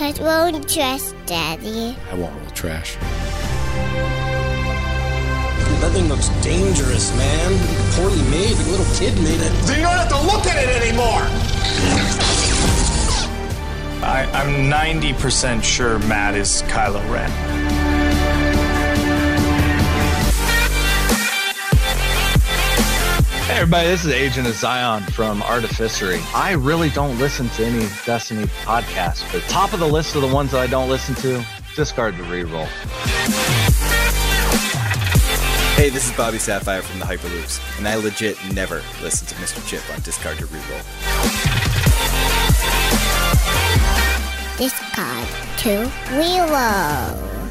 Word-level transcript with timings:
Touch 0.00 0.18
won't 0.18 0.66
trust 0.66 1.14
Daddy. 1.26 1.94
I 2.10 2.14
won't 2.14 2.34
roll 2.34 2.50
trash. 2.52 2.96
That 5.76 5.90
thing 5.92 6.08
looks 6.08 6.30
dangerous, 6.42 7.14
man. 7.18 7.52
Poorly 7.92 8.22
made. 8.30 8.56
The 8.56 8.70
little 8.70 8.86
kid 8.94 9.14
made 9.16 9.42
it. 9.42 9.52
So 9.66 9.74
you 9.74 9.82
don't 9.82 9.92
have 9.92 10.08
to 10.08 10.22
look 10.22 10.46
at 10.46 10.56
it 10.56 10.70
anymore. 10.82 11.20
I, 14.02 14.24
I'm 14.32 14.70
90% 14.70 15.62
sure 15.62 15.98
Matt 15.98 16.34
is 16.34 16.62
Kylo 16.62 17.06
Ren. 17.12 17.79
Hey 23.50 23.56
everybody, 23.56 23.88
this 23.88 24.04
is 24.04 24.12
Agent 24.12 24.46
of 24.46 24.54
Zion 24.54 25.02
from 25.02 25.42
Artificery. 25.42 26.20
I 26.32 26.52
really 26.52 26.88
don't 26.88 27.18
listen 27.18 27.48
to 27.48 27.64
any 27.64 27.84
Destiny 28.06 28.44
podcasts, 28.62 29.30
but 29.32 29.42
top 29.50 29.72
of 29.72 29.80
the 29.80 29.88
list 29.88 30.14
of 30.14 30.22
the 30.22 30.32
ones 30.32 30.52
that 30.52 30.60
I 30.60 30.68
don't 30.68 30.88
listen 30.88 31.16
to, 31.16 31.44
Discard 31.74 32.16
to 32.18 32.22
Reroll. 32.22 32.66
Hey, 35.74 35.90
this 35.90 36.08
is 36.08 36.16
Bobby 36.16 36.38
Sapphire 36.38 36.80
from 36.80 37.00
the 37.00 37.04
Hyperloops, 37.04 37.60
and 37.76 37.88
I 37.88 37.96
legit 37.96 38.36
never 38.52 38.84
listen 39.02 39.26
to 39.26 39.34
Mr. 39.34 39.66
Chip 39.66 39.82
on 39.92 40.00
Discard 40.02 40.38
to 40.38 40.46
Reroll. 40.46 40.84
Discard 44.58 45.28
to 45.58 45.90
reroll. 46.14 47.50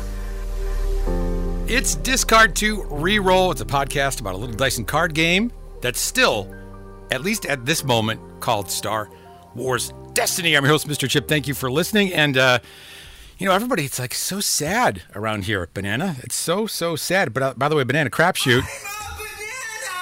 It's 1.68 1.96
Discard 1.96 2.56
to 2.56 2.84
Reroll. 2.84 3.52
It's 3.52 3.60
a 3.60 3.66
podcast 3.66 4.22
about 4.22 4.36
a 4.36 4.38
little 4.38 4.56
Dyson 4.56 4.86
card 4.86 5.14
game 5.14 5.52
that's 5.82 6.00
still, 6.00 6.54
at 7.12 7.22
least 7.22 7.46
at 7.46 7.66
this 7.66 7.84
moment, 7.84 8.22
called 8.40 8.70
Star 8.70 9.10
Wars 9.56 9.94
Destiny. 10.14 10.56
I'm 10.56 10.64
your 10.64 10.72
host, 10.72 10.88
Mr. 10.88 11.10
Chip. 11.10 11.28
Thank 11.28 11.48
you 11.48 11.54
for 11.54 11.72
listening. 11.72 12.14
And, 12.14 12.38
uh, 12.38 12.60
you 13.38 13.46
know, 13.46 13.54
everybody, 13.54 13.86
it's 13.86 14.00
like 14.00 14.14
so 14.14 14.40
sad 14.40 15.04
around 15.16 15.46
here 15.46 15.62
at 15.62 15.74
Banana. 15.74 16.18
It's 16.20 16.36
so, 16.36 16.68
so 16.68 16.96
sad. 16.96 17.34
But 17.34 17.44
uh, 17.44 17.54
by 17.56 17.70
the 17.70 17.76
way, 17.76 17.84
Banana 17.84 18.10
Crapshoot, 18.10 18.64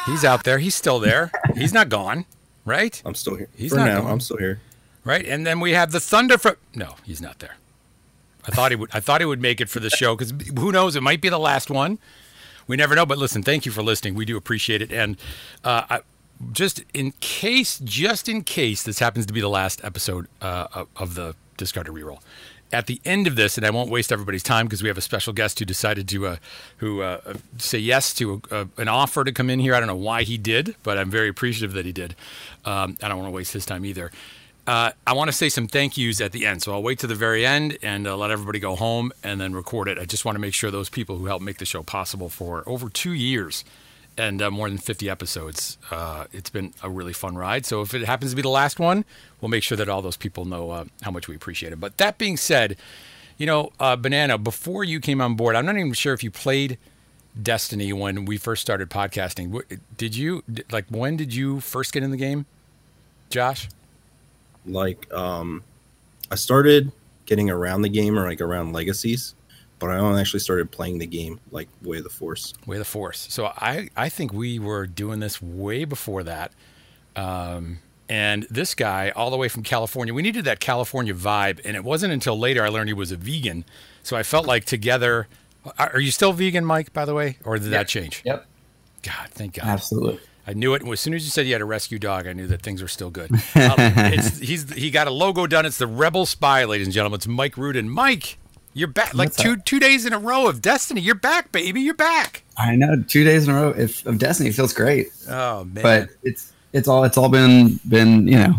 he's 0.05 0.25
out 0.25 0.43
there. 0.43 0.57
He's 0.59 0.75
still 0.75 0.99
there. 0.99 1.31
He's 1.55 1.73
not 1.73 1.89
gone, 1.89 2.25
right? 2.65 2.99
I'm 3.05 3.15
still 3.15 3.35
here. 3.35 3.49
He's 3.55 3.71
For 3.71 3.77
not 3.77 3.85
now, 3.85 4.01
gone. 4.01 4.11
I'm 4.11 4.19
still 4.19 4.37
here. 4.37 4.59
Right. 5.03 5.25
And 5.25 5.45
then 5.45 5.59
we 5.59 5.71
have 5.71 5.91
the 5.91 5.99
Thunder 5.99 6.37
from. 6.37 6.55
No, 6.75 6.95
he's 7.05 7.21
not 7.21 7.39
there. 7.39 7.55
I 8.45 8.51
thought 8.51 8.71
he 8.71 8.75
would. 8.75 8.89
I 8.93 8.99
thought 8.99 9.21
he 9.21 9.25
would 9.25 9.41
make 9.41 9.61
it 9.61 9.69
for 9.69 9.79
the 9.79 9.89
show 9.89 10.15
because 10.15 10.33
who 10.57 10.71
knows? 10.71 10.95
It 10.95 11.03
might 11.03 11.21
be 11.21 11.29
the 11.29 11.39
last 11.39 11.69
one. 11.69 11.99
We 12.67 12.75
never 12.75 12.95
know. 12.95 13.05
But 13.05 13.17
listen, 13.17 13.43
thank 13.43 13.65
you 13.65 13.71
for 13.71 13.81
listening. 13.81 14.15
We 14.15 14.25
do 14.25 14.37
appreciate 14.37 14.81
it. 14.81 14.91
And 14.91 15.17
uh, 15.63 15.83
I, 15.89 15.99
just 16.51 16.83
in 16.93 17.13
case, 17.19 17.79
just 17.79 18.29
in 18.29 18.43
case 18.43 18.83
this 18.83 18.99
happens 18.99 19.25
to 19.25 19.33
be 19.33 19.41
the 19.41 19.49
last 19.49 19.83
episode 19.83 20.27
uh, 20.41 20.85
of- 20.95 21.15
the 21.15 21.35
Discard 21.57 21.87
to 21.87 21.91
Reroll. 21.91 22.19
At 22.71 22.85
the 22.85 22.99
end 23.05 23.27
of 23.27 23.37
this, 23.37 23.57
and 23.57 23.65
I 23.65 23.69
won't 23.69 23.89
waste 23.89 24.11
everybody's 24.11 24.43
time 24.43 24.65
because 24.65 24.83
we 24.83 24.89
have 24.89 24.97
a 24.97 25.01
special 25.01 25.31
guest 25.31 25.57
who 25.57 25.63
decided 25.63 26.05
to 26.09 26.27
uh, 26.27 26.35
who 26.77 27.01
uh, 27.01 27.35
say 27.57 27.77
yes 27.79 28.13
to 28.15 28.41
a, 28.51 28.67
an 28.77 28.89
offer 28.89 29.23
to 29.23 29.31
come 29.31 29.49
in 29.49 29.59
here. 29.59 29.73
I 29.73 29.79
don't 29.79 29.87
know 29.87 29.95
why 29.95 30.23
he 30.23 30.37
did, 30.37 30.75
but 30.83 30.97
I'm 30.97 31.09
very 31.09 31.29
appreciative 31.29 31.71
that 31.73 31.85
he 31.85 31.93
did. 31.93 32.13
Um, 32.65 32.97
I 33.01 33.07
don't 33.07 33.17
want 33.17 33.29
to 33.29 33.31
waste 33.35 33.53
his 33.53 33.65
time 33.65 33.85
either. 33.85 34.11
Uh, 34.67 34.91
I 35.07 35.13
want 35.13 35.29
to 35.29 35.31
say 35.31 35.47
some 35.47 35.67
thank 35.69 35.97
yous 35.97 36.19
at 36.19 36.33
the 36.33 36.45
end, 36.45 36.61
so 36.61 36.73
I'll 36.73 36.83
wait 36.83 36.99
to 36.99 37.07
the 37.07 37.15
very 37.15 37.45
end 37.45 37.77
and 37.81 38.05
uh, 38.05 38.17
let 38.17 38.31
everybody 38.31 38.59
go 38.59 38.75
home 38.75 39.13
and 39.23 39.39
then 39.39 39.53
record 39.53 39.87
it. 39.87 39.97
I 39.97 40.03
just 40.03 40.25
want 40.25 40.35
to 40.35 40.41
make 40.41 40.53
sure 40.53 40.69
those 40.69 40.89
people 40.89 41.17
who 41.17 41.27
helped 41.27 41.43
make 41.43 41.57
the 41.57 41.65
show 41.65 41.83
possible 41.83 42.27
for 42.27 42.63
over 42.67 42.89
two 42.89 43.13
years 43.13 43.63
and 44.17 44.41
uh, 44.41 44.51
more 44.51 44.67
than 44.67 44.77
50 44.77 45.09
episodes, 45.09 45.77
uh, 45.89 46.25
it's 46.33 46.49
been 46.49 46.73
a 46.83 46.89
really 46.89 47.13
fun 47.13 47.37
ride. 47.37 47.65
So 47.65 47.81
if 47.81 47.93
it 47.93 48.03
happens 48.03 48.31
to 48.31 48.35
be 48.35 48.41
the 48.41 48.49
last 48.49 48.77
one, 48.77 49.05
we'll 49.39 49.49
make 49.49 49.63
sure 49.63 49.77
that 49.77 49.87
all 49.87 50.01
those 50.01 50.17
people 50.17 50.43
know 50.43 50.71
uh, 50.71 50.85
how 51.03 51.11
much 51.11 51.29
we 51.29 51.35
appreciate 51.35 51.71
it. 51.71 51.79
But 51.79 51.97
that 51.97 52.17
being 52.17 52.35
said, 52.35 52.75
you 53.37 53.45
know, 53.45 53.71
uh, 53.79 53.95
Banana, 53.95 54.37
before 54.37 54.83
you 54.83 54.99
came 54.99 55.21
on 55.21 55.35
board, 55.35 55.55
I'm 55.55 55.65
not 55.65 55.77
even 55.77 55.93
sure 55.93 56.13
if 56.13 56.23
you 56.23 56.31
played 56.31 56.77
Destiny 57.41 57.93
when 57.93 58.25
we 58.25 58.37
first 58.37 58.63
started 58.63 58.89
podcasting. 58.89 59.79
Did 59.95 60.15
you, 60.15 60.43
like, 60.71 60.85
when 60.89 61.15
did 61.15 61.33
you 61.33 61.61
first 61.61 61.93
get 61.93 62.01
in 62.01 62.09
the 62.09 62.17
game, 62.17 62.47
Josh? 63.29 63.69
Like, 64.67 65.11
um, 65.13 65.63
I 66.31 66.35
started 66.35 66.91
getting 67.25 67.49
around 67.49 67.81
the 67.81 67.89
game 67.89 68.17
or 68.17 68.27
like 68.27 68.41
around 68.41 68.73
legacies, 68.73 69.35
but 69.79 69.89
I 69.89 69.97
only 69.97 70.21
actually 70.21 70.39
started 70.39 70.71
playing 70.71 70.97
the 70.97 71.05
game 71.05 71.39
like 71.51 71.67
Way 71.81 71.97
of 71.97 72.03
the 72.03 72.09
Force. 72.09 72.53
Way 72.65 72.77
of 72.77 72.79
the 72.79 72.85
Force. 72.85 73.27
So 73.29 73.45
I, 73.45 73.89
I 73.95 74.09
think 74.09 74.33
we 74.33 74.59
were 74.59 74.87
doing 74.87 75.19
this 75.19 75.41
way 75.41 75.85
before 75.85 76.23
that. 76.23 76.51
Um, 77.15 77.79
and 78.09 78.47
this 78.49 78.73
guy, 78.75 79.11
all 79.15 79.29
the 79.29 79.37
way 79.37 79.49
from 79.49 79.63
California, 79.63 80.13
we 80.13 80.21
needed 80.21 80.45
that 80.45 80.59
California 80.59 81.13
vibe. 81.13 81.59
And 81.65 81.75
it 81.75 81.83
wasn't 81.83 82.13
until 82.13 82.39
later 82.39 82.63
I 82.63 82.69
learned 82.69 82.89
he 82.89 82.93
was 82.93 83.11
a 83.11 83.17
vegan. 83.17 83.65
So 84.03 84.15
I 84.15 84.23
felt 84.23 84.45
like 84.45 84.65
together. 84.65 85.27
Are 85.77 85.91
are 85.93 85.99
you 85.99 86.11
still 86.11 86.31
vegan, 86.31 86.63
Mike, 86.63 86.93
by 86.93 87.03
the 87.03 87.13
way? 87.13 87.37
Or 87.43 87.57
did 87.57 87.71
that 87.71 87.89
change? 87.89 88.21
Yep. 88.23 88.45
God, 89.03 89.29
thank 89.31 89.55
God. 89.55 89.65
Absolutely. 89.65 90.19
I 90.47 90.53
knew 90.53 90.73
it. 90.73 90.87
As 90.87 90.99
soon 91.01 91.13
as 91.13 91.25
you 91.25 91.29
said 91.29 91.45
you 91.45 91.51
had 91.53 91.61
a 91.61 91.65
rescue 91.65 91.99
dog, 91.99 92.25
I 92.25 92.31
knew 92.33 92.47
that 92.47 92.61
things 92.61 92.81
were 92.81 92.87
still 92.87 93.09
good. 93.09 93.29
Um, 93.55 93.75
it's, 93.77 94.37
he's 94.39 94.71
he 94.73 94.89
got 94.91 95.07
a 95.07 95.11
logo 95.11 95.45
done. 95.45 95.65
It's 95.65 95.77
the 95.77 95.87
Rebel 95.87 96.25
Spy, 96.25 96.63
ladies 96.63 96.87
and 96.87 96.93
gentlemen. 96.93 97.17
It's 97.17 97.27
Mike 97.27 97.57
Rudin. 97.57 97.89
Mike, 97.89 98.37
you're 98.73 98.87
back. 98.87 99.13
Like 99.13 99.29
What's 99.29 99.37
two 99.37 99.57
two 99.57 99.79
days 99.79 100.05
in 100.05 100.13
a 100.13 100.19
row 100.19 100.47
of 100.47 100.61
Destiny. 100.61 101.01
You're 101.01 101.15
back, 101.15 101.51
baby. 101.51 101.81
You're 101.81 101.95
back. 101.95 102.43
I 102.57 102.75
know 102.75 103.03
two 103.07 103.23
days 103.25 103.47
in 103.47 103.53
a 103.53 103.61
row 103.61 103.69
if, 103.71 104.05
of 104.05 104.19
Destiny 104.19 104.51
feels 104.51 104.73
great, 104.73 105.07
Oh 105.29 105.65
man. 105.65 105.83
but 105.83 106.09
it's 106.23 106.53
it's 106.71 106.87
all 106.87 107.03
it's 107.03 107.17
all 107.17 107.29
been 107.29 107.79
been 107.89 108.27
you 108.27 108.37
know 108.37 108.53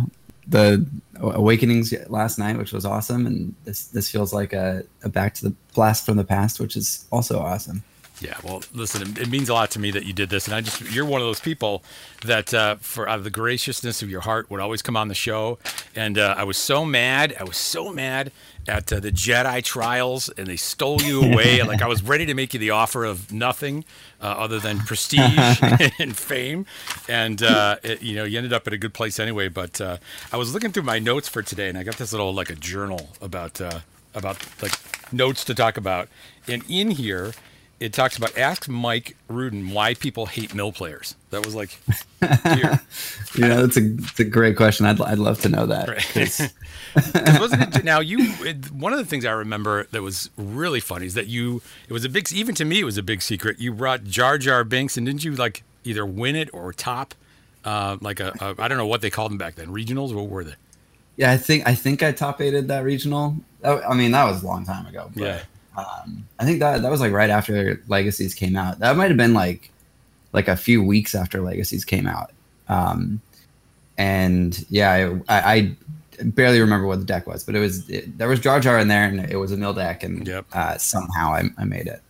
the 0.46 0.84
awakenings 1.20 1.94
last 2.08 2.38
night, 2.38 2.58
which 2.58 2.72
was 2.72 2.84
awesome, 2.84 3.26
and 3.26 3.54
this 3.64 3.86
this 3.86 4.10
feels 4.10 4.32
like 4.34 4.52
a, 4.52 4.82
a 5.04 5.08
back 5.08 5.34
to 5.34 5.44
the 5.48 5.54
blast 5.74 6.04
from 6.04 6.16
the 6.16 6.24
past, 6.24 6.60
which 6.60 6.76
is 6.76 7.06
also 7.10 7.38
awesome. 7.38 7.82
Yeah, 8.20 8.36
well, 8.42 8.62
listen, 8.74 9.16
it, 9.16 9.28
means 9.28 9.48
a 9.48 9.54
lot 9.54 9.70
to 9.72 9.78
me 9.78 9.90
that 9.92 10.04
you 10.04 10.12
did 10.12 10.28
this, 10.28 10.46
and 10.46 10.54
I 10.54 10.60
just 10.60 10.80
you're 10.90 11.04
one 11.04 11.20
of 11.20 11.26
those 11.26 11.40
people 11.40 11.84
that, 12.24 12.52
uh, 12.52 12.76
for 12.76 13.08
out 13.08 13.18
of 13.18 13.24
the 13.24 13.30
graciousness 13.30 14.02
of 14.02 14.10
your 14.10 14.22
heart, 14.22 14.50
would 14.50 14.60
always 14.60 14.82
come 14.82 14.96
on 14.96 15.08
the 15.08 15.14
show, 15.14 15.58
and 15.94 16.18
uh, 16.18 16.34
I 16.36 16.44
was 16.44 16.56
so 16.56 16.84
mad, 16.84 17.36
I 17.38 17.44
was 17.44 17.56
so 17.56 17.92
mad 17.92 18.32
at 18.66 18.92
uh, 18.92 18.98
the 18.98 19.12
Jedi 19.12 19.62
trials, 19.62 20.28
and 20.30 20.48
they 20.48 20.56
stole 20.56 21.00
you 21.00 21.22
away. 21.32 21.62
like 21.62 21.80
I 21.80 21.86
was 21.86 22.02
ready 22.02 22.26
to 22.26 22.34
make 22.34 22.54
you 22.54 22.60
the 22.60 22.70
offer 22.70 23.04
of 23.04 23.32
nothing 23.32 23.84
uh, 24.20 24.26
other 24.26 24.58
than 24.58 24.78
prestige 24.78 25.58
and 25.98 26.16
fame, 26.16 26.66
and 27.08 27.42
uh, 27.42 27.76
it, 27.84 28.02
you 28.02 28.16
know 28.16 28.24
you 28.24 28.36
ended 28.36 28.52
up 28.52 28.66
at 28.66 28.72
a 28.72 28.78
good 28.78 28.94
place 28.94 29.20
anyway. 29.20 29.48
But 29.48 29.80
uh, 29.80 29.98
I 30.32 30.36
was 30.36 30.52
looking 30.52 30.72
through 30.72 30.84
my 30.84 30.98
notes 30.98 31.28
for 31.28 31.42
today, 31.42 31.68
and 31.68 31.78
I 31.78 31.84
got 31.84 31.96
this 31.96 32.12
little 32.12 32.34
like 32.34 32.50
a 32.50 32.56
journal 32.56 33.10
about 33.20 33.60
uh, 33.60 33.80
about 34.14 34.44
like 34.60 34.72
notes 35.12 35.44
to 35.44 35.54
talk 35.54 35.76
about, 35.76 36.08
and 36.48 36.64
in 36.68 36.90
here 36.90 37.32
it 37.80 37.92
talks 37.92 38.16
about 38.16 38.36
ask 38.36 38.68
Mike 38.68 39.16
Rudin 39.28 39.70
why 39.70 39.94
people 39.94 40.26
hate 40.26 40.54
mill 40.54 40.72
players. 40.72 41.14
That 41.30 41.44
was 41.44 41.54
like. 41.54 41.78
You 43.34 43.46
know, 43.46 43.60
that's 43.66 43.76
a, 43.76 43.94
it's 43.94 44.18
a 44.18 44.24
great 44.24 44.56
question. 44.56 44.86
I'd, 44.86 45.00
I'd 45.00 45.18
love 45.18 45.40
to 45.42 45.48
know 45.48 45.66
that. 45.66 45.86
'Cause 46.12 46.52
wasn't 47.40 47.76
it, 47.76 47.84
now 47.84 48.00
you 48.00 48.18
it, 48.44 48.70
one 48.72 48.92
of 48.92 48.98
the 48.98 49.04
things 49.04 49.24
I 49.24 49.30
remember 49.30 49.86
that 49.92 50.02
was 50.02 50.30
really 50.36 50.80
funny 50.80 51.06
is 51.06 51.14
that 51.14 51.26
you 51.28 51.62
it 51.88 51.92
was 51.92 52.04
a 52.04 52.08
big 52.08 52.32
even 52.32 52.54
to 52.56 52.64
me 52.64 52.80
it 52.80 52.84
was 52.84 52.98
a 52.98 53.02
big 53.02 53.22
secret. 53.22 53.60
You 53.60 53.72
brought 53.72 54.04
Jar 54.04 54.38
Jar 54.38 54.64
Binks 54.64 54.96
and 54.96 55.06
didn't 55.06 55.22
you 55.24 55.32
like 55.32 55.62
either 55.84 56.04
win 56.04 56.34
it 56.34 56.48
or 56.52 56.72
top 56.72 57.14
uh, 57.64 57.98
like 58.00 58.18
a, 58.18 58.32
a 58.40 58.54
I 58.60 58.66
don't 58.68 58.78
know 58.78 58.86
what 58.86 59.00
they 59.02 59.10
called 59.10 59.30
them 59.30 59.38
back 59.38 59.54
then 59.54 59.68
regionals. 59.68 60.12
What 60.14 60.28
were 60.28 60.42
they? 60.44 60.54
yeah, 61.16 61.30
I 61.30 61.36
think 61.36 61.66
I 61.68 61.74
think 61.74 62.02
I 62.02 62.10
top 62.12 62.40
aided 62.40 62.68
that 62.68 62.82
regional. 62.82 63.36
That- 63.60 63.88
I 63.88 63.94
mean, 63.94 64.10
that 64.12 64.24
was 64.24 64.42
a 64.42 64.46
long 64.46 64.64
time 64.64 64.86
ago. 64.86 65.10
But, 65.14 65.22
Yeah. 65.22 65.40
Um, 65.78 66.26
I 66.40 66.44
think 66.44 66.58
that 66.58 66.82
that 66.82 66.90
was 66.90 67.00
like 67.00 67.12
right 67.12 67.30
after 67.30 67.82
Legacies 67.86 68.34
came 68.34 68.56
out. 68.56 68.80
That 68.80 68.96
might 68.96 69.08
have 69.08 69.16
been 69.16 69.34
like 69.34 69.70
like 70.32 70.48
a 70.48 70.56
few 70.56 70.82
weeks 70.82 71.14
after 71.14 71.40
Legacies 71.40 71.84
came 71.84 72.06
out. 72.06 72.32
Um, 72.68 73.20
and 73.96 74.64
yeah, 74.68 75.18
I, 75.28 75.54
I, 75.54 75.76
barely 76.22 76.60
remember 76.60 76.86
what 76.86 76.98
the 76.98 77.04
deck 77.04 77.26
was, 77.26 77.44
but 77.44 77.54
it 77.54 77.60
was 77.60 77.88
it, 77.88 78.18
there 78.18 78.28
was 78.28 78.40
Jar 78.40 78.60
Jar 78.60 78.78
in 78.78 78.88
there, 78.88 79.04
and 79.04 79.30
it 79.30 79.36
was 79.36 79.52
a 79.52 79.56
mill 79.56 79.72
deck, 79.72 80.02
and 80.02 80.28
uh, 80.52 80.76
somehow 80.78 81.32
I, 81.32 81.44
I 81.56 81.64
made 81.64 81.86
it. 81.86 82.02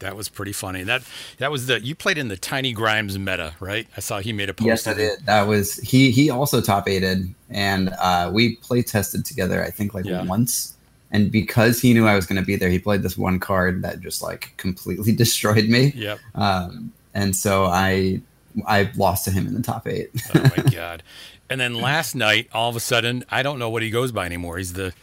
That 0.00 0.16
was 0.16 0.28
pretty 0.28 0.52
funny. 0.52 0.82
That 0.82 1.02
that 1.38 1.52
was 1.52 1.66
the 1.66 1.80
you 1.80 1.94
played 1.94 2.18
in 2.18 2.26
the 2.26 2.36
Tiny 2.36 2.72
Grimes 2.72 3.16
meta, 3.18 3.54
right? 3.60 3.86
I 3.96 4.00
saw 4.00 4.18
he 4.18 4.32
made 4.32 4.50
a 4.50 4.54
post. 4.54 4.66
Yes, 4.66 4.86
I 4.88 4.94
did. 4.94 5.24
That 5.26 5.46
was 5.46 5.76
he. 5.76 6.10
He 6.10 6.28
also 6.28 6.60
top 6.60 6.88
aided, 6.88 7.32
and 7.50 7.90
uh, 8.00 8.30
we 8.32 8.56
play 8.56 8.82
tested 8.82 9.24
together. 9.24 9.62
I 9.62 9.70
think 9.70 9.94
like 9.94 10.04
Yeah. 10.04 10.24
once. 10.24 10.76
And 11.12 11.30
because 11.30 11.80
he 11.80 11.92
knew 11.92 12.06
I 12.06 12.16
was 12.16 12.26
going 12.26 12.40
to 12.40 12.44
be 12.44 12.56
there, 12.56 12.70
he 12.70 12.78
played 12.78 13.02
this 13.02 13.18
one 13.18 13.38
card 13.38 13.82
that 13.82 14.00
just 14.00 14.22
like 14.22 14.54
completely 14.56 15.12
destroyed 15.16 15.68
me. 15.68 15.92
Yep. 15.94 16.18
Um, 16.34 16.92
and 17.14 17.36
so 17.36 17.66
I 17.66 18.20
I 18.66 18.90
lost 18.96 19.24
to 19.26 19.30
him 19.30 19.46
in 19.46 19.54
the 19.54 19.62
top 19.62 19.86
eight. 19.86 20.10
Oh 20.34 20.50
my 20.56 20.62
god! 20.72 21.02
And 21.48 21.60
then 21.60 21.74
last 21.74 22.14
night, 22.14 22.48
all 22.52 22.70
of 22.70 22.76
a 22.76 22.80
sudden, 22.80 23.24
I 23.30 23.42
don't 23.42 23.58
know 23.58 23.68
what 23.68 23.82
he 23.82 23.90
goes 23.90 24.10
by 24.10 24.24
anymore. 24.24 24.56
He's 24.56 24.72
the 24.72 24.94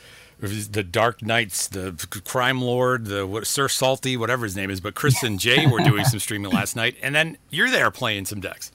he's 0.42 0.70
the 0.70 0.84
Dark 0.84 1.22
Knights, 1.22 1.68
the 1.68 1.94
Crime 2.26 2.62
Lord, 2.62 3.06
the 3.06 3.28
what, 3.28 3.46
Sir 3.46 3.68
Salty, 3.68 4.18
whatever 4.18 4.46
his 4.46 4.56
name 4.56 4.72
is. 4.72 4.82
But 4.82 4.96
Chris 4.96 5.22
and 5.22 5.40
Jay 5.40 5.68
were 5.68 5.80
doing 5.80 6.06
some 6.06 6.20
streaming 6.20 6.52
last 6.52 6.76
night, 6.76 6.96
and 7.02 7.14
then 7.14 7.38
you're 7.50 7.70
there 7.70 7.92
playing 7.92 8.26
some 8.26 8.40
decks. 8.40 8.72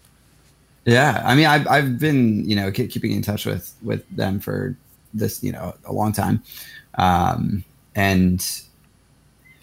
Yeah, 0.84 1.22
I 1.24 1.34
mean, 1.34 1.46
I've 1.46 1.66
I've 1.66 1.98
been 1.98 2.48
you 2.48 2.54
know 2.54 2.70
keep, 2.70 2.90
keeping 2.90 3.12
in 3.12 3.22
touch 3.22 3.46
with 3.46 3.74
with 3.82 4.08
them 4.14 4.38
for 4.38 4.76
this 5.12 5.42
you 5.42 5.52
know 5.52 5.74
a 5.84 5.92
long 5.92 6.12
time, 6.12 6.42
um, 6.98 7.64
and 7.94 8.40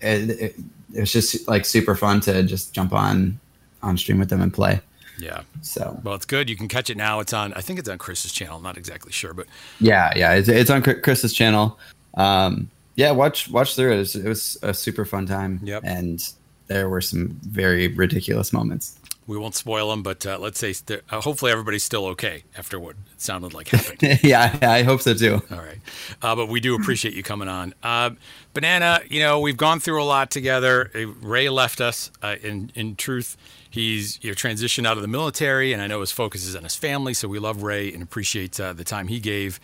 it, 0.02 0.30
it, 0.30 0.56
it 0.94 1.00
was 1.00 1.12
just 1.12 1.48
like 1.48 1.66
super 1.66 1.96
fun 1.96 2.22
to 2.22 2.44
just 2.44 2.74
jump 2.74 2.94
on 2.94 3.40
on 3.84 3.98
stream 3.98 4.20
with 4.20 4.30
them 4.30 4.42
and 4.42 4.54
play. 4.54 4.80
Yeah. 5.18 5.42
So 5.62 6.00
Well, 6.04 6.16
it's 6.16 6.26
good. 6.26 6.50
You 6.50 6.56
can 6.56 6.68
catch 6.68 6.90
it 6.90 6.98
now. 6.98 7.20
It's 7.20 7.34
on. 7.34 7.54
I 7.54 7.62
think 7.62 7.80
it's 7.80 7.90
on 7.90 7.98
Chris's 7.98 8.32
channel. 8.32 8.60
Not 8.60 8.78
exactly 8.78 9.12
sure, 9.12 9.34
but 9.34 9.48
yeah, 9.80 10.12
yeah, 10.16 10.34
it's, 10.34 10.50
it's 10.50 10.70
on 10.70 10.82
Chris's 10.82 11.34
channel. 11.34 11.78
Um, 12.16 12.70
yeah, 12.96 13.12
watch 13.12 13.50
watch 13.50 13.76
through 13.76 13.92
it. 13.92 13.96
It 13.96 14.00
was, 14.00 14.16
it 14.16 14.28
was 14.28 14.58
a 14.64 14.74
super 14.74 15.06
fun 15.06 15.26
time. 15.26 15.60
Yep. 15.64 15.84
and 15.86 16.34
there 16.68 16.88
were 16.88 17.02
some 17.02 17.38
very 17.42 17.90
ridiculous 17.90 18.54
moments. 18.54 18.98
We 19.28 19.38
won't 19.38 19.56
spoil 19.56 19.90
them. 19.90 20.04
But 20.04 20.26
uh, 20.26 20.38
let's 20.40 20.60
say 20.60 20.74
st- 20.74 21.02
uh, 21.10 21.22
hopefully 21.22 21.52
everybody's 21.52 21.84
still 21.84 22.06
okay 22.08 22.44
after 22.58 22.80
what 22.80 22.96
it 23.14 23.22
sounded 23.22 23.54
like 23.54 23.70
happened. 23.70 24.20
yeah, 24.24 24.58
I 24.62 24.84
hope 24.84 25.02
so 25.02 25.14
too. 25.14 25.42
All 25.52 25.58
right. 25.58 25.80
Uh, 26.22 26.36
but 26.36 26.48
we 26.48 26.60
do 26.60 26.76
appreciate 26.76 27.14
you 27.14 27.24
coming 27.24 27.48
on. 27.48 27.74
Uh, 27.84 28.12
Banana, 28.54 29.02
you 29.10 29.20
know, 29.20 29.40
we've 29.40 29.58
gone 29.58 29.80
through 29.80 30.02
a 30.02 30.06
lot 30.06 30.32
together. 30.32 30.92
Uh, 30.94 31.08
Ray 31.22 31.50
left 31.50 31.82
us. 31.82 32.12
Uh, 32.22 32.36
in, 32.44 32.72
in 32.76 32.96
truth, 32.96 33.38
he's 33.70 34.20
you 34.24 34.32
know, 34.32 34.36
transitioned 34.36 34.86
out 34.86 34.98
of 34.98 35.02
the 35.02 35.08
military, 35.08 35.74
and 35.74 35.82
I 35.82 35.88
know 35.88 36.02
his 36.02 36.12
focus 36.12 36.46
is 36.46 36.56
on 36.56 36.64
his 36.64 36.76
family. 36.76 37.14
So 37.14 37.28
we 37.28 37.40
love 37.40 37.64
Ray 37.64 37.94
and 37.94 38.04
appreciate 38.04 38.60
uh, 38.60 38.74
the 38.74 38.84
time 38.84 39.08
he 39.08 39.20
gave 39.20 39.60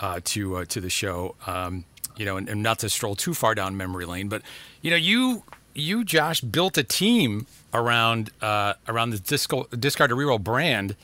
uh, 0.00 0.20
to 0.24 0.56
uh, 0.56 0.64
to 0.66 0.80
the 0.80 0.90
show. 0.90 1.34
Um, 1.46 1.84
you 2.16 2.24
know, 2.24 2.36
and, 2.36 2.48
and 2.48 2.62
not 2.62 2.80
to 2.80 2.88
stroll 2.88 3.14
too 3.14 3.32
far 3.32 3.54
down 3.54 3.76
memory 3.76 4.04
lane, 4.04 4.28
but 4.28 4.42
you 4.82 4.90
know, 4.90 4.96
you 4.96 5.44
you 5.78 6.04
Josh 6.04 6.40
built 6.40 6.76
a 6.76 6.82
team 6.84 7.46
around 7.72 8.30
uh, 8.42 8.74
around 8.86 9.10
the 9.10 9.18
disco, 9.18 9.64
discard 9.78 10.10
to 10.10 10.16
reroll 10.16 10.42
brand, 10.42 10.96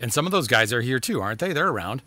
and 0.00 0.12
some 0.12 0.26
of 0.26 0.32
those 0.32 0.46
guys 0.48 0.72
are 0.72 0.80
here 0.80 0.98
too, 0.98 1.20
aren't 1.20 1.38
they? 1.40 1.52
They're 1.52 1.68
around. 1.68 2.02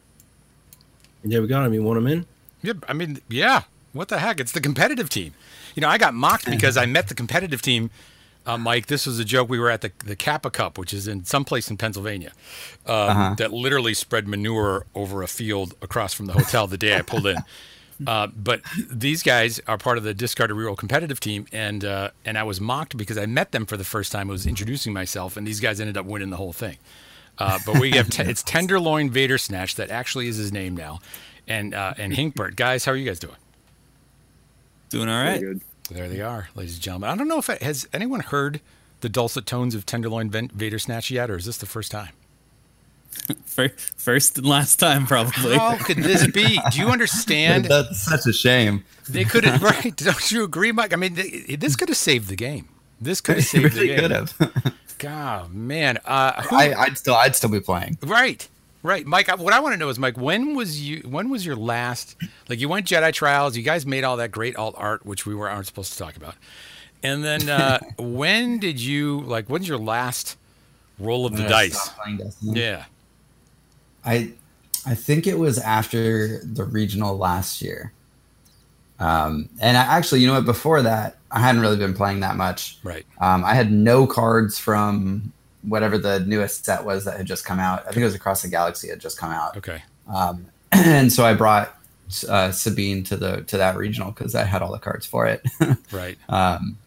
Yeah, 1.23 1.39
we 1.39 1.47
got 1.47 1.63
them. 1.63 1.73
You 1.73 1.83
want 1.83 1.97
them 1.97 2.07
in? 2.07 2.25
Yeah, 2.61 2.73
I 2.87 2.93
mean, 2.93 3.19
yeah. 3.29 3.63
What 3.93 4.09
the 4.09 4.19
heck? 4.19 4.39
It's 4.39 4.51
the 4.51 4.61
competitive 4.61 5.09
team. 5.09 5.33
You 5.75 5.81
know, 5.81 5.87
I 5.89 5.97
got 5.97 6.13
mocked 6.13 6.45
because 6.49 6.75
I 6.77 6.85
met 6.85 7.07
the 7.07 7.15
competitive 7.15 7.61
team. 7.61 7.89
Uh, 8.45 8.57
Mike, 8.57 8.85
this 8.87 9.05
was 9.07 9.17
a 9.19 9.25
joke. 9.25 9.49
We 9.49 9.57
were 9.57 9.69
at 9.71 9.81
the 9.81 9.91
the 10.05 10.15
Kappa 10.15 10.51
Cup, 10.51 10.77
which 10.77 10.93
is 10.93 11.07
in 11.07 11.25
someplace 11.25 11.69
in 11.69 11.77
Pennsylvania, 11.77 12.31
um, 12.85 12.93
Uh-huh. 12.95 13.35
that 13.37 13.53
literally 13.53 13.93
spread 13.93 14.27
manure 14.27 14.85
over 14.93 15.23
a 15.23 15.27
field 15.27 15.73
across 15.81 16.13
from 16.13 16.25
the 16.27 16.33
hotel 16.33 16.67
the 16.67 16.77
day 16.77 16.95
I 16.97 17.01
pulled 17.01 17.25
in. 17.27 17.37
Uh, 18.05 18.27
but 18.27 18.61
these 18.89 19.23
guys 19.23 19.59
are 19.67 19.77
part 19.77 19.97
of 19.97 20.03
the 20.03 20.13
Discard 20.13 20.49
to 20.49 20.55
Reroll 20.55 20.77
competitive 20.77 21.19
team, 21.19 21.47
and 21.51 21.85
uh, 21.85 22.11
and 22.25 22.37
I 22.37 22.43
was 22.43 22.59
mocked 22.59 22.97
because 22.97 23.17
I 23.17 23.25
met 23.25 23.51
them 23.51 23.65
for 23.65 23.77
the 23.77 23.83
first 23.83 24.11
time. 24.11 24.29
I 24.29 24.33
was 24.33 24.45
introducing 24.45 24.91
myself, 24.93 25.37
and 25.37 25.47
these 25.47 25.59
guys 25.59 25.79
ended 25.79 25.97
up 25.97 26.05
winning 26.05 26.29
the 26.29 26.37
whole 26.37 26.53
thing. 26.53 26.77
Uh, 27.37 27.59
but 27.65 27.79
we 27.79 27.91
have 27.91 28.09
te- 28.09 28.23
it's 28.23 28.43
Tenderloin 28.43 29.09
Vader 29.09 29.37
Snatch 29.37 29.75
that 29.75 29.89
actually 29.89 30.27
is 30.27 30.37
his 30.37 30.51
name 30.51 30.75
now, 30.75 30.99
and 31.47 31.73
uh, 31.73 31.93
and 31.97 32.13
Hinkbert. 32.13 32.55
Guys, 32.55 32.85
how 32.85 32.91
are 32.91 32.97
you 32.97 33.05
guys 33.05 33.19
doing? 33.19 33.35
Doing 34.89 35.09
all 35.09 35.23
right. 35.23 35.41
There 35.89 36.09
they 36.09 36.21
are, 36.21 36.49
ladies 36.55 36.75
and 36.75 36.81
gentlemen. 36.83 37.09
I 37.11 37.15
don't 37.15 37.27
know 37.27 37.37
if 37.37 37.49
it, 37.49 37.61
has 37.61 37.87
anyone 37.93 38.21
heard 38.21 38.59
the 39.01 39.09
dulcet 39.09 39.45
tones 39.45 39.75
of 39.75 39.85
Tenderloin 39.85 40.29
Vader 40.29 40.79
Snatch 40.79 41.11
yet, 41.11 41.29
or 41.29 41.37
is 41.37 41.45
this 41.45 41.57
the 41.57 41.65
first 41.65 41.91
time? 41.91 42.09
Fir- 43.45 43.69
First 43.97 44.37
and 44.37 44.45
last 44.47 44.77
time, 44.79 45.05
probably. 45.07 45.57
How 45.57 45.77
could 45.77 45.97
this 45.97 46.27
be? 46.27 46.59
Do 46.71 46.79
you 46.79 46.87
understand? 46.89 47.65
That's 47.69 48.01
such 48.01 48.25
a 48.27 48.33
shame. 48.33 48.83
They 49.09 49.23
could 49.23 49.43
have, 49.45 49.61
right? 49.63 49.95
Don't 49.95 50.31
you 50.31 50.43
agree, 50.43 50.71
Mike? 50.71 50.93
I 50.93 50.95
mean, 50.95 51.13
they, 51.15 51.55
this 51.57 51.75
could 51.75 51.89
have 51.89 51.97
saved 51.97 52.27
the 52.29 52.35
game. 52.35 52.67
This 52.99 53.21
could 53.21 53.35
have 53.37 53.43
It 53.45 53.47
saved 53.47 53.75
really 53.75 53.87
the 53.87 53.93
game. 53.95 53.99
could 53.99 54.11
have. 54.11 54.73
God, 54.97 55.53
man. 55.53 55.99
Uh, 56.05 56.41
who- 56.43 56.55
I, 56.55 56.73
I'd 56.83 56.97
still 56.97 57.15
I'd 57.15 57.35
still 57.35 57.49
be 57.49 57.59
playing. 57.59 57.97
Right, 58.01 58.47
right, 58.83 59.05
Mike. 59.05 59.27
What 59.37 59.53
I 59.53 59.59
want 59.59 59.73
to 59.73 59.77
know 59.77 59.89
is, 59.89 59.99
Mike, 59.99 60.17
when 60.17 60.55
was 60.55 60.81
you? 60.81 61.01
When 61.07 61.29
was 61.29 61.45
your 61.45 61.55
last? 61.55 62.15
Like, 62.49 62.59
you 62.59 62.69
went 62.69 62.87
Jedi 62.87 63.11
Trials. 63.13 63.55
You 63.57 63.63
guys 63.63 63.85
made 63.85 64.03
all 64.03 64.17
that 64.17 64.31
great 64.31 64.55
alt 64.55 64.75
art, 64.77 65.05
which 65.05 65.25
we 65.25 65.35
were 65.35 65.49
aren't 65.49 65.67
supposed 65.67 65.91
to 65.93 65.99
talk 65.99 66.15
about. 66.15 66.35
And 67.03 67.23
then, 67.23 67.49
uh, 67.49 67.79
when 67.99 68.57
did 68.57 68.79
you 68.79 69.21
like? 69.21 69.47
When's 69.47 69.67
your 69.67 69.77
last 69.77 70.37
roll 70.97 71.25
of 71.25 71.35
the 71.37 71.43
dice? 71.43 71.79
stopped 71.79 71.99
playing 71.99 72.17
Destiny. 72.17 72.59
Yeah. 72.59 72.85
I 74.05 74.31
I 74.85 74.95
think 74.95 75.27
it 75.27 75.37
was 75.37 75.57
after 75.57 76.39
the 76.43 76.63
regional 76.63 77.17
last 77.17 77.61
year. 77.61 77.91
Um, 78.99 79.49
and 79.59 79.75
I 79.75 79.81
actually, 79.81 80.21
you 80.21 80.27
know 80.27 80.35
what? 80.35 80.45
Before 80.45 80.81
that, 80.81 81.17
I 81.31 81.39
hadn't 81.39 81.61
really 81.61 81.75
been 81.75 81.93
playing 81.93 82.21
that 82.21 82.37
much. 82.37 82.77
Right. 82.83 83.05
Um, 83.19 83.43
I 83.43 83.53
had 83.53 83.71
no 83.71 84.07
cards 84.07 84.57
from 84.57 85.33
whatever 85.63 85.97
the 85.97 86.19
newest 86.21 86.65
set 86.65 86.85
was 86.85 87.05
that 87.05 87.17
had 87.17 87.25
just 87.25 87.43
come 87.43 87.59
out. 87.59 87.81
I 87.81 87.87
think 87.87 87.97
it 87.97 88.05
was 88.05 88.15
Across 88.15 88.43
the 88.43 88.47
Galaxy 88.47 88.89
had 88.89 88.99
just 88.99 89.17
come 89.17 89.31
out. 89.31 89.57
Okay. 89.57 89.83
Um, 90.07 90.45
and 90.71 91.11
so 91.11 91.25
I 91.25 91.33
brought 91.33 91.75
uh, 92.29 92.51
Sabine 92.51 93.03
to 93.05 93.17
the 93.17 93.41
to 93.43 93.57
that 93.57 93.75
regional 93.75 94.11
because 94.11 94.35
I 94.35 94.43
had 94.43 94.61
all 94.61 94.71
the 94.71 94.79
cards 94.79 95.05
for 95.05 95.25
it. 95.25 95.43
Right. 95.91 96.17
um, 96.29 96.77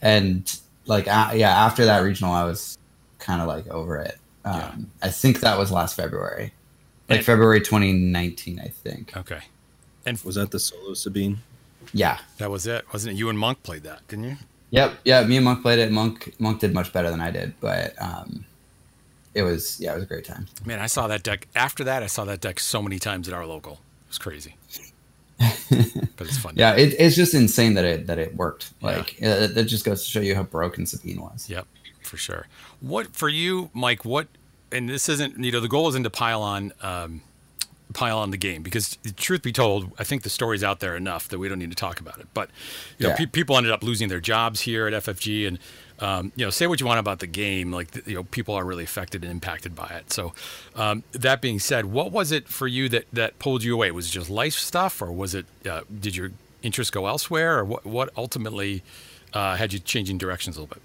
and 0.00 0.58
like 0.86 1.06
a 1.06 1.32
yeah, 1.34 1.50
after 1.50 1.84
that 1.84 2.00
regional, 2.00 2.32
I 2.32 2.44
was 2.44 2.78
kind 3.18 3.42
of 3.42 3.48
like 3.48 3.66
over 3.68 3.96
it. 3.98 4.18
Um, 4.44 4.90
I 5.02 5.10
think 5.10 5.40
that 5.40 5.58
was 5.58 5.70
last 5.70 5.94
February, 5.96 6.52
like 7.08 7.18
And- 7.18 7.26
February 7.26 7.60
2019, 7.60 8.60
I 8.60 8.68
think. 8.68 9.16
Okay. 9.16 9.40
And 10.06 10.20
Was 10.24 10.36
that 10.36 10.50
the 10.50 10.58
solo 10.58 10.94
Sabine? 10.94 11.38
Yeah. 11.92 12.18
that 12.38 12.50
was 12.50 12.66
it, 12.66 12.84
wasn't 12.92 13.14
it? 13.14 13.18
You 13.18 13.28
and 13.28 13.38
Monk 13.38 13.62
played 13.62 13.82
that, 13.84 14.06
didn't 14.08 14.24
you? 14.24 14.36
Yep. 14.70 14.98
Yeah. 15.04 15.24
Me 15.24 15.36
and 15.36 15.44
Monk 15.44 15.62
played 15.62 15.78
it. 15.78 15.90
Monk 15.90 16.34
Monk 16.38 16.60
did 16.60 16.74
much 16.74 16.92
better 16.92 17.10
than 17.10 17.20
I 17.20 17.30
did, 17.30 17.54
but 17.60 17.94
um, 18.00 18.44
it 19.34 19.42
was 19.42 19.80
yeah, 19.80 19.92
it 19.92 19.94
was 19.94 20.04
a 20.04 20.06
great 20.06 20.24
time. 20.26 20.46
Man, 20.66 20.78
I 20.78 20.86
saw 20.86 21.06
that 21.08 21.22
deck. 21.22 21.48
After 21.54 21.84
that, 21.84 22.02
I 22.02 22.06
saw 22.06 22.24
that 22.26 22.40
deck 22.42 22.60
so 22.60 22.82
many 22.82 22.98
times 22.98 23.28
at 23.28 23.34
our 23.34 23.46
local. 23.46 23.74
It 24.04 24.08
was 24.08 24.18
crazy. 24.18 24.56
but 25.38 26.26
it's 26.26 26.38
fun. 26.38 26.54
Yeah, 26.56 26.74
it, 26.74 26.94
it's 26.98 27.16
just 27.16 27.32
insane 27.32 27.74
that 27.74 27.84
it 27.84 28.06
that 28.08 28.18
it 28.18 28.36
worked. 28.36 28.72
Like 28.82 29.16
uh, 29.22 29.46
that 29.48 29.64
just 29.64 29.84
goes 29.84 30.04
to 30.04 30.10
show 30.10 30.20
you 30.20 30.34
how 30.34 30.42
broken 30.42 30.84
Sabine 30.84 31.20
was. 31.20 31.48
Yep, 31.48 31.66
for 32.02 32.16
sure. 32.16 32.46
What 32.80 33.14
for 33.16 33.28
you, 33.28 33.70
Mike? 33.72 34.04
What? 34.04 34.28
And 34.72 34.88
this 34.88 35.08
isn't. 35.08 35.38
You 35.42 35.52
know, 35.52 35.60
the 35.60 35.68
goal 35.68 35.88
isn't 35.88 36.02
to 36.02 36.10
pile 36.10 36.42
on, 36.42 36.72
um, 36.82 37.22
pile 37.94 38.18
on 38.18 38.30
the 38.30 38.36
game 38.36 38.62
because, 38.62 38.98
truth 39.16 39.42
be 39.42 39.52
told, 39.52 39.90
I 39.98 40.04
think 40.04 40.22
the 40.22 40.30
story's 40.30 40.62
out 40.62 40.80
there 40.80 40.96
enough 40.96 41.28
that 41.28 41.38
we 41.38 41.48
don't 41.48 41.58
need 41.58 41.70
to 41.70 41.76
talk 41.76 42.00
about 42.00 42.18
it. 42.18 42.26
But 42.34 42.50
you 42.98 43.08
know, 43.08 43.14
pe- 43.14 43.26
people 43.26 43.56
ended 43.56 43.72
up 43.72 43.82
losing 43.82 44.08
their 44.08 44.20
jobs 44.20 44.60
here 44.60 44.86
at 44.86 44.92
FFG, 45.04 45.48
and 45.48 45.58
um, 46.00 46.32
you 46.36 46.44
know, 46.44 46.50
say 46.50 46.66
what 46.66 46.80
you 46.80 46.86
want 46.86 47.00
about 47.00 47.18
the 47.18 47.26
game, 47.26 47.72
like 47.72 48.06
you 48.06 48.14
know, 48.14 48.24
people 48.24 48.54
are 48.54 48.64
really 48.64 48.84
affected 48.84 49.22
and 49.22 49.30
impacted 49.30 49.74
by 49.74 49.88
it. 49.88 50.12
So, 50.12 50.32
um, 50.76 51.02
that 51.12 51.40
being 51.40 51.58
said, 51.58 51.86
what 51.86 52.12
was 52.12 52.30
it 52.30 52.48
for 52.48 52.66
you 52.66 52.88
that 52.90 53.06
that 53.12 53.38
pulled 53.38 53.64
you 53.64 53.74
away? 53.74 53.90
Was 53.90 54.08
it 54.08 54.10
just 54.10 54.30
life 54.30 54.54
stuff, 54.54 55.02
or 55.02 55.10
was 55.10 55.34
it? 55.34 55.46
Uh, 55.68 55.80
did 56.00 56.14
your 56.14 56.30
interest 56.62 56.92
go 56.92 57.06
elsewhere, 57.06 57.58
or 57.58 57.64
what? 57.64 57.86
What 57.86 58.10
ultimately 58.16 58.82
uh, 59.32 59.56
had 59.56 59.72
you 59.72 59.78
changing 59.78 60.18
directions 60.18 60.56
a 60.56 60.60
little 60.60 60.74
bit? 60.74 60.82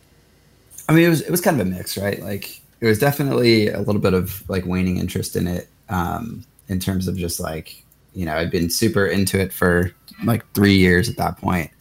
I 0.89 0.93
mean, 0.93 1.05
it 1.05 1.09
was 1.09 1.21
it 1.21 1.31
was 1.31 1.41
kind 1.41 1.59
of 1.59 1.67
a 1.67 1.69
mix, 1.69 1.97
right? 1.97 2.21
Like 2.21 2.61
it 2.83 2.87
was 2.87 2.99
definitely 2.99 3.69
a 3.69 3.79
little 3.79 4.01
bit 4.01 4.13
of 4.13 4.47
like 4.49 4.65
waning 4.65 4.97
interest 4.97 5.37
in 5.37 5.47
it, 5.47 5.69
um, 5.87 6.43
in 6.67 6.79
terms 6.81 7.07
of 7.07 7.15
just 7.15 7.39
like 7.39 7.81
you 8.13 8.25
know 8.25 8.35
I'd 8.35 8.51
been 8.51 8.69
super 8.69 9.07
into 9.07 9.39
it 9.39 9.53
for 9.53 9.91
like 10.25 10.43
three 10.53 10.75
years 10.75 11.07
at 11.07 11.15
that 11.15 11.37
point. 11.37 11.71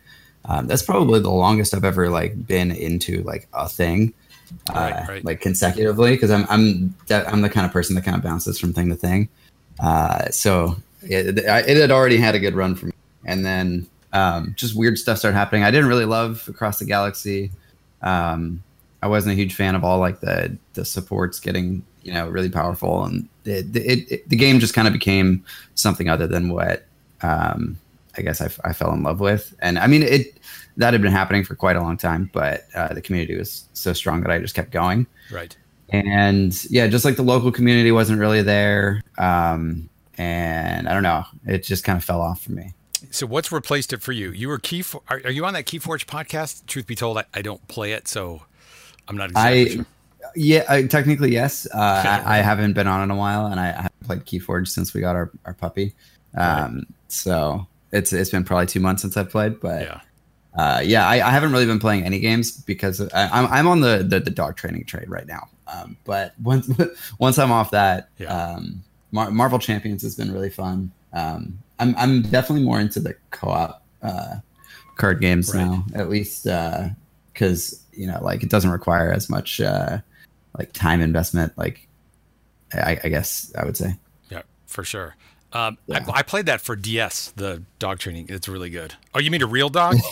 Um, 0.44 0.68
that's 0.68 0.82
probably 0.82 1.18
the 1.18 1.30
longest 1.30 1.74
I've 1.74 1.84
ever 1.84 2.08
like 2.08 2.46
been 2.46 2.70
into 2.70 3.22
like 3.24 3.48
a 3.52 3.68
thing, 3.68 4.14
uh, 4.70 4.74
Right, 4.74 5.08
right. 5.08 5.24
like 5.24 5.40
consecutively. 5.40 6.12
Because 6.12 6.30
I'm 6.30 6.46
I'm 6.48 6.94
I'm 7.10 7.42
the 7.42 7.50
kind 7.50 7.66
of 7.66 7.72
person 7.72 7.96
that 7.96 8.04
kind 8.04 8.16
of 8.16 8.22
bounces 8.22 8.60
from 8.60 8.72
thing 8.72 8.88
to 8.88 8.94
thing. 8.96 9.28
Uh, 9.80 10.28
so 10.30 10.76
it, 11.02 11.36
it 11.38 11.76
had 11.76 11.90
already 11.90 12.16
had 12.16 12.36
a 12.36 12.38
good 12.38 12.54
run 12.54 12.76
for 12.76 12.86
me, 12.86 12.92
and 13.24 13.44
then 13.44 13.88
um, 14.12 14.54
just 14.56 14.76
weird 14.76 14.98
stuff 14.98 15.18
started 15.18 15.36
happening. 15.36 15.64
I 15.64 15.72
didn't 15.72 15.88
really 15.88 16.04
love 16.04 16.46
Across 16.48 16.78
the 16.78 16.84
Galaxy. 16.84 17.50
Um, 18.02 18.62
I 19.02 19.08
wasn't 19.08 19.32
a 19.32 19.36
huge 19.36 19.54
fan 19.54 19.74
of 19.74 19.84
all 19.84 19.98
like 19.98 20.20
the 20.20 20.56
the 20.74 20.84
supports 20.84 21.40
getting 21.40 21.84
you 22.02 22.12
know 22.12 22.28
really 22.28 22.50
powerful, 22.50 23.04
and 23.04 23.28
it, 23.44 23.74
it, 23.76 24.12
it 24.12 24.28
the 24.28 24.36
game 24.36 24.60
just 24.60 24.74
kind 24.74 24.86
of 24.86 24.92
became 24.92 25.44
something 25.74 26.08
other 26.08 26.26
than 26.26 26.48
what 26.50 26.86
um, 27.22 27.78
I 28.16 28.22
guess 28.22 28.40
I 28.40 28.72
fell 28.72 28.92
in 28.92 29.02
love 29.02 29.20
with. 29.20 29.54
And 29.60 29.78
I 29.78 29.86
mean, 29.86 30.02
it 30.02 30.38
that 30.76 30.92
had 30.94 31.02
been 31.02 31.12
happening 31.12 31.44
for 31.44 31.54
quite 31.54 31.76
a 31.76 31.80
long 31.80 31.96
time, 31.96 32.30
but 32.32 32.66
uh, 32.74 32.94
the 32.94 33.02
community 33.02 33.36
was 33.36 33.68
so 33.72 33.92
strong 33.92 34.22
that 34.22 34.30
I 34.30 34.38
just 34.38 34.54
kept 34.54 34.70
going. 34.70 35.06
Right. 35.30 35.56
And 35.90 36.64
yeah, 36.70 36.86
just 36.86 37.04
like 37.04 37.16
the 37.16 37.22
local 37.22 37.52
community 37.52 37.92
wasn't 37.92 38.18
really 38.18 38.42
there. 38.42 39.02
Um, 39.18 39.90
and 40.16 40.88
I 40.88 40.94
don't 40.94 41.02
know, 41.02 41.24
it 41.46 41.64
just 41.64 41.84
kind 41.84 41.98
of 41.98 42.04
fell 42.04 42.22
off 42.22 42.42
for 42.42 42.52
me. 42.52 42.72
So 43.10 43.26
what's 43.26 43.52
replaced 43.52 43.92
it 43.92 44.00
for 44.00 44.12
you? 44.12 44.30
You 44.30 44.48
were 44.48 44.58
key. 44.58 44.84
Are, 45.08 45.20
are 45.24 45.30
you 45.30 45.44
on 45.44 45.54
that 45.54 45.66
Keyforge 45.66 46.06
podcast? 46.06 46.64
Truth 46.66 46.86
be 46.86 46.94
told, 46.94 47.18
I, 47.18 47.24
I 47.34 47.42
don't 47.42 47.66
play 47.68 47.92
it, 47.92 48.08
so 48.08 48.42
I'm 49.08 49.16
not 49.16 49.30
exactly 49.30 49.60
I 49.60 49.74
sure. 49.74 49.86
yeah, 50.34 50.64
I, 50.68 50.82
technically 50.84 51.32
yes. 51.32 51.66
Uh, 51.72 52.22
I, 52.24 52.38
I 52.38 52.42
haven't 52.42 52.72
been 52.74 52.86
on 52.86 53.02
in 53.02 53.10
a 53.10 53.16
while, 53.16 53.46
and 53.46 53.58
I, 53.60 53.68
I 53.68 53.82
haven't 53.82 54.04
played 54.04 54.24
Keyforge 54.24 54.68
since 54.68 54.94
we 54.94 55.00
got 55.00 55.16
our, 55.16 55.30
our 55.44 55.54
puppy. 55.54 55.94
Um, 56.36 56.86
so 57.08 57.66
it's 57.92 58.12
it's 58.12 58.30
been 58.30 58.44
probably 58.44 58.66
two 58.66 58.80
months 58.80 59.02
since 59.02 59.16
I've 59.16 59.30
played, 59.30 59.60
but 59.60 59.82
yeah, 59.82 60.00
uh, 60.56 60.80
yeah, 60.84 61.06
I, 61.08 61.26
I 61.26 61.30
haven't 61.30 61.52
really 61.52 61.66
been 61.66 61.78
playing 61.78 62.04
any 62.04 62.20
games 62.20 62.52
because 62.52 63.00
I, 63.12 63.28
I'm 63.28 63.46
I'm 63.46 63.66
on 63.68 63.80
the, 63.80 63.98
the 64.08 64.20
the 64.20 64.30
dog 64.30 64.56
training 64.56 64.84
trade 64.86 65.10
right 65.10 65.26
now. 65.26 65.48
Um, 65.66 65.96
but 66.04 66.32
once 66.42 66.70
once 67.18 67.38
I'm 67.38 67.52
off 67.52 67.70
that, 67.72 68.08
um, 68.28 68.82
Mar- 69.10 69.30
Marvel 69.30 69.58
Champions 69.58 70.02
has 70.02 70.14
been 70.14 70.32
really 70.32 70.50
fun. 70.50 70.90
Um, 71.12 71.58
I'm 71.78 71.94
I'm 71.96 72.22
definitely 72.22 72.64
more 72.64 72.80
into 72.80 73.00
the 73.00 73.14
co-op 73.30 73.82
uh, 74.02 74.36
card 74.96 75.20
games 75.20 75.54
Right. 75.54 75.64
now, 75.64 75.84
at 75.94 76.08
least 76.08 76.46
because 77.32 77.80
you 77.92 78.06
know 78.06 78.18
like 78.22 78.42
it 78.42 78.48
doesn't 78.50 78.70
require 78.70 79.12
as 79.12 79.28
much 79.30 79.60
uh, 79.60 79.98
like 80.58 80.72
time 80.72 81.00
investment. 81.00 81.52
Like 81.56 81.86
I, 82.74 82.98
I 83.04 83.08
guess 83.08 83.52
I 83.58 83.64
would 83.64 83.76
say. 83.76 83.96
Yeah, 84.30 84.42
for 84.66 84.84
sure. 84.84 85.16
Um, 85.54 85.76
I, 85.92 86.02
I 86.14 86.22
played 86.22 86.46
that 86.46 86.62
for 86.62 86.74
DS, 86.74 87.32
the 87.36 87.62
dog 87.78 87.98
training. 87.98 88.26
It's 88.30 88.48
really 88.48 88.70
good. 88.70 88.94
Oh, 89.14 89.18
you 89.18 89.30
mean 89.30 89.42
a 89.42 89.46
real 89.46 89.68
dog? 89.68 89.96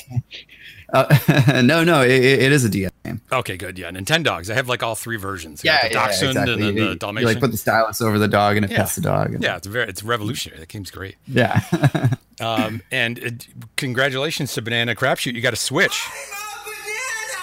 Uh, 0.92 1.62
no, 1.64 1.84
no, 1.84 2.02
it, 2.02 2.10
it 2.10 2.50
is 2.50 2.64
a 2.64 2.68
DS 2.68 2.90
game. 3.04 3.20
okay, 3.30 3.56
good. 3.56 3.78
Yeah, 3.78 3.92
Nintendogs. 3.92 4.50
I 4.50 4.54
have 4.54 4.68
like 4.68 4.82
all 4.82 4.96
three 4.96 5.18
versions. 5.18 5.62
I 5.64 5.68
Yeah, 5.68 5.82
the 5.82 5.86
yeah, 5.86 5.92
Dachshund 6.06 6.30
exactly. 6.30 6.52
and 6.54 6.62
then 6.62 6.74
You- 6.76 6.84
the 6.84 6.90
you, 6.90 6.96
Dalmatian. 6.96 7.28
like 7.28 7.38
put 7.38 7.52
the 7.52 7.56
stylus 7.58 8.00
over 8.00 8.18
the 8.18 8.26
dog 8.26 8.56
and 8.56 8.64
it 8.64 8.72
Yeah. 8.72 8.78
pets 8.78 8.96
the 8.96 9.02
dog. 9.02 9.32
and- 9.34 9.40
yeah, 9.40 9.56
it's 9.56 9.68
very 9.68 9.88
it's 9.88 10.02
revolutionary. 10.02 10.58
That 10.58 10.68
game's 10.68 10.90
great. 10.90 11.14
yeah. 11.28 11.60
Um, 12.40 12.80
and 12.90 13.22
uh, 13.22 13.30
congratulations 13.76 14.52
to 14.54 14.62
Banana 14.62 14.94
Crapshoot. 14.96 15.34
You 15.34 15.42
got 15.42 15.52
a 15.52 15.56
Switch. 15.56 16.02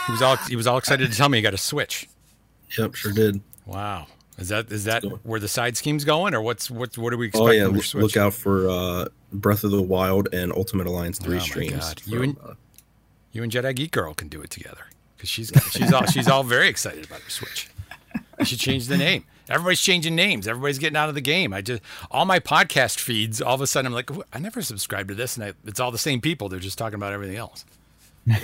He 0.08 0.12
was 0.14 0.22
all 0.22 0.36
he 0.38 0.56
was 0.56 0.66
all 0.68 0.78
excited 0.78 1.12
to 1.12 1.16
tell 1.18 1.30
me 1.30 1.38
he 1.38 1.42
got 1.42 1.54
a 1.54 1.58
Switch. 1.58 2.08
Yep, 2.78 2.96
sure 2.96 3.12
did. 3.12 3.42
Wow. 3.66 4.08
Is 4.38 4.50
that 4.50 4.72
is 4.72 4.84
that 4.86 5.04
where 5.26 5.40
the 5.40 5.48
side 5.48 5.76
scheme's 5.78 6.06
going, 6.06 6.34
or 6.34 6.42
what's 6.42 6.70
what 6.72 6.98
what 6.98 7.10
do 7.12 7.18
we 7.18 7.28
expect 7.28 7.44
Oh 7.48 7.52
yeah, 7.52 7.66
look, 7.68 7.94
look 7.94 8.18
out 8.18 8.34
for 8.34 8.70
uh, 8.70 9.06
Breath 9.34 9.64
of 9.64 9.72
the 9.72 9.82
Wild 9.82 10.30
and 10.34 10.52
Ultimate 10.54 10.88
Alliance 10.88 11.18
three 11.20 11.38
Oh 11.38 11.40
my 11.40 11.46
streams. 11.46 11.72
God. 11.94 12.02
You 12.06 12.24
and- 12.24 12.38
uh, 12.44 12.54
You 13.32 13.44
and 13.44 13.52
Jedi 13.52 13.76
Geek 13.76 13.92
Girl 13.92 14.14
can 14.14 14.28
do 14.30 14.42
it 14.42 14.50
together 14.50 14.86
because 15.16 15.30
she's 15.30 15.52
she's 15.72 15.92
all 15.92 16.06
she's 16.06 16.28
all 16.28 16.44
very 16.44 16.68
excited 16.70 17.06
about 17.06 17.22
her 17.22 17.30
Switch. 17.30 17.70
You 18.40 18.46
should 18.46 18.60
change 18.60 18.86
the 18.88 18.98
name. 18.98 19.26
Everybody's 19.50 19.82
changing 19.82 20.14
names. 20.16 20.48
Everybody's 20.48 20.78
getting 20.78 20.98
out 20.98 21.10
of 21.10 21.16
the 21.16 21.22
game. 21.22 21.52
I 21.54 21.62
just 21.62 21.82
all 22.12 22.26
my 22.26 22.40
podcast 22.40 23.00
feeds. 23.00 23.42
All 23.42 23.56
of 23.56 23.62
a 23.62 23.68
sudden, 23.68 23.88
I'm 23.88 23.94
like, 23.94 24.12
I 24.34 24.40
never 24.40 24.62
subscribed 24.62 25.10
to 25.10 25.16
this, 25.16 25.36
and 25.38 25.46
I, 25.46 25.54
it's 25.66 25.80
all 25.80 25.90
the 25.90 25.98
same 25.98 26.22
people. 26.22 26.48
They're 26.50 26.60
just 26.60 26.78
talking 26.78 26.96
about 26.96 27.14
everything 27.14 27.38
else. 27.38 27.66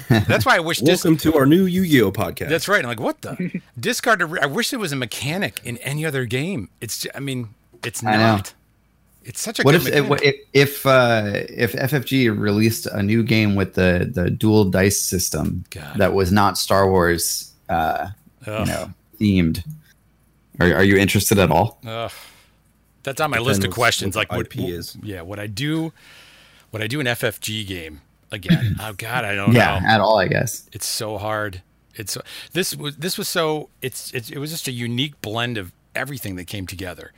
That's 0.09 0.45
why 0.45 0.55
I 0.55 0.59
wish. 0.59 0.81
Welcome 0.81 1.17
to 1.17 1.35
our 1.35 1.45
new 1.45 1.65
Yu-Gi-Oh 1.65 2.11
podcast. 2.11 2.49
that's 2.49 2.67
right. 2.67 2.79
I'm 2.83 2.87
like, 2.89 2.99
what 2.99 3.21
the 3.21 3.61
discard? 3.79 4.21
re- 4.21 4.39
I 4.41 4.45
wish 4.45 4.69
there 4.69 4.79
was 4.79 4.91
a 4.91 4.95
mechanic 4.95 5.59
in 5.63 5.77
any 5.79 6.05
other 6.05 6.25
game. 6.25 6.69
It's. 6.79 7.01
ju- 7.01 7.09
I 7.13 7.19
mean, 7.19 7.49
it's 7.83 8.01
not. 8.01 8.53
It's 9.25 9.39
such 9.41 9.59
a 9.59 9.63
what 9.63 9.73
good 9.73 9.87
if 9.87 10.07
mechanic. 10.09 10.23
if 10.53 10.79
if, 10.79 10.85
uh, 10.85 11.31
if 11.49 11.73
FFG 11.73 12.37
released 12.37 12.85
a 12.87 13.03
new 13.03 13.23
game 13.23 13.55
with 13.55 13.73
the 13.73 14.09
the 14.11 14.29
dual 14.29 14.65
dice 14.65 14.99
system 15.01 15.65
that 15.97 16.13
was 16.13 16.31
not 16.31 16.57
Star 16.57 16.89
Wars, 16.89 17.51
uh, 17.69 18.09
you 18.45 18.51
know, 18.51 18.93
themed? 19.19 19.65
Are, 20.59 20.73
are 20.75 20.83
you 20.83 20.97
interested 20.97 21.39
at 21.39 21.51
all? 21.51 21.79
Ugh. 21.85 22.11
That's 23.03 23.19
on 23.19 23.31
my 23.31 23.39
list 23.39 23.65
of 23.65 23.71
questions. 23.71 24.15
Like 24.15 24.31
what 24.31 24.45
IP 24.45 24.59
is. 24.59 24.97
Yeah, 25.03 25.21
what 25.21 25.39
I 25.39 25.47
do, 25.47 25.91
what 26.71 26.81
I 26.81 26.87
do 26.87 27.01
an 27.01 27.05
FFG 27.05 27.67
game 27.67 28.01
again. 28.33 28.75
oh 28.79 28.93
God, 28.93 29.25
I 29.25 29.35
don't 29.35 29.53
yeah, 29.53 29.79
know. 29.79 29.87
at 29.87 30.01
all, 30.01 30.17
I 30.19 30.27
guess. 30.27 30.69
It's 30.73 30.85
so 30.85 31.17
hard. 31.17 31.61
It's 31.95 32.17
this 32.53 32.75
was 32.75 32.97
this 32.97 33.17
was 33.17 33.27
so 33.27 33.69
it's, 33.81 34.11
it's 34.13 34.29
it 34.31 34.37
was 34.39 34.51
just 34.51 34.67
a 34.67 34.71
unique 34.71 35.21
blend 35.21 35.57
of 35.57 35.71
everything 35.95 36.35
that 36.37 36.45
came 36.45 36.65
together. 36.67 37.11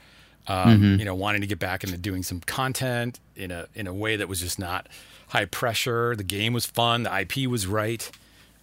Um, 0.48 0.80
Mhm. 0.80 0.98
You 1.00 1.04
know, 1.04 1.14
wanting 1.14 1.40
to 1.40 1.46
get 1.46 1.58
back 1.58 1.82
into 1.82 1.96
doing 1.96 2.22
some 2.22 2.40
content 2.40 3.18
in 3.34 3.50
a 3.50 3.66
in 3.74 3.86
a 3.86 3.94
way 3.94 4.16
that 4.16 4.28
was 4.28 4.40
just 4.40 4.58
not 4.58 4.88
high 5.28 5.46
pressure. 5.46 6.14
The 6.14 6.22
game 6.24 6.52
was 6.52 6.66
fun. 6.66 7.02
The 7.02 7.20
IP 7.20 7.48
was 7.50 7.66
right. 7.66 8.08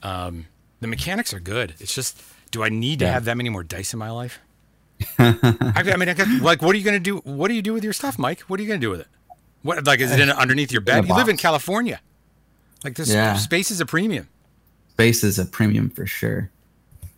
Um, 0.01 0.45
the 0.79 0.88
mechanics 0.88 1.33
are 1.33 1.39
good. 1.39 1.75
It's 1.79 1.93
just, 1.95 2.22
do 2.51 2.63
I 2.63 2.69
need 2.69 3.00
to 3.00 3.07
have 3.07 3.25
that 3.25 3.36
many 3.38 3.50
more 3.50 3.63
dice 3.63 3.93
in 3.93 4.00
my 4.00 4.12
life? 4.12 4.39
I, 5.17 5.74
I 5.75 5.95
mean, 5.98 6.10
I 6.10 6.13
got, 6.13 6.27
like, 6.41 6.62
what 6.62 6.75
are 6.75 6.77
you 6.77 6.83
going 6.83 6.95
to 6.95 7.00
do? 7.00 7.17
What 7.19 7.48
do 7.48 7.53
you 7.53 7.62
do 7.62 7.74
with 7.74 7.83
your 7.83 7.93
stuff, 7.93 8.19
Mike? 8.19 8.41
What 8.41 8.60
are 8.60 8.63
you 8.63 8.67
going 8.69 8.79
to 8.79 8.86
do 8.86 8.89
with 8.91 9.00
it? 9.01 9.07
What, 9.62 9.86
like, 9.86 10.00
is 10.01 10.12
it 10.12 10.19
in, 10.19 10.29
underneath 10.29 10.72
your 10.72 10.81
bed? 10.81 11.07
You 11.07 11.15
live 11.15 11.29
in. 11.29 11.38
California. 11.38 12.01
Like, 12.84 12.96
this 12.96 13.10
Yeah. 13.10 13.36
space 13.38 13.72
is 13.72 13.80
a 13.82 13.86
premium. 13.86 14.28
Space 14.92 15.24
is 15.24 15.40
a 15.40 15.46
premium 15.46 15.90
for 15.90 16.06
sure. 16.06 16.50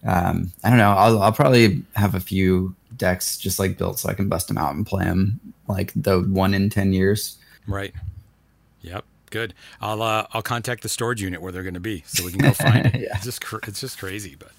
Um, 0.05 0.51
I 0.63 0.69
don't 0.69 0.77
know. 0.77 0.91
I'll 0.91 1.21
I'll 1.21 1.31
probably 1.33 1.81
have 1.95 2.13
a 2.15 2.19
few 2.19 2.75
decks 2.95 3.37
just 3.37 3.57
like 3.59 3.77
built 3.77 3.99
so 3.99 4.07
I 4.09 4.13
can 4.13 4.29
bust 4.29 4.47
them 4.47 4.57
out 4.57 4.75
and 4.75 4.85
play 4.85 5.03
them 5.03 5.39
like 5.67 5.91
the 5.95 6.19
one 6.21 6.53
in 6.53 6.69
ten 6.69 6.93
years. 6.93 7.37
Right. 7.67 7.93
Yep. 8.81 9.03
Good. 9.31 9.53
I'll 9.81 10.01
uh, 10.03 10.27
I'll 10.31 10.43
contact 10.43 10.83
the 10.83 10.89
storage 10.89 11.21
unit 11.21 11.41
where 11.41 11.51
they're 11.51 11.63
going 11.63 11.73
to 11.73 11.79
be 11.79 12.03
so 12.05 12.23
we 12.23 12.31
can 12.31 12.39
go 12.41 12.51
find 12.51 12.85
it. 12.93 12.95
Yeah. 12.95 13.15
It's 13.15 13.25
just 13.25 13.41
cr- 13.41 13.57
it's 13.67 13.81
just 13.81 13.97
crazy, 13.97 14.35
but 14.37 14.51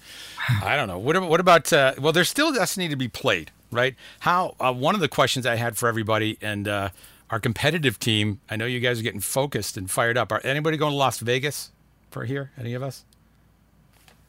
I 0.61 0.75
don't 0.75 0.87
know. 0.89 0.99
What 0.99 1.15
about, 1.15 1.29
what 1.29 1.39
about 1.39 1.71
uh, 1.73 1.93
well? 1.97 2.11
There's 2.11 2.29
still 2.29 2.51
Destiny 2.51 2.89
to 2.89 2.95
be 2.97 3.07
played, 3.07 3.49
right? 3.71 3.95
How 4.19 4.55
uh, 4.59 4.73
one 4.73 4.93
of 4.95 5.01
the 5.01 5.07
questions 5.07 5.45
I 5.45 5.55
had 5.55 5.77
for 5.77 5.87
everybody 5.87 6.37
and 6.41 6.67
uh, 6.67 6.89
our 7.29 7.39
competitive 7.39 7.99
team. 7.99 8.39
I 8.49 8.55
know 8.55 8.65
you 8.65 8.79
guys 8.79 8.99
are 8.99 9.03
getting 9.03 9.19
focused 9.19 9.77
and 9.77 9.89
fired 9.89 10.17
up. 10.17 10.31
Are 10.31 10.39
anybody 10.43 10.77
going 10.77 10.91
to 10.91 10.97
Las 10.97 11.19
Vegas 11.19 11.71
for 12.11 12.25
here? 12.25 12.51
Any 12.59 12.73
of 12.73 12.83
us? 12.83 13.03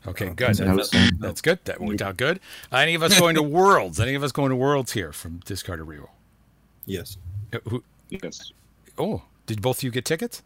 Okay, 0.06 0.30
good. 0.30 0.54
That's, 0.54 0.90
that's 1.18 1.40
good. 1.40 1.58
That 1.64 1.80
worked 1.80 2.02
out 2.02 2.16
good. 2.16 2.40
Any 2.72 2.94
of 2.94 3.02
us 3.02 3.18
going 3.18 3.34
to 3.34 3.42
Worlds? 3.58 3.98
Any 4.00 4.14
of 4.14 4.22
us 4.22 4.32
going 4.32 4.50
to 4.50 4.56
Worlds 4.56 4.92
here 4.92 5.12
from 5.12 5.38
Discard 5.44 5.80
to 5.80 5.84
Reroll? 5.84 6.08
Yes. 6.86 7.16
Uh, 7.52 7.58
Who, 7.68 7.84
Yes. 8.08 8.52
oh, 8.96 9.22
did 9.46 9.60
both 9.60 9.78
of 9.78 9.82
you 9.82 9.90
get 9.90 10.04
tickets? 10.04 10.42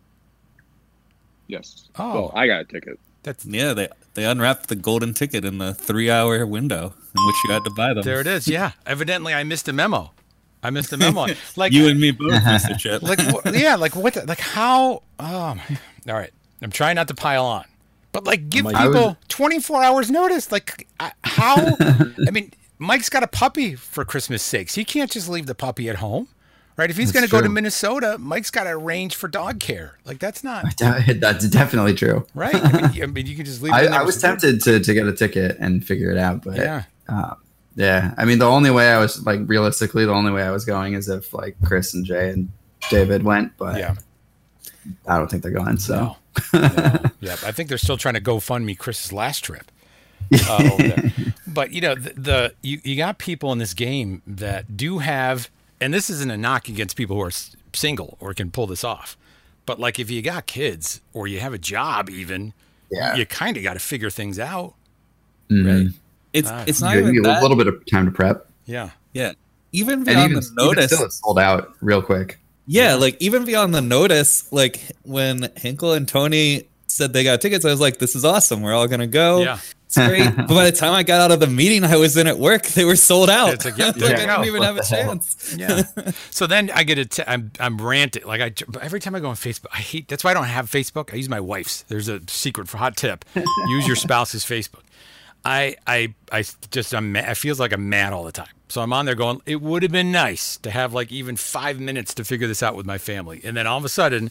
Yes. 1.46 1.88
Oh. 1.98 2.14
Well, 2.14 2.32
I 2.34 2.46
got 2.46 2.62
a 2.62 2.64
ticket. 2.64 2.98
That's 3.22 3.44
Yeah, 3.44 3.72
they 3.72 3.88
they 4.14 4.24
unwrapped 4.24 4.68
the 4.68 4.74
golden 4.74 5.14
ticket 5.14 5.44
in 5.44 5.58
the 5.58 5.74
three 5.74 6.10
hour 6.10 6.44
window 6.46 6.94
in 7.16 7.26
which 7.26 7.36
you 7.44 7.52
had 7.52 7.62
to 7.64 7.70
buy 7.70 7.94
them. 7.94 8.02
There 8.02 8.20
it 8.20 8.26
is. 8.26 8.48
Yeah. 8.48 8.72
Evidently, 8.86 9.32
I 9.34 9.44
missed 9.44 9.68
a 9.68 9.72
memo. 9.72 10.12
I 10.62 10.70
missed 10.70 10.92
a 10.92 10.96
memo. 10.96 11.26
Like 11.56 11.72
you 11.72 11.88
and 11.88 12.00
me 12.00 12.10
both, 12.12 12.32
Mr. 12.32 12.78
Chip. 12.78 13.02
Like 13.02 13.20
wh- 13.20 13.52
yeah. 13.54 13.74
Like 13.76 13.96
what? 13.96 14.14
The, 14.14 14.24
like 14.26 14.38
how? 14.40 15.02
Um. 15.18 15.60
All 16.08 16.14
right. 16.14 16.30
I'm 16.62 16.70
trying 16.70 16.94
not 16.96 17.08
to 17.08 17.14
pile 17.14 17.44
on, 17.44 17.64
but 18.12 18.24
like 18.24 18.48
give 18.48 18.64
Mike- 18.64 18.76
people 18.76 18.92
was- 19.08 19.16
24 19.28 19.82
hours 19.82 20.10
notice. 20.10 20.52
Like 20.52 20.86
I- 21.00 21.12
how? 21.24 21.76
I 21.80 22.30
mean, 22.30 22.52
Mike's 22.78 23.08
got 23.08 23.22
a 23.22 23.26
puppy 23.26 23.74
for 23.74 24.04
Christmas 24.04 24.42
sakes. 24.42 24.74
He 24.76 24.84
can't 24.84 25.10
just 25.10 25.28
leave 25.28 25.46
the 25.46 25.54
puppy 25.56 25.88
at 25.90 25.96
home, 25.96 26.28
right? 26.76 26.88
If 26.90 26.96
he's 26.96 27.10
going 27.12 27.24
to 27.24 27.30
go 27.30 27.40
to. 27.40 27.48
Minnesota, 27.48 28.16
Mike's 28.18 28.50
got 28.52 28.64
to 28.64 28.70
arrange 28.70 29.16
for 29.16 29.26
dog 29.28 29.58
care. 29.58 29.98
Like 30.04 30.20
that's 30.20 30.44
not 30.44 30.64
That's 30.78 31.48
definitely 31.48 31.94
true. 31.94 32.24
right. 32.34 32.54
I 32.54 32.82
mean, 32.82 32.92
you- 32.92 33.02
I 33.02 33.06
mean, 33.06 33.26
you 33.26 33.34
can 33.34 33.44
just 33.44 33.60
leave. 33.62 33.72
I, 33.74 33.86
I 33.86 34.02
was 34.02 34.20
tempted 34.20 34.62
to, 34.62 34.78
to 34.78 34.94
get 34.94 35.06
a 35.08 35.12
ticket 35.12 35.56
and 35.58 35.84
figure 35.84 36.10
it 36.12 36.18
out, 36.18 36.44
but 36.44 36.56
Yeah. 36.56 36.84
uh, 37.08 37.34
yeah. 37.74 38.14
I 38.16 38.24
mean, 38.24 38.38
the 38.38 38.46
only 38.46 38.70
way 38.70 38.90
I 38.90 38.98
was 38.98 39.24
like 39.24 39.40
realistically, 39.46 40.04
the 40.04 40.12
only 40.12 40.32
way 40.32 40.42
I 40.42 40.50
was 40.50 40.64
going 40.64 40.94
is 40.94 41.08
if 41.08 41.32
like 41.34 41.56
Chris 41.64 41.94
and 41.94 42.04
Jay 42.04 42.30
and 42.30 42.50
David 42.90 43.22
went, 43.22 43.56
but 43.56 43.78
Yeah. 43.78 43.94
I 45.06 45.16
don't 45.18 45.30
think 45.30 45.42
they're 45.42 45.52
going. 45.52 45.78
So 45.78 46.16
Yeah, 46.52 47.36
I 47.44 47.52
think 47.52 47.68
they're 47.68 47.78
still 47.78 47.96
trying 47.96 48.14
to 48.14 48.20
GoFundMe 48.20 48.76
Chris's 48.78 49.12
last 49.12 49.44
trip. 49.44 49.70
Uh. 50.48 51.10
But 51.46 51.72
you 51.72 51.80
know, 51.82 51.94
the, 51.94 52.12
the 52.14 52.54
you, 52.62 52.80
you 52.84 52.96
got 52.96 53.18
people 53.18 53.52
in 53.52 53.58
this 53.58 53.74
game 53.74 54.22
that 54.26 54.76
do 54.76 54.98
have, 54.98 55.50
and 55.80 55.92
this 55.92 56.08
isn't 56.08 56.30
a 56.30 56.36
knock 56.38 56.68
against 56.68 56.96
people 56.96 57.16
who 57.16 57.22
are 57.22 57.30
single 57.74 58.16
or 58.20 58.32
can 58.32 58.50
pull 58.50 58.66
this 58.66 58.82
off. 58.84 59.16
But 59.66 59.78
like, 59.78 59.98
if 59.98 60.10
you 60.10 60.22
got 60.22 60.46
kids 60.46 61.02
or 61.12 61.26
you 61.26 61.40
have 61.40 61.52
a 61.52 61.58
job, 61.58 62.08
even, 62.08 62.54
Yeah. 62.90 63.14
you 63.14 63.26
kind 63.26 63.56
of 63.58 63.62
got 63.62 63.74
to 63.74 63.78
figure 63.80 64.08
things 64.10 64.38
out. 64.38 64.74
Mhm. 65.50 65.92
It's 66.32 66.48
Ah. 66.50 66.64
it's 66.66 66.80
not 66.80 66.94
You- 66.94 67.00
even 67.02 67.14
you- 67.14 67.22
a 67.22 67.40
little 67.42 67.56
bit 67.56 67.66
of 67.66 67.84
time 67.90 68.06
to 68.06 68.10
prep, 68.10 68.46
Yeah, 68.66 68.90
yeah, 69.12 69.32
even 69.72 70.04
beyond 70.04 70.30
even, 70.32 70.42
the 70.42 70.50
notice. 70.64 70.92
still, 70.92 71.04
it's 71.04 71.20
sold 71.20 71.38
out 71.38 71.74
real 71.80 72.02
quick. 72.02 72.38
Yeah, 72.66 72.94
like 72.94 73.16
even 73.20 73.44
beyond 73.44 73.74
the 73.74 73.82
notice, 73.82 74.44
like 74.52 74.80
when 75.02 75.50
Hinkle 75.56 75.92
and 75.92 76.06
Tony 76.08 76.68
said 76.86 77.12
they 77.12 77.24
got 77.24 77.40
tickets. 77.40 77.64
I 77.64 77.70
was 77.70 77.80
like, 77.80 77.98
"This 77.98 78.14
is 78.14 78.24
awesome. 78.24 78.60
We're 78.62 78.74
all 78.74 78.86
gonna 78.86 79.06
go. 79.06 79.42
Yeah. 79.42 79.58
It's 79.86 79.96
great." 79.96 80.34
but 80.36 80.48
by 80.48 80.64
the 80.70 80.72
time 80.76 80.92
I 80.92 81.02
got 81.02 81.20
out 81.22 81.32
of 81.32 81.40
the 81.40 81.46
meeting 81.46 81.84
I 81.84 81.96
was 81.96 82.16
in 82.16 82.26
at 82.26 82.38
work, 82.38 82.66
they 82.68 82.84
were 82.84 82.96
sold 82.96 83.28
out. 83.30 83.52
It's 83.54 83.64
like, 83.64 83.76
yeah, 83.78 83.86
like. 83.96 84.02
I 84.02 84.14
didn't 84.14 84.44
even 84.44 84.60
What 84.60 84.66
have 84.66 84.76
a 84.76 84.80
the 84.80 84.86
hell? 84.86 85.08
chance. 85.08 85.54
Yeah. 85.58 85.82
so 86.30 86.46
then 86.46 86.70
I 86.74 86.84
get 86.84 86.98
a 86.98 87.04
t- 87.06 87.22
I'm 87.26 87.50
I'm 87.58 87.78
ranting 87.80 88.24
like 88.26 88.40
I 88.40 88.52
every 88.80 89.00
time 89.00 89.14
I 89.14 89.20
go 89.20 89.28
on 89.30 89.36
Facebook 89.36 89.66
I 89.72 89.78
hate 89.78 90.06
that's 90.08 90.22
why 90.22 90.30
I 90.30 90.34
don't 90.34 90.44
have 90.44 90.70
Facebook 90.70 91.12
I 91.12 91.16
use 91.16 91.28
my 91.28 91.40
wife's 91.40 91.82
there's 91.88 92.08
a 92.08 92.20
secret 92.28 92.68
for 92.68 92.76
hot 92.78 92.96
tip 92.96 93.24
use 93.68 93.86
your 93.86 93.96
spouse's 93.96 94.44
Facebook 94.44 94.82
I 95.44 95.76
I 95.86 96.14
I 96.30 96.44
just 96.70 96.94
I'm 96.94 97.12
mad, 97.12 97.28
I 97.28 97.34
feels 97.34 97.58
like 97.60 97.72
I'm 97.72 97.88
mad 97.88 98.12
all 98.12 98.24
the 98.24 98.32
time 98.32 98.48
so 98.68 98.80
I'm 98.80 98.92
on 98.92 99.06
there 99.06 99.14
going 99.14 99.40
it 99.46 99.60
would 99.60 99.82
have 99.82 99.92
been 99.92 100.12
nice 100.12 100.56
to 100.58 100.70
have 100.70 100.92
like 100.94 101.10
even 101.12 101.36
five 101.36 101.80
minutes 101.80 102.14
to 102.14 102.24
figure 102.24 102.46
this 102.48 102.62
out 102.62 102.76
with 102.76 102.86
my 102.86 102.98
family 102.98 103.40
and 103.44 103.56
then 103.56 103.66
all 103.66 103.78
of 103.78 103.84
a 103.84 103.88
sudden 103.88 104.30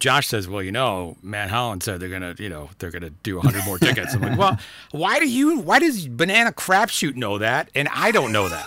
Josh 0.00 0.28
says, 0.28 0.48
"Well, 0.48 0.62
you 0.62 0.72
know, 0.72 1.18
Matt 1.22 1.50
Holland 1.50 1.82
said 1.82 2.00
they're 2.00 2.08
gonna, 2.08 2.34
you 2.38 2.48
know, 2.48 2.70
they're 2.78 2.90
gonna 2.90 3.10
do 3.10 3.38
hundred 3.38 3.66
more 3.66 3.78
tickets." 3.86 4.14
I'm 4.14 4.22
like, 4.22 4.38
"Well, 4.38 4.58
why 4.92 5.20
do 5.20 5.28
you? 5.28 5.58
Why 5.58 5.78
does 5.78 6.08
Banana 6.08 6.52
Crapshoot 6.52 7.16
know 7.16 7.36
that, 7.36 7.68
and 7.74 7.86
I 7.94 8.10
don't 8.10 8.32
know 8.32 8.48
that? 8.48 8.66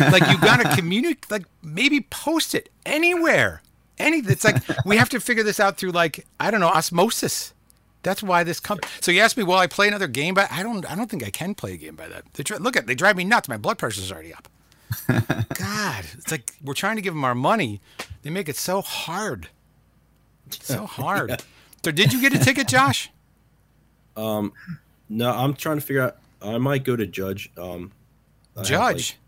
Like, 0.00 0.26
you 0.28 0.38
gotta 0.38 0.74
communicate. 0.76 1.30
Like, 1.30 1.44
maybe 1.62 2.00
post 2.00 2.54
it 2.54 2.70
anywhere. 2.86 3.60
Any. 3.98 4.20
It's 4.20 4.44
like 4.44 4.62
we 4.86 4.96
have 4.96 5.10
to 5.10 5.20
figure 5.20 5.42
this 5.44 5.60
out 5.60 5.76
through 5.76 5.90
like 5.90 6.26
I 6.40 6.50
don't 6.50 6.60
know 6.60 6.68
osmosis. 6.68 7.52
That's 8.02 8.22
why 8.22 8.42
this 8.44 8.60
company. 8.60 8.90
So 9.00 9.10
you 9.12 9.20
asked 9.20 9.36
me, 9.36 9.42
will 9.44 9.54
I 9.54 9.66
play 9.66 9.88
another 9.88 10.08
game? 10.08 10.34
But 10.34 10.50
I 10.50 10.62
don't. 10.62 10.90
I 10.90 10.94
don't 10.94 11.10
think 11.10 11.24
I 11.24 11.30
can 11.30 11.54
play 11.54 11.74
a 11.74 11.76
game 11.76 11.94
by 11.94 12.08
that. 12.08 12.24
They 12.34 12.42
try, 12.42 12.56
look 12.56 12.76
at. 12.76 12.86
They 12.86 12.94
drive 12.94 13.16
me 13.16 13.24
nuts. 13.24 13.48
My 13.48 13.56
blood 13.56 13.78
pressure's 13.78 14.10
already 14.10 14.34
up. 14.34 14.48
God, 15.08 16.04
it's 16.14 16.30
like 16.30 16.52
we're 16.62 16.74
trying 16.74 16.96
to 16.96 17.02
give 17.02 17.14
them 17.14 17.24
our 17.24 17.34
money. 17.34 17.80
They 18.22 18.30
make 18.30 18.48
it 18.48 18.56
so 18.56 18.82
hard. 18.82 19.48
So 20.50 20.84
hard. 20.86 21.42
So 21.84 21.90
did 21.90 22.12
you 22.12 22.20
get 22.20 22.34
a 22.34 22.38
ticket, 22.38 22.68
Josh? 22.68 23.10
Um, 24.16 24.52
no, 25.08 25.30
I'm 25.30 25.54
trying 25.54 25.76
to 25.78 25.80
figure 25.82 26.02
out. 26.02 26.16
I 26.42 26.58
might 26.58 26.84
go 26.84 26.96
to 26.96 27.06
judge. 27.06 27.50
Um, 27.56 27.92
I 28.56 28.60
have, 28.60 28.66
Judge? 28.68 29.10
like- 29.12 29.18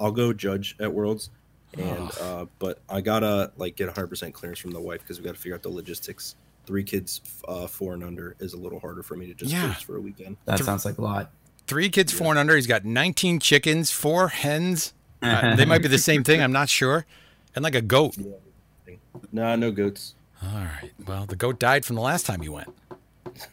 I'll 0.00 0.12
go 0.12 0.32
judge 0.32 0.76
at 0.78 0.92
Worlds, 0.92 1.30
and 1.76 2.10
uh, 2.20 2.46
but 2.58 2.80
I 2.88 3.00
gotta 3.00 3.50
like 3.56 3.74
get 3.76 3.86
100 3.86 4.06
percent 4.08 4.34
clearance 4.34 4.58
from 4.58 4.70
the 4.72 4.80
wife 4.80 5.00
because 5.00 5.18
we 5.18 5.24
got 5.24 5.34
to 5.34 5.40
figure 5.40 5.54
out 5.54 5.62
the 5.62 5.68
logistics. 5.70 6.34
Three 6.68 6.84
kids, 6.84 7.22
uh, 7.48 7.66
four 7.66 7.94
and 7.94 8.04
under, 8.04 8.36
is 8.40 8.52
a 8.52 8.58
little 8.58 8.78
harder 8.78 9.02
for 9.02 9.16
me 9.16 9.24
to 9.24 9.32
just 9.32 9.50
Yeah. 9.50 9.72
for 9.72 9.96
a 9.96 10.00
weekend. 10.02 10.36
That 10.44 10.62
sounds 10.62 10.84
like 10.84 10.98
a 10.98 11.00
lot. 11.00 11.30
Three 11.66 11.88
kids, 11.88 12.12
four 12.12 12.28
and 12.28 12.38
under. 12.38 12.54
He's 12.54 12.66
got 12.66 12.84
19 12.84 13.40
chickens, 13.40 13.90
four 13.90 14.28
hens. 14.28 14.92
Uh, 15.22 15.56
they 15.56 15.64
might 15.64 15.80
be 15.80 15.88
the 15.88 15.96
same 15.96 16.24
thing. 16.24 16.42
I'm 16.42 16.52
not 16.52 16.68
sure. 16.68 17.06
And 17.54 17.62
like 17.62 17.74
a 17.74 17.80
goat. 17.80 18.18
Nah, 19.32 19.56
no 19.56 19.70
goats. 19.70 20.14
All 20.42 20.50
right. 20.50 20.92
Well, 21.06 21.24
the 21.24 21.36
goat 21.36 21.58
died 21.58 21.86
from 21.86 21.96
the 21.96 22.02
last 22.02 22.26
time 22.26 22.42
you 22.42 22.52
went. 22.52 22.68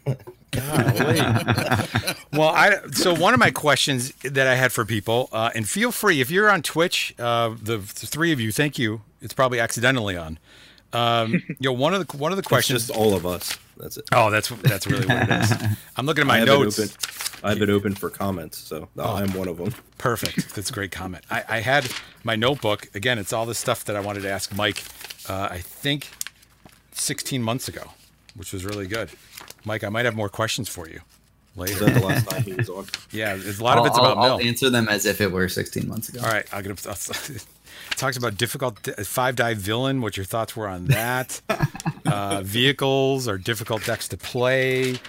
Golly. 0.51 1.19
well, 2.33 2.49
I 2.49 2.79
so 2.91 3.15
one 3.15 3.33
of 3.33 3.39
my 3.39 3.51
questions 3.51 4.11
that 4.23 4.45
I 4.45 4.55
had 4.55 4.73
for 4.73 4.83
people, 4.83 5.29
uh, 5.31 5.51
and 5.55 5.69
feel 5.69 5.93
free 5.93 6.19
if 6.19 6.29
you're 6.29 6.49
on 6.51 6.61
Twitch, 6.63 7.15
uh, 7.17 7.55
the, 7.61 7.77
the 7.77 8.07
three 8.07 8.33
of 8.33 8.41
you, 8.41 8.51
thank 8.51 8.77
you. 8.77 9.03
It's 9.21 9.33
probably 9.33 9.61
accidentally 9.61 10.17
on. 10.17 10.37
Um, 10.95 11.33
you 11.47 11.55
know, 11.61 11.73
one 11.73 11.93
of 11.93 12.07
the 12.07 12.17
one 12.17 12.31
of 12.31 12.37
the 12.37 12.41
It's 12.41 12.47
questions. 12.47 12.87
just 12.87 12.97
all 12.97 13.13
of 13.13 13.25
us. 13.25 13.57
That's 13.77 13.97
it. 13.97 14.05
Oh, 14.13 14.31
that's 14.31 14.49
that's 14.49 14.87
really 14.87 15.05
what 15.05 15.29
it 15.29 15.43
is. 15.43 15.51
I'm 15.97 16.05
looking 16.05 16.21
at 16.21 16.27
my 16.27 16.41
I 16.41 16.45
notes. 16.45 16.79
It 16.79 16.91
open, 16.95 17.39
I 17.45 17.49
have 17.49 17.61
it 17.61 17.69
open 17.69 17.93
for 17.95 18.09
comments, 18.09 18.57
so 18.57 18.87
Oh. 18.97 19.15
I'm 19.15 19.33
one 19.33 19.47
of 19.49 19.57
them. 19.57 19.73
Perfect. 19.97 20.55
That's 20.55 20.69
a 20.69 20.73
great 20.73 20.91
comment. 20.91 21.25
I, 21.29 21.43
I 21.49 21.59
had 21.59 21.89
my 22.23 22.35
notebook. 22.35 22.87
Again, 22.95 23.19
it's 23.19 23.33
all 23.33 23.45
the 23.45 23.53
stuff 23.55 23.83
that 23.85 23.95
I 23.95 23.99
wanted 23.99 24.21
to 24.21 24.29
ask 24.31 24.55
Mike, 24.55 24.81
uh, 25.27 25.49
I 25.51 25.59
think 25.59 26.07
16 26.93 27.41
months 27.43 27.67
ago, 27.67 27.83
which 28.35 28.53
was 28.53 28.63
really 28.65 28.87
good. 28.87 29.09
Mike, 29.65 29.83
I 29.83 29.89
might 29.89 30.05
have 30.05 30.15
more 30.15 30.29
questions 30.29 30.69
for 30.69 30.87
you 30.87 31.01
later. 31.55 31.85
The 31.85 31.99
last 31.99 32.29
time 32.29 32.43
he 32.43 32.53
was 32.53 32.69
on? 32.69 32.85
Yeah, 33.11 33.35
there's 33.35 33.59
a 33.59 33.63
lot 33.63 33.77
I'll, 33.77 33.83
of 33.85 33.89
it's 33.89 33.97
I'll- 33.99 34.05
about 34.05 34.17
I'll 34.23 34.37
Mill. 34.37 34.47
answer 34.47 34.69
them 34.69 34.87
as 34.87 35.05
if 35.05 35.19
it 35.21 35.31
were 35.31 35.49
16 35.49 35.87
months 35.87 36.09
ago. 36.09 36.21
All 36.23 36.31
right, 36.31 36.45
I'll 36.53 36.61
get. 36.61 36.87
I'll, 36.87 36.95
talks 37.91 38.17
about 38.17 38.37
difficult 38.37 38.79
five 39.05 39.35
die 39.35 39.53
villain. 39.53 40.01
What 40.01 40.17
your 40.17 40.25
thoughts 40.25 40.55
were 40.55 40.67
on 40.67 40.85
that? 40.85 41.41
uh, 42.05 42.41
vehicles 42.43 43.27
are 43.27 43.37
difficult 43.37 43.85
decks 43.85 44.07
to 44.09 44.17
play. 44.17 44.99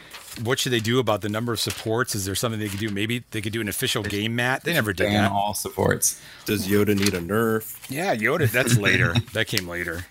What 0.45 0.59
should 0.59 0.73
they 0.73 0.81
do 0.81 0.99
about 0.99 1.23
the 1.23 1.31
number 1.31 1.53
of 1.55 1.61
supports? 1.61 2.15
Is 2.15 2.27
there 2.27 2.35
something 2.35 2.61
they 2.61 2.69
could 2.69 2.79
do? 2.81 2.91
Maybe 2.91 3.25
they 3.31 3.41
could 3.41 3.55
do 3.55 3.61
an 3.63 3.69
official 3.69 4.03
game 4.03 4.37
mat. 4.37 4.65
They 4.65 4.75
never 4.75 4.93
did 4.93 5.05
Ban 5.05 5.23
that. 5.25 5.33
all 5.33 5.55
supports. 5.55 6.21
Does 6.45 6.69
Yoda 6.69 6.95
need 6.95 7.15
a 7.15 7.21
nerf? 7.21 7.79
Yeah, 7.89 8.15
Yoda. 8.15 8.51
That's 8.51 8.77
later. 8.79 9.15
that 9.33 9.47
came 9.47 9.67
later. 9.67 10.05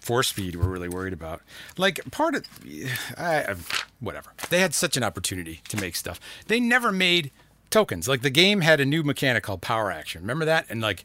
Force 0.00 0.28
speed. 0.28 0.56
We're 0.56 0.68
really 0.68 0.88
worried 0.90 1.14
about. 1.14 1.40
Like 1.78 1.98
part 2.10 2.34
of, 2.34 2.44
I, 3.16 3.42
I- 3.44 3.56
whatever. 4.00 4.32
They 4.50 4.60
had 4.60 4.74
such 4.74 4.98
an 4.98 5.02
opportunity 5.02 5.62
to 5.68 5.78
make 5.78 5.96
stuff. 5.96 6.20
They 6.46 6.60
never 6.60 6.92
made 6.92 7.30
tokens. 7.70 8.06
Like 8.06 8.20
the 8.20 8.30
game 8.30 8.60
had 8.60 8.80
a 8.80 8.84
new 8.84 9.02
mechanic 9.02 9.44
called 9.44 9.62
Power 9.62 9.90
Action. 9.90 10.20
Remember 10.20 10.44
that? 10.44 10.66
And 10.68 10.82
like, 10.82 11.04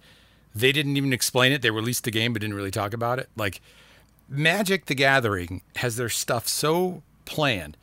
they 0.55 0.71
didn't 0.71 0.95
even 0.97 1.11
explain 1.13 1.51
it. 1.51 1.61
They 1.61 1.69
released 1.69 2.05
the 2.05 2.11
game 2.11 2.33
but 2.33 2.41
didn't 2.41 2.55
really 2.55 2.71
talk 2.71 2.93
about 2.93 3.19
it. 3.19 3.29
Like, 3.35 3.61
Magic 4.29 4.85
the 4.85 4.95
Gathering 4.95 5.61
has 5.77 5.97
their 5.97 6.09
stuff 6.09 6.47
so 6.47 7.03
planned 7.25 7.77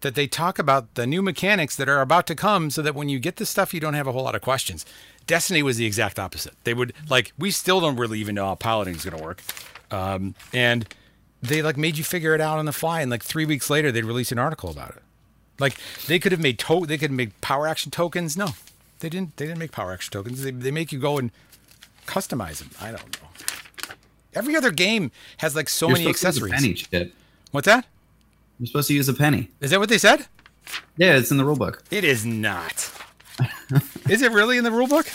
that 0.00 0.14
they 0.14 0.26
talk 0.26 0.58
about 0.58 0.94
the 0.94 1.06
new 1.06 1.22
mechanics 1.22 1.76
that 1.76 1.88
are 1.88 2.00
about 2.00 2.26
to 2.26 2.34
come 2.34 2.68
so 2.70 2.82
that 2.82 2.94
when 2.94 3.08
you 3.08 3.18
get 3.18 3.36
the 3.36 3.46
stuff, 3.46 3.72
you 3.72 3.80
don't 3.80 3.94
have 3.94 4.06
a 4.06 4.12
whole 4.12 4.24
lot 4.24 4.34
of 4.34 4.42
questions. 4.42 4.84
Destiny 5.26 5.62
was 5.62 5.78
the 5.78 5.86
exact 5.86 6.18
opposite. 6.18 6.54
They 6.64 6.74
would, 6.74 6.92
like, 7.08 7.32
we 7.38 7.50
still 7.50 7.80
don't 7.80 7.96
really 7.96 8.18
even 8.20 8.34
know 8.34 8.46
how 8.46 8.54
piloting 8.56 8.94
is 8.94 9.04
going 9.04 9.16
to 9.16 9.24
work. 9.24 9.42
Um, 9.90 10.34
and 10.52 10.86
they, 11.42 11.62
like, 11.62 11.76
made 11.76 11.96
you 11.96 12.04
figure 12.04 12.34
it 12.34 12.40
out 12.40 12.58
on 12.58 12.66
the 12.66 12.72
fly. 12.72 13.00
And, 13.00 13.10
like, 13.10 13.22
three 13.22 13.46
weeks 13.46 13.70
later, 13.70 13.90
they'd 13.90 14.04
release 14.04 14.30
an 14.30 14.38
article 14.38 14.70
about 14.70 14.90
it. 14.90 15.02
Like, 15.58 15.76
they 16.06 16.18
could 16.18 16.32
have 16.32 16.40
made, 16.40 16.58
to- 16.58 16.86
they 16.86 16.98
could 16.98 17.10
have 17.10 17.16
made 17.16 17.40
power 17.40 17.66
action 17.66 17.90
tokens. 17.90 18.36
No, 18.36 18.50
they 19.00 19.08
didn't, 19.08 19.36
they 19.38 19.46
didn't 19.46 19.58
make 19.58 19.72
power 19.72 19.92
action 19.92 20.12
tokens. 20.12 20.42
They, 20.42 20.50
they 20.50 20.70
make 20.70 20.92
you 20.92 20.98
go 20.98 21.18
and 21.18 21.30
customize 22.06 22.58
them. 22.58 22.70
I 22.80 22.92
don't 22.92 23.20
know. 23.22 23.28
Every 24.34 24.54
other 24.56 24.70
game 24.70 25.10
has, 25.38 25.56
like, 25.56 25.68
so 25.68 25.88
You're 25.88 25.94
many 25.98 26.12
supposed 26.12 26.20
to 26.22 26.26
use 26.28 26.52
a 26.52 26.54
accessories. 26.54 26.88
penny 26.90 27.04
chip. 27.04 27.14
What's 27.52 27.66
that? 27.66 27.86
You're 28.58 28.66
supposed 28.66 28.88
to 28.88 28.94
use 28.94 29.08
a 29.08 29.14
penny. 29.14 29.50
Is 29.60 29.70
that 29.70 29.80
what 29.80 29.88
they 29.88 29.98
said? 29.98 30.26
Yeah, 30.96 31.16
it's 31.16 31.30
in 31.30 31.36
the 31.36 31.44
rule 31.44 31.56
book. 31.56 31.82
It 31.90 32.04
is 32.04 32.26
not. 32.26 32.90
is 34.08 34.22
it 34.22 34.32
really 34.32 34.58
in 34.58 34.64
the 34.64 34.70
rule 34.72 34.88
book? 34.88 35.06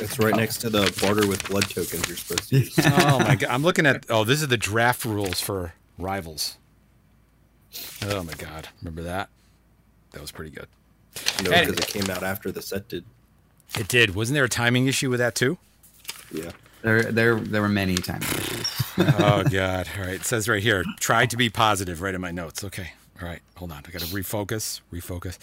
It's 0.00 0.18
right 0.18 0.34
next 0.34 0.58
to 0.58 0.70
the 0.70 0.92
barter 1.00 1.26
with 1.26 1.46
blood 1.48 1.68
tokens 1.70 2.08
you're 2.08 2.16
supposed 2.16 2.48
to 2.48 2.58
use. 2.58 2.74
oh 2.84 3.18
my 3.20 3.36
god! 3.36 3.48
I'm 3.50 3.62
looking 3.62 3.86
at. 3.86 4.06
Oh, 4.10 4.24
this 4.24 4.42
is 4.42 4.48
the 4.48 4.56
draft 4.56 5.04
rules 5.04 5.40
for 5.40 5.74
rivals. 5.98 6.56
Oh 8.02 8.22
my 8.24 8.32
god! 8.34 8.68
Remember 8.82 9.02
that? 9.02 9.28
That 10.12 10.20
was 10.20 10.32
pretty 10.32 10.50
good. 10.50 10.66
No, 11.44 11.50
Hey. 11.52 11.66
because 11.66 11.78
it 11.78 11.86
came 11.88 12.10
out 12.10 12.22
after 12.24 12.50
the 12.50 12.62
set 12.62 12.88
did. 12.88 13.04
It 13.78 13.86
did. 13.88 14.14
Wasn't 14.16 14.34
there 14.34 14.44
a 14.44 14.48
timing 14.48 14.86
issue 14.88 15.10
with 15.10 15.18
that 15.20 15.34
too? 15.36 15.58
Yeah. 16.34 16.50
There, 16.82 17.10
there, 17.10 17.36
there 17.36 17.62
were 17.62 17.68
many 17.68 17.94
timing 17.94 18.28
issues. 18.28 18.70
oh 18.98 19.44
god! 19.44 19.88
All 19.96 20.04
right. 20.04 20.14
It 20.14 20.24
says 20.24 20.48
right 20.48 20.62
here. 20.62 20.84
Try 21.00 21.24
to 21.26 21.36
be 21.36 21.48
positive. 21.48 22.02
Right 22.02 22.14
in 22.14 22.20
my 22.20 22.30
notes. 22.30 22.62
Okay. 22.62 22.92
All 23.22 23.28
right. 23.28 23.40
Hold 23.56 23.72
on. 23.72 23.82
I 23.86 23.90
got 23.90 24.02
to 24.02 24.06
refocus. 24.08 24.80
Refocus. 24.92 25.38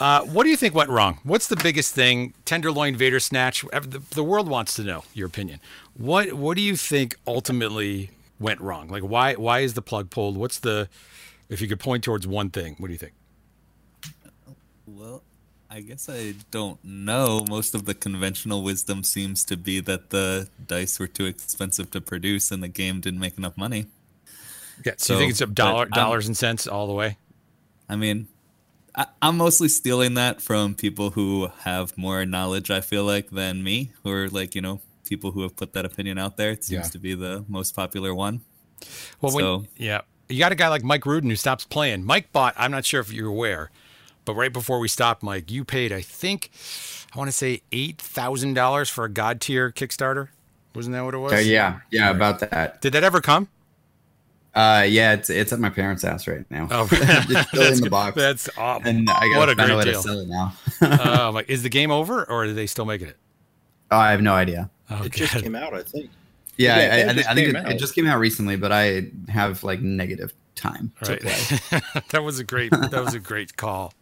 Uh, 0.00 0.22
what 0.22 0.44
do 0.44 0.48
you 0.48 0.56
think 0.56 0.74
went 0.74 0.88
wrong? 0.88 1.18
What's 1.24 1.48
the 1.48 1.56
biggest 1.56 1.94
thing? 1.94 2.32
Tenderloin 2.44 2.96
Vader 2.96 3.20
snatch. 3.20 3.62
The, 3.62 4.00
the 4.10 4.24
world 4.24 4.48
wants 4.48 4.74
to 4.76 4.84
know 4.84 5.04
your 5.12 5.26
opinion. 5.26 5.60
What 5.96 6.32
What 6.34 6.56
do 6.56 6.62
you 6.62 6.76
think 6.76 7.16
ultimately 7.26 8.10
went 8.38 8.60
wrong? 8.60 8.88
Like 8.88 9.02
why 9.02 9.34
Why 9.34 9.60
is 9.60 9.74
the 9.74 9.82
plug 9.82 10.08
pulled? 10.08 10.36
What's 10.38 10.58
the 10.58 10.88
if 11.48 11.60
you 11.60 11.68
could 11.68 11.80
point 11.80 12.04
towards 12.04 12.26
one 12.26 12.50
thing, 12.50 12.76
what 12.78 12.88
do 12.88 12.92
you 12.92 12.98
think? 12.98 13.12
Well, 14.86 15.22
I 15.70 15.80
guess 15.80 16.08
I 16.08 16.34
don't 16.50 16.82
know. 16.84 17.44
Most 17.48 17.74
of 17.74 17.84
the 17.86 17.94
conventional 17.94 18.62
wisdom 18.62 19.02
seems 19.02 19.44
to 19.46 19.56
be 19.56 19.80
that 19.80 20.10
the 20.10 20.48
dice 20.64 20.98
were 20.98 21.08
too 21.08 21.26
expensive 21.26 21.90
to 21.90 22.00
produce 22.00 22.50
and 22.50 22.62
the 22.62 22.68
game 22.68 23.00
didn't 23.00 23.20
make 23.20 23.36
enough 23.36 23.56
money. 23.56 23.86
Yeah. 24.84 24.92
So, 24.98 25.14
you 25.14 25.18
think 25.18 25.30
it's 25.30 25.40
dollar, 25.52 25.86
dollars 25.86 26.26
and 26.26 26.36
cents 26.36 26.66
all 26.66 26.86
the 26.86 26.92
way? 26.92 27.16
I 27.88 27.96
mean, 27.96 28.28
I, 28.94 29.06
I'm 29.20 29.36
mostly 29.38 29.68
stealing 29.68 30.14
that 30.14 30.40
from 30.40 30.74
people 30.74 31.10
who 31.10 31.48
have 31.60 31.96
more 31.98 32.24
knowledge, 32.24 32.70
I 32.70 32.80
feel 32.80 33.04
like, 33.04 33.30
than 33.30 33.62
me, 33.64 33.92
who 34.02 34.10
are 34.12 34.28
like, 34.28 34.54
you 34.54 34.60
know, 34.60 34.80
people 35.04 35.32
who 35.32 35.42
have 35.42 35.56
put 35.56 35.72
that 35.72 35.84
opinion 35.84 36.18
out 36.18 36.36
there. 36.36 36.50
It 36.50 36.64
seems 36.64 36.86
Yeah. 36.86 36.90
to 36.90 36.98
be 36.98 37.14
the 37.14 37.44
most 37.48 37.74
popular 37.74 38.14
one. 38.14 38.42
Well, 39.20 39.32
when, 39.32 39.68
yeah, 39.76 40.02
you 40.28 40.38
got 40.38 40.52
a 40.52 40.56
guy 40.56 40.68
like 40.68 40.84
Mike 40.84 41.06
Rudin 41.06 41.30
who 41.30 41.36
stops 41.36 41.64
playing. 41.64 42.04
Mike 42.04 42.30
bought. 42.32 42.54
I'm 42.56 42.70
not 42.70 42.84
sure 42.84 43.00
if 43.00 43.12
you're 43.12 43.28
aware, 43.28 43.70
but 44.26 44.34
right 44.34 44.52
before 44.52 44.78
we 44.78 44.88
stopped, 44.88 45.22
Mike, 45.22 45.50
you 45.50 45.64
paid. 45.64 45.90
I 45.92 46.02
think 46.02 46.50
I 47.14 47.18
want 47.18 47.28
to 47.28 47.32
say 47.32 47.62
eight 47.72 47.96
thousand 47.98 48.52
dollars 48.54 48.90
for 48.90 49.04
a 49.04 49.08
God 49.08 49.40
tier 49.40 49.72
Kickstarter. 49.72 50.28
Wasn't 50.74 50.92
that 50.92 51.02
what 51.04 51.14
it 51.14 51.18
was? 51.18 51.32
Uh, 51.32 51.36
yeah, 51.36 51.80
yeah, 51.90 52.10
about 52.10 52.40
that. 52.40 52.82
Did 52.82 52.92
that 52.92 53.02
ever 53.04 53.22
come? 53.22 53.48
Uh, 54.54 54.86
yeah, 54.88 55.12
it's 55.12 55.28
it's 55.30 55.52
at 55.52 55.58
my 55.60 55.68
parents' 55.70 56.02
house 56.02 56.26
right 56.26 56.44
now. 56.50 56.66
Oh, 56.70 56.88
it's 56.92 57.48
still 57.48 57.62
that's 57.62 57.78
in 57.78 57.84
the 57.84 57.90
box. 57.90 58.16
That's 58.16 58.48
aw- 58.58 58.80
and 58.84 59.08
I 59.08 59.28
what 59.36 59.46
gotta 59.46 59.52
a 59.52 59.54
find 59.56 59.70
a 59.70 59.74
great 59.74 59.76
way 59.86 59.92
deal. 59.92 60.02
to 60.02 60.08
sell 60.08 60.18
it 60.20 60.28
now. 60.28 60.52
oh, 61.26 61.30
like, 61.32 61.48
is 61.50 61.62
the 61.62 61.68
game 61.68 61.90
over 61.90 62.24
or 62.24 62.44
are 62.44 62.52
they 62.52 62.66
still 62.66 62.84
making 62.86 63.08
it? 63.08 63.16
Oh, 63.90 63.96
I 63.98 64.10
have 64.10 64.22
no 64.22 64.32
idea. 64.34 64.70
Oh, 64.90 65.02
it 65.04 65.12
just 65.12 65.34
came 65.34 65.54
out, 65.54 65.74
I 65.74 65.82
think. 65.82 66.10
Yeah, 66.56 66.76
Yeah, 66.76 66.82
I, 66.82 66.96
it 66.98 67.08
I, 67.08 67.12
just 67.14 67.28
I 67.30 67.34
think 67.34 67.48
it, 67.54 67.68
it 67.72 67.78
just 67.78 67.94
came 67.94 68.06
out 68.06 68.18
recently, 68.18 68.56
but 68.56 68.72
I 68.72 69.08
have 69.28 69.62
like 69.62 69.80
negative 69.82 70.32
time 70.54 70.90
Right. 71.06 71.20
to 71.20 71.60
play. 71.70 72.00
that 72.10 72.22
was 72.22 72.38
a 72.38 72.44
great. 72.44 72.70
That 72.72 73.04
was 73.04 73.12
a 73.14 73.18
great 73.20 73.56
call. 73.56 73.92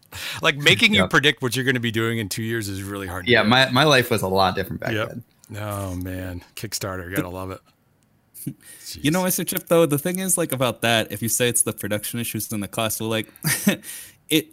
Like 0.42 0.56
making 0.56 0.94
you 0.94 1.06
predict 1.08 1.42
what 1.42 1.54
you're 1.56 1.64
going 1.64 1.74
to 1.74 1.80
be 1.80 1.90
doing 1.90 2.18
in 2.18 2.28
two 2.28 2.42
years 2.42 2.68
is 2.68 2.82
really 2.82 3.06
hard. 3.06 3.26
yeah, 3.28 3.42
my, 3.42 3.68
my 3.70 3.84
life 3.84 4.10
was 4.10 4.22
a 4.22 4.28
lot 4.28 4.54
different 4.54 4.80
back 4.80 4.92
Yep. 4.92 5.08
then. 5.08 5.24
Oh 5.60 5.94
man, 5.94 6.42
Kickstarter, 6.56 7.14
gotta 7.14 7.28
love 7.28 7.50
it. 7.50 7.60
You 9.00 9.10
know, 9.10 9.22
Mr. 9.24 9.44
Chip, 9.46 9.66
though, 9.68 9.86
the 9.86 9.98
thing 9.98 10.18
is, 10.20 10.36
like, 10.38 10.52
about 10.52 10.82
that, 10.82 11.10
if 11.10 11.20
you 11.22 11.28
say 11.28 11.48
it's 11.48 11.62
the 11.62 11.72
production 11.72 12.20
issues 12.20 12.52
and 12.52 12.62
the 12.62 12.68
cost, 12.68 13.00
well, 13.00 13.08
like, 13.10 13.32
it, 14.28 14.48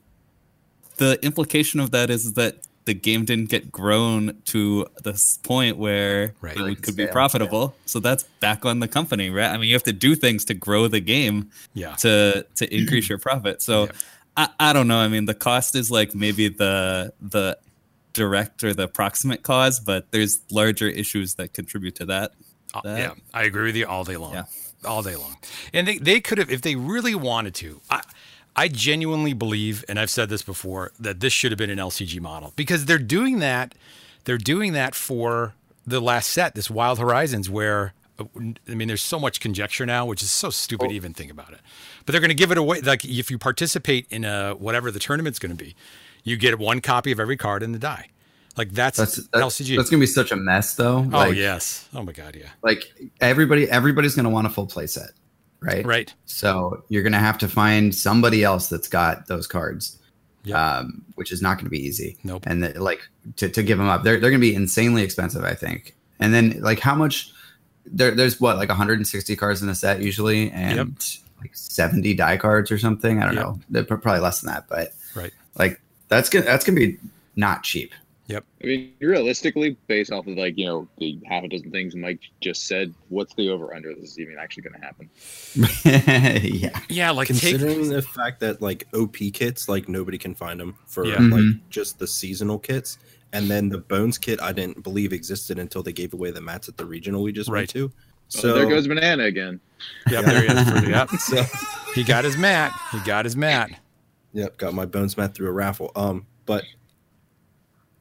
the 0.97 1.19
implication 1.23 1.79
of 1.79 1.91
that 1.91 2.09
is 2.09 2.33
that 2.33 2.55
the 2.85 2.93
game 2.95 3.25
didn't 3.25 3.49
get 3.49 3.71
grown 3.71 4.41
to 4.45 4.87
this 5.03 5.37
point 5.43 5.77
where 5.77 6.33
Right. 6.41 6.55
it 6.55 6.59
Like 6.61 6.81
could 6.81 6.95
be 6.95 7.03
scale, 7.03 7.13
profitable. 7.13 7.75
So 7.85 7.99
that's 7.99 8.23
back 8.39 8.65
on 8.65 8.79
the 8.79 8.87
company, 8.87 9.29
right? 9.29 9.49
I 9.51 9.57
mean, 9.57 9.67
you 9.67 9.75
have 9.75 9.83
to 9.83 9.93
do 9.93 10.15
things 10.15 10.45
to 10.45 10.53
grow 10.55 10.87
the 10.87 10.99
game 11.01 11.51
Yeah. 11.75 11.93
to 11.97 12.45
to 12.55 12.75
increase 12.75 13.07
your 13.09 13.19
profit. 13.19 13.61
So 13.61 13.89
I, 14.37 14.49
I 14.59 14.73
don't 14.73 14.87
know. 14.87 14.97
I 14.99 15.07
mean, 15.07 15.25
the 15.25 15.33
cost 15.33 15.75
is 15.75 15.91
like 15.91 16.15
maybe 16.15 16.47
the 16.47 17.13
the 17.21 17.57
direct 18.13 18.63
or 18.63 18.73
the 18.73 18.83
approximate 18.83 19.43
cause, 19.43 19.79
but 19.79 20.11
there's 20.11 20.41
larger 20.51 20.87
issues 20.87 21.35
that 21.35 21.53
contribute 21.53 21.95
to 21.95 22.05
that. 22.07 22.33
Uh, 22.73 22.81
That- 22.83 22.99
yeah, 22.99 23.13
I 23.33 23.43
agree 23.43 23.65
with 23.65 23.75
you 23.75 23.85
all 23.87 24.03
day 24.03 24.17
long. 24.17 24.33
Yeah. 24.33 24.43
All 24.85 25.01
day 25.03 25.15
long. 25.15 25.37
And 25.73 25.87
they, 25.87 25.97
they 25.97 26.19
could 26.19 26.37
have, 26.37 26.49
if 26.49 26.61
they 26.61 26.75
really 26.75 27.13
wanted 27.15 27.53
to, 27.55 27.79
I, 27.89 28.01
I 28.55 28.67
genuinely 28.67 29.33
believe, 29.33 29.85
and 29.87 29.99
I've 29.99 30.09
said 30.09 30.27
this 30.29 30.41
before, 30.41 30.91
that 30.99 31.19
this 31.19 31.31
should 31.31 31.51
have 31.51 31.57
been 31.59 31.69
an 31.69 31.77
LCG 31.77 32.19
model 32.19 32.51
because 32.55 32.85
they're 32.85 32.97
doing 32.97 33.39
that. 33.39 33.75
They're 34.25 34.37
doing 34.37 34.73
that 34.73 34.93
for 34.95 35.53
the 35.85 36.01
last 36.01 36.29
set, 36.31 36.55
this 36.55 36.69
Wild 36.69 36.99
Horizons, 36.99 37.49
where 37.49 37.93
I 38.19 38.75
mean, 38.75 38.87
there's 38.87 39.01
so 39.03 39.19
much 39.19 39.39
conjecture 39.39 39.85
now, 39.85 40.05
which 40.05 40.21
is 40.21 40.29
so 40.31 40.49
stupid 40.49 40.89
to 40.89 40.95
even 40.95 41.13
think 41.13 41.31
about 41.31 41.53
it. 41.53 41.59
But 42.05 42.11
they're 42.11 42.21
going 42.21 42.29
to 42.29 42.35
give 42.35 42.51
it 42.51 42.57
away. 42.57 42.81
Like 42.81 43.03
if 43.03 43.31
you 43.31 43.37
participate 43.37 44.05
in 44.09 44.25
a 44.25 44.53
whatever 44.53 44.91
the 44.91 44.99
tournament's 44.99 45.39
going 45.39 45.55
to 45.55 45.63
be, 45.63 45.75
you 46.23 46.37
get 46.37 46.59
one 46.59 46.81
copy 46.81 47.11
of 47.11 47.19
every 47.19 47.37
card 47.37 47.63
in 47.63 47.71
the 47.71 47.79
die. 47.79 48.09
Like 48.57 48.71
that's, 48.71 48.97
That's 48.97 49.15
that's, 49.15 49.59
LCG. 49.61 49.77
that's 49.77 49.89
gonna 49.89 50.01
be 50.01 50.05
such 50.05 50.31
a 50.31 50.35
mess 50.35 50.75
though. 50.75 50.97
oh 50.97 51.17
Like, 51.17 51.35
yes. 51.35 51.87
Oh 51.93 52.03
my 52.03 52.11
god. 52.11 52.35
Yeah. 52.35 52.49
Like 52.61 52.93
everybody 53.21 53.69
everybody's 53.69 54.13
gonna 54.13 54.29
want 54.29 54.45
a 54.45 54.49
full 54.49 54.67
play 54.67 54.87
set, 54.87 55.11
right? 55.61 55.85
Right. 55.85 56.13
So 56.25 56.83
you're 56.89 57.01
gonna 57.01 57.17
have 57.17 57.37
to 57.39 57.47
find 57.47 57.95
somebody 57.95 58.43
else 58.43 58.67
that's 58.67 58.89
got 58.89 59.27
those 59.27 59.47
cards. 59.47 59.97
Yep. 60.43 60.57
Um, 60.57 61.05
which 61.15 61.31
is 61.31 61.41
not 61.41 61.59
gonna 61.59 61.69
be 61.69 61.79
easy. 61.79 62.17
Nope. 62.25 62.43
And 62.45 62.61
that, 62.63 62.81
like 62.81 62.99
to, 63.37 63.47
to 63.47 63.63
give 63.63 63.77
them 63.77 63.87
up, 63.87 64.03
they're 64.03 64.19
they're 64.19 64.31
gonna 64.31 64.41
be 64.41 64.53
insanely 64.53 65.01
expensive, 65.03 65.45
I 65.45 65.53
think. 65.53 65.95
And 66.19 66.33
then 66.33 66.59
like 66.61 66.79
how 66.79 66.93
much 66.93 67.31
there 67.85 68.11
there's 68.11 68.39
what, 68.39 68.57
like 68.57 68.69
160 68.69 69.35
cards 69.35 69.61
in 69.61 69.69
a 69.69 69.75
set 69.75 70.01
usually 70.01 70.51
and 70.51 70.95
like 71.41 71.55
70 71.55 72.13
die 72.13 72.37
cards 72.37 72.71
or 72.71 72.77
something. 72.77 73.21
I 73.21 73.25
don't 73.25 73.35
Yep. 73.35 73.43
know. 73.43 73.59
They're 73.69 73.83
probably 73.83 74.19
less 74.21 74.41
than 74.41 74.53
that, 74.53 74.67
but 74.69 74.93
Right. 75.15 75.31
like 75.55 75.81
that's 76.07 76.29
gonna 76.29 76.45
that's 76.45 76.63
gonna 76.65 76.79
be 76.79 76.97
not 77.35 77.63
cheap. 77.63 77.93
Yep. 78.27 78.45
I 78.63 78.67
mean, 78.67 78.93
realistically, 79.01 79.75
based 79.87 80.11
off 80.11 80.25
of 80.27 80.37
like 80.37 80.57
you 80.57 80.65
know 80.65 80.87
the 80.99 81.19
half 81.25 81.43
a 81.43 81.49
dozen 81.49 81.69
things 81.71 81.95
Mike 81.95 82.19
just 82.39 82.65
said, 82.67 82.93
what's 83.09 83.33
the 83.33 83.49
over 83.49 83.73
under 83.73 83.93
this 83.93 84.11
is 84.11 84.19
even 84.19 84.37
actually 84.39 84.63
going 84.63 84.79
to 84.79 84.85
happen? 84.85 85.09
yeah. 86.43 86.79
Yeah, 86.87 87.11
like 87.11 87.27
take 87.27 87.39
Considering 87.57 87.89
the 87.89 88.01
fact 88.01 88.39
that 88.39 88.61
like 88.61 88.87
OP 88.93 89.17
kits, 89.33 89.67
like 89.67 89.89
nobody 89.89 90.17
can 90.17 90.33
find 90.33 90.59
them 90.59 90.75
for 90.87 91.05
Yeah. 91.05 91.15
like 91.15 91.41
Mhm. 91.41 91.59
just 91.69 91.99
the 91.99 92.07
seasonal 92.07 92.57
kits, 92.59 92.97
and 93.33 93.49
then 93.49 93.69
the 93.69 93.77
Bones 93.77 94.17
kit 94.17 94.41
I 94.41 94.51
didn't 94.51 94.83
believe 94.83 95.13
existed 95.13 95.57
until 95.59 95.83
they 95.83 95.93
gave 95.93 96.13
away 96.13 96.31
the 96.31 96.41
mats 96.41 96.67
at 96.69 96.77
the 96.77 96.85
regional 96.85 97.23
we 97.23 97.31
just 97.31 97.49
Right. 97.49 97.59
went 97.59 97.69
to. 97.71 97.91
So 98.29 98.39
So 98.39 98.53
there 98.55 98.65
goes 98.69 98.87
banana 98.87 99.23
again. 99.25 99.59
Yep, 100.09 100.25
there 100.25 100.41
he 100.41 100.47
is. 100.47 100.87
Yep. 100.89 101.09
So 101.19 101.43
He 101.95 102.03
got 102.03 102.23
his 102.23 102.37
mat. 102.37 102.71
He 102.91 102.99
got 103.01 103.25
his 103.25 103.35
mat. 103.35 103.69
yep, 104.33 104.57
got 104.57 104.73
my 104.73 104.85
Bones 104.85 105.17
mat 105.17 105.33
through 105.35 105.49
a 105.49 105.51
raffle. 105.51 105.91
Um, 105.95 106.25
but 106.45 106.63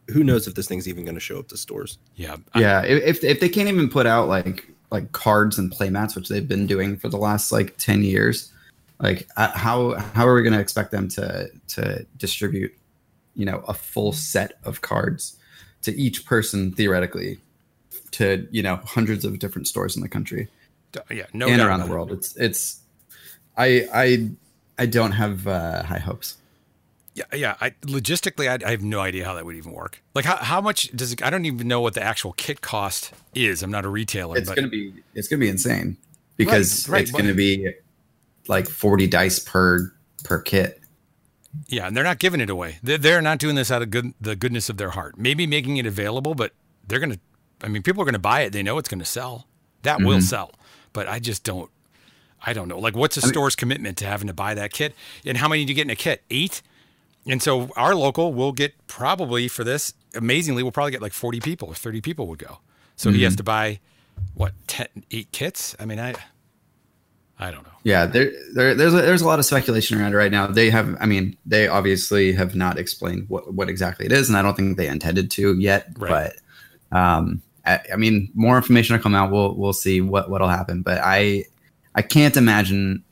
who 0.09 0.25
knows 0.25 0.47
if 0.49 0.55
this 0.55 0.66
thing's 0.69 0.88
even 0.88 1.05
going 1.05 1.14
to 1.14 1.21
show 1.21 1.38
up 1.38 1.49
to 1.49 1.57
stores? 1.57 1.99
Yeah. 2.16 2.37
yeah 2.57 2.83
if, 2.83 3.03
if 3.23 3.25
if 3.25 3.40
they 3.40 3.49
can't 3.49 3.69
even 3.69 3.88
put 3.88 4.07
out 4.07 4.29
like 4.29 4.66
like 4.90 5.12
cards 5.12 5.59
and 5.59 5.71
playmats 5.73 6.16
which 6.16 6.29
they've 6.29 6.49
been 6.49 6.66
doing 6.66 6.97
for 6.97 7.09
the 7.09 7.16
last 7.16 7.53
like 7.53 7.77
10 7.79 8.03
years 8.03 8.53
like 8.99 9.29
uh, 9.37 9.53
how 9.53 9.95
how 10.14 10.27
are 10.27 10.35
we 10.35 10.43
going 10.43 10.53
to 10.53 10.59
expect 10.61 10.90
them 10.90 11.07
to 11.09 11.49
to 11.69 12.05
distribute 12.19 12.73
you 13.35 13.45
know 13.45 13.62
a 13.69 13.75
full 13.75 14.12
set 14.12 14.59
of 14.64 14.81
cards 14.81 15.37
to 15.83 15.95
each 15.97 16.25
person 16.27 16.73
theoretically 16.73 17.38
to 18.12 18.47
you 18.51 18.62
know 18.62 18.77
hundreds 18.85 19.25
of 19.25 19.38
different 19.38 19.66
stores 19.69 19.97
in 19.97 20.03
the 20.03 20.09
country 20.09 20.49
Yeah. 21.11 21.27
No 21.33 21.47
and 21.49 21.61
around 21.62 21.81
the 21.81 21.87
it. 21.87 21.90
world 21.90 22.12
it's 22.12 22.37
it's 22.37 22.81
i 23.57 23.87
i 23.95 24.31
i 24.79 24.87
don't 24.87 25.12
have 25.12 25.47
uh, 25.47 25.83
high 25.85 25.99
hopes 26.01 26.37
Yeah, 27.14 27.25
yeah. 27.35 27.55
I 27.61 27.71
logistically, 27.83 28.47
I, 28.49 28.64
I 28.66 28.71
have 28.71 28.83
no 28.83 29.01
idea 29.01 29.25
how 29.25 29.35
that 29.35 29.45
would 29.45 29.57
even 29.57 29.73
work. 29.73 30.01
Like, 30.14 30.25
how, 30.25 30.37
how 30.37 30.61
much 30.61 30.90
does 30.97 31.11
it? 31.12 31.23
I 31.23 31.29
don't 31.29 31.45
even 31.45 31.66
know 31.66 31.81
what 31.81 31.95
the 31.95 32.03
actual 32.03 32.33
kit 32.35 32.61
cost 32.61 33.12
is. 33.35 33.62
I'm 33.64 33.71
not 33.71 33.85
a 33.85 33.88
retailer, 33.88 34.37
it's 34.38 34.49
but 34.49 34.55
going 34.57 34.71
to 34.71 34.71
be 34.71 34.95
it's 35.14 35.27
going 35.29 35.40
to 35.40 35.45
be 35.45 35.51
insane 35.51 35.97
because 36.37 36.88
right, 36.88 37.03
it's 37.03 37.11
but- 37.11 37.19
going 37.19 37.29
to 37.29 37.37
be 37.37 37.69
like 38.47 38.69
40 38.69 39.07
dice 39.09 39.38
per 39.40 39.93
per 40.25 40.40
kit 40.40 40.80
yeah, 41.69 41.87
and 41.87 41.97
they're 41.97 42.05
not 42.05 42.19
giving 42.19 42.41
it 42.41 42.51
away. 42.51 42.79
They're, 42.83 42.99
they're 42.99 43.23
not 43.23 43.39
doing 43.39 43.55
this 43.57 43.71
out 43.71 43.83
of 43.83 43.91
good 43.91 44.15
the 44.21 44.37
goodness 44.37 44.69
of 44.69 44.77
their 44.77 44.91
heart. 44.91 45.19
Maybe 45.19 45.47
making 45.47 45.77
it 45.77 45.87
available, 45.87 46.35
but 46.35 46.53
they're 46.87 47.01
gonna. 47.01 47.19
I 47.63 47.69
mean, 47.69 47.83
people 47.83 48.03
are 48.03 48.05
gonna 48.07 48.19
buy 48.19 48.43
it. 48.43 48.53
They 48.53 48.63
know 48.63 48.79
it's 48.79 48.89
gonna 48.89 49.05
sell. 49.05 49.47
That 49.83 50.01
will 50.01 50.19
Mhm. 50.19 50.23
sell. 50.23 50.53
But 50.93 51.09
I 51.09 51.19
just 51.19 51.45
don't. 51.45 51.71
I 52.45 52.53
don't 52.53 52.69
know. 52.69 52.79
Like, 52.79 52.97
what's 52.97 53.17
a 53.17 53.21
I 53.21 53.27
mean- 53.27 53.33
store's 53.35 53.55
commitment 53.57 53.99
to 53.99 54.07
having 54.07 54.27
to 54.29 54.33
buy 54.35 54.55
that 54.55 54.73
kit? 54.73 54.95
And 55.27 55.37
how 55.39 55.49
many 55.49 55.65
do 55.65 55.71
you 55.73 55.75
get 55.77 55.83
in 55.87 55.91
a 55.91 55.97
kit? 55.97 56.23
Eight. 56.31 56.63
And 57.27 57.43
so 57.43 57.71
our 57.77 57.95
local 57.95 58.33
will 58.33 58.53
get 58.53 58.75
probably 58.87 59.47
for 59.47 59.63
this. 59.63 59.93
Amazingly, 60.15 60.63
we'll 60.63 60.73
probably 60.73 60.91
get 60.93 61.03
like 61.03 61.13
40 61.13 61.39
people 61.41 61.69
or 61.69 61.75
30 61.75 62.01
people 62.01 62.27
would 62.29 62.39
go. 62.39 62.61
So 62.97 63.11
he 63.11 63.23
has 63.25 63.35
Mhm. 63.35 63.39
to 63.39 63.43
buy 63.43 63.81
what 64.35 64.53
10, 64.69 64.87
eight 65.11 65.31
kits. 65.33 65.77
I 65.79 65.85
mean, 65.85 65.99
I. 66.01 66.15
I 67.40 67.50
don't 67.50 67.64
know. 67.64 67.70
Yeah, 67.83 68.05
there, 68.05 68.31
there, 68.55 68.74
there's 68.74 68.92
a, 68.92 68.98
there's 68.98 69.22
a 69.22 69.26
lot 69.26 69.38
of 69.38 69.46
speculation 69.46 69.98
around 69.98 70.12
it 70.12 70.16
right 70.16 70.31
now. 70.31 70.46
They 70.46 70.68
have, 70.68 70.96
I 71.00 71.07
mean, 71.07 71.37
they 71.46 71.66
obviously 71.66 72.33
have 72.35 72.55
not 72.55 72.79
explained 72.79 73.24
what, 73.29 73.55
what 73.55 73.70
exactly 73.70 74.05
it 74.05 74.12
is, 74.12 74.29
and 74.29 74.37
I 74.37 74.42
don't 74.42 74.55
think 74.55 74.76
they 74.76 74.87
intended 74.87 75.31
to 75.33 75.59
yet. 75.59 75.88
Right. 75.96 76.31
But, 76.90 76.96
um, 76.98 77.40
I, 77.64 77.81
I 77.92 77.96
mean, 77.96 78.31
more 78.35 78.57
information 78.57 78.94
will 78.94 79.03
come 79.03 79.14
out. 79.14 79.31
We'll 79.31 79.55
we'll 79.55 79.72
see 79.72 80.00
what 80.00 80.29
what'll 80.31 80.48
happen. 80.48 80.83
But 80.83 80.98
I 81.03 81.44
I 81.94 82.03
can't 82.03 82.37
imagine 82.37 83.03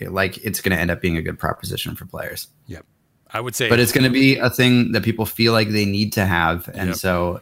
like 0.00 0.38
it's 0.44 0.60
going 0.60 0.74
to 0.74 0.80
end 0.80 0.90
up 0.90 1.00
being 1.00 1.16
a 1.16 1.22
good 1.22 1.38
proposition 1.38 1.94
for 1.96 2.06
players. 2.06 2.48
Yep. 2.66 2.84
I 3.30 3.40
would 3.40 3.54
say. 3.54 3.68
But 3.68 3.80
it's 3.80 3.92
going 3.92 4.04
to 4.04 4.10
be 4.10 4.38
a 4.38 4.50
thing 4.50 4.92
that 4.92 5.02
people 5.02 5.26
feel 5.26 5.52
like 5.52 5.68
they 5.68 5.84
need 5.84 6.12
to 6.14 6.24
have, 6.24 6.68
and 6.74 6.88
Yep. 6.88 6.96
so 6.96 7.40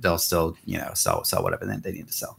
they'll 0.00 0.18
still 0.18 0.56
you 0.64 0.78
know 0.78 0.90
sell 0.94 1.24
sell 1.24 1.42
whatever 1.42 1.66
they, 1.66 1.76
they 1.76 1.92
need 1.92 2.06
to 2.06 2.12
sell. 2.12 2.38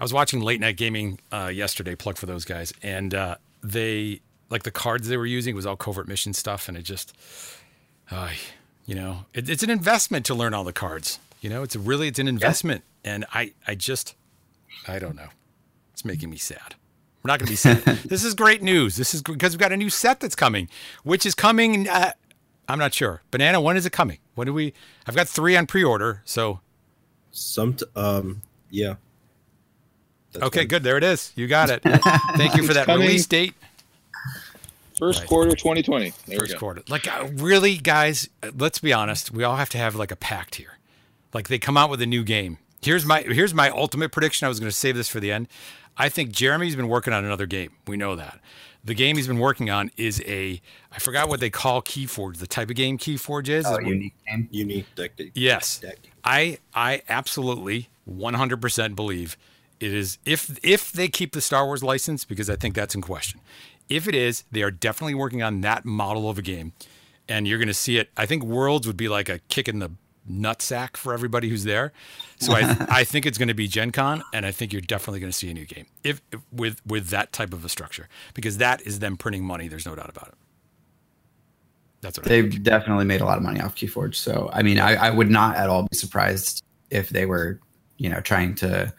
I 0.00 0.04
was 0.04 0.12
watching 0.12 0.40
late 0.40 0.60
night 0.60 0.76
gaming 0.76 1.18
uh, 1.32 1.50
yesterday. 1.52 1.94
Plug 1.94 2.16
for 2.16 2.26
those 2.26 2.44
guys, 2.44 2.72
and 2.82 3.14
uh, 3.14 3.36
they 3.62 4.20
like 4.50 4.62
the 4.62 4.70
cards 4.70 5.08
they 5.08 5.16
were 5.16 5.26
using 5.26 5.54
was 5.54 5.66
all 5.66 5.76
covert 5.76 6.08
mission 6.08 6.32
stuff, 6.32 6.68
and 6.68 6.76
it 6.76 6.82
just, 6.82 7.16
uh, 8.10 8.30
you 8.86 8.94
know, 8.94 9.26
it, 9.34 9.48
it's 9.48 9.62
an 9.62 9.70
investment 9.70 10.24
to 10.26 10.34
learn 10.34 10.54
all 10.54 10.64
the 10.64 10.72
cards. 10.72 11.18
You 11.40 11.50
know, 11.50 11.62
it's 11.62 11.74
a 11.74 11.78
really 11.78 12.08
it's 12.08 12.18
an 12.18 12.28
investment, 12.28 12.84
and 13.04 13.24
I 13.32 13.52
I 13.66 13.74
just 13.74 14.14
I 14.86 14.98
don't 14.98 15.16
know. 15.16 15.28
It's 15.92 16.04
making 16.04 16.30
me 16.30 16.36
sad. 16.36 16.76
We're 17.22 17.32
not 17.32 17.40
going 17.40 17.46
to 17.46 17.52
be 17.52 17.56
sad. 17.56 17.82
this 18.04 18.22
is 18.22 18.34
great 18.34 18.62
news. 18.62 18.94
This 18.96 19.12
is 19.12 19.22
because 19.22 19.52
we've 19.52 19.58
got 19.58 19.72
a 19.72 19.76
new 19.76 19.90
set 19.90 20.20
that's 20.20 20.36
coming, 20.36 20.68
which 21.02 21.26
is 21.26 21.34
coming. 21.34 21.88
Uh, 21.88 22.12
I'm 22.68 22.78
not 22.78 22.94
sure. 22.94 23.22
Banana, 23.32 23.60
when 23.60 23.76
is 23.76 23.86
it 23.86 23.90
coming? 23.90 24.18
When 24.36 24.46
do 24.46 24.52
we? 24.54 24.72
I've 25.06 25.16
got 25.16 25.26
three 25.26 25.56
on 25.56 25.66
pre-order. 25.66 26.22
So 26.24 26.60
Some, 27.32 27.76
um, 27.96 28.42
yeah. 28.70 28.94
That's 30.38 30.46
okay, 30.48 30.60
fine. 30.60 30.68
good. 30.68 30.82
There 30.82 30.96
it 30.96 31.04
is. 31.04 31.32
You 31.36 31.46
got 31.46 31.70
it. 31.70 31.82
Thank 32.36 32.56
you 32.56 32.62
for 32.66 32.74
that 32.74 32.86
coming. 32.86 33.06
release 33.06 33.26
date. 33.26 33.54
First 34.98 35.26
quarter 35.26 35.50
2020. 35.54 36.10
There 36.10 36.14
we 36.28 36.38
First 36.38 36.52
go. 36.54 36.58
quarter. 36.58 36.82
Like, 36.88 37.06
uh, 37.06 37.28
really, 37.34 37.76
guys, 37.76 38.28
uh, 38.42 38.50
let's 38.56 38.80
be 38.80 38.92
honest. 38.92 39.30
We 39.30 39.44
all 39.44 39.56
have 39.56 39.70
to 39.70 39.78
have 39.78 39.94
like 39.94 40.10
a 40.10 40.16
pact 40.16 40.56
here. 40.56 40.78
Like, 41.32 41.46
they 41.48 41.58
come 41.58 41.76
out 41.76 41.88
with 41.88 42.02
a 42.02 42.06
new 42.06 42.24
game. 42.24 42.58
Here's 42.82 43.04
my 43.06 43.22
here's 43.22 43.54
my 43.54 43.70
ultimate 43.70 44.10
prediction. 44.10 44.46
I 44.46 44.48
was 44.48 44.58
going 44.60 44.70
to 44.70 44.76
save 44.76 44.96
this 44.96 45.08
for 45.08 45.20
the 45.20 45.30
end. 45.32 45.48
I 45.96 46.08
think 46.08 46.30
Jeremy's 46.30 46.74
been 46.76 46.88
working 46.88 47.12
on 47.12 47.24
another 47.24 47.46
game. 47.46 47.72
We 47.86 47.96
know 47.96 48.16
that. 48.16 48.40
The 48.84 48.94
game 48.94 49.16
he's 49.16 49.26
been 49.26 49.40
working 49.40 49.68
on 49.68 49.90
is 49.96 50.22
a 50.26 50.60
I 50.92 50.98
forgot 51.00 51.28
what 51.28 51.40
they 51.40 51.50
call 51.50 51.82
Keyforge. 51.82 52.36
The 52.38 52.46
type 52.46 52.70
of 52.70 52.76
game 52.76 52.96
Keyforge 52.98 53.48
is. 53.48 53.66
Oh, 53.66 53.76
is- 53.78 53.86
unique 53.86 54.14
game. 54.26 54.48
Unique 54.50 54.86
deck. 54.94 55.16
deck- 55.16 55.28
Yes. 55.34 55.78
Deck. 55.80 55.98
I 56.24 56.58
I 56.74 57.02
absolutely 57.08 57.88
100% 58.08 58.94
believe 58.96 59.36
it 59.80 59.92
is 59.92 60.18
if 60.24 60.58
if 60.62 60.92
they 60.92 61.08
keep 61.08 61.32
the 61.32 61.40
Star 61.40 61.66
Wars 61.66 61.82
license 61.82 62.24
because 62.24 62.50
I 62.50 62.56
think 62.56 62.74
that's 62.74 62.94
in 62.94 63.00
question. 63.00 63.40
If 63.88 64.06
it 64.06 64.14
is, 64.14 64.44
they 64.52 64.62
are 64.62 64.70
definitely 64.70 65.14
working 65.14 65.42
on 65.42 65.62
that 65.62 65.84
model 65.84 66.28
of 66.28 66.38
a 66.38 66.42
game 66.42 66.72
and 67.28 67.46
you're 67.46 67.58
going 67.58 67.68
to 67.68 67.74
see 67.74 67.98
it. 67.98 68.10
I 68.16 68.26
think 68.26 68.42
Worlds 68.42 68.86
would 68.86 68.96
be 68.96 69.08
like 69.08 69.28
a 69.28 69.38
kick 69.48 69.68
in 69.68 69.78
the 69.78 69.90
nutsack 70.30 70.96
for 70.96 71.12
everybody 71.12 71.48
who's 71.48 71.64
there. 71.64 71.92
So 72.38 72.54
I, 72.54 72.86
I 72.90 73.04
think 73.04 73.26
it's 73.26 73.38
going 73.38 73.48
to 73.48 73.54
be 73.54 73.68
Gen 73.68 73.92
Con, 73.92 74.22
and 74.32 74.46
I 74.46 74.50
think 74.52 74.72
you're 74.72 74.82
definitely 74.82 75.20
going 75.20 75.32
to 75.32 75.36
see 75.36 75.50
a 75.50 75.54
new 75.54 75.66
game 75.66 75.86
if, 76.04 76.20
if 76.32 76.40
with 76.52 76.84
with 76.86 77.08
that 77.08 77.32
type 77.32 77.52
of 77.52 77.64
a 77.64 77.68
structure 77.68 78.08
because 78.34 78.58
that 78.58 78.80
is 78.82 78.98
them 78.98 79.16
printing 79.16 79.44
money. 79.44 79.68
There's 79.68 79.86
no 79.86 79.94
doubt 79.94 80.10
about 80.10 80.28
it. 80.28 80.34
That's 82.00 82.18
what 82.18 82.26
They've 82.26 82.62
definitely 82.62 83.06
made 83.06 83.20
a 83.20 83.24
lot 83.24 83.38
of 83.38 83.42
money 83.42 83.60
off 83.60 83.74
Keyforge. 83.74 84.14
So 84.14 84.50
I 84.52 84.62
mean, 84.62 84.78
I, 84.78 84.94
I 84.94 85.10
would 85.10 85.30
not 85.30 85.56
at 85.56 85.68
all 85.68 85.84
be 85.84 85.96
surprised 85.96 86.64
if 86.90 87.10
they 87.10 87.26
were, 87.26 87.60
you 87.98 88.08
know, 88.08 88.20
trying 88.20 88.54
to 88.56 88.92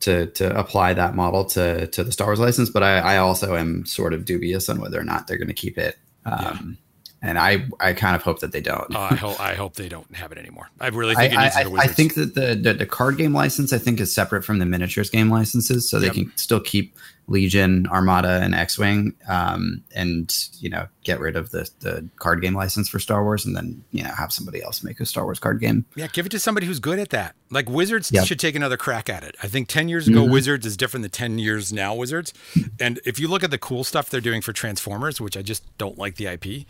to 0.00 0.26
to 0.26 0.58
apply 0.58 0.94
that 0.94 1.14
model 1.14 1.44
to 1.46 1.86
to 1.88 2.04
the 2.04 2.12
Star 2.12 2.28
Wars 2.28 2.40
license. 2.40 2.70
But 2.70 2.82
I, 2.82 2.98
I 2.98 3.16
also 3.18 3.56
am 3.56 3.84
sort 3.86 4.12
of 4.14 4.24
dubious 4.24 4.68
on 4.68 4.80
whether 4.80 5.00
or 5.00 5.04
not 5.04 5.26
they're 5.26 5.38
going 5.38 5.48
to 5.48 5.54
keep 5.54 5.78
it. 5.78 5.98
Um, 6.24 6.78
And 7.20 7.36
I 7.36 7.66
I 7.80 7.94
kind 7.94 8.14
of 8.14 8.22
hope 8.22 8.38
that 8.40 8.52
they 8.52 8.60
don't. 8.60 8.94
Uh, 8.94 9.08
I 9.10 9.14
hope 9.16 9.40
I 9.40 9.54
hope 9.54 9.74
they 9.74 9.88
don't 9.88 10.14
have 10.14 10.30
it 10.30 10.38
anymore. 10.38 10.70
I 10.80 10.86
really 10.88 11.16
I, 11.16 11.22
think 11.22 11.34
it 11.34 11.40
needs 11.40 11.56
I, 11.56 11.64
go 11.64 11.76
I 11.76 11.88
think 11.88 12.14
that 12.14 12.36
the, 12.36 12.54
the 12.54 12.74
the 12.74 12.86
card 12.86 13.16
game 13.16 13.32
license 13.32 13.72
I 13.72 13.78
think 13.78 13.98
is 13.98 14.14
separate 14.14 14.44
from 14.44 14.60
the 14.60 14.66
miniatures 14.66 15.10
game 15.10 15.28
licenses, 15.28 15.88
so 15.88 15.98
they 15.98 16.10
can 16.10 16.32
still 16.36 16.60
keep 16.60 16.94
Legion, 17.28 17.86
Armada, 17.88 18.40
and 18.42 18.54
X 18.54 18.78
Wing, 18.78 19.14
um, 19.28 19.84
and 19.94 20.34
you 20.60 20.68
know 20.70 20.88
get 21.04 21.20
rid 21.20 21.36
of 21.36 21.50
the 21.50 21.68
the 21.80 22.08
card 22.16 22.40
game 22.42 22.54
license 22.54 22.88
for 22.88 22.98
Star 22.98 23.22
Wars, 23.22 23.44
and 23.44 23.54
then 23.54 23.84
you 23.90 24.02
know 24.02 24.10
have 24.10 24.32
somebody 24.32 24.62
else 24.62 24.82
make 24.82 24.98
a 24.98 25.06
Star 25.06 25.24
Wars 25.24 25.38
card 25.38 25.60
game. 25.60 25.84
Yeah, 25.94 26.06
give 26.08 26.26
it 26.26 26.30
to 26.30 26.38
somebody 26.40 26.66
who's 26.66 26.80
good 26.80 26.98
at 26.98 27.10
that. 27.10 27.34
Like 27.50 27.68
Wizards 27.68 28.10
Yep. 28.12 28.26
should 28.26 28.40
take 28.40 28.54
another 28.56 28.76
crack 28.76 29.08
at 29.10 29.22
it. 29.22 29.36
I 29.42 29.46
think 29.48 29.68
10 29.68 29.88
years 29.88 30.08
ago, 30.08 30.24
Mhm. 30.26 30.30
Wizards 30.32 30.66
is 30.66 30.76
different 30.76 31.02
than 31.02 31.10
10 31.10 31.38
years 31.38 31.72
now, 31.72 31.94
Wizards. 31.94 32.32
And 32.80 33.00
if 33.04 33.18
you 33.20 33.28
look 33.28 33.44
at 33.44 33.50
the 33.50 33.58
cool 33.58 33.84
stuff 33.84 34.08
they're 34.10 34.20
doing 34.20 34.40
for 34.42 34.52
Transformers, 34.52 35.20
which 35.20 35.36
I 35.36 35.42
just 35.42 35.64
don't 35.78 35.98
like 35.98 36.16
the 36.16 36.26
IP, 36.26 36.66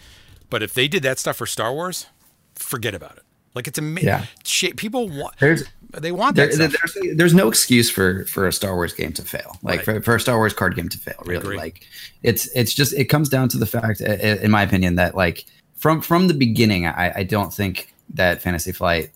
but 0.50 0.62
if 0.62 0.74
they 0.74 0.88
did 0.88 1.02
that 1.04 1.18
stuff 1.18 1.36
for 1.36 1.46
Star 1.46 1.72
Wars, 1.72 2.06
forget 2.54 2.94
about 2.94 3.16
it. 3.16 3.22
Like 3.58 3.66
it's 3.66 3.78
amazing. 3.78 4.08
Yeah. 4.08 4.24
People 4.76 5.08
want, 5.08 5.34
There's 5.40 5.64
they 5.90 6.12
want 6.12 6.36
there, 6.36 6.46
that 6.46 6.70
stuff. 6.70 6.92
there's 6.94 7.16
there's 7.16 7.34
no 7.34 7.48
excuse 7.48 7.90
for 7.90 8.24
for 8.26 8.46
a 8.46 8.52
Star 8.52 8.74
Wars 8.76 8.92
game 8.92 9.12
to 9.14 9.22
fail. 9.22 9.58
Like 9.62 9.78
Right. 9.78 9.96
for, 9.96 10.02
for 10.02 10.14
a 10.14 10.20
Star 10.20 10.36
Wars 10.36 10.52
card 10.52 10.76
game 10.76 10.88
to 10.90 10.98
fail, 10.98 11.20
really. 11.26 11.56
Like 11.56 11.84
it's 12.22 12.46
it's 12.54 12.72
just 12.72 12.92
it 12.94 13.06
comes 13.06 13.28
down 13.28 13.48
to 13.48 13.58
the 13.58 13.66
fact, 13.66 14.00
in 14.00 14.50
my 14.52 14.62
opinion, 14.62 14.94
that 14.94 15.16
like 15.16 15.44
from 15.76 16.00
from 16.00 16.28
the 16.28 16.34
beginning, 16.34 16.86
I, 16.86 17.12
I 17.16 17.22
don't 17.24 17.52
think 17.52 17.92
that 18.14 18.40
Fantasy 18.42 18.70
Flight 18.70 19.10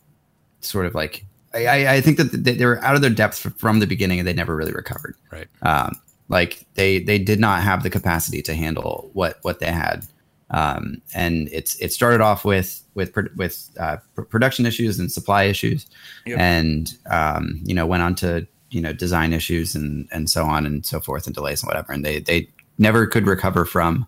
sort 0.61 0.87
of 0.87 0.95
like 0.95 1.25
I, 1.55 1.67
I- 1.67 1.93
I 1.95 2.01
think 2.01 2.17
that 2.17 2.33
they, 2.33 2.55
they 2.55 2.67
were 2.67 2.83
out 2.83 2.97
of 2.97 3.01
their 3.01 3.11
depth 3.11 3.39
from 3.61 3.79
the 3.79 3.87
beginning 3.87 4.19
and 4.19 4.27
they 4.27 4.33
never 4.33 4.57
really 4.57 4.73
recovered. 4.73 5.15
Right. 5.31 5.47
Um, 5.63 6.01
like 6.29 6.67
they 6.75 6.99
they 6.99 7.19
did 7.19 7.39
not 7.39 7.63
have 7.63 7.83
the 7.85 7.91
capacity 7.91 8.43
to 8.43 8.55
handle 8.55 9.09
what 9.13 9.39
what 9.43 9.61
they 9.61 9.71
had. 9.71 10.05
Um, 10.53 11.01
and 11.15 11.49
it's 11.51 11.75
it 11.81 11.93
started 11.93 12.21
off 12.21 12.45
with 12.45 12.83
with 12.95 13.12
with 13.37 13.71
uh, 13.81 13.97
pr- 14.15 14.23
production 14.23 14.67
issues 14.67 14.99
and 14.99 15.11
supply 15.11 15.45
issues, 15.45 15.87
Yep. 16.27 16.38
and 16.38 16.95
um, 17.11 17.61
you 17.65 17.75
know 17.75 17.87
went 17.87 18.03
on 18.03 18.15
to 18.17 18.47
you 18.71 18.81
know 18.81 18.93
design 18.93 19.33
issues 19.33 19.75
and 19.75 20.09
and 20.12 20.29
so 20.31 20.45
on 20.45 20.67
and 20.67 20.85
so 20.85 21.01
forth 21.01 21.27
and 21.27 21.35
delays 21.35 21.62
and 21.62 21.69
whatever. 21.69 21.93
And 21.93 22.05
they 22.05 22.21
they 22.21 22.49
never 22.79 23.07
could 23.07 23.27
recover 23.27 23.65
from 23.65 24.07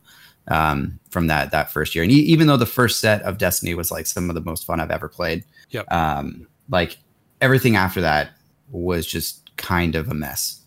um, 0.49 0.99
from 1.11 1.29
that 1.29 1.51
that 1.53 1.71
first 1.71 1.95
year. 1.95 2.05
And 2.05 2.13
e- 2.13 2.17
even 2.17 2.47
though 2.47 2.59
the 2.59 2.67
first 2.67 3.01
set 3.01 3.23
of 3.23 3.39
Destiny 3.39 3.75
was 3.75 3.91
like 3.91 4.07
some 4.07 4.29
of 4.29 4.35
the 4.35 4.43
most 4.43 4.67
fun 4.67 4.81
I've 4.81 4.91
ever 4.91 5.09
played, 5.09 5.45
Yep. 5.71 5.91
um, 5.91 6.47
like 6.69 6.99
everything 7.41 7.77
after 7.77 8.01
that 8.03 8.31
was 8.71 9.07
just 9.07 9.55
kind 9.57 9.95
of 9.95 10.09
a 10.11 10.15
mess. 10.15 10.61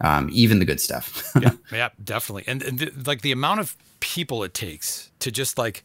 Um, 0.00 0.28
even 0.32 0.58
the 0.60 0.64
good 0.64 0.80
stuff. 0.80 1.32
yeah, 1.40 1.50
yeah, 1.72 1.88
definitely. 2.02 2.44
And, 2.46 2.62
and 2.62 2.78
the, 2.78 2.92
like 3.04 3.22
the 3.22 3.32
amount 3.32 3.60
of 3.60 3.76
people 4.00 4.44
it 4.44 4.54
takes 4.54 5.10
to 5.18 5.30
just 5.32 5.58
like, 5.58 5.82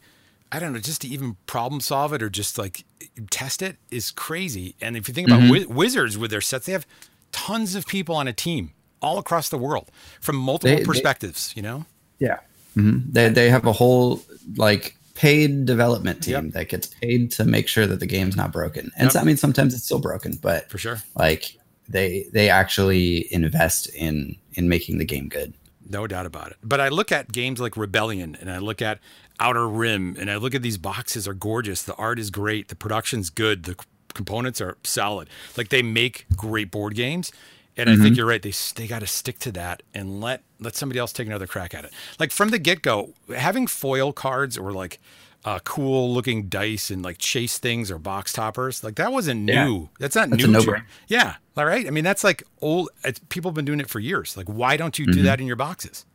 I 0.51 0.59
don't 0.59 0.71
know, 0.73 0.79
just 0.79 1.01
to 1.01 1.07
even 1.07 1.35
problem 1.47 1.81
solve 1.81 2.13
it 2.13 2.21
or 2.21 2.29
just 2.29 2.57
like 2.59 2.83
test 3.31 3.61
it 3.63 3.77
is 3.89 4.11
crazy. 4.11 4.75
And 4.81 4.95
if 4.95 5.07
you 5.07 5.13
think 5.15 5.27
about 5.27 5.41
Mhm. 5.41 5.49
Wiz- 5.49 5.67
Wizards 5.67 6.17
with 6.17 6.29
their 6.29 6.41
sets, 6.41 6.67
they 6.67 6.73
have 6.73 6.85
tons 7.31 7.73
of 7.73 7.87
people 7.87 8.13
on 8.15 8.27
a 8.27 8.33
team 8.33 8.71
all 9.01 9.17
across 9.17 9.49
the 9.49 9.57
world 9.57 9.89
from 10.21 10.35
multiple 10.35 10.75
They- 10.75 10.81
they- 10.81 10.85
perspectives, 10.85 11.51
you 11.55 11.63
know? 11.63 11.85
Yeah. 12.19 12.37
hmm 12.75 12.99
They 13.11 13.29
they 13.29 13.49
have 13.49 13.65
a 13.65 13.73
whole 13.73 14.23
like 14.57 14.95
paid 15.15 15.65
development 15.65 16.21
team 16.23 16.51
that 16.51 16.69
gets 16.69 16.87
paid 16.87 17.31
to 17.31 17.45
make 17.45 17.67
sure 17.67 17.85
that 17.87 17.99
the 17.99 18.05
game's 18.07 18.35
not 18.35 18.51
broken. 18.51 18.91
And 18.97 19.11
so, 19.11 19.19
I 19.19 19.23
mean, 19.23 19.37
sometimes 19.37 19.73
it's 19.73 19.83
still 19.85 19.99
broken, 19.99 20.37
but 20.41 20.69
For 20.69 20.77
sure. 20.77 21.01
like 21.15 21.57
they 21.89 22.25
they 22.31 22.49
actually 22.49 23.31
invest 23.33 23.87
in 23.95 24.35
in 24.53 24.69
making 24.69 24.97
the 24.97 25.05
game 25.05 25.27
good. 25.29 25.53
No 25.89 26.07
doubt 26.07 26.25
about 26.25 26.51
it. 26.51 26.57
But 26.63 26.79
I 26.79 26.87
look 26.89 27.11
at 27.11 27.31
games 27.31 27.59
like 27.59 27.75
Rebellion 27.75 28.37
and 28.39 28.49
I 28.49 28.57
look 28.59 28.81
at 28.81 28.99
Outer 29.39 29.67
Rim 29.67 30.15
and 30.17 30.31
I 30.31 30.37
look 30.37 30.55
at 30.55 30.61
these 30.61 30.77
boxes 30.77 31.27
are 31.27 31.33
gorgeous. 31.33 31.81
The 31.83 31.95
art 31.95 32.19
is 32.19 32.29
great. 32.29 32.69
The 32.69 32.75
production's 32.75 33.29
good. 33.29 33.63
The 33.63 33.75
components 34.13 34.61
are 34.61 34.77
solid. 34.83 35.27
Like 35.57 35.69
they 35.69 35.81
make 35.81 36.25
great 36.37 36.71
board 36.71 36.95
games. 36.95 37.31
And 37.75 37.89
I 37.89 37.95
think 37.97 38.13
Mhm. 38.13 38.17
you're 38.17 38.27
right. 38.27 38.41
They 38.41 38.53
they 38.75 38.87
got 38.87 38.99
to 38.99 39.07
stick 39.07 39.39
to 39.39 39.51
that 39.53 39.81
and 39.93 40.21
let 40.21 40.43
let 40.59 40.75
somebody 40.75 40.99
else 40.99 41.11
take 41.11 41.27
another 41.27 41.47
crack 41.47 41.73
at 41.73 41.83
it. 41.83 41.91
Like 42.19 42.31
from 42.31 42.49
the 42.49 42.59
get 42.59 42.81
go, 42.81 43.13
having 43.35 43.67
foil 43.67 44.13
cards 44.13 44.57
or 44.57 44.71
like 44.71 44.99
uh, 45.45 45.59
cool 45.65 46.13
looking 46.13 46.47
dice 46.47 46.89
and 46.89 47.03
like 47.03 47.17
chase 47.17 47.57
things 47.57 47.91
or 47.91 47.97
box 47.99 48.31
toppers, 48.33 48.83
like 48.83 48.95
that 48.95 49.11
wasn't 49.11 49.47
Yeah. 49.47 49.65
new. 49.65 49.89
That's 49.99 50.15
not 50.15 50.29
That's 50.29 50.45
new. 50.47 50.75
yeah, 51.07 51.35
all 51.57 51.65
right. 51.65 51.85
I 51.85 51.89
mean, 51.89 52.03
that's 52.05 52.23
like 52.23 52.43
old. 52.61 52.89
It's, 53.03 53.19
people 53.29 53.49
have 53.51 53.55
been 53.55 53.65
doing 53.65 53.79
it 53.81 53.89
for 53.89 53.99
years. 53.99 54.37
Like, 54.37 54.47
why 54.47 54.77
don't 54.77 54.97
you 54.97 55.05
do 55.05 55.19
Mhm. 55.19 55.23
that 55.23 55.41
in 55.41 55.47
your 55.47 55.55
boxes? 55.57 56.05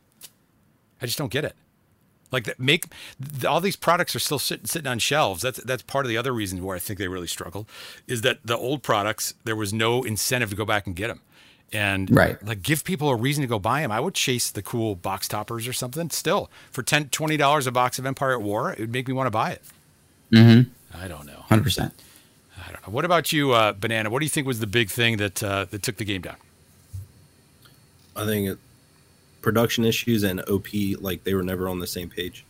I 1.01 1.05
just 1.05 1.17
don't 1.17 1.31
get 1.31 1.45
it. 1.45 1.55
Like 2.31 2.43
that 2.43 2.59
make 2.59 2.85
all 3.47 3.59
these 3.59 3.75
products 3.75 4.15
are 4.15 4.19
still 4.19 4.37
sit, 4.37 4.67
sitting 4.67 4.87
on 4.87 4.99
shelves. 4.99 5.41
That's 5.41 5.61
that's 5.63 5.81
part 5.81 6.05
of 6.05 6.09
the 6.09 6.17
other 6.17 6.31
reason 6.31 6.63
where 6.63 6.75
I 6.75 6.79
think 6.79 6.99
they 6.99 7.07
really 7.07 7.25
struggled 7.27 7.67
is 8.07 8.21
that 8.21 8.39
the 8.45 8.55
old 8.57 8.83
products 8.83 9.33
there 9.45 9.55
was 9.55 9.73
no 9.73 10.03
incentive 10.03 10.51
to 10.51 10.55
go 10.55 10.63
back 10.65 10.85
and 10.85 10.95
get 10.95 11.07
them, 11.07 11.21
and 11.73 12.09
Right. 12.13 12.41
like 12.45 12.61
give 12.61 12.83
people 12.83 13.09
a 13.09 13.15
reason 13.15 13.41
to 13.41 13.47
go 13.47 13.59
buy 13.59 13.81
them. 13.81 13.91
I 13.91 13.99
would 13.99 14.13
chase 14.13 14.49
the 14.49 14.61
cool 14.61 14.95
box 14.95 15.27
toppers 15.27 15.67
or 15.67 15.73
something. 15.73 16.09
Still 16.09 16.49
for 16.71 16.83
10 16.83 17.09
20 17.09 17.37
dollars 17.37 17.67
a 17.67 17.71
box 17.71 17.99
of 17.99 18.05
Empire 18.05 18.33
at 18.33 18.41
War, 18.41 18.71
it 18.73 18.79
would 18.79 18.91
make 18.91 19.07
me 19.07 19.13
want 19.13 19.27
to 19.27 19.31
buy 19.31 19.51
it. 19.51 19.61
Mm-hmm. 20.31 20.69
I 20.97 21.07
don't 21.07 21.25
know. 21.25 21.43
Hundred 21.47 21.63
percent. 21.63 21.93
I 22.57 22.71
don't 22.71 22.87
know. 22.87 22.93
What 22.93 23.05
about 23.05 23.31
you, 23.31 23.51
uh, 23.53 23.71
Banana? 23.73 24.09
What 24.09 24.19
do 24.19 24.25
you 24.25 24.29
think 24.29 24.45
was 24.45 24.59
the 24.59 24.67
big 24.67 24.89
thing 24.89 25.17
that 25.17 25.41
uh, 25.43 25.65
that 25.71 25.81
took 25.83 25.97
the 25.97 26.05
game 26.05 26.21
down? 26.21 26.35
I 28.15 28.25
think 28.25 28.49
it, 28.49 28.57
production 29.41 29.85
issues 29.85 30.23
and 30.23 30.41
OP 30.49 30.67
like 30.99 31.23
they 31.23 31.33
were 31.33 31.43
never 31.43 31.69
on 31.69 31.79
the 31.79 31.87
same 31.87 32.09
page. 32.09 32.45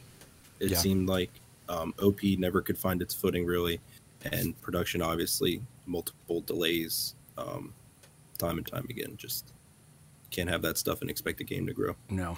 It 0.59 0.71
Yeah. 0.71 0.77
seemed 0.77 1.07
like 1.07 1.29
um, 1.69 1.93
OP 2.01 2.23
never 2.37 2.61
could 2.61 2.77
find 2.77 3.01
its 3.01 3.13
footing 3.13 3.45
really, 3.45 3.79
and 4.31 4.59
production 4.61 5.01
obviously 5.01 5.61
multiple 5.85 6.41
delays, 6.41 7.13
um, 7.37 7.73
time 8.39 8.57
and 8.57 8.65
time 8.65 8.85
again. 8.89 9.13
Just 9.17 9.51
can't 10.31 10.49
have 10.49 10.61
that 10.63 10.77
stuff 10.77 11.01
and 11.01 11.09
expect 11.09 11.37
the 11.37 11.43
game 11.43 11.67
to 11.67 11.73
grow. 11.73 11.95
No, 12.09 12.37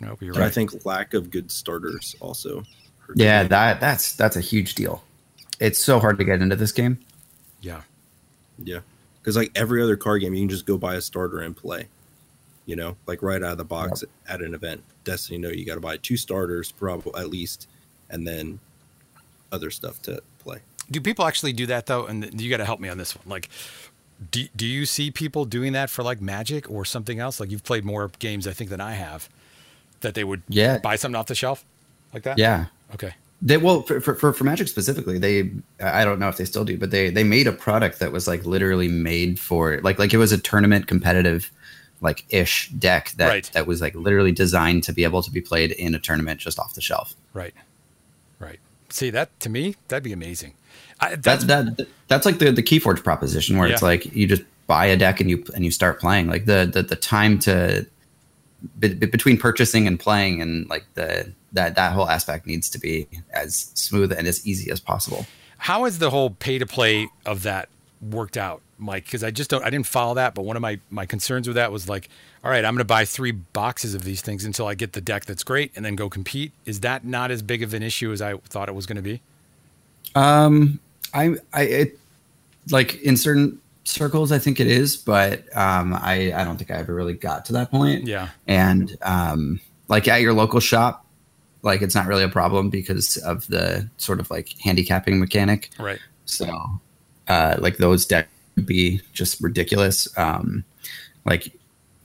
nope, 0.00 0.20
you're 0.20 0.34
And 0.34 0.42
I 0.42 0.50
think 0.50 0.84
lack 0.84 1.14
of 1.14 1.30
good 1.30 1.50
starters 1.50 2.16
also. 2.20 2.62
hurt 2.98 3.16
Yeah, 3.16 3.42
game. 3.42 3.50
that 3.50 3.80
that's 3.80 4.14
that's 4.14 4.36
a 4.36 4.40
huge 4.40 4.74
deal. 4.74 5.04
It's 5.60 5.82
so 5.82 6.00
hard 6.00 6.18
to 6.18 6.24
get 6.24 6.42
into 6.42 6.56
this 6.56 6.72
game. 6.72 6.98
Yeah. 7.60 7.82
Yeah, 8.58 8.80
because 9.20 9.36
like 9.36 9.52
every 9.54 9.82
other 9.82 9.96
card 9.96 10.22
game, 10.22 10.32
you 10.32 10.40
can 10.40 10.48
just 10.48 10.64
go 10.66 10.78
buy 10.78 10.94
a 10.94 11.00
starter 11.02 11.40
and 11.40 11.54
play. 11.56 11.88
You 12.64 12.74
know, 12.74 12.96
like 13.06 13.22
right 13.22 13.42
out 13.42 13.52
of 13.52 13.58
the 13.58 13.64
box 13.64 14.02
at 14.26 14.40
an 14.40 14.54
event. 14.54 14.82
Destiny, 15.04 15.38
no, 15.38 15.50
you 15.50 15.64
got 15.66 15.74
to 15.76 15.80
buy 15.80 15.98
two 15.98 16.16
starters, 16.16 16.72
probably 16.72 17.12
at 17.20 17.28
least, 17.28 17.68
and 18.10 18.26
then 18.26 18.58
other 19.52 19.70
stuff 19.70 20.00
to 20.02 20.20
play. 20.38 20.58
Do 20.90 21.00
people 21.00 21.26
actually 21.26 21.52
do 21.52 21.66
that 21.66 21.86
though? 21.86 22.06
And 22.06 22.40
you 22.40 22.48
got 22.50 22.56
to 22.56 22.64
help 22.64 22.80
me 22.80 22.88
on 22.88 22.96
this 22.98 23.14
one. 23.14 23.24
Like, 23.28 23.50
do, 24.30 24.46
do 24.56 24.66
you 24.66 24.86
see 24.86 25.10
people 25.10 25.44
doing 25.44 25.72
that 25.72 25.90
for 25.90 26.02
like 26.02 26.20
Magic 26.20 26.70
or 26.70 26.84
something 26.84 27.18
else? 27.18 27.38
Like 27.40 27.50
you've 27.50 27.64
played 27.64 27.84
more 27.84 28.10
games, 28.18 28.46
I 28.46 28.52
think, 28.52 28.70
than 28.70 28.80
I 28.80 28.92
have. 28.92 29.28
That 30.00 30.14
they 30.14 30.24
would 30.24 30.42
Yeah. 30.48 30.78
buy 30.78 30.96
something 30.96 31.18
off 31.18 31.26
the 31.26 31.34
shelf 31.34 31.64
like 32.14 32.22
that. 32.24 32.38
Yeah. 32.38 32.66
Okay. 32.94 33.14
They 33.42 33.58
well 33.58 33.82
for, 33.82 34.00
for 34.00 34.14
for 34.14 34.32
for 34.32 34.44
Magic 34.44 34.66
specifically, 34.68 35.18
they 35.18 35.50
I 35.78 36.04
don't 36.04 36.18
know 36.18 36.28
if 36.30 36.38
they 36.38 36.46
still 36.46 36.64
do, 36.64 36.78
but 36.78 36.90
they 36.90 37.10
they 37.10 37.24
made 37.24 37.46
a 37.46 37.52
product 37.52 37.98
that 37.98 38.10
was 38.12 38.26
like 38.26 38.46
literally 38.46 38.88
made 38.88 39.38
for 39.38 39.78
like 39.82 39.98
like 39.98 40.14
it 40.14 40.18
was 40.18 40.32
a 40.32 40.38
tournament 40.38 40.86
competitive 40.86 41.50
like 42.00 42.24
ish 42.30 42.70
deck 42.70 43.10
that 43.16 43.28
Right. 43.28 43.50
that 43.52 43.66
was 43.66 43.80
like 43.82 43.94
literally 43.94 44.32
designed 44.32 44.84
to 44.84 44.92
be 44.92 45.04
able 45.04 45.22
to 45.22 45.30
be 45.30 45.40
played 45.42 45.72
in 45.72 45.94
a 45.94 45.98
tournament 45.98 46.40
just 46.40 46.58
off 46.58 46.74
the 46.74 46.80
shelf. 46.80 47.14
Right. 47.34 47.54
Right. 48.38 48.58
See 48.88 49.10
that 49.10 49.38
to 49.40 49.50
me, 49.50 49.76
that'd 49.88 50.02
be 50.02 50.12
amazing. 50.12 50.54
I, 51.00 51.16
That's 51.16 51.44
that 51.44 51.86
that's 52.08 52.24
like 52.24 52.38
the 52.38 52.50
the 52.50 52.62
Keyforge 52.62 53.02
proposition 53.04 53.58
where 53.58 53.68
it's 53.68 53.82
like 53.82 54.14
you 54.14 54.26
just 54.26 54.42
buy 54.66 54.86
a 54.86 54.96
deck 54.96 55.20
and 55.20 55.28
you 55.30 55.44
and 55.54 55.64
you 55.64 55.70
start 55.70 56.00
playing. 56.00 56.28
Like 56.28 56.46
the 56.46 56.68
the, 56.72 56.82
the 56.82 56.96
time 56.96 57.38
to 57.40 57.86
be- 58.78 58.94
between 58.94 59.36
purchasing 59.38 59.86
and 59.86 59.98
playing 60.00 60.40
and 60.40 60.68
like 60.68 60.84
the 60.94 61.32
that 61.52 61.74
that 61.74 61.92
whole 61.92 62.08
aspect 62.08 62.46
needs 62.46 62.70
to 62.70 62.78
be 62.78 63.06
as 63.30 63.70
smooth 63.74 64.12
and 64.12 64.26
as 64.26 64.46
easy 64.46 64.70
as 64.70 64.80
possible. 64.80 65.26
How 65.58 65.84
has 65.84 65.98
the 65.98 66.10
whole 66.10 66.30
pay 66.30 66.58
to 66.58 66.66
play 66.66 67.08
of 67.24 67.42
that 67.42 67.68
worked 68.00 68.36
out, 68.36 68.62
Mike? 68.78 69.04
Because 69.04 69.24
I 69.24 69.30
just 69.30 69.50
don't, 69.50 69.64
I 69.64 69.70
didn't 69.70 69.86
follow 69.86 70.14
that. 70.14 70.34
But 70.34 70.42
one 70.42 70.56
of 70.56 70.62
my 70.62 70.78
my 70.90 71.06
concerns 71.06 71.48
with 71.48 71.56
that 71.56 71.72
was 71.72 71.88
like, 71.88 72.08
all 72.44 72.50
right, 72.50 72.64
I'm 72.64 72.74
going 72.74 72.78
to 72.78 72.84
buy 72.84 73.04
three 73.04 73.32
boxes 73.32 73.94
of 73.94 74.04
these 74.04 74.20
things 74.20 74.44
until 74.44 74.66
I 74.66 74.74
get 74.74 74.92
the 74.92 75.00
deck 75.00 75.24
that's 75.24 75.44
great, 75.44 75.72
and 75.74 75.84
then 75.84 75.96
go 75.96 76.08
compete. 76.08 76.52
Is 76.64 76.80
that 76.80 77.04
not 77.04 77.30
as 77.30 77.42
big 77.42 77.62
of 77.62 77.74
an 77.74 77.82
issue 77.82 78.12
as 78.12 78.22
I 78.22 78.36
thought 78.36 78.68
it 78.68 78.74
was 78.74 78.86
going 78.86 78.96
to 78.96 79.02
be? 79.02 79.20
Um, 80.14 80.78
I 81.16 81.34
I 81.52 81.62
it, 81.62 81.98
like 82.70 83.00
in 83.02 83.16
certain 83.16 83.60
circles 83.84 84.32
I 84.32 84.38
think 84.38 84.60
it 84.60 84.66
is, 84.66 84.96
but 84.96 85.44
um, 85.56 85.94
I 85.94 86.32
I 86.34 86.44
don't 86.44 86.56
think 86.56 86.70
I 86.70 86.74
ever 86.74 86.94
really 86.94 87.14
got 87.14 87.44
to 87.46 87.52
that 87.54 87.70
point. 87.70 88.06
Yeah. 88.06 88.28
And 88.46 88.96
um, 89.02 89.60
like 89.88 90.08
at 90.08 90.20
your 90.20 90.34
local 90.34 90.60
shop, 90.60 91.06
like 91.62 91.82
it's 91.82 91.94
not 91.94 92.06
really 92.06 92.24
a 92.24 92.28
problem 92.28 92.70
because 92.70 93.16
of 93.18 93.46
the 93.48 93.88
sort 93.96 94.20
of 94.20 94.30
like 94.30 94.50
handicapping 94.62 95.18
mechanic. 95.18 95.70
Right. 95.78 96.00
So, 96.24 96.46
uh, 97.28 97.56
like 97.58 97.78
those 97.78 98.06
decks 98.06 98.28
would 98.56 98.66
be 98.66 99.00
just 99.12 99.40
ridiculous. 99.40 100.08
Um, 100.18 100.64
like, 101.24 101.52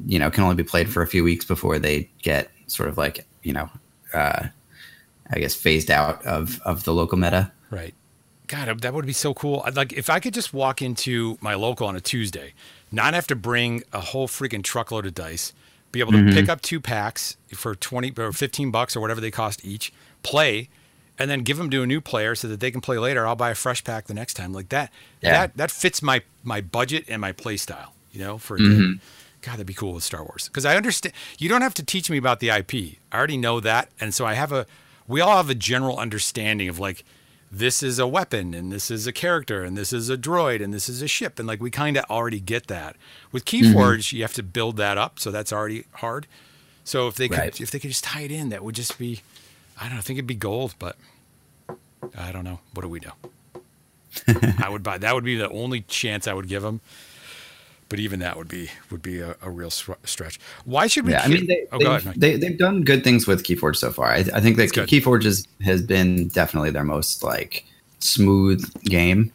you 0.06 0.20
know, 0.20 0.32
can 0.32 0.44
only 0.44 0.56
be 0.56 0.64
played 0.64 0.90
for 0.90 1.02
a 1.02 1.08
few 1.08 1.24
weeks 1.24 1.46
before 1.46 1.80
they 1.80 2.10
get 2.22 2.50
sort 2.68 2.90
of 2.90 2.98
like, 2.98 3.26
you 3.44 3.54
know, 3.54 3.70
uh, 4.14 4.48
I 5.34 5.40
guess 5.40 5.56
phased 5.56 5.90
out 5.90 6.26
of 6.26 6.60
of 6.62 6.84
the 6.84 6.94
local 6.94 7.18
meta. 7.18 7.52
Right. 7.70 7.94
God, 8.52 8.82
that 8.82 8.94
would 8.94 9.06
be 9.06 9.14
so 9.14 9.34
cool. 9.34 9.64
Like 9.74 9.94
if 9.94 10.10
I 10.10 10.20
could 10.20 10.34
just 10.34 10.54
walk 10.54 10.82
into 10.82 11.38
my 11.40 11.54
local 11.54 11.88
on 11.88 11.96
a 11.96 12.02
Tuesday, 12.02 12.54
not 12.92 13.14
have 13.14 13.26
to 13.28 13.36
bring 13.36 13.84
a 13.94 14.02
whole 14.02 14.28
freaking 14.28 14.62
truckload 14.62 15.06
of 15.06 15.14
dice, 15.16 15.54
be 15.94 16.02
able 16.02 16.12
to 16.12 16.18
Mhm. 16.18 16.34
pick 16.34 16.50
up 16.50 16.62
two 16.62 16.82
packs 16.82 17.38
for 17.54 17.76
20 17.76 18.12
or 18.18 18.34
15 18.34 18.70
bucks 18.70 18.94
or 18.96 19.00
whatever 19.00 19.22
they 19.22 19.32
cost 19.32 19.64
each, 19.64 19.94
play, 20.22 20.68
and 21.18 21.32
then 21.32 21.44
give 21.44 21.56
them 21.58 21.70
to 21.70 21.82
a 21.84 21.88
new 21.88 22.02
player 22.02 22.36
so 22.36 22.48
that 22.50 22.60
they 22.60 22.72
can 22.72 22.82
play 22.82 22.98
later. 22.98 23.26
I'll 23.26 23.36
buy 23.38 23.52
a 23.52 23.56
fresh 23.56 23.84
pack 23.86 24.08
the 24.08 24.14
next 24.14 24.34
time. 24.34 24.52
Like 24.54 24.68
that, 24.70 24.92
Yeah. 25.22 25.32
that 25.32 25.58
that 25.58 25.72
fits 25.72 26.02
my 26.02 26.22
my 26.44 26.60
budget 26.60 27.06
and 27.08 27.22
my 27.22 27.32
play 27.32 27.56
style, 27.56 27.94
you 28.12 28.20
know, 28.20 28.38
for 28.38 28.58
a 28.58 28.60
Mhm. 28.60 28.70
game. 28.70 29.02
God, 29.44 29.54
that'd 29.54 29.66
be 29.68 29.74
cool 29.74 29.94
with 29.94 30.04
Star 30.04 30.24
Wars. 30.24 30.48
Because 30.50 30.66
I 30.66 30.76
understand 30.76 31.14
you 31.40 31.48
don't 31.48 31.62
have 31.62 31.74
to 31.76 31.84
teach 31.84 32.10
me 32.10 32.18
about 32.18 32.40
the 32.42 32.50
IP. 32.52 33.00
I 33.12 33.18
already 33.18 33.38
know 33.38 33.60
that. 33.62 33.90
And 34.00 34.14
so 34.14 34.26
I 34.26 34.34
have 34.34 34.52
a 34.52 34.66
we 35.08 35.22
all 35.22 35.38
have 35.38 35.50
a 35.50 35.56
general 35.56 35.98
understanding 35.98 36.68
of 36.68 36.80
like 36.80 37.04
this 37.52 37.84
is 37.84 38.00
a 38.00 38.08
weapon 38.08 38.54
and 38.54 38.72
this 38.72 38.90
is 38.90 39.06
a 39.06 39.12
character 39.12 39.64
and 39.64 39.78
this 39.78 39.92
is 39.92 40.10
a 40.10 40.18
droid 40.18 40.64
and 40.64 40.74
this 40.74 40.88
is 40.88 41.02
a 41.02 41.08
ship. 41.08 41.38
And 41.38 41.48
like 41.48 41.60
we 41.62 41.70
kind 41.70 41.98
of 41.98 42.06
already 42.10 42.40
get 42.40 42.68
that. 42.68 42.96
With 43.32 43.44
mm-hmm. 43.44 43.78
Keyforge, 43.78 44.14
you 44.14 44.22
have 44.22 44.34
to 44.34 44.44
build 44.44 44.78
that 44.78 44.98
up, 44.98 45.20
so 45.20 45.32
that's 45.32 45.52
already 45.52 45.84
hard. 45.96 46.28
So 46.86 47.08
if 47.08 47.16
they 47.16 47.28
could 47.28 47.38
Right. 47.38 47.62
if 47.62 47.70
they 47.72 47.80
could 47.80 47.90
just 47.90 48.06
tie 48.06 48.22
it 48.22 48.32
in, 48.32 48.50
that 48.50 48.64
would 48.64 48.76
just 48.76 48.98
be 48.98 49.22
I 49.78 49.86
don't 49.86 49.94
know, 49.94 50.00
I 50.00 50.02
think 50.02 50.18
it'd 50.18 50.28
be 50.28 50.36
gold, 50.36 50.76
but 50.80 50.96
I 52.18 52.32
don't 52.32 52.44
know. 52.44 52.60
What 52.74 52.84
do 52.84 52.90
we 52.90 53.00
know? 53.00 53.14
I 54.64 54.70
would 54.70 54.84
buy 54.84 54.98
that 54.98 55.14
would 55.14 55.26
be 55.26 55.36
the 55.36 55.50
only 55.50 55.82
chance 55.82 56.28
I 56.28 56.34
would 56.34 56.48
give 56.48 56.64
them. 56.64 56.80
But 57.92 58.00
even 58.00 58.22
that 58.22 58.38
would 58.38 58.48
be 58.48 58.70
would 58.90 59.02
be 59.02 59.20
a, 59.20 59.36
a 59.42 59.50
real 59.50 59.70
str- 59.70 60.00
stretch. 60.06 60.40
Why 60.64 60.88
should 60.88 61.06
we? 61.06 61.12
Yeah, 61.12 61.24
I 61.24 61.28
mean, 61.28 61.46
they, 61.46 61.68
oh, 61.74 61.78
they've. 61.78 62.14
They, 62.18 62.38
they've 62.38 62.58
done 62.58 62.84
good 62.84 63.04
things 63.04 63.28
with 63.28 63.44
Keyforge 63.44 63.76
so 63.76 63.92
far. 63.92 64.08
I, 64.08 64.20
I 64.34 64.40
think 64.40 64.56
that 64.56 64.72
good. 64.72 64.88
Keyforge 64.88 65.26
is, 65.26 65.46
has 65.62 65.82
been 65.82 66.30
definitely 66.30 66.72
their 66.72 66.86
most 66.86 67.22
like 67.22 67.66
smooth 68.00 68.64
game, 68.86 69.30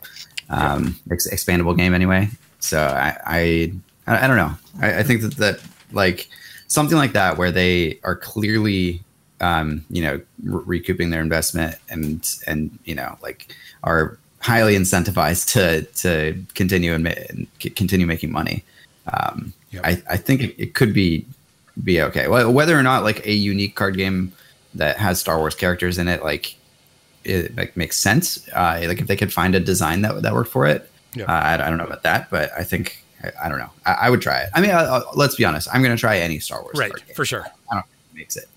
um, 0.49 0.99
ex- 1.11 1.29
expandable 1.29 1.77
game 1.77 1.92
anyway. 1.92 2.31
So 2.61 2.81
I, 2.81 3.19
I, 3.27 3.73
I 4.07 4.25
I 4.25 4.27
don't 4.27 4.38
know. 4.38 4.55
I, 4.81 5.01
I 5.01 5.03
think 5.03 5.21
that 5.21 5.37
that 5.37 5.61
like 5.92 6.27
something 6.66 6.97
like 6.97 7.12
that 7.12 7.37
where 7.37 7.53
they 7.53 8.01
are 8.05 8.16
clearly, 8.16 9.03
um, 9.42 9.85
you 9.90 10.01
know, 10.01 10.19
re- 10.42 10.62
recouping 10.64 11.11
their 11.11 11.21
investment 11.21 11.77
and 11.90 12.27
and 12.47 12.79
you 12.87 12.95
know 12.95 13.19
like 13.21 13.55
are 13.85 14.19
highly 14.46 14.74
incentivized 14.76 15.44
to 15.54 15.82
to 16.02 16.40
continue 16.54 16.94
and, 16.94 17.04
ma- 17.04 17.44
continue 17.74 18.06
making 18.06 18.30
money. 18.32 18.62
Um, 19.12 19.52
I, 19.85 20.02
I 20.09 20.16
think 20.16 20.40
it, 20.40 20.54
it 20.59 20.74
could 20.74 20.94
be 20.94 21.26
be 21.85 22.00
okay. 22.00 22.28
Well, 22.28 22.50
whether 22.52 22.78
or 22.78 22.82
not 22.82 23.02
like 23.02 23.26
a 23.26 23.32
unique 23.32 23.74
card 23.74 23.96
game 23.96 24.32
that 24.74 24.96
has 24.98 25.20
Star 25.20 25.38
Wars 25.38 25.54
characters 25.54 25.98
in 25.98 26.09
it, 26.09 26.22
like 26.22 26.54
it 27.24 27.54
like 27.56 27.76
makes 27.76 27.96
sense. 27.96 28.48
Uh, 28.54 28.82
like 28.87 29.00
if 29.00 29.06
they 29.06 29.16
could 29.16 29.32
find 29.32 29.54
a 29.54 29.61
design 29.61 30.02
that 30.02 30.22
that 30.22 30.32
worked 30.32 30.50
for 30.50 30.66
it, 30.66 30.88
Yeah. 31.14 31.24
uh, 31.24 31.32
I, 31.32 31.54
I 31.54 31.68
don't 31.68 31.76
know 31.78 31.85
about 31.85 32.04
that, 32.04 32.30
but 32.30 32.50
I 32.56 32.64
think 32.64 33.02
I, 33.22 33.32
I 33.44 33.48
don't 33.50 33.59
know. 33.59 33.70
I, 33.85 33.92
I 33.92 34.11
would 34.11 34.22
try 34.22 34.38
it. 34.42 34.50
I 34.54 34.61
mean, 34.62 34.70
I, 34.70 34.82
I, 34.85 35.02
let's 35.14 35.35
be 35.37 35.44
honest. 35.44 35.68
I'm 35.72 35.82
going 35.82 35.94
to 35.94 36.00
try 36.00 36.18
any 36.18 36.38
Star 36.38 36.62
Wars 36.62 36.78
right 36.78 36.92
for 37.14 37.24
sure. 37.26 37.44
I 37.70 37.74
don't 37.74 37.82
think 37.87 38.00
it 38.12 38.16
makes 38.16 38.37
it. 38.37 38.48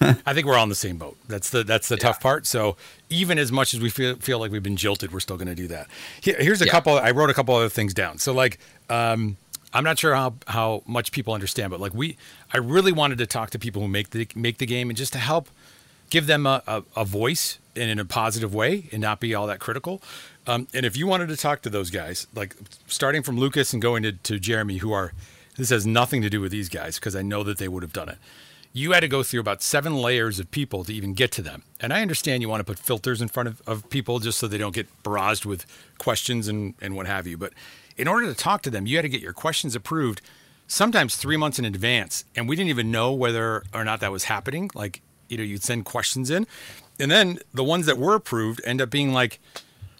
I 0.00 0.34
think 0.34 0.46
we're 0.46 0.54
all 0.56 0.62
on 0.62 0.68
the 0.68 0.74
same 0.74 0.96
boat. 0.98 1.16
That's 1.28 1.50
the 1.50 1.62
that's 1.64 1.88
the 1.88 1.96
tough 1.96 2.20
part. 2.20 2.46
So 2.46 2.76
even 3.08 3.38
as 3.38 3.52
much 3.52 3.72
as 3.74 3.80
we 3.80 3.88
feel 3.90 4.16
feel 4.16 4.38
like 4.38 4.50
we've 4.50 4.62
been 4.62 4.76
jilted, 4.76 5.12
we're 5.12 5.20
still 5.20 5.36
going 5.36 5.48
to 5.48 5.54
do 5.54 5.68
that. 5.68 5.88
Here, 6.20 6.36
here's 6.38 6.60
a 6.62 6.66
Yeah. 6.66 6.72
couple. 6.72 6.98
I 6.98 7.10
wrote 7.12 7.30
a 7.30 7.34
couple 7.34 7.54
other 7.54 7.68
things 7.68 7.94
down. 7.94 8.18
So 8.18 8.32
like, 8.32 8.58
um, 8.90 9.36
I'm 9.72 9.84
not 9.84 9.98
sure 9.98 10.14
how 10.14 10.34
how 10.48 10.82
much 10.86 11.12
people 11.12 11.34
understand, 11.34 11.70
but 11.70 11.80
like 11.80 11.94
we, 11.94 12.16
I 12.52 12.58
really 12.58 12.92
wanted 12.92 13.18
to 13.18 13.26
talk 13.26 13.50
to 13.50 13.58
people 13.58 13.80
who 13.82 13.88
make 13.88 14.10
the 14.10 14.26
make 14.34 14.58
the 14.58 14.66
game 14.66 14.90
and 14.90 14.96
just 14.96 15.12
to 15.12 15.18
help 15.18 15.48
give 16.10 16.26
them 16.26 16.46
a, 16.46 16.62
a, 16.66 16.82
a 16.96 17.04
voice 17.04 17.58
and 17.74 17.90
in 17.90 17.98
a 17.98 18.04
positive 18.04 18.54
way 18.54 18.88
and 18.92 19.02
not 19.02 19.20
be 19.20 19.34
all 19.34 19.46
that 19.48 19.58
critical. 19.58 20.00
Um, 20.46 20.68
and 20.72 20.86
if 20.86 20.96
you 20.96 21.06
wanted 21.06 21.28
to 21.28 21.36
talk 21.36 21.62
to 21.62 21.70
those 21.70 21.90
guys, 21.90 22.26
like 22.34 22.54
starting 22.86 23.22
from 23.22 23.36
Lucas 23.38 23.72
and 23.72 23.82
going 23.82 24.02
to, 24.04 24.12
to 24.12 24.38
Jeremy, 24.38 24.78
who 24.78 24.92
are 24.92 25.12
this 25.56 25.70
has 25.70 25.86
nothing 25.86 26.22
to 26.22 26.30
do 26.30 26.40
with 26.40 26.52
these 26.52 26.68
guys 26.68 26.96
because 26.96 27.16
I 27.16 27.22
know 27.22 27.42
that 27.42 27.58
they 27.58 27.66
would 27.68 27.82
have 27.82 27.92
done 27.92 28.08
it. 28.08 28.18
You 28.76 28.92
had 28.92 29.00
to 29.00 29.08
go 29.08 29.22
through 29.22 29.40
about 29.40 29.62
seven 29.62 29.96
layers 29.96 30.38
of 30.38 30.50
people 30.50 30.84
to 30.84 30.92
even 30.92 31.14
get 31.14 31.32
to 31.32 31.40
them. 31.40 31.62
And 31.80 31.94
I 31.94 32.02
understand 32.02 32.42
you 32.42 32.50
want 32.50 32.60
to 32.60 32.64
put 32.64 32.78
filters 32.78 33.22
in 33.22 33.28
front 33.28 33.48
of, 33.48 33.62
of 33.66 33.88
people 33.88 34.18
just 34.18 34.38
so 34.38 34.46
they 34.46 34.58
don't 34.58 34.74
get 34.74 34.86
barraged 35.02 35.46
with 35.46 35.64
questions 35.96 36.46
and, 36.46 36.74
and 36.82 36.94
what 36.94 37.06
have 37.06 37.26
you. 37.26 37.38
But 37.38 37.54
in 37.96 38.06
order 38.06 38.26
to 38.26 38.34
talk 38.34 38.60
to 38.64 38.70
them, 38.70 38.86
you 38.86 38.98
had 38.98 39.04
to 39.04 39.08
get 39.08 39.22
your 39.22 39.32
questions 39.32 39.74
approved 39.74 40.20
sometimes 40.66 41.16
three 41.16 41.38
months 41.38 41.58
in 41.58 41.64
advance. 41.64 42.26
And 42.36 42.50
we 42.50 42.54
didn't 42.54 42.68
even 42.68 42.90
know 42.90 43.14
whether 43.14 43.62
or 43.72 43.82
not 43.82 44.00
that 44.00 44.12
was 44.12 44.24
happening. 44.24 44.70
Like, 44.74 45.00
you 45.30 45.38
know, 45.38 45.42
you'd 45.42 45.62
send 45.62 45.86
questions 45.86 46.28
in. 46.28 46.46
And 47.00 47.10
then 47.10 47.38
the 47.54 47.64
ones 47.64 47.86
that 47.86 47.96
were 47.96 48.14
approved 48.14 48.60
end 48.66 48.82
up 48.82 48.90
being 48.90 49.10
like, 49.10 49.40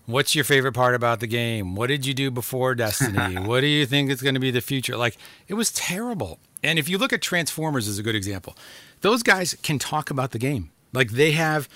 what's 0.04 0.34
your 0.34 0.44
favorite 0.44 0.74
part 0.74 0.94
about 0.94 1.20
the 1.20 1.26
game? 1.26 1.76
What 1.76 1.86
did 1.86 2.04
you 2.04 2.12
do 2.12 2.30
before 2.30 2.74
Destiny? 2.74 3.36
what 3.36 3.62
do 3.62 3.68
you 3.68 3.86
think 3.86 4.10
is 4.10 4.20
going 4.20 4.34
to 4.34 4.40
be 4.40 4.50
the 4.50 4.60
future? 4.60 4.98
Like, 4.98 5.16
it 5.48 5.54
was 5.54 5.72
terrible. 5.72 6.40
And 6.62 6.78
if 6.78 6.88
you 6.88 6.98
look 6.98 7.12
at 7.12 7.22
Transformers 7.22 7.86
as 7.88 7.98
a 7.98 8.02
good 8.02 8.14
example, 8.14 8.56
those 9.02 9.22
guys 9.22 9.54
can 9.62 9.78
talk 9.78 10.10
about 10.10 10.30
the 10.32 10.38
game. 10.38 10.70
Like 10.92 11.10
they 11.12 11.32
have 11.32 11.68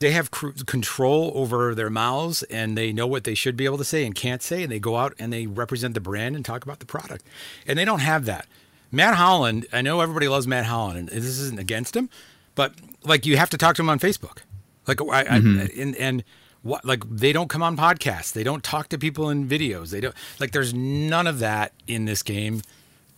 they 0.00 0.10
have 0.10 0.30
cr- 0.30 0.48
control 0.66 1.32
over 1.34 1.74
their 1.74 1.88
mouths 1.88 2.42
and 2.44 2.76
they 2.76 2.92
know 2.92 3.06
what 3.06 3.24
they 3.24 3.34
should 3.34 3.56
be 3.56 3.64
able 3.64 3.78
to 3.78 3.84
say 3.84 4.04
and 4.04 4.14
can't 4.14 4.42
say 4.42 4.62
and 4.64 4.70
they 4.72 4.80
go 4.80 4.96
out 4.96 5.14
and 5.18 5.32
they 5.32 5.46
represent 5.46 5.94
the 5.94 6.00
brand 6.00 6.34
and 6.34 6.44
talk 6.44 6.64
about 6.64 6.80
the 6.80 6.86
product. 6.86 7.24
And 7.66 7.78
they 7.78 7.84
don't 7.84 8.00
have 8.00 8.24
that. 8.26 8.46
Matt 8.90 9.14
Holland, 9.14 9.66
I 9.72 9.82
know 9.82 10.00
everybody 10.00 10.28
loves 10.28 10.46
Matt 10.48 10.66
Holland 10.66 10.98
and 10.98 11.08
this 11.08 11.24
isn't 11.38 11.58
against 11.60 11.94
him, 11.96 12.10
but 12.54 12.74
like 13.04 13.24
you 13.24 13.36
have 13.36 13.50
to 13.50 13.56
talk 13.58 13.76
to 13.76 13.82
him 13.82 13.88
on 13.88 13.98
Facebook. 14.00 14.38
Like 14.86 15.00
I, 15.00 15.24
Mhm. 15.24 15.60
I 15.78 15.80
and 15.80 15.96
and 15.96 16.24
what 16.62 16.84
like 16.84 17.02
they 17.08 17.32
don't 17.32 17.48
come 17.48 17.62
on 17.62 17.76
podcasts. 17.76 18.32
They 18.32 18.42
don't 18.44 18.64
talk 18.64 18.88
to 18.88 18.98
people 18.98 19.30
in 19.30 19.48
videos. 19.48 19.90
They 19.90 20.00
don't 20.00 20.14
like 20.40 20.50
there's 20.52 20.74
none 20.74 21.26
of 21.26 21.38
that 21.38 21.72
in 21.86 22.04
this 22.04 22.22
game. 22.22 22.62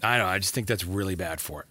I 0.02 0.18
don't 0.18 0.26
know. 0.26 0.32
I 0.32 0.38
just 0.38 0.54
think 0.54 0.66
that's 0.66 0.84
really 0.84 1.14
bad 1.14 1.40
for 1.40 1.60
it. 1.60 1.66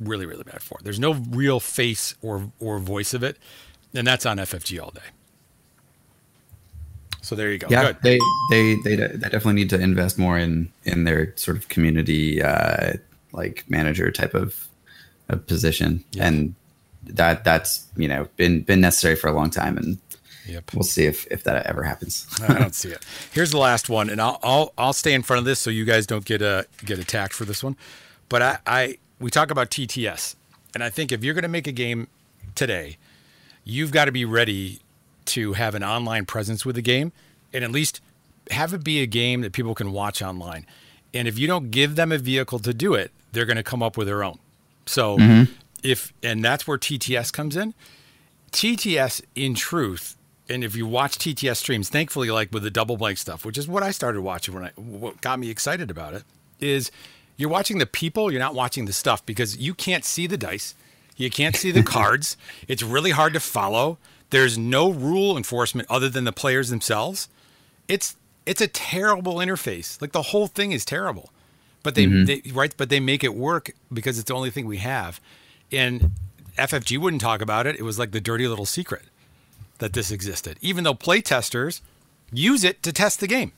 Really, 0.00 0.26
really 0.26 0.44
bad 0.44 0.62
for 0.62 0.78
it. 0.78 0.84
There's 0.84 0.98
no 1.00 1.12
real 1.12 1.60
face 1.60 2.14
or 2.22 2.50
or 2.58 2.78
voice 2.78 3.14
of 3.14 3.22
it, 3.22 3.36
and 3.94 4.06
that's 4.06 4.26
on 4.26 4.38
FFG 4.38 4.82
all 4.82 4.90
day. 4.90 5.00
So 7.22 7.34
there 7.34 7.52
you 7.52 7.58
go. 7.58 7.68
Yeah, 7.70 7.92
Good. 7.92 7.96
they 8.02 8.18
they 8.50 8.74
they 8.84 8.96
they 8.96 9.28
definitely 9.28 9.54
need 9.54 9.70
to 9.70 9.80
invest 9.80 10.18
more 10.18 10.38
in 10.38 10.72
in 10.84 11.04
their 11.04 11.32
sort 11.36 11.56
of 11.56 11.68
community 11.68 12.42
uh, 12.42 12.94
like 13.32 13.64
manager 13.68 14.10
type 14.10 14.34
of, 14.34 14.68
of 15.28 15.46
position, 15.46 16.02
and 16.18 16.54
that 17.04 17.44
that's 17.44 17.86
you 17.96 18.08
know 18.08 18.26
been 18.36 18.62
been 18.62 18.80
necessary 18.80 19.16
for 19.16 19.28
a 19.28 19.32
long 19.32 19.50
time, 19.50 19.76
and 19.76 19.98
Yep. 20.50 20.74
we'll 20.74 20.82
see 20.82 21.04
if 21.06 21.26
if 21.30 21.44
that 21.44 21.66
ever 21.66 21.82
happens. 21.84 22.26
I 22.48 22.58
don't 22.58 22.74
see 22.74 22.88
it. 22.90 23.04
Here's 23.32 23.50
the 23.50 23.58
last 23.58 23.88
one, 23.88 24.10
and 24.10 24.20
I'll 24.20 24.38
I'll 24.42 24.72
I'll 24.76 24.92
stay 24.92 25.14
in 25.14 25.22
front 25.22 25.38
of 25.38 25.44
this 25.44 25.60
so 25.60 25.70
you 25.70 25.84
guys 25.84 26.06
don't 26.06 26.24
get 26.24 26.42
uh, 26.42 26.64
get 26.84 26.98
attacked 26.98 27.32
for 27.34 27.44
this 27.44 27.62
one. 27.62 27.76
But 28.28 28.42
I, 28.42 28.58
I 28.66 28.98
we 29.18 29.30
talk 29.30 29.50
about 29.50 29.70
TTS, 29.70 30.34
and 30.74 30.82
I 30.82 30.90
think 30.90 31.12
if 31.12 31.22
you're 31.24 31.34
going 31.34 31.42
to 31.42 31.48
make 31.48 31.66
a 31.66 31.72
game 31.72 32.08
today, 32.54 32.96
you've 33.64 33.90
got 33.92 34.06
to 34.06 34.12
be 34.12 34.24
ready 34.24 34.80
to 35.26 35.52
have 35.54 35.74
an 35.74 35.84
online 35.84 36.26
presence 36.26 36.64
with 36.66 36.76
the 36.76 36.82
game, 36.82 37.12
and 37.52 37.62
at 37.64 37.70
least 37.70 38.00
have 38.50 38.72
it 38.74 38.82
be 38.82 39.00
a 39.00 39.06
game 39.06 39.42
that 39.42 39.52
people 39.52 39.74
can 39.74 39.92
watch 39.92 40.20
online. 40.22 40.66
And 41.14 41.28
if 41.28 41.38
you 41.38 41.46
don't 41.46 41.70
give 41.70 41.96
them 41.96 42.10
a 42.12 42.18
vehicle 42.18 42.58
to 42.60 42.72
do 42.74 42.94
it, 42.94 43.12
they're 43.32 43.44
going 43.44 43.56
to 43.56 43.62
come 43.62 43.82
up 43.82 43.96
with 43.96 44.06
their 44.08 44.24
own. 44.24 44.38
So 44.86 45.18
Mhm. 45.18 45.48
if 45.82 46.12
and 46.22 46.44
that's 46.44 46.66
where 46.66 46.78
TTS 46.78 47.32
comes 47.32 47.56
in. 47.56 47.74
TTS, 48.52 49.22
in 49.36 49.54
truth, 49.54 50.16
and 50.50 50.64
if 50.64 50.74
you 50.76 50.86
watch 50.86 51.16
TTS 51.18 51.56
streams, 51.56 51.88
thankfully, 51.88 52.30
like 52.30 52.52
with 52.52 52.62
the 52.64 52.70
double 52.70 52.96
blank 52.96 53.18
stuff, 53.18 53.44
which 53.44 53.56
is 53.56 53.68
what 53.68 53.82
I 53.82 53.90
started 53.92 54.20
watching 54.22 54.54
when 54.54 54.64
I 54.64 54.70
what 54.76 55.20
got 55.20 55.38
me 55.38 55.48
excited 55.50 55.90
about 55.90 56.14
it, 56.14 56.24
is 56.60 56.90
you're 57.36 57.48
watching 57.48 57.78
the 57.78 57.86
people, 57.86 58.30
you're 58.30 58.40
not 58.40 58.54
watching 58.54 58.84
the 58.84 58.92
stuff 58.92 59.24
because 59.24 59.56
you 59.56 59.72
can't 59.74 60.04
see 60.04 60.26
the 60.26 60.36
dice, 60.36 60.74
you 61.16 61.30
can't 61.30 61.56
see 61.56 61.70
the 61.70 61.82
cards. 61.96 62.36
It's 62.68 62.82
really 62.82 63.12
hard 63.12 63.32
to 63.34 63.40
follow. 63.40 63.96
There's 64.30 64.58
no 64.58 64.90
rule 64.90 65.36
enforcement 65.36 65.88
other 65.90 66.08
than 66.08 66.24
the 66.24 66.32
players 66.32 66.68
themselves. 66.70 67.28
It's 67.88 68.16
it's 68.46 68.60
a 68.60 68.68
terrible 68.68 69.36
interface. 69.36 70.00
Like 70.00 70.12
the 70.12 70.22
whole 70.22 70.46
thing 70.48 70.72
is 70.72 70.84
terrible. 70.84 71.30
But 71.82 71.94
they, 71.94 72.04
Mhm. 72.06 72.26
they 72.26 72.50
right, 72.52 72.74
but 72.76 72.90
they 72.90 73.00
make 73.00 73.24
it 73.24 73.34
work 73.34 73.70
because 73.92 74.18
it's 74.18 74.28
the 74.28 74.34
only 74.34 74.50
thing 74.50 74.66
we 74.66 74.78
have. 74.78 75.18
And 75.72 76.12
FFG 76.58 76.98
wouldn't 76.98 77.22
talk 77.22 77.40
about 77.40 77.66
it. 77.66 77.76
It 77.76 77.82
was 77.82 77.98
like 77.98 78.10
the 78.10 78.20
dirty 78.20 78.46
little 78.46 78.66
secret 78.66 79.04
that 79.80 79.92
this 79.92 80.10
existed. 80.10 80.56
Even 80.60 80.84
though 80.84 80.94
playtesters 80.94 81.80
use 82.32 82.64
it 82.64 82.82
to 82.84 82.92
test 82.92 83.20
the 83.20 83.26
game. 83.26 83.52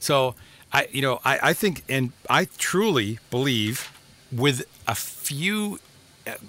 So 0.00 0.34
I, 0.72 0.88
you 0.92 1.02
know, 1.02 1.20
I, 1.24 1.38
I 1.42 1.52
think, 1.54 1.82
and 1.88 2.12
I 2.28 2.46
truly 2.58 3.18
believe, 3.30 3.90
with 4.30 4.64
a 4.86 4.94
few, 4.94 5.80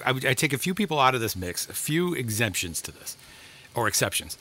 I, 0.06 0.10
I 0.10 0.34
take 0.34 0.54
a 0.54 0.58
few 0.58 0.74
people 0.74 1.00
out 1.00 1.16
of 1.16 1.22
this 1.22 1.36
mix, 1.36 1.70
a 1.70 1.74
few 1.74 2.14
exemptions 2.14 2.82
to 2.82 2.92
this, 2.92 3.16
or 3.74 3.88
exceptions, 3.88 4.38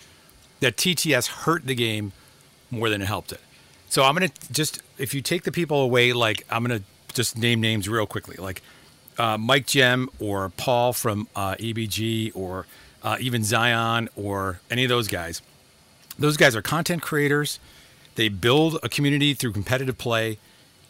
that 0.61 0.77
TTS 0.77 1.29
hurt 1.29 1.67
the 1.67 1.75
game 1.75 2.13
more 2.71 2.89
than 2.89 3.01
it 3.01 3.07
helped 3.07 3.33
it. 3.33 3.41
So 3.89 4.03
I'm 4.03 4.15
gonna 4.15 4.31
just, 4.51 4.83
if 4.99 5.15
you 5.15 5.23
take 5.23 5.45
the 5.45 5.53
people 5.53 5.81
away, 5.81 6.13
like 6.13 6.45
I'm 6.51 6.63
gonna 6.63 6.83
just 7.15 7.39
name 7.39 7.61
names 7.61 7.89
real 7.89 8.07
quickly, 8.07 8.37
like 8.37 8.61
uh, 9.17 9.39
Mike 9.39 9.67
Gem 9.67 10.11
or 10.19 10.51
Paul 10.51 10.93
from 10.93 11.29
uh, 11.35 11.55
EBG 11.55 12.33
or 12.35 12.67
uh, 13.03 13.17
even 13.21 13.45
Zion 13.45 14.09
or 14.17 14.61
any 14.71 14.85
of 14.85 14.89
those 14.89 15.09
guys. 15.09 15.43
Those 16.19 16.37
guys 16.37 16.57
are 16.57 16.63
content 16.63 17.03
creators. 17.03 17.61
They 18.17 18.29
build 18.29 18.79
a 18.83 18.89
community 18.89 19.35
through 19.35 19.53
competitive 19.53 19.99
play, 19.99 20.39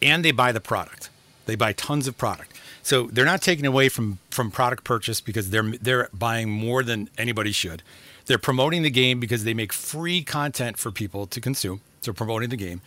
and 0.01 0.25
they 0.25 0.31
buy 0.31 0.51
the 0.51 0.59
product. 0.59 1.09
They 1.45 1.55
buy 1.55 1.73
tons 1.73 2.07
of 2.07 2.17
product. 2.17 2.55
So 2.81 3.03
they're 3.07 3.25
not 3.25 3.41
taking 3.41 3.65
away 3.65 3.89
from 3.89 4.19
from 4.31 4.51
product 4.51 4.83
purchase 4.83 5.21
because 5.21 5.51
they're 5.51 5.71
they're 5.81 6.09
buying 6.13 6.49
more 6.49 6.83
than 6.83 7.09
anybody 7.17 7.51
should. 7.51 7.83
They're 8.25 8.37
promoting 8.37 8.83
the 8.83 8.89
game 8.89 9.19
because 9.19 9.43
they 9.43 9.53
make 9.53 9.73
free 9.73 10.23
content 10.23 10.77
for 10.77 10.91
people 10.91 11.27
to 11.27 11.41
consume. 11.41 11.81
So 12.01 12.13
promoting 12.13 12.49
the 12.49 12.57
game, 12.57 12.81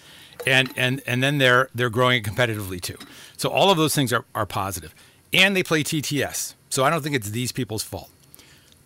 and 0.46 0.72
and 0.76 1.02
and 1.06 1.22
then 1.22 1.38
they're 1.38 1.68
they're 1.74 1.90
growing 1.90 2.18
it 2.18 2.24
competitively 2.24 2.80
too. 2.80 2.96
So 3.36 3.48
all 3.48 3.70
of 3.70 3.76
those 3.76 3.94
things 3.94 4.12
are 4.12 4.24
are 4.34 4.46
positive, 4.46 4.94
and 5.32 5.54
they 5.54 5.62
play 5.62 5.82
TTS. 5.82 6.54
So 6.70 6.84
I 6.84 6.90
don't 6.90 7.02
think 7.02 7.14
it's 7.14 7.30
these 7.30 7.52
people's 7.52 7.82
fault. 7.82 8.10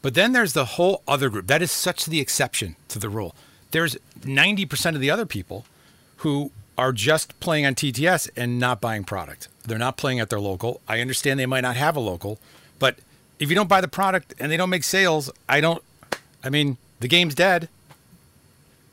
But 0.07 0.15
then 0.15 0.31
there's 0.31 0.53
the 0.53 0.77
whole 0.77 1.03
other 1.09 1.29
group. 1.29 1.49
That 1.49 1.63
is 1.63 1.73
such 1.73 2.07
the 2.07 2.21
exception 2.21 2.77
to 2.91 3.01
the 3.01 3.09
rule. 3.09 3.35
There's 3.73 3.97
90% 4.21 4.95
of 4.95 5.01
the 5.01 5.11
other 5.11 5.27
people 5.27 5.67
who 6.19 6.53
are 6.79 6.93
just 6.93 7.41
playing 7.41 7.67
on 7.67 7.75
TTS 7.75 8.31
and 8.37 8.61
not 8.61 8.81
buying 8.81 9.03
product. 9.03 9.49
They're 9.65 9.79
not 9.79 9.97
playing 9.97 10.21
at 10.21 10.31
their 10.31 10.39
local. 10.39 10.81
I 10.87 11.01
understand 11.01 11.41
they 11.41 11.45
might 11.45 11.63
not 11.63 11.75
have 11.75 11.97
a 11.97 11.99
local, 11.99 12.39
but 12.79 13.01
if 13.41 13.49
you 13.49 13.57
don't 13.57 13.69
buy 13.69 13.81
the 13.81 13.89
product 13.89 14.33
and 14.39 14.53
they 14.53 14.57
don't 14.57 14.71
make 14.71 14.85
sales, 14.85 15.29
I 15.49 15.61
don't 15.61 15.83
I 16.45 16.51
mean, 16.51 16.77
the 17.01 17.09
game's 17.09 17.35
dead. 17.35 17.69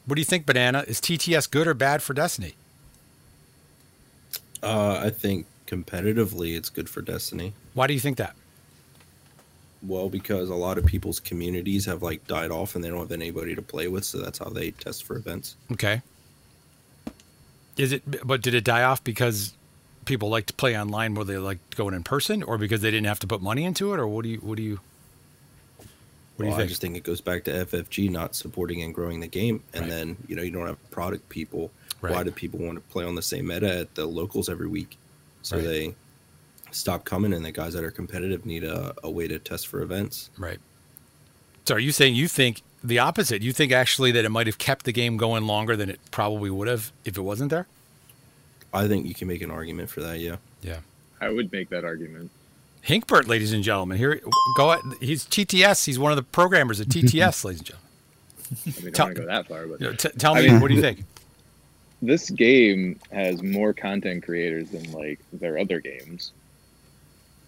What 0.08 0.16
do 0.16 0.22
you 0.22 0.26
think, 0.26 0.48
Banana? 0.48 0.84
Is 0.88 1.00
TTS 1.00 1.48
good 1.48 1.68
or 1.68 1.76
bad 1.76 2.02
for 2.02 2.16
Destiny? 2.16 2.56
Uh, 4.64 5.00
I 5.00 5.12
think 5.12 5.46
competitively, 5.68 6.58
it's 6.58 6.72
good 6.72 6.90
for 6.90 7.04
Destiny. 7.04 7.54
Why 7.76 7.86
do 7.86 7.94
you 7.94 8.00
think 8.00 8.18
that? 8.18 8.36
Well, 9.86 10.10
because 10.10 10.50
a 10.50 10.56
lot 10.56 10.78
of 10.78 10.86
people's 10.86 11.20
communities 11.20 11.86
have 11.86 12.02
like 12.02 12.26
died 12.28 12.52
off 12.52 12.76
and 12.76 12.84
they 12.84 12.90
don't 12.90 13.00
have 13.00 13.12
anybody 13.12 13.54
to 13.56 13.62
play 13.62 13.88
with, 13.88 14.06
so 14.06 14.20
that's 14.20 14.40
how 14.40 14.50
they 14.50 14.72
test 14.72 15.04
for 15.04 15.16
events. 15.18 15.56
Okay. 15.72 16.02
Is 17.78 17.92
it 17.92 18.26
but 18.26 18.42
did 18.42 18.54
it 18.54 18.64
die 18.64 18.84
off 18.84 19.04
because 19.04 19.54
people 20.06 20.30
like 20.30 20.46
to 20.46 20.54
play 20.54 20.78
online 20.78 21.14
more 21.14 21.24
they 21.24 21.38
like 21.38 21.58
going 21.76 21.94
in 21.94 22.04
person 22.04 22.44
or 22.44 22.58
because 22.58 22.82
they 22.82 22.92
didn't 22.92 23.08
have 23.08 23.20
to 23.20 23.28
put 23.28 23.42
money 23.42 23.64
into 23.64 23.94
it 23.94 24.00
or 24.00 24.08
what 24.08 24.24
do 24.24 24.30
you 24.30 24.38
what 24.40 24.58
do 24.58 24.64
you 24.64 24.80
what 26.36 26.44
do 26.44 26.50
you 26.50 26.52
Well, 26.52 26.62
I 26.62 26.68
just 26.68 26.82
think 26.82 26.96
it 26.98 27.04
goes 27.04 27.22
back 27.22 27.44
to 27.46 27.52
FFG 27.52 28.10
not 28.12 28.36
supporting 28.36 28.82
and 28.82 28.94
growing 28.94 29.20
the 29.20 29.28
game, 29.28 29.64
and 29.74 29.90
then 29.90 30.18
you 30.28 30.36
know 30.36 30.42
you 30.42 30.52
don't 30.52 30.68
have 30.68 30.92
product 30.92 31.30
people. 31.30 31.72
Why 32.02 32.24
do 32.24 32.32
people 32.32 32.60
want 32.60 32.76
to 32.76 32.82
play 32.92 33.06
on 33.06 33.16
the 33.16 33.22
same 33.22 33.48
meta 33.48 33.80
at 33.80 33.96
the 33.96 34.06
locals 34.06 34.50
every 34.50 34.68
week? 34.68 34.98
So 35.42 35.58
Right. 35.58 35.66
they 35.66 35.96
stop 36.74 37.06
coming, 37.06 37.34
and 37.34 37.44
the 37.46 37.52
guys 37.52 37.74
that 37.74 37.84
are 37.84 37.92
competitive 37.92 38.46
need 38.46 38.64
a, 38.64 38.94
a 39.04 39.10
way 39.10 39.28
to 39.28 39.40
test 39.40 39.68
for 39.68 39.82
events. 39.82 40.30
Right. 40.38 40.60
So 41.66 41.76
are 41.76 41.80
you 41.80 41.92
saying 41.92 42.16
you 42.16 42.28
think 42.28 42.62
the 42.84 43.00
opposite? 43.00 43.42
You 43.42 43.54
think 43.54 43.72
actually 43.72 44.12
that 44.12 44.26
it 44.26 44.30
might 44.30 44.48
have 44.48 44.58
kept 44.58 44.86
the 44.86 44.92
game 44.92 45.16
going 45.18 45.46
longer 45.48 45.76
than 45.76 45.90
it 45.90 46.00
probably 46.12 46.50
would 46.50 46.68
have 46.68 46.92
if 47.06 47.18
it 47.18 47.22
wasn't 47.22 47.50
there? 47.52 47.68
I 48.74 48.88
think 48.88 49.06
you 49.08 49.14
can 49.14 49.28
make 49.28 49.42
an 49.42 49.52
argument 49.52 49.90
for 49.90 50.02
that. 50.02 50.20
Yeah. 50.20 50.38
Yeah. 50.62 50.80
I 51.22 51.30
would 51.30 51.52
make 51.52 51.70
that 51.70 51.86
argument. 51.86 52.32
Hinkbert, 52.82 53.28
ladies 53.30 53.54
and 53.54 53.64
gentlemen, 53.64 53.98
here 53.98 54.20
go. 54.58 54.74
At, 54.74 54.82
he's 55.00 55.24
TTS. 55.26 55.86
He's 55.86 55.98
one 55.98 56.12
of 56.12 56.18
the 56.18 56.24
programmers 56.24 56.82
at 56.82 56.88
TTS, 56.88 57.46
ladies 57.46 57.62
and 57.62 57.68
gentlemen. 57.68 57.80
I 58.66 58.82
mean, 58.82 58.88
I 58.88 58.92
Tell- 58.92 59.06
don't 59.08 59.14
go 59.16 59.26
that 59.28 59.48
far, 59.48 59.68
but 59.68 59.80
You 59.80 59.88
know, 59.88 59.94
t- 59.96 60.10
tell 60.18 60.36
I 60.36 60.42
me, 60.42 60.48
mean- 60.50 60.60
what 60.60 60.68
do 60.68 60.74
you 60.74 60.82
think? 60.90 61.06
this 62.02 62.30
game 62.32 63.00
has 63.14 63.42
more 63.42 63.72
content 63.72 64.24
creators 64.26 64.70
than 64.72 64.92
like 64.92 65.22
their 65.32 65.58
other 65.58 65.80
games. 65.80 66.34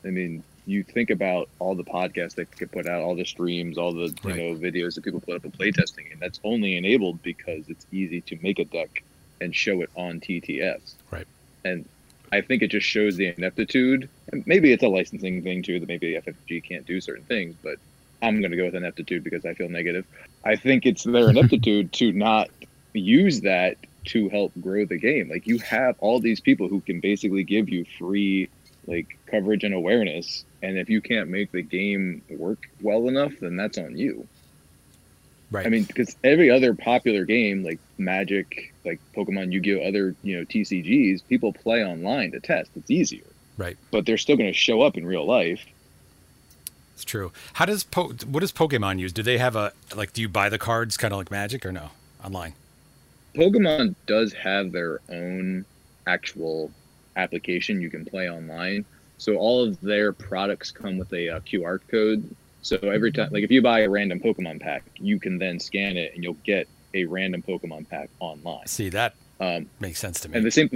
I 0.06 0.10
mean, 0.10 0.43
you 0.66 0.84
think 0.84 1.10
about 1.10 1.49
all 1.60 1.76
the 1.76 1.84
podcasts 1.84 2.36
that 2.36 2.56
get 2.58 2.72
put 2.72 2.88
out, 2.88 3.01
all 3.01 3.16
the 3.16 3.26
streams, 3.26 3.78
all 3.78 3.93
the 3.93 4.08
you 4.08 4.16
Right. 4.24 4.38
know 4.38 4.56
videos 4.56 4.95
that 4.95 5.03
people 5.03 5.22
put 5.22 5.36
up 5.36 5.45
in 5.45 5.51
playtesting, 5.51 6.12
and 6.12 6.20
that's 6.20 6.39
only 6.43 6.78
enabled 6.78 7.22
because 7.22 7.68
it's 7.70 7.86
easy 7.91 8.22
to 8.22 8.38
make 8.41 8.60
a 8.60 8.66
deck 8.66 9.03
and 9.41 9.56
show 9.56 9.82
it 9.82 9.89
on 9.95 10.20
TTS. 10.20 10.95
Right. 11.12 11.28
And 11.64 11.86
I 12.32 12.41
think 12.41 12.64
it 12.64 12.68
just 12.68 12.88
shows 12.88 13.16
the 13.16 13.34
ineptitude. 13.38 14.10
And 14.32 14.45
maybe 14.47 14.72
it's 14.74 14.84
a 14.84 14.88
licensing 14.88 15.43
thing 15.43 15.62
too 15.64 15.80
that 15.80 15.88
maybe 15.88 16.14
the 16.16 16.22
FFG 16.32 16.64
can't 16.68 16.86
do 16.86 16.99
certain 16.99 17.26
things, 17.26 17.56
but 17.64 17.78
I'm 18.22 18.39
going 18.39 18.51
to 18.51 18.58
go 18.58 18.66
with 18.66 18.76
ineptitude 18.76 19.24
because 19.24 19.45
I 19.45 19.53
feel 19.53 19.70
negative. 19.70 20.06
I 20.43 20.56
think 20.56 20.86
it's 20.86 21.03
their 21.03 21.30
ineptitude 21.36 21.93
to 21.93 22.12
not 22.12 22.49
use 22.93 23.41
that 23.41 23.78
to 24.06 24.30
help 24.30 24.51
grow 24.62 24.86
the 24.86 24.97
game. 24.97 25.30
Like 25.30 25.47
you 25.47 25.58
have 25.60 25.95
all 25.99 26.20
these 26.20 26.39
people 26.39 26.68
who 26.68 26.82
can 26.82 26.99
basically 26.99 27.43
give 27.43 27.70
you 27.70 27.86
free 27.99 28.49
like 28.88 29.17
coverage 29.27 29.63
and 29.63 29.73
awareness, 29.73 30.45
and 30.61 30.77
if 30.77 30.89
you 30.89 31.01
can't 31.01 31.29
make 31.29 31.51
the 31.51 31.61
game 31.61 32.21
work 32.29 32.69
well 32.81 33.07
enough, 33.07 33.33
then 33.39 33.55
that's 33.55 33.77
on 33.77 33.97
you. 33.97 34.27
Right. 35.51 35.65
I 35.65 35.69
mean, 35.69 35.83
because 35.83 36.15
every 36.23 36.49
other 36.49 36.73
popular 36.73 37.23
game 37.25 37.63
like 37.63 37.79
Magic, 37.97 38.73
like 38.83 38.99
Pokemon, 39.15 39.51
Yu-Gi-Oh, 39.51 39.88
other 39.88 40.15
you 40.23 40.38
know 40.38 40.45
TCGs, 40.45 41.21
people 41.27 41.53
play 41.53 41.83
online 41.86 42.31
to 42.31 42.39
test. 42.39 42.71
It's 42.75 42.89
easier, 42.91 43.23
Right. 43.57 43.77
but 43.91 44.05
they're 44.05 44.17
still 44.17 44.38
going 44.38 44.51
to 44.51 44.57
show 44.57 44.81
up 44.81 44.97
in 44.97 45.05
real 45.05 45.25
life. 45.25 45.63
It's 46.93 47.03
true. 47.05 47.31
How 47.53 47.65
does 47.65 47.83
po- 47.83 48.13
what 48.25 48.39
does 48.39 48.51
Pokemon 48.51 48.99
use? 48.99 49.11
Do 49.13 49.21
they 49.21 49.38
have 49.38 49.55
a 49.55 49.73
like? 49.95 50.13
Do 50.13 50.21
you 50.21 50.29
buy 50.29 50.49
the 50.49 50.57
cards 50.57 50.97
kind 50.97 51.13
of 51.13 51.17
like 51.19 51.29
Magic 51.29 51.65
or 51.65 51.71
no 51.71 51.89
online? 52.23 52.53
Pokemon 53.36 53.95
does 54.07 54.33
have 54.33 54.71
their 54.71 54.99
own 55.09 55.65
actual 56.07 56.71
application 57.16 57.82
you 57.82 57.89
can 57.89 58.05
play 58.05 58.30
online. 58.30 58.86
So 59.18 59.36
all 59.38 59.63
of 59.63 59.80
their 59.82 60.11
products 60.13 60.72
come 60.72 60.97
with 60.97 61.11
a 61.13 61.30
uh, 61.30 61.39
QR 61.41 61.80
code. 61.89 62.36
So 62.61 62.78
every 62.78 63.11
time, 63.11 63.30
like 63.32 63.43
if 63.43 63.51
you 63.51 63.61
buy 63.61 63.82
a 63.82 63.89
random 63.89 64.20
Pokemon 64.20 64.59
pack, 64.61 64.84
you 64.97 65.20
can 65.20 65.38
then 65.38 65.59
scan 65.59 65.97
it 65.97 66.13
and 66.16 66.24
you'll 66.24 66.38
get 66.45 66.68
a 66.93 67.05
random 67.05 67.41
Pokemon 67.41 67.88
pack 67.89 68.09
online. 68.20 68.66
See 68.68 68.89
that 68.89 69.16
Um, 69.39 69.68
makes 69.80 69.99
sense 69.99 70.20
to 70.22 70.30
me. 70.30 70.38
and 70.38 70.45
the 70.45 70.51
same, 70.51 70.70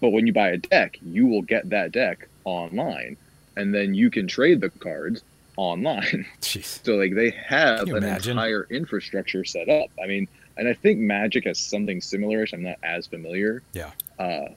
but 0.00 0.10
when 0.10 0.26
you 0.26 0.32
buy 0.32 0.50
a 0.50 0.58
deck, 0.58 0.98
you 1.02 1.26
will 1.26 1.42
get 1.42 1.68
that 1.70 1.92
deck 1.92 2.28
online, 2.44 3.16
and 3.56 3.74
then 3.74 3.94
you 3.94 4.10
can 4.10 4.26
trade 4.28 4.60
the 4.60 4.70
cards 4.70 5.22
online. 5.56 6.26
Jeez. 6.40 6.80
So 6.84 6.94
like 6.96 7.14
they 7.14 7.30
have 7.30 7.88
an 7.88 7.96
imagine? 7.96 8.32
entire 8.32 8.66
infrastructure 8.70 9.44
set 9.44 9.68
up. 9.68 9.90
I 10.02 10.06
mean, 10.06 10.28
and 10.56 10.68
I 10.68 10.74
think 10.74 10.98
Magic 10.98 11.44
has 11.44 11.58
something 11.58 12.00
similar. 12.00 12.46
I'm 12.52 12.62
not 12.62 12.78
as 12.82 13.06
familiar. 13.06 13.62
Yeah. 13.72 13.90
Uh, 14.18 14.48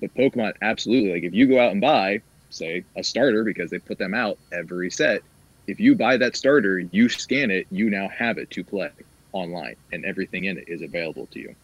but 0.00 0.14
Pokemon, 0.14 0.54
absolutely. 0.62 1.12
Like 1.12 1.22
if 1.24 1.34
you 1.34 1.46
go 1.46 1.60
out 1.60 1.72
and 1.72 1.80
buy, 1.80 2.22
say, 2.50 2.84
a 2.96 3.04
starter 3.04 3.44
because 3.44 3.70
they 3.70 3.78
put 3.78 3.98
them 3.98 4.14
out 4.14 4.38
every 4.50 4.90
set, 4.90 5.22
if 5.66 5.78
you 5.78 5.94
buy 5.94 6.16
that 6.16 6.36
starter, 6.36 6.78
you 6.78 7.08
scan 7.08 7.50
it, 7.50 7.66
you 7.70 7.88
now 7.90 8.08
have 8.08 8.38
it 8.38 8.50
to 8.50 8.64
play 8.64 8.90
online, 9.32 9.76
and 9.92 10.04
everything 10.04 10.44
in 10.44 10.58
it 10.58 10.64
is 10.68 10.82
available 10.82 11.26
to 11.26 11.38
you. 11.38 11.54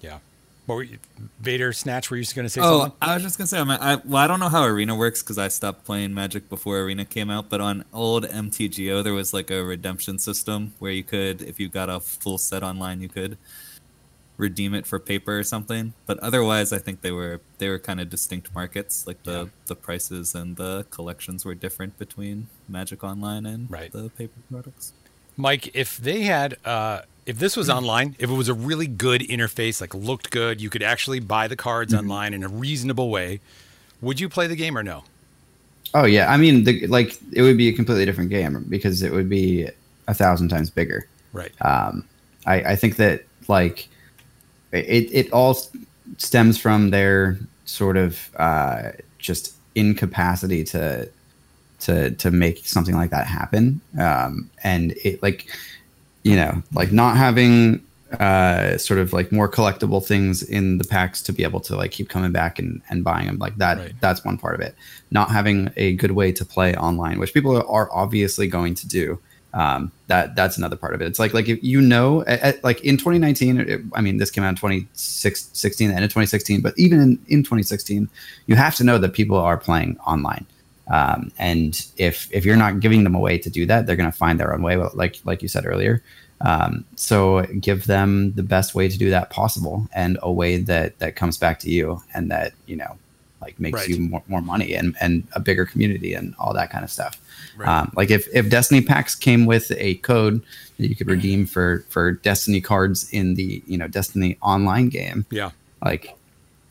Yeah. 0.00 0.18
What 0.70 0.76
were 0.76 0.82
you, 0.84 0.98
Vader 1.40 1.72
Snatch? 1.72 2.12
Were 2.12 2.16
you 2.16 2.22
just 2.22 2.36
going 2.36 2.46
to 2.46 2.48
say 2.48 2.60
oh, 2.62 2.82
something? 2.82 2.96
I 3.02 3.14
was 3.14 3.24
just 3.24 3.36
gonna 3.36 3.48
say, 3.48 3.58
I, 3.58 3.64
mean, 3.64 3.78
I 3.80 3.96
well, 3.96 4.22
I 4.22 4.28
don't 4.28 4.38
know 4.38 4.48
how 4.48 4.62
Arena 4.62 4.94
works 4.94 5.20
because 5.20 5.36
I 5.36 5.48
stopped 5.48 5.84
playing 5.84 6.14
Magic 6.14 6.48
before 6.48 6.78
Arena 6.78 7.04
came 7.04 7.28
out. 7.28 7.48
But 7.48 7.60
on 7.60 7.84
old 7.92 8.22
MTGO, 8.22 9.02
there 9.02 9.12
was 9.12 9.34
like 9.34 9.50
a 9.50 9.64
redemption 9.64 10.20
system 10.20 10.74
where 10.78 10.92
you 10.92 11.02
could, 11.02 11.42
if 11.42 11.58
you 11.58 11.68
got 11.68 11.90
a 11.90 11.98
full 11.98 12.38
set 12.38 12.62
online, 12.62 13.00
you 13.00 13.08
could 13.08 13.36
redeem 14.36 14.72
it 14.72 14.86
for 14.86 15.00
paper 15.00 15.40
or 15.40 15.42
something. 15.42 15.92
But 16.06 16.20
otherwise, 16.20 16.72
I 16.72 16.78
think 16.78 17.00
they 17.00 17.10
were 17.10 17.40
they 17.58 17.68
were 17.68 17.80
kind 17.80 18.00
of 18.00 18.08
distinct 18.08 18.54
markets. 18.54 19.08
Like 19.08 19.24
the 19.24 19.50
the 19.66 19.74
prices 19.74 20.36
and 20.36 20.54
the 20.54 20.86
collections 20.90 21.44
were 21.44 21.56
different 21.56 21.98
between 21.98 22.46
Magic 22.68 23.02
Online 23.02 23.44
and 23.44 23.68
Right. 23.68 23.90
the 23.90 24.08
paper 24.10 24.38
products. 24.48 24.92
Mike, 25.36 25.70
if 25.74 25.96
they 25.96 26.22
had, 26.22 26.56
uh, 26.64 27.02
if 27.26 27.38
this 27.38 27.56
was 27.56 27.70
online, 27.70 28.16
if 28.18 28.30
it 28.30 28.34
was 28.34 28.48
a 28.48 28.54
really 28.54 28.86
good 28.86 29.22
interface, 29.22 29.80
like 29.80 29.94
looked 29.94 30.30
good, 30.30 30.60
you 30.60 30.70
could 30.70 30.82
actually 30.82 31.20
buy 31.20 31.48
the 31.48 31.56
cards 31.56 31.92
Hmm. 31.92 32.00
online 32.00 32.34
in 32.34 32.42
a 32.42 32.48
reasonable 32.48 33.10
way, 33.10 33.40
would 34.00 34.20
you 34.20 34.28
play 34.28 34.46
the 34.46 34.56
game 34.56 34.76
or 34.76 34.82
no? 34.82 35.04
Oh 35.94 36.04
yeah, 36.04 36.32
I 36.32 36.36
mean, 36.36 36.64
the, 36.64 36.86
like 36.86 37.18
it 37.32 37.42
would 37.42 37.56
be 37.56 37.68
a 37.68 37.72
completely 37.72 38.04
different 38.04 38.30
game 38.30 38.64
because 38.68 39.02
it 39.02 39.12
would 39.12 39.28
be 39.28 39.68
a 40.06 40.14
thousand 40.14 40.48
times 40.48 40.70
bigger. 40.70 41.06
Right. 41.32 41.52
Um, 41.62 42.04
I, 42.46 42.62
I 42.62 42.76
think 42.76 42.96
that 42.96 43.24
like 43.48 43.88
it 44.72 45.08
it 45.12 45.32
all 45.32 45.56
stems 46.18 46.58
from 46.58 46.90
their 46.90 47.38
sort 47.64 47.96
of 47.96 48.30
uh, 48.36 48.92
just 49.18 49.54
incapacity 49.74 50.64
to 50.64 51.08
to 51.80 52.10
to 52.12 52.30
make 52.30 52.66
something 52.66 52.94
like 52.94 53.10
that 53.10 53.26
happen. 53.26 53.80
Um, 53.98 54.50
and 54.62 54.92
it 55.04 55.22
like 55.22 55.46
you 56.22 56.36
know 56.36 56.62
like 56.74 56.92
not 56.92 57.16
having 57.16 57.84
uh, 58.18 58.76
sort 58.76 58.98
of 58.98 59.12
like 59.12 59.30
more 59.30 59.48
collectible 59.48 60.04
things 60.04 60.42
in 60.42 60.78
the 60.78 60.84
packs 60.84 61.22
to 61.22 61.32
be 61.32 61.44
able 61.44 61.60
to 61.60 61.76
like 61.76 61.92
keep 61.92 62.08
coming 62.08 62.32
back 62.32 62.58
and, 62.58 62.82
and 62.90 63.04
buying 63.04 63.26
them 63.26 63.38
like 63.38 63.56
that 63.58 63.92
that's 64.00 64.24
one 64.24 64.36
part 64.36 64.54
of 64.54 64.60
it. 64.60 64.74
Not 65.10 65.30
having 65.30 65.70
a 65.76 65.94
good 65.94 66.12
way 66.12 66.32
to 66.32 66.44
play 66.44 66.74
online 66.74 67.18
which 67.18 67.32
people 67.32 67.56
are 67.56 67.88
obviously 67.92 68.48
going 68.48 68.74
to 68.74 68.88
do 68.88 69.18
um, 69.52 69.90
that 70.06 70.36
that's 70.36 70.56
another 70.58 70.76
part 70.76 70.94
of 70.94 71.02
it. 71.02 71.06
It's 71.06 71.18
like 71.18 71.34
like 71.34 71.48
if 71.48 71.62
you 71.62 71.80
know 71.80 72.22
at, 72.22 72.40
at- 72.40 72.64
like 72.64 72.80
in 72.84 72.96
2019 72.96 73.60
it, 73.60 73.80
i 73.94 74.00
mean 74.00 74.18
this 74.18 74.30
came 74.30 74.44
out 74.44 74.50
in 74.50 74.56
2016 74.56 75.88
the 75.88 75.94
end 75.94 76.04
of 76.04 76.10
2016 76.10 76.60
but 76.60 76.74
even 76.76 77.00
in, 77.00 77.10
in 77.28 77.42
2016 77.42 78.08
you 78.46 78.54
have 78.54 78.74
to 78.76 78.84
know 78.84 78.98
that 78.98 79.12
people 79.12 79.36
are 79.36 79.56
playing 79.56 79.98
online 80.06 80.46
um, 80.90 81.30
and 81.38 81.86
if 81.96 82.28
if 82.32 82.44
you're 82.44 82.56
not 82.64 82.80
giving 82.80 83.04
them 83.04 83.14
a 83.14 83.18
way 83.20 83.38
to 83.38 83.48
do 83.50 83.64
that 83.66 83.86
they're 83.86 83.96
going 83.96 84.10
to 84.10 84.16
find 84.24 84.38
their 84.40 84.52
own 84.54 84.62
way 84.62 84.76
like 84.76 85.16
like 85.24 85.40
you 85.42 85.48
said 85.48 85.64
earlier 85.66 86.02
um, 86.42 86.84
so 86.96 87.42
give 87.60 87.86
them 87.86 88.32
the 88.34 88.42
best 88.42 88.74
way 88.74 88.88
to 88.88 88.96
do 88.98 89.10
that 89.10 89.30
possible 89.30 89.86
and 89.94 90.18
a 90.22 90.32
way 90.32 90.56
that 90.56 90.98
that 90.98 91.14
comes 91.16 91.36
back 91.38 91.58
to 91.60 91.70
you 91.70 92.02
and 92.14 92.30
that 92.30 92.52
you 92.66 92.76
know 92.76 92.98
like 93.42 93.58
makes 93.58 93.76
Right. 93.80 93.88
you 93.88 94.00
more, 94.00 94.22
more 94.28 94.40
money 94.42 94.74
and 94.74 94.94
and 95.00 95.26
a 95.32 95.40
bigger 95.40 95.64
community 95.64 96.12
and 96.14 96.34
all 96.38 96.52
that 96.54 96.70
kind 96.70 96.84
of 96.84 96.90
stuff 96.90 97.18
Right. 97.56 97.68
um, 97.68 97.92
like 97.96 98.10
if 98.10 98.26
if 98.34 98.48
destiny 98.50 98.80
packs 98.82 99.14
came 99.14 99.44
with 99.46 99.70
a 99.76 99.94
code 99.96 100.42
that 100.78 100.88
you 100.88 100.96
could 100.96 101.08
redeem 101.08 101.46
for 101.46 101.84
for 101.88 102.12
destiny 102.12 102.60
cards 102.60 103.08
in 103.10 103.34
the 103.34 103.62
you 103.66 103.76
know 103.78 103.88
destiny 103.88 104.36
online 104.42 104.88
game 104.88 105.26
Yeah. 105.30 105.50
like 105.84 106.14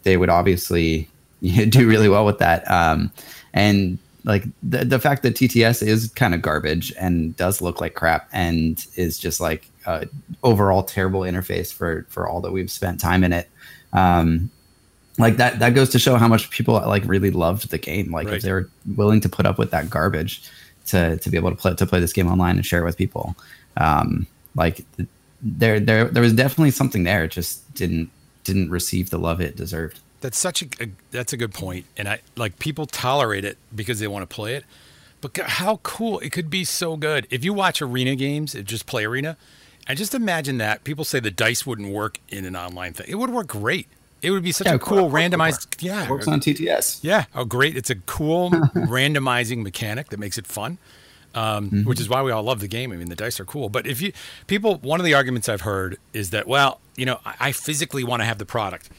they 0.03 0.15
would 0.17 0.30
obviously 0.30 1.07
do 1.41 1.88
really 1.88 2.09
well 2.09 2.26
with 2.26 2.39
that. 2.39 2.70
Um, 2.70 3.11
and 3.53 3.97
like 4.26 4.43
the, 4.61 4.84
the 4.86 4.99
fact 4.99 5.24
that 5.24 5.36
TTS 5.36 5.86
is 5.86 6.09
kind 6.15 6.34
of 6.34 6.41
garbage 6.41 6.93
and 6.99 7.36
does 7.38 7.61
look 7.61 7.80
like 7.82 7.93
crap 7.93 8.28
and 8.34 8.86
is 8.95 9.17
just 9.17 9.39
like 9.39 9.70
uh, 9.86 10.05
overall 10.43 10.84
terrible 10.84 11.22
interface 11.22 11.74
for 11.74 12.05
for 12.09 12.28
all 12.28 12.41
that 12.41 12.51
we've 12.51 12.72
spent 12.72 12.99
time 12.99 13.24
in 13.24 13.34
it. 13.34 13.49
Um, 13.93 14.49
like 15.17 15.38
that 15.38 15.59
that 15.59 15.74
goes 15.74 15.89
to 15.89 15.99
show 15.99 16.15
how 16.17 16.28
much 16.28 16.49
people 16.49 16.76
like 16.76 17.03
really 17.05 17.32
loved 17.32 17.70
the 17.70 17.78
game. 17.78 18.11
Like 18.11 18.28
Right. 18.28 18.38
if 18.38 18.43
they 18.43 18.51
were 18.51 18.70
willing 18.95 19.22
to 19.22 19.30
put 19.30 19.45
up 19.45 19.57
with 19.57 19.72
that 19.72 19.89
garbage 19.89 20.43
to 20.88 21.17
to 21.17 21.30
be 21.30 21.38
able 21.38 21.49
to 21.49 21.55
play 21.55 21.76
to 21.76 21.86
play 21.86 21.99
this 21.99 22.13
game 22.13 22.28
online 22.28 22.55
and 22.57 22.65
share 22.65 22.82
it 22.82 22.86
with 22.86 22.97
people. 22.97 23.36
Um, 23.78 24.28
like 24.55 24.86
there 25.41 25.80
there 25.80 26.05
there 26.05 26.24
was 26.24 26.34
definitely 26.34 26.72
something 26.72 27.03
there. 27.03 27.24
It 27.24 27.32
just 27.32 27.74
didn't 27.74 28.09
didn't 28.43 28.70
receive 28.70 29.09
the 29.09 29.17
love 29.17 29.39
it 29.41 29.55
deserved. 29.55 29.99
That's 30.22 30.38
such 30.38 30.61
a, 30.61 30.67
a 30.82 30.88
that's 31.11 31.32
a 31.34 31.38
good 31.38 31.53
point, 31.53 31.86
and 31.97 32.07
I 32.07 32.20
like 32.36 32.59
people 32.59 32.86
tolerate 32.86 33.45
it 33.45 33.57
because 33.74 33.99
they 33.99 34.07
want 34.07 34.30
to 34.30 34.34
play 34.36 34.55
it. 34.55 34.65
But 35.22 35.38
how 35.38 35.78
cool 35.84 36.20
it 36.20 36.32
could 36.32 36.49
be 36.49 36.63
so 36.63 36.95
good 36.97 37.28
if 37.30 37.43
you 37.43 37.53
watch 37.53 37.82
arena 37.82 38.15
games, 38.15 38.53
just 38.63 38.86
play 38.86 39.05
arena, 39.05 39.38
and 39.88 39.97
just 39.97 40.13
imagine 40.13 40.57
that 40.59 40.84
people 40.84 41.03
say 41.05 41.20
the 41.20 41.32
dice 41.32 41.65
wouldn't 41.65 41.91
work 41.93 42.20
in 42.30 42.45
an 42.45 42.55
online 42.55 42.93
thing. 42.93 43.05
It 43.09 43.15
would 43.15 43.30
work 43.30 43.47
great. 43.47 43.88
It 44.22 44.32
would 44.32 44.43
be 44.43 44.51
such 44.51 44.67
Yeah, 44.67 44.74
a 44.76 44.80
cool 44.80 45.09
randomized. 45.09 45.82
Yeah, 45.82 46.03
It 46.03 46.09
works 46.09 46.28
on 46.28 46.41
TTS. 46.41 46.99
Yeah, 47.01 47.26
oh 47.34 47.45
great! 47.45 47.78
It's 47.78 47.89
a 47.89 47.95
cool 47.95 48.49
randomizing 48.95 49.63
mechanic 49.63 50.09
that 50.09 50.20
makes 50.20 50.38
it 50.38 50.45
fun, 50.47 50.78
um, 51.34 51.70
Mm-hmm. 51.70 51.84
which 51.88 52.01
is 52.01 52.09
why 52.09 52.22
we 52.22 52.32
all 52.32 52.43
love 52.43 52.59
the 52.59 52.67
game. 52.67 52.91
I 52.91 52.97
mean, 52.97 53.07
the 53.09 53.15
dice 53.15 53.39
are 53.39 53.45
cool. 53.45 53.70
But 53.70 53.88
if 53.88 54.01
you 54.01 54.11
people, 54.47 54.76
one 54.80 54.99
of 54.99 55.05
the 55.05 55.13
arguments 55.13 55.47
I've 55.47 55.61
heard 55.61 55.97
is 56.11 56.32
that 56.32 56.47
well, 56.47 56.82
you 56.97 57.05
know, 57.05 57.20
I, 57.26 57.36
I 57.39 57.51
physically 57.53 58.03
want 58.03 58.22
to 58.22 58.26
have 58.26 58.38
the 58.39 58.45
product, 58.45 58.89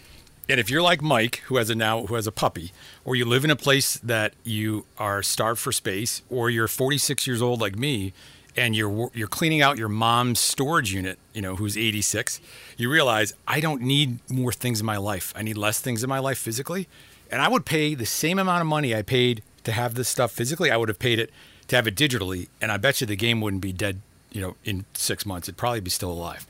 and 0.50 0.58
if 0.58 0.68
you're 0.68 0.82
like 0.82 1.00
Mike, 1.00 1.36
who 1.46 1.56
has 1.56 1.70
a 1.70 1.74
now 1.74 2.06
who 2.06 2.16
has 2.16 2.26
a 2.26 2.32
puppy, 2.32 2.72
or 3.04 3.14
you 3.14 3.24
live 3.24 3.44
in 3.44 3.50
a 3.50 3.56
place 3.56 3.98
that 3.98 4.34
you 4.44 4.84
are 4.98 5.22
starved 5.22 5.60
for 5.60 5.72
space, 5.72 6.22
or 6.28 6.50
you're 6.50 6.68
46 6.68 7.26
years 7.26 7.40
old 7.40 7.60
like 7.60 7.76
me, 7.76 8.12
and 8.56 8.74
you're 8.74 9.10
you're 9.14 9.28
cleaning 9.28 9.62
out 9.62 9.78
your 9.78 9.88
mom's 9.88 10.40
storage 10.40 10.92
unit, 10.92 11.18
you 11.32 11.40
know, 11.40 11.56
who's 11.56 11.76
86, 11.76 12.40
you 12.76 12.90
realize 12.90 13.32
I 13.46 13.60
don't 13.60 13.82
need 13.82 14.18
more 14.30 14.52
things 14.52 14.80
in 14.80 14.86
my 14.86 14.96
life. 14.96 15.32
I 15.36 15.42
need 15.42 15.56
less 15.56 15.80
things 15.80 16.02
in 16.02 16.08
my 16.08 16.18
life 16.18 16.38
physically, 16.38 16.88
and 17.30 17.40
I 17.40 17.48
would 17.48 17.64
pay 17.64 17.94
the 17.94 18.06
same 18.06 18.38
amount 18.38 18.60
of 18.60 18.66
money 18.66 18.94
I 18.94 19.02
paid 19.02 19.42
to 19.64 19.72
have 19.72 19.94
this 19.94 20.08
stuff 20.08 20.32
physically. 20.32 20.70
I 20.70 20.76
would 20.76 20.88
have 20.88 20.98
paid 20.98 21.18
it 21.18 21.30
to 21.68 21.76
have 21.76 21.86
it 21.86 21.94
digitally, 21.94 22.48
and 22.60 22.72
I 22.72 22.76
bet 22.76 23.00
you 23.00 23.06
the 23.06 23.16
game 23.16 23.40
wouldn't 23.40 23.62
be 23.62 23.72
dead, 23.72 24.00
you 24.32 24.40
know, 24.40 24.56
in 24.64 24.84
six 24.94 25.24
months. 25.24 25.48
It'd 25.48 25.56
probably 25.56 25.80
be 25.80 25.90
still 25.90 26.10
alive. 26.10 26.46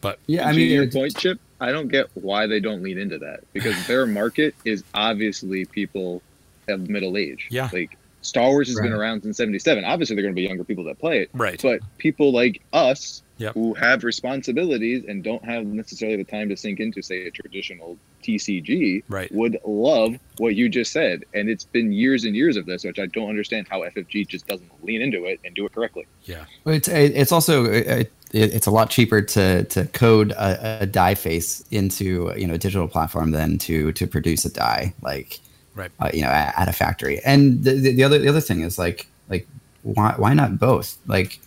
But 0.00 0.18
Yeah, 0.26 0.48
I 0.48 0.52
mean, 0.52 0.70
your 0.70 0.90
point, 0.90 1.16
Chip, 1.16 1.38
I 1.62 1.72
don't 1.72 1.88
get 1.88 2.06
why 2.14 2.46
they 2.46 2.60
don't 2.60 2.82
lean 2.82 2.98
into 2.98 3.18
that 3.18 3.40
because 3.52 3.74
their 3.86 4.06
market 4.06 4.54
is 4.64 4.84
obviously 4.94 5.64
people 5.64 6.20
of 6.68 6.88
middle 6.88 7.16
age. 7.16 7.48
Yeah. 7.50 7.68
like 7.72 7.96
Star 8.24 8.50
Wars 8.50 8.68
has 8.68 8.78
been 8.78 8.92
around 8.92 9.22
since 9.22 9.36
'77. 9.36 9.84
Obviously, 9.84 10.14
they're 10.14 10.22
going 10.22 10.34
to 10.34 10.40
be 10.40 10.46
younger 10.46 10.62
people 10.62 10.84
that 10.84 10.98
play 11.00 11.22
it. 11.22 11.30
Right. 11.32 11.60
But 11.60 11.80
people 11.98 12.32
like 12.32 12.62
us 12.72 13.22
Yep. 13.38 13.54
who 13.54 13.74
have 13.74 14.04
responsibilities 14.04 15.04
and 15.08 15.24
don't 15.24 15.44
have 15.44 15.66
necessarily 15.66 16.16
the 16.18 16.22
time 16.30 16.48
to 16.50 16.56
sink 16.56 16.78
into, 16.78 17.02
say, 17.02 17.26
a 17.26 17.30
traditional 17.32 17.98
TCG, 18.22 19.02
Right. 19.08 19.32
would 19.32 19.58
love 19.66 20.14
what 20.38 20.54
you 20.54 20.68
just 20.68 20.92
said. 20.92 21.24
And 21.34 21.48
it's 21.48 21.64
been 21.64 21.92
years 21.92 22.22
and 22.24 22.36
years 22.36 22.56
of 22.56 22.66
this, 22.66 22.84
which 22.84 23.00
I 23.00 23.06
don't 23.06 23.28
understand 23.28 23.66
how 23.68 23.82
FFG 23.82 24.28
just 24.28 24.46
doesn't 24.46 24.70
lean 24.84 25.02
into 25.02 25.24
it 25.24 25.40
and 25.44 25.54
do 25.56 25.66
it 25.66 25.72
correctly. 25.72 26.06
Yeah. 26.24 26.44
Well, 26.64 26.76
It's 26.76 26.86
it's 26.88 27.32
also 27.32 27.64
it, 27.64 28.12
it's 28.32 28.66
a 28.66 28.70
lot 28.70 28.90
cheaper 28.90 29.22
to 29.22 29.64
to 29.64 29.86
code 29.88 30.32
a, 30.32 30.82
a 30.82 30.86
die 30.86 31.14
face 31.14 31.62
into 31.70 32.32
you 32.36 32.46
know 32.46 32.54
a 32.54 32.58
digital 32.58 32.88
platform 32.88 33.30
than 33.32 33.58
to 33.58 33.92
to 33.92 34.06
produce 34.06 34.44
a 34.44 34.52
die 34.52 34.94
like 35.02 35.40
Right. 35.74 35.90
uh, 36.00 36.10
you 36.12 36.20
know 36.20 36.28
at, 36.28 36.58
at 36.58 36.68
a 36.68 36.72
factory. 36.72 37.20
And 37.24 37.64
the, 37.64 37.72
the 37.72 37.94
the 37.94 38.04
other 38.04 38.18
the 38.18 38.28
other 38.28 38.40
thing 38.42 38.60
is 38.60 38.78
like 38.78 39.06
like 39.30 39.46
why 39.82 40.14
why 40.18 40.34
not 40.34 40.58
both 40.58 40.98
like 41.06 41.40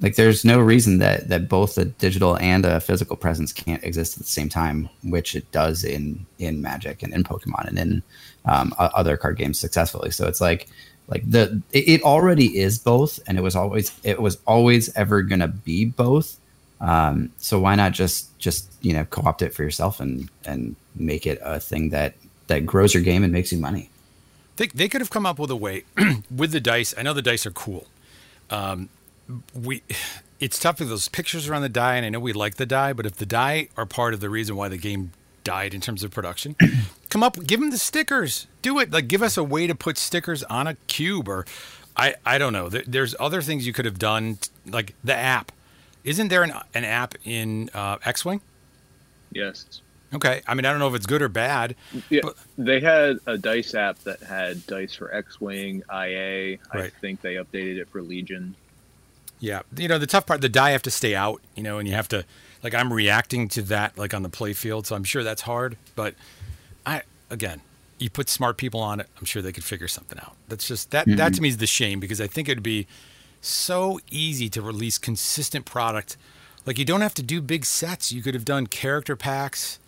like 0.00 0.14
there's 0.16 0.44
no 0.44 0.60
reason 0.60 0.98
that 0.98 1.28
that 1.28 1.48
both 1.48 1.76
a 1.78 1.86
digital 1.86 2.36
and 2.38 2.64
a 2.64 2.80
physical 2.80 3.16
presence 3.16 3.52
can't 3.52 3.82
exist 3.82 4.16
at 4.16 4.22
the 4.22 4.28
same 4.28 4.48
time 4.48 4.88
which 5.02 5.34
it 5.34 5.50
does 5.52 5.84
in 5.84 6.24
in 6.38 6.62
magic 6.62 7.02
and 7.02 7.12
in 7.12 7.24
pokemon 7.24 7.66
and 7.66 7.78
in 7.78 8.02
um, 8.44 8.72
other 8.78 9.16
card 9.16 9.36
games 9.36 9.58
successfully 9.58 10.10
so 10.10 10.26
it's 10.28 10.40
like 10.40 10.68
like 11.08 11.28
the 11.30 11.62
it, 11.72 12.02
already 12.02 12.58
is 12.58 12.78
both 12.78 13.20
and 13.26 13.38
it 13.38 13.40
was 13.42 13.54
always 13.56 13.92
it 14.02 14.20
was 14.20 14.38
always 14.46 14.94
ever 14.96 15.22
gonna 15.22 15.48
be 15.48 15.84
both 15.84 16.38
um, 16.80 17.30
so 17.38 17.58
why 17.58 17.74
not 17.74 17.92
just 17.92 18.36
just 18.38 18.68
you 18.82 18.92
know 18.92 19.04
co-opt 19.04 19.42
it 19.42 19.54
for 19.54 19.62
yourself 19.62 20.00
and 20.00 20.28
and 20.44 20.76
make 20.94 21.26
it 21.26 21.38
a 21.42 21.60
thing 21.60 21.90
that 21.90 22.14
that 22.48 22.66
grows 22.66 22.94
your 22.94 23.02
game 23.02 23.22
and 23.24 23.32
makes 23.32 23.52
you 23.52 23.58
money 23.58 23.88
They, 24.56 24.68
they 24.68 24.88
could 24.88 25.00
have 25.00 25.10
come 25.10 25.26
up 25.26 25.38
with 25.38 25.50
a 25.50 25.56
way 25.56 25.84
with 26.34 26.52
the 26.52 26.60
dice. 26.60 26.94
I 26.96 27.02
know 27.02 27.12
the 27.12 27.22
dice 27.22 27.44
are 27.46 27.50
cool. 27.50 27.86
Um, 28.50 28.88
we, 29.54 29.82
it's 30.40 30.58
tough 30.58 30.78
with 30.80 30.88
those 30.88 31.08
pictures 31.08 31.48
around 31.48 31.62
the 31.62 31.68
die, 31.68 31.96
and 31.96 32.06
I 32.06 32.10
know 32.10 32.20
we 32.20 32.32
like 32.32 32.54
the 32.56 32.66
die, 32.66 32.92
but 32.92 33.06
if 33.06 33.16
the 33.16 33.26
die 33.26 33.68
are 33.76 33.86
part 33.86 34.14
of 34.14 34.20
the 34.20 34.30
reason 34.30 34.56
why 34.56 34.68
the 34.68 34.78
game 34.78 35.12
died 35.44 35.74
in 35.74 35.80
terms 35.80 36.02
of 36.04 36.10
production, 36.10 36.56
come 37.10 37.22
up, 37.22 37.44
give 37.46 37.60
them 37.60 37.70
the 37.70 37.78
stickers. 37.78 38.46
Do 38.62 38.78
it. 38.78 38.90
Like, 38.90 39.08
give 39.08 39.22
us 39.22 39.36
a 39.36 39.44
way 39.44 39.66
to 39.66 39.74
put 39.74 39.98
stickers 39.98 40.42
on 40.44 40.66
a 40.66 40.74
cube, 40.86 41.28
or 41.28 41.46
I, 41.96 42.14
I 42.24 42.38
don't 42.38 42.52
know. 42.52 42.68
There, 42.68 42.82
there's 42.86 43.14
other 43.18 43.42
things 43.42 43.66
you 43.66 43.72
could 43.72 43.84
have 43.84 43.98
done, 43.98 44.38
like 44.66 44.94
the 45.02 45.14
app. 45.14 45.52
Isn't 46.04 46.28
there 46.28 46.42
an, 46.42 46.52
an 46.74 46.84
app 46.84 47.14
in 47.24 47.70
uh, 47.74 47.98
X-wing? 48.04 48.40
Yes. 49.32 49.80
Okay. 50.14 50.42
I 50.46 50.54
mean, 50.54 50.64
I 50.64 50.70
don't 50.70 50.78
know 50.78 50.88
if 50.88 50.94
it's 50.94 51.06
good 51.06 51.20
or 51.20 51.28
bad. 51.28 51.74
Yeah, 52.10 52.20
they 52.56 52.80
had 52.80 53.18
a 53.26 53.36
dice 53.36 53.74
app 53.74 53.98
that 54.04 54.20
had 54.22 54.64
dice 54.66 54.94
for 54.94 55.12
X-wing, 55.12 55.82
IA. 55.92 56.58
Right. 56.72 56.84
I 56.86 56.88
think 57.00 57.22
they 57.22 57.34
updated 57.34 57.78
it 57.78 57.88
for 57.88 58.02
Legion. 58.02 58.54
Yeah, 59.38 59.62
you 59.76 59.88
know 59.88 59.98
the 59.98 60.06
tough 60.06 60.26
part, 60.26 60.40
the 60.40 60.48
die 60.48 60.70
have 60.70 60.82
to 60.82 60.90
stay 60.90 61.14
out, 61.14 61.42
you 61.54 61.62
know, 61.62 61.78
and 61.78 61.86
you 61.86 61.94
have 61.94 62.08
to 62.08 62.24
like 62.62 62.74
I'm 62.74 62.92
reacting 62.92 63.48
to 63.50 63.62
that 63.62 63.98
like 63.98 64.14
on 64.14 64.22
the 64.22 64.28
play 64.28 64.52
field, 64.52 64.86
so 64.86 64.96
I'm 64.96 65.04
sure 65.04 65.22
that's 65.22 65.42
hard. 65.42 65.76
But 65.94 66.14
I 66.86 67.02
again, 67.28 67.60
you 67.98 68.08
put 68.08 68.28
smart 68.28 68.56
people 68.56 68.80
on 68.80 69.00
it, 69.00 69.08
I'm 69.18 69.24
sure 69.24 69.42
they 69.42 69.52
could 69.52 69.64
figure 69.64 69.88
something 69.88 70.18
out. 70.20 70.36
That's 70.48 70.66
just 70.66 70.90
that 70.92 71.06
that 71.06 71.16
mm-hmm. 71.16 71.30
to 71.32 71.42
me 71.42 71.48
is 71.48 71.56
the 71.58 71.66
shame 71.66 72.00
because 72.00 72.20
I 72.20 72.26
think 72.26 72.48
it'd 72.48 72.62
be 72.62 72.86
so 73.40 74.00
easy 74.10 74.48
to 74.50 74.62
release 74.62 74.98
consistent 74.98 75.66
product. 75.66 76.16
Like 76.64 76.78
you 76.78 76.84
don't 76.84 77.00
have 77.00 77.14
to 77.14 77.22
do 77.22 77.40
big 77.40 77.64
sets. 77.64 78.12
You 78.12 78.22
could 78.22 78.34
have 78.34 78.44
done 78.44 78.66
character 78.66 79.16
packs, 79.16 79.78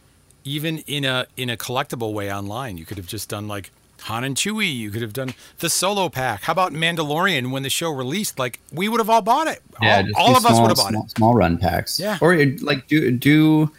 even 0.44 0.78
in 0.78 1.04
a 1.04 1.26
in 1.36 1.50
a 1.50 1.56
collectible 1.56 2.12
way 2.12 2.32
online. 2.32 2.76
You 2.76 2.84
could 2.84 2.98
have 2.98 3.06
just 3.06 3.28
done 3.28 3.48
like 3.48 3.70
Han 4.02 4.24
and 4.24 4.36
Chewie. 4.36 4.74
You 4.74 4.90
could 4.90 5.02
have 5.02 5.12
done 5.12 5.34
the 5.58 5.68
solo 5.68 6.08
pack. 6.08 6.42
How 6.42 6.52
about 6.52 6.72
Mandalorian 6.72 7.50
when 7.50 7.62
the 7.62 7.70
show 7.70 7.90
released? 7.90 8.38
Like 8.38 8.60
we 8.72 8.88
would 8.88 9.00
have 9.00 9.10
all 9.10 9.22
bought 9.22 9.48
it. 9.48 9.62
all 9.80 10.04
all 10.16 10.32
do 10.32 10.36
of 10.36 10.46
us 10.46 10.60
would 10.60 10.68
have 10.68 10.76
bought 10.76 10.90
small, 10.90 11.04
it. 11.04 11.10
small 11.10 11.34
run 11.34 11.58
packs. 11.58 11.98
Yeah. 11.98 12.18
Or 12.20 12.36
like 12.62 12.86
do 12.86 13.10
do 13.10 13.70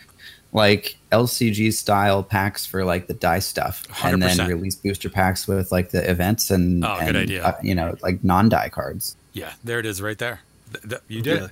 like 0.52 0.98
LCG 1.12 1.72
style 1.74 2.24
packs 2.24 2.66
for 2.66 2.84
like 2.86 3.08
the 3.08 3.14
die 3.14 3.40
stuff, 3.40 3.86
and 4.04 4.22
then 4.22 4.48
release 4.48 4.76
booster 4.76 5.10
packs 5.10 5.48
with 5.48 5.72
like 5.72 5.92
the 5.92 6.10
events 6.10 6.50
and, 6.52 6.84
Oh, 6.84 6.98
good 7.00 7.08
and, 7.10 7.18
idea. 7.18 7.44
uh, 7.44 7.58
you 7.62 7.76
know 7.76 7.96
like 8.02 8.24
non 8.24 8.50
die 8.50 8.70
cards. 8.70 9.16
Yeah, 9.34 9.54
there 9.64 9.80
it 9.80 9.86
is, 9.86 10.02
right 10.02 10.18
there. 10.18 10.42
Th- 10.74 10.84
th- 10.84 11.02
you 11.08 11.22
did 11.22 11.40
Yeah. 11.40 11.46
it. 11.46 11.52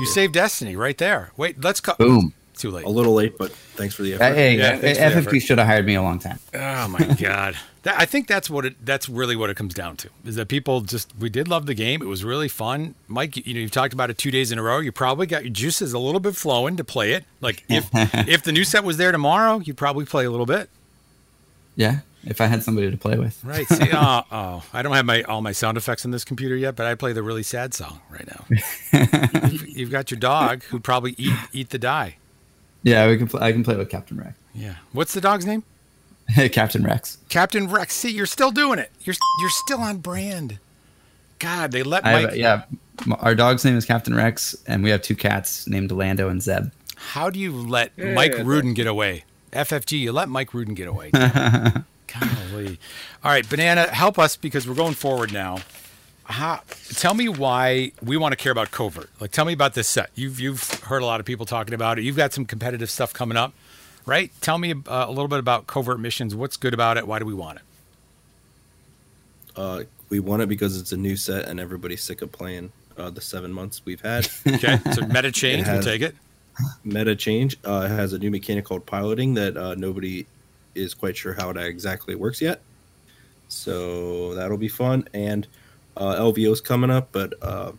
You 0.00 0.06
saved 0.06 0.34
Destiny 0.34 0.74
right 0.76 0.98
there. 0.98 1.30
Wait, 1.36 1.62
let's 1.62 1.80
go. 1.80 1.94
Boom. 1.98 2.32
Too 2.56 2.70
late. 2.72 2.84
A 2.84 2.88
little 2.88 3.14
late, 3.14 3.38
but 3.38 3.52
thanks 3.52 3.94
for 3.94 4.02
the 4.02 4.14
effort. 4.14 4.34
Hey, 4.34 4.56
Yeah, 4.58 4.76
thanks 4.76 4.98
for 4.98 5.04
the 5.04 5.10
FFG 5.20 5.26
effort. 5.28 5.40
should 5.40 5.58
have 5.58 5.66
hired 5.68 5.86
me 5.86 5.94
a 5.94 6.02
long 6.02 6.18
time. 6.18 6.38
Oh 6.54 6.88
my 6.88 6.98
god. 7.20 7.54
That, 7.82 7.98
I 7.98 8.06
think 8.06 8.26
that's 8.26 8.50
what 8.50 8.64
it 8.64 8.84
that's 8.84 9.08
really 9.08 9.36
what 9.36 9.50
it 9.50 9.56
comes 9.56 9.74
down 9.74 9.96
to. 9.98 10.10
Is 10.24 10.34
that 10.34 10.48
people 10.48 10.80
just 10.80 11.12
we 11.18 11.30
did 11.30 11.48
love 11.48 11.66
the 11.66 11.74
game. 11.74 12.02
It 12.02 12.06
was 12.06 12.24
really 12.24 12.48
fun. 12.48 12.94
Mike, 13.06 13.36
you, 13.36 13.42
you 13.46 13.54
know, 13.54 13.60
you've 13.60 13.70
talked 13.70 13.92
about 13.92 14.10
it 14.10 14.18
2 14.18 14.30
days 14.30 14.50
in 14.50 14.58
a 14.58 14.62
row. 14.62 14.78
You 14.78 14.92
probably 14.92 15.26
got 15.26 15.44
your 15.44 15.52
juices 15.52 15.92
a 15.92 15.98
little 15.98 16.20
bit 16.20 16.34
flowing 16.34 16.76
to 16.76 16.84
play 16.84 17.12
it. 17.12 17.24
Like 17.40 17.64
if 17.68 17.88
if 17.94 18.42
the 18.42 18.52
new 18.52 18.64
set 18.64 18.84
was 18.84 18.96
there 18.96 19.12
tomorrow, 19.12 19.60
you'd 19.60 19.76
probably 19.76 20.04
play 20.04 20.24
a 20.24 20.30
little 20.30 20.46
bit. 20.46 20.68
Yeah, 21.76 22.00
if 22.24 22.40
I 22.40 22.46
had 22.46 22.62
somebody 22.64 22.90
to 22.90 22.96
play 22.96 23.16
with. 23.16 23.42
Right. 23.44 23.66
See, 23.68 23.90
oh, 23.92 24.22
oh, 24.32 24.64
I 24.72 24.82
don't 24.82 24.94
have 24.94 25.06
my 25.06 25.22
all 25.22 25.40
my 25.40 25.52
sound 25.52 25.76
effects 25.76 26.04
in 26.04 26.10
this 26.10 26.24
computer 26.24 26.56
yet, 26.56 26.76
but 26.76 26.86
I 26.86 26.94
play 26.94 27.12
the 27.12 27.22
really 27.22 27.44
sad 27.44 27.74
song 27.74 28.00
right 28.10 28.26
now. 28.26 28.44
you've, 29.48 29.68
you've 29.68 29.90
got 29.90 30.10
your 30.10 30.18
dog 30.18 30.64
who'd 30.64 30.84
probably 30.84 31.14
eat 31.16 31.36
eat 31.52 31.70
the 31.70 31.78
die. 31.78 32.16
Yeah, 32.82 33.08
we 33.08 33.16
can. 33.16 33.28
Play, 33.28 33.40
I 33.40 33.52
can 33.52 33.64
play 33.64 33.76
with 33.76 33.88
Captain 33.88 34.16
Rex. 34.16 34.34
Yeah. 34.54 34.76
What's 34.92 35.14
the 35.14 35.20
dog's 35.20 35.46
name? 35.46 35.62
Captain 36.52 36.82
Rex. 36.82 37.18
Captain 37.28 37.68
Rex. 37.68 37.94
See, 37.94 38.10
you're 38.10 38.26
still 38.26 38.50
doing 38.50 38.78
it. 38.78 38.90
You're 39.02 39.16
you're 39.40 39.50
still 39.50 39.80
on 39.80 39.98
brand. 39.98 40.58
God, 41.38 41.70
they 41.72 41.82
let 41.82 42.04
I 42.04 42.12
Mike. 42.12 42.22
have, 42.30 42.36
yeah, 42.36 42.62
our 43.20 43.34
dog's 43.34 43.64
name 43.64 43.76
is 43.76 43.84
Captain 43.84 44.14
Rex, 44.14 44.56
and 44.66 44.82
we 44.82 44.90
have 44.90 45.02
two 45.02 45.14
cats 45.14 45.66
named 45.68 45.92
Lando 45.92 46.28
and 46.28 46.42
Zeb. 46.42 46.70
How 46.96 47.30
do 47.30 47.38
you 47.38 47.52
let 47.52 47.92
Yeah, 47.96 48.12
Mike 48.14 48.34
yeah, 48.36 48.42
Rudin 48.44 48.74
get 48.74 48.86
away? 48.88 49.24
FFG, 49.52 49.98
you 50.00 50.12
let 50.12 50.28
Mike 50.28 50.52
Rudin 50.52 50.74
get 50.74 50.88
away. 50.88 51.10
Golly. 51.12 52.78
All 53.22 53.30
right, 53.30 53.48
Banana, 53.48 53.86
help 53.88 54.18
us 54.18 54.36
because 54.36 54.66
we're 54.68 54.74
going 54.74 54.94
forward 54.94 55.32
now. 55.32 55.58
How, 56.24 56.60
tell 56.90 57.14
me 57.14 57.28
why 57.28 57.92
we 58.02 58.16
want 58.18 58.32
to 58.32 58.36
care 58.36 58.52
about 58.52 58.70
covert. 58.70 59.08
Like, 59.20 59.30
tell 59.30 59.44
me 59.46 59.52
about 59.54 59.74
this 59.74 59.88
set. 59.88 60.10
You've 60.14 60.38
you've 60.38 60.62
heard 60.84 61.02
a 61.02 61.06
lot 61.06 61.20
of 61.20 61.26
people 61.26 61.46
talking 61.46 61.72
about 61.72 61.98
it. 61.98 62.04
You've 62.04 62.16
got 62.16 62.32
some 62.34 62.44
competitive 62.44 62.90
stuff 62.90 63.14
coming 63.14 63.38
up, 63.38 63.54
right? 64.08 64.32
Tell 64.40 64.58
me 64.58 64.72
uh, 64.72 65.04
a 65.06 65.10
little 65.10 65.28
bit 65.28 65.38
about 65.38 65.66
covert 65.66 66.00
missions. 66.00 66.34
What's 66.34 66.56
good 66.56 66.74
about 66.74 66.96
it? 66.96 67.06
Why 67.06 67.18
do 67.18 67.26
we 67.26 67.34
want 67.34 67.58
it? 67.58 67.64
Uh, 69.54 69.82
we 70.08 70.18
want 70.20 70.42
it 70.42 70.48
because 70.48 70.80
it's 70.80 70.92
a 70.92 70.96
new 70.96 71.16
set 71.16 71.46
and 71.46 71.60
everybody's 71.60 72.02
sick 72.02 72.22
of 72.22 72.32
playing 72.32 72.72
uh, 72.96 73.10
the 73.10 73.20
seven 73.20 73.52
months 73.52 73.82
we've 73.84 74.00
had. 74.00 74.28
Okay, 74.46 74.80
so 74.92 75.06
meta 75.06 75.30
change, 75.30 75.66
we'll 75.66 75.82
take 75.82 76.02
it. 76.02 76.16
Meta 76.84 77.14
change 77.14 77.56
uh, 77.64 77.86
has 77.86 78.12
a 78.12 78.18
new 78.18 78.30
mechanic 78.30 78.64
called 78.64 78.86
piloting 78.86 79.34
that 79.34 79.56
uh, 79.56 79.74
nobody 79.74 80.26
is 80.74 80.94
quite 80.94 81.16
sure 81.16 81.34
how 81.34 81.50
it 81.50 81.56
exactly 81.56 82.14
works 82.14 82.40
yet. 82.40 82.62
So 83.48 84.34
that'll 84.34 84.56
be 84.56 84.68
fun. 84.68 85.06
And 85.14 85.46
uh, 85.96 86.16
LVO's 86.16 86.60
coming 86.60 86.90
up, 86.90 87.08
but 87.12 87.34
uh, 87.42 87.72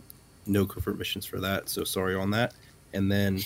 no 0.46 0.64
covert 0.66 0.98
missions 0.98 1.26
for 1.26 1.40
that. 1.40 1.68
So 1.68 1.84
sorry 1.84 2.14
on 2.14 2.30
that. 2.30 2.54
And 2.92 3.10
then 3.10 3.40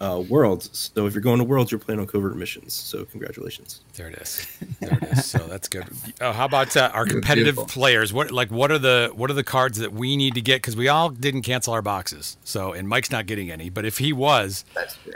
uh, 0.00 0.22
Worlds. 0.28 0.90
So 0.94 1.06
if 1.06 1.14
you're 1.14 1.22
going 1.22 1.38
to 1.38 1.44
Worlds, 1.44 1.70
you're 1.70 1.78
playing 1.78 2.00
on 2.00 2.06
covert 2.06 2.36
missions. 2.36 2.72
So 2.72 3.04
congratulations. 3.04 3.82
There 3.94 4.08
it 4.08 4.14
is. 4.14 4.46
There 4.80 4.92
it 4.94 5.02
is. 5.10 5.26
So 5.26 5.38
that's 5.38 5.68
good. 5.68 5.84
Uh, 6.20 6.32
how 6.32 6.46
about 6.46 6.76
uh, 6.76 6.90
our 6.94 7.04
competitive 7.04 7.56
Beautiful. 7.56 7.66
players? 7.66 8.12
What 8.12 8.30
like 8.30 8.50
what 8.50 8.70
are 8.70 8.78
the 8.78 9.12
what 9.14 9.30
are 9.30 9.34
the 9.34 9.44
cards 9.44 9.78
that 9.78 9.92
we 9.92 10.16
need 10.16 10.34
to 10.34 10.40
get? 10.40 10.56
Because 10.62 10.76
we 10.76 10.88
all 10.88 11.10
didn't 11.10 11.42
cancel 11.42 11.74
our 11.74 11.82
boxes. 11.82 12.36
So 12.44 12.72
and 12.72 12.88
Mike's 12.88 13.10
not 13.10 13.26
getting 13.26 13.50
any. 13.50 13.68
But 13.68 13.84
if 13.84 13.98
he 13.98 14.12
was, 14.12 14.64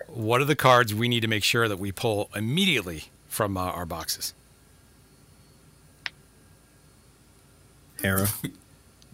what 0.08 0.40
are 0.40 0.44
the 0.44 0.56
cards 0.56 0.94
we 0.94 1.08
need 1.08 1.20
to 1.20 1.28
make 1.28 1.44
sure 1.44 1.66
that 1.68 1.78
we 1.78 1.90
pull 1.90 2.28
immediately 2.34 3.04
from 3.26 3.56
uh, 3.56 3.62
our 3.62 3.86
boxes? 3.86 4.34
Hera. 8.02 8.28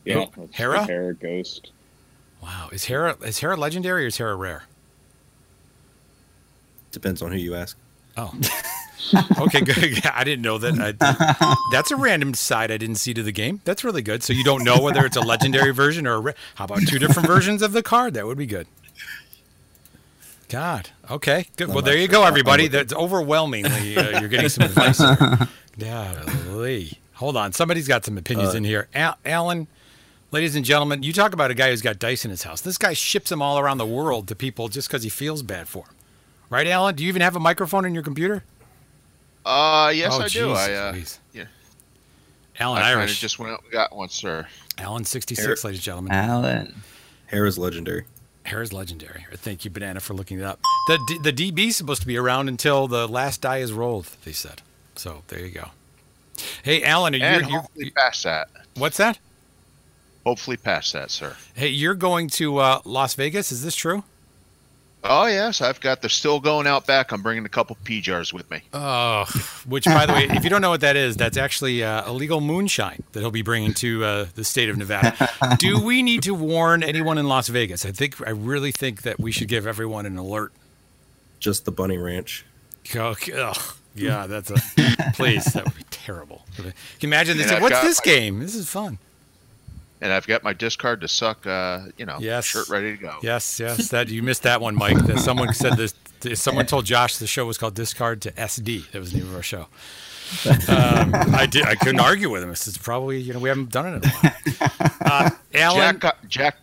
Yeah, 0.05 0.25
Hera? 0.51 0.85
Hera 0.85 1.15
Ghost. 1.15 1.71
Wow, 2.43 2.71
is 2.73 2.87
Hera 2.87 3.17
is 3.23 3.39
Hera 3.39 3.57
legendary 3.57 4.05
or 4.05 4.07
is 4.09 4.17
Hera 4.17 4.35
rare? 4.35 4.65
Depends 6.93 7.23
on 7.23 7.31
who 7.33 7.39
you 7.39 7.55
ask. 7.55 7.77
Oh. 8.17 8.33
okay, 9.39 9.61
good. 9.61 10.05
I 10.15 10.25
didn't 10.25 10.43
know 10.43 10.59
that. 10.59 10.97
I, 11.01 11.55
that's 11.73 11.91
a 11.91 11.97
random 11.97 12.35
side 12.35 12.71
I 12.71 12.77
didn't 12.77 12.97
see 12.97 13.15
to 13.15 13.23
the 13.23 13.33
game. 13.33 13.61
That's 13.65 13.85
really 13.85 14.03
good. 14.03 14.23
So 14.23 14.33
you 14.33 14.45
don't 14.45 14.65
know 14.65 14.81
whether 14.81 15.05
it's 15.07 15.17
a 15.17 15.21
legendary 15.21 15.73
version 15.73 16.07
or 16.07 16.15
a 16.15 16.21
ra- 16.21 16.33
how 16.57 16.65
about 16.65 16.81
two 16.87 16.99
different 16.99 17.27
versions 17.29 17.63
of 17.63 17.73
the 17.73 17.83
card? 17.83 18.15
That 18.15 18.27
would 18.27 18.39
be 18.39 18.47
good. 18.47 18.67
God. 20.49 20.91
Okay. 21.11 21.47
Good. 21.57 21.69
Well, 21.69 21.83
there 21.83 21.97
you 21.97 22.09
go, 22.09 22.25
everybody. 22.25 22.67
That's 22.69 22.93
overwhelmingly 22.93 23.97
uh, 23.97 24.19
you're 24.21 24.29
getting 24.29 24.49
some 24.49 24.65
advice. 24.65 24.99
Here. 24.99 25.49
Golly. 25.79 26.99
Hold 27.15 27.37
on. 27.37 27.53
Somebody's 27.53 27.87
got 27.87 28.05
some 28.05 28.19
opinions 28.19 28.55
Uh, 28.55 28.59
in 28.59 28.65
here. 28.65 28.89
Al- 28.95 29.17
Alan, 29.25 29.69
ladies 30.33 30.57
and 30.57 30.65
gentlemen, 30.65 31.03
you 31.05 31.13
talk 31.13 31.33
about 31.33 31.51
a 31.53 31.55
guy 31.55 31.71
who's 31.71 31.83
got 31.83 31.99
dice 32.01 32.25
in 32.25 32.31
his 32.33 32.43
house. 32.43 32.61
This 32.63 32.79
guy 32.79 32.95
ships 32.95 33.31
them 33.31 33.41
all 33.41 33.59
around 33.61 33.79
the 33.79 33.87
world 33.87 34.27
to 34.29 34.35
people 34.35 34.69
just 34.69 34.89
because 34.89 35.05
he 35.05 35.09
feels 35.09 35.43
bad 35.43 35.69
for 35.69 35.85
them. 35.85 35.95
Right, 36.51 36.67
Alan? 36.67 36.95
Do 36.97 37.05
you 37.05 37.09
even 37.09 37.23
have 37.23 37.37
a 37.37 37.41
microphone 37.41 37.85
in 37.85 37.95
your 37.95 38.03
computer? 38.03 38.43
Uh, 39.47 39.93
yes, 39.95 40.13
Oh, 40.15 40.23
I 40.23 40.29
do. 40.29 40.53
I, 40.53 40.73
uh, 40.73 40.93
please. 40.93 41.19
yeah. 41.33 41.45
Alan 42.59 42.83
I 42.83 42.89
kinda 42.91 43.01
Irish. 43.03 43.21
just 43.21 43.39
went 43.39 43.53
out 43.53 43.63
and 43.63 43.73
got 43.73 43.95
one, 43.97 44.09
sir. 44.11 44.47
Alan 44.77 45.05
66, 45.05 45.47
Hera- 45.47 45.57
ladies 45.65 45.79
and 45.79 45.85
gentlemen. 45.85 46.13
Alan. 46.13 46.83
hair 47.27 47.47
is 47.47 47.57
legendary. 47.57 48.05
Hair 48.45 48.63
is 48.63 48.73
legendary. 48.73 49.25
Thank 49.37 49.65
you, 49.65 49.71
Banana, 49.71 50.01
for 50.01 50.15
looking 50.15 50.39
it 50.41 50.45
up. 50.45 50.59
The 50.89 50.99
D- 51.07 51.19
the 51.23 51.53
DB's 51.53 51.77
supposed 51.77 52.01
to 52.01 52.07
be 52.07 52.17
around 52.17 52.49
until 52.49 52.89
the 52.89 53.07
last 53.07 53.41
die 53.41 53.59
is 53.59 53.73
rolled. 53.73 54.09
They 54.25 54.33
said. 54.33 54.63
So 54.97 55.23
there 55.29 55.39
you 55.41 55.51
go. 55.53 55.69
Hey, 56.63 56.83
Alan, 56.83 57.15
are 57.15 57.19
you? 57.19 57.23
And 57.25 57.49
you're, 57.49 57.61
hopefully 57.61 57.91
past 57.91 58.25
that. 58.25 58.49
what's 58.75 58.97
that? 58.97 59.19
Hopefully 60.27 60.57
past 60.57 60.93
that, 60.95 61.11
sir. 61.11 61.37
Hey, 61.55 61.69
you're 61.69 61.95
going 61.95 62.29
to 62.31 62.59
uh, 62.59 62.81
Las 62.85 63.15
Vegas. 63.15 63.53
Is 63.53 63.63
this 63.63 63.75
true? 63.77 64.03
Oh 65.03 65.27
yes, 65.27 65.63
I've 65.63 65.81
got 65.81 66.03
the 66.03 66.11
still 66.11 66.41
going 66.41 66.67
out 66.67 66.87
back. 66.87 67.11
I'm 67.11 67.23
bringing 67.23 67.45
a 67.47 67.49
couple 67.49 67.77
P 67.85 68.01
jars 68.03 68.35
with 68.35 68.51
me. 68.51 68.61
Oh, 68.75 69.25
which, 69.67 69.87
by 69.87 70.05
the 70.05 70.13
way, 70.13 70.25
if 70.25 70.45
you 70.45 70.51
don't 70.51 70.61
know 70.61 70.69
what 70.71 70.83
that 70.83 70.95
is, 70.95 71.17
that's 71.17 71.39
actually 71.39 71.83
uh, 71.83 72.07
illegal 72.07 72.41
moonshine 72.43 73.03
that 73.13 73.21
he'll 73.21 73.31
be 73.31 73.41
bringing 73.43 73.73
to 73.75 74.05
uh, 74.05 74.27
the 74.35 74.45
state 74.45 74.69
of 74.69 74.77
Nevada. 74.77 75.31
Do 75.59 75.81
we 75.83 76.03
need 76.03 76.23
to 76.25 76.35
warn 76.35 76.83
anyone 76.83 77.17
in 77.17 77.27
Las 77.29 77.49
Vegas? 77.49 77.87
I 77.87 77.93
think 77.93 78.21
I 78.27 78.31
really 78.31 78.73
think 78.73 79.03
that 79.03 79.19
we 79.19 79.33
should 79.33 79.49
give 79.49 79.67
everyone 79.67 80.05
an 80.05 80.19
alert. 80.19 80.53
Just 81.39 81.65
the 81.65 81.73
Bunny 81.73 81.97
Ranch. 81.97 82.45
Oh, 82.95 83.15
ugh. 83.37 83.57
yeah, 83.95 84.27
that's 84.27 84.51
a 84.51 84.57
please. 85.15 85.45
That 85.55 85.65
would 85.65 85.77
be 85.77 85.85
terrible. 85.91 86.45
Can 86.57 86.67
you 87.01 87.09
imagine 87.09 87.39
this? 87.39 87.47
And 87.47 87.57
I've 87.57 87.63
What's 87.63 87.77
got 87.77 87.85
this 87.85 88.01
my- 88.05 88.13
game? 88.13 88.41
This 88.41 88.55
is 88.55 88.69
fun. 88.69 88.99
And 90.03 90.13
I've 90.13 90.27
got 90.27 90.43
my 90.43 90.53
discard 90.53 91.01
to 91.03 91.09
suck. 91.09 91.47
Uh, 91.47 91.81
you 91.99 92.07
know, 92.07 92.17
Yes. 92.21 92.47
shirt 92.47 92.69
ready 92.69 92.97
to 92.97 93.03
go. 93.03 93.17
Yes, 93.23 93.61
yes. 93.61 93.89
That 93.89 94.09
you 94.09 94.23
missed 94.23 94.45
that 94.45 94.61
one, 94.61 94.75
Mike. 94.75 94.99
That 95.07 95.19
someone 95.19 95.53
said 95.53 95.77
this. 95.77 95.95
Someone 96.41 96.67
told 96.67 96.85
Josh 96.87 97.17
the 97.17 97.27
show 97.27 97.47
was 97.47 97.59
called 97.59 97.75
Discard 97.75 98.21
to 98.23 98.33
SD. 98.33 98.91
That 98.93 98.99
was 99.01 99.13
the 99.13 99.19
name 99.19 99.29
of 99.29 99.35
our 99.37 99.43
show. 99.43 99.67
Um, 100.69 101.13
I 101.35 101.47
did. 101.51 101.65
I 101.67 101.75
couldn't 101.75 102.01
argue 102.01 102.31
with 102.31 102.43
him. 102.43 102.51
It's 102.51 102.79
probably 102.79 103.19
you 103.21 103.33
know 103.33 103.41
we 103.41 103.49
haven't 103.49 103.71
done 103.73 103.95
it 103.95 104.05
in 104.05 104.11
a 104.11 104.13
while. 104.13 104.91
Uh, 105.03 105.31
Alan, 105.55 105.79
Jack 105.81 105.99
got 106.01 106.29
Jack. 106.29 106.57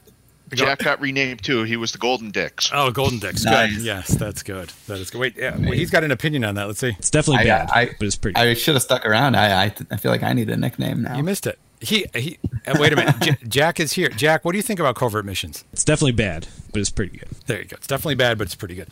Jack 0.53 0.79
got 0.79 1.01
renamed 1.01 1.43
too. 1.43 1.63
He 1.63 1.75
was 1.75 1.91
the 1.91 1.97
Golden 1.97 2.31
Dicks. 2.31 2.69
Oh, 2.73 2.89
Golden 2.91 3.19
Dicks. 3.19 3.43
Nice. 3.43 3.75
Good. 3.75 3.81
Yes, 3.83 4.07
that's 4.15 4.41
good. 4.43 4.71
That 4.87 4.99
is 4.99 5.09
good. 5.09 5.19
Wait, 5.19 5.35
yeah, 5.35 5.57
wait, 5.57 5.73
he's 5.73 5.89
got 5.91 6.05
an 6.05 6.11
opinion 6.11 6.45
on 6.45 6.55
that. 6.55 6.67
Let's 6.67 6.79
see. 6.79 6.95
It's 6.97 7.09
definitely 7.11 7.43
I, 7.51 7.57
bad, 7.65 7.69
I, 7.71 7.85
but 7.99 8.05
it's 8.05 8.15
pretty. 8.15 8.37
I 8.39 8.53
should 8.53 8.75
have 8.75 8.83
stuck 8.83 9.05
around. 9.05 9.35
I, 9.35 9.65
I 9.65 9.73
I 9.91 9.97
feel 9.97 10.11
like 10.11 10.23
I 10.23 10.31
need 10.31 10.49
a 10.49 10.55
nickname 10.55 11.01
now. 11.03 11.17
You 11.17 11.23
missed 11.23 11.45
it. 11.47 11.59
He 11.79 12.05
he. 12.15 12.39
uh, 12.65 12.75
wait 12.79 12.91
a 12.93 12.95
minute. 12.95 13.15
J- 13.21 13.37
Jack 13.47 13.79
is 13.79 13.93
here. 13.93 14.09
Jack, 14.09 14.43
what 14.43 14.53
do 14.53 14.57
you 14.57 14.63
think 14.63 14.79
about 14.79 14.95
covert 14.95 15.25
missions? 15.25 15.63
It's 15.73 15.83
definitely 15.85 16.13
bad, 16.13 16.47
but 16.71 16.79
it's 16.81 16.89
pretty 16.89 17.17
good. 17.19 17.29
There 17.45 17.59
you 17.59 17.65
go. 17.65 17.75
It's 17.77 17.85
definitely 17.87 18.15
bad, 18.15 18.37
but 18.39 18.45
it's 18.47 18.55
pretty 18.55 18.73
good. 18.75 18.87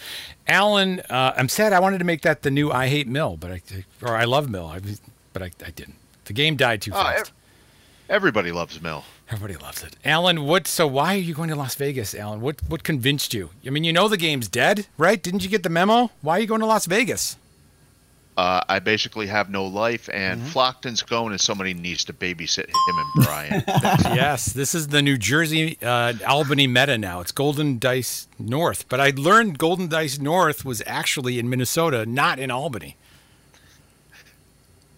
Alan, 0.48 1.00
uh, 1.10 1.34
I'm 1.36 1.50
sad. 1.50 1.74
I 1.74 1.80
wanted 1.80 1.98
to 2.00 2.06
make 2.06 2.22
that 2.22 2.44
the 2.44 2.52
new 2.52 2.72
I 2.72 2.88
hate 2.88 3.08
Mill, 3.08 3.38
but 3.38 3.52
I 3.52 3.62
or 4.04 4.16
I 4.16 4.26
love 4.26 4.50
Mill, 4.50 4.68
I, 4.68 4.80
but 5.34 5.42
I, 5.42 5.52
I 5.66 5.72
didn't. 5.72 5.96
The 6.26 6.34
game 6.34 6.56
died 6.58 6.82
too 6.82 6.92
Oh, 6.94 7.02
fast. 7.04 7.20
ev- 7.20 7.32
everybody 8.10 8.52
loves 8.52 8.80
Mill. 8.82 9.04
Everybody 9.32 9.56
loves 9.64 9.82
it. 9.84 9.96
Alan, 10.06 10.44
what? 10.44 10.68
So 10.68 10.86
why 10.86 11.16
are 11.16 11.18
you 11.18 11.34
going 11.34 11.50
to 11.50 11.56
Las 11.56 11.74
Vegas, 11.74 12.14
Alan? 12.14 12.40
What 12.42 12.58
what 12.68 12.84
convinced 12.84 13.34
you? 13.34 13.50
I 13.66 13.72
mean, 13.72 13.84
you 13.84 13.94
know 13.94 14.08
the 14.08 14.18
game's 14.18 14.48
dead, 14.48 14.86
right? 15.00 15.22
Didn't 15.24 15.44
you 15.44 15.50
get 15.50 15.64
the 15.64 15.70
memo? 15.70 16.12
Why 16.22 16.38
are 16.38 16.40
you 16.42 16.48
going 16.48 16.62
to 16.62 16.68
Las 16.68 16.86
Vegas? 16.86 17.36
Uh, 18.38 18.60
I 18.68 18.80
basically 18.80 19.28
have 19.28 19.50
no 19.50 19.66
life, 19.66 20.10
and 20.12 20.42
Mm-hmm. 20.42 20.50
Flockton's 20.50 21.02
going, 21.04 21.32
and 21.32 21.40
somebody 21.40 21.74
needs 21.74 22.04
to 22.06 22.14
babysit 22.14 22.68
him 22.68 22.74
and 22.98 23.26
Brian. 23.26 23.64
yes, 24.14 24.52
this 24.52 24.76
is 24.76 24.90
the 24.90 25.02
New 25.02 25.18
Jersey 25.18 25.78
uh, 25.82 26.14
Albany 26.28 26.68
meta 26.68 26.98
now. 26.98 27.22
It's 27.22 27.32
Golden 27.32 27.80
Dice 27.80 28.28
North, 28.38 28.90
but 28.90 29.00
I 29.00 29.14
learned 29.16 29.58
Golden 29.58 29.88
Dice 29.88 30.20
North 30.20 30.66
was 30.66 30.84
actually 30.86 31.40
in 31.40 31.50
Minnesota, 31.50 32.06
not 32.06 32.38
in 32.38 32.52
Albany. 32.52 32.98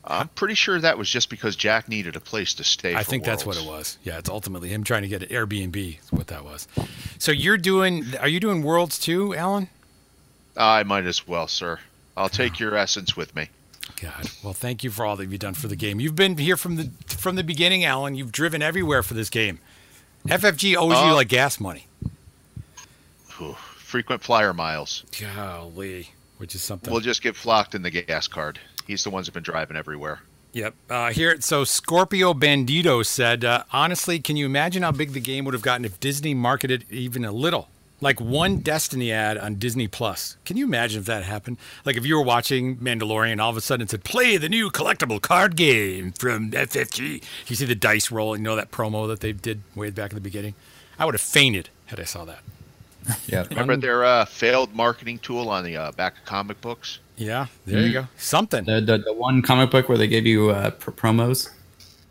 I'm 0.10 0.30
pretty 0.30 0.54
sure 0.54 0.80
that 0.80 0.98
was 0.98 1.10
just 1.10 1.30
because 1.30 1.56
Jack 1.58 1.90
needed 1.90 2.16
a 2.16 2.22
place 2.22 2.54
to 2.56 2.64
stay. 2.64 2.96
I 2.96 3.04
for 3.04 3.10
think 3.10 3.26
that's 3.26 3.46
what 3.46 3.58
it 3.58 3.66
was. 3.66 3.98
Yeah, 4.04 4.18
it's 4.18 4.30
ultimately 4.30 4.70
him 4.70 4.84
trying 4.86 5.02
to 5.02 5.08
get 5.10 5.22
an 5.22 5.28
Airbnb. 5.30 6.00
Is 6.02 6.12
what 6.12 6.28
that 6.28 6.46
was. 6.46 6.66
So 7.20 7.32
you're 7.34 7.58
doing? 7.58 8.06
Are 8.22 8.30
you 8.30 8.40
doing 8.40 8.64
Worlds 8.64 8.98
too, 8.98 9.36
Alan? 9.36 9.68
I 10.56 10.84
might 10.84 11.06
as 11.06 11.28
well, 11.28 11.48
sir. 11.48 11.80
I'll 12.18 12.30
take 12.30 12.60
your 12.60 12.76
essence 12.76 13.16
with 13.16 13.34
me. 13.36 13.48
God. 14.02 14.30
Well, 14.44 14.54
thank 14.54 14.84
you 14.84 14.90
for 14.92 15.06
all 15.06 15.16
that 15.16 15.30
you've 15.30 15.40
done 15.40 15.54
for 15.54 15.68
the 15.68 15.76
game. 15.76 16.00
You've 16.00 16.16
been 16.16 16.38
here 16.38 16.58
from 16.58 16.76
the 16.76 16.92
from 17.08 17.36
the 17.36 17.44
beginning, 17.44 17.86
Alan. 17.86 18.16
You've 18.16 18.32
driven 18.34 18.62
everywhere 18.62 19.04
for 19.04 19.14
this 19.14 19.30
game. 19.30 19.60
FFG 20.28 20.76
owes 20.76 20.92
you 20.92 21.12
Uh, 21.12 21.16
like 21.16 21.30
gas 21.30 21.60
money. 21.60 21.86
Whew, 23.38 23.54
frequent 23.78 24.24
flyer 24.24 24.54
miles. 24.54 25.04
Golly, 25.20 26.10
which 26.38 26.54
is 26.56 26.62
something. 26.62 26.92
We'll 26.92 27.02
just 27.02 27.22
get 27.22 27.36
Flockton 27.36 27.84
the 27.84 27.92
gas 27.92 28.28
card. 28.28 28.60
He's 28.86 29.04
the 29.04 29.10
ones 29.10 29.26
that 29.28 29.34
have 29.36 29.44
been 29.44 29.52
driving 29.52 29.78
everywhere. 29.78 30.20
Yep. 30.54 30.74
Uh, 30.90 31.12
here, 31.12 31.32
it 31.32 31.44
so 31.44 31.64
Scorpio 31.64 32.34
Bandito 32.34 33.06
said, 33.06 33.46
uh, 33.46 33.64
honestly, 33.72 34.20
can 34.20 34.38
you 34.38 34.46
imagine 34.46 34.82
how 34.82 34.92
big 34.92 35.14
the 35.14 35.20
game 35.20 35.46
would 35.46 35.54
have 35.54 35.62
gotten 35.62 35.86
if 35.86 36.00
Disney 36.00 36.34
marketed 36.34 36.86
even 36.90 37.24
a 37.24 37.32
little? 37.32 37.70
Like 38.00 38.22
one 38.22 38.60
Destiny 38.60 39.12
ad 39.12 39.38
on 39.38 39.56
Disney 39.56 39.88
Plus. 39.88 40.38
Can 40.46 40.56
you 40.56 40.66
imagine 40.66 41.00
if 41.00 41.06
that 41.08 41.24
happened? 41.24 41.58
Like 41.84 41.98
if 41.98 42.06
you 42.06 42.16
were 42.16 42.24
watching 42.24 42.78
Mandalorian, 42.78 43.42
all 43.42 43.50
of 43.50 43.58
a 43.58 43.62
sudden 43.62 43.86
it 43.86 43.90
said, 43.90 44.04
play 44.04 44.38
the 44.38 44.50
new 44.50 44.70
collectible 44.70 45.20
card 45.20 45.56
game 45.56 46.12
from 46.12 46.52
FFG. 46.52 47.24
You 47.48 47.56
see 47.56 47.66
the 47.66 47.74
dice 47.76 48.12
roll, 48.12 48.38
you 48.38 48.44
know 48.44 48.56
that 48.56 48.70
promo 48.72 49.08
that 49.08 49.22
they 49.22 49.32
did 49.32 49.62
way 49.76 49.90
back 49.90 50.12
in 50.12 50.16
the 50.16 50.22
beginning? 50.22 50.54
I 51.00 51.06
would 51.06 51.16
have 51.16 51.22
fainted 51.22 51.70
had 51.88 52.00
I 52.00 52.04
saw 52.04 52.26
that. 52.26 52.40
Yeah. 53.28 53.46
Remember 53.50 53.78
their 53.78 54.04
uh, 54.04 54.26
failed 54.26 54.76
marketing 54.76 55.20
tool 55.20 55.50
on 55.50 55.64
the 55.64 55.78
uh, 55.78 55.92
back 55.94 56.18
of 56.18 56.26
comic 56.26 56.60
books? 56.60 57.00
Yeah, 57.16 57.48
there 57.66 57.80
you 57.80 57.94
go. 57.94 58.08
Something. 58.18 58.66
The, 58.66 58.82
the 58.82 58.98
the 58.98 59.14
one 59.14 59.42
comic 59.42 59.72
book 59.72 59.88
where 59.90 59.98
they 59.98 60.08
gave 60.08 60.28
you 60.28 60.50
uh, 60.50 60.72
pr- 60.72 60.92
promos, 60.92 61.50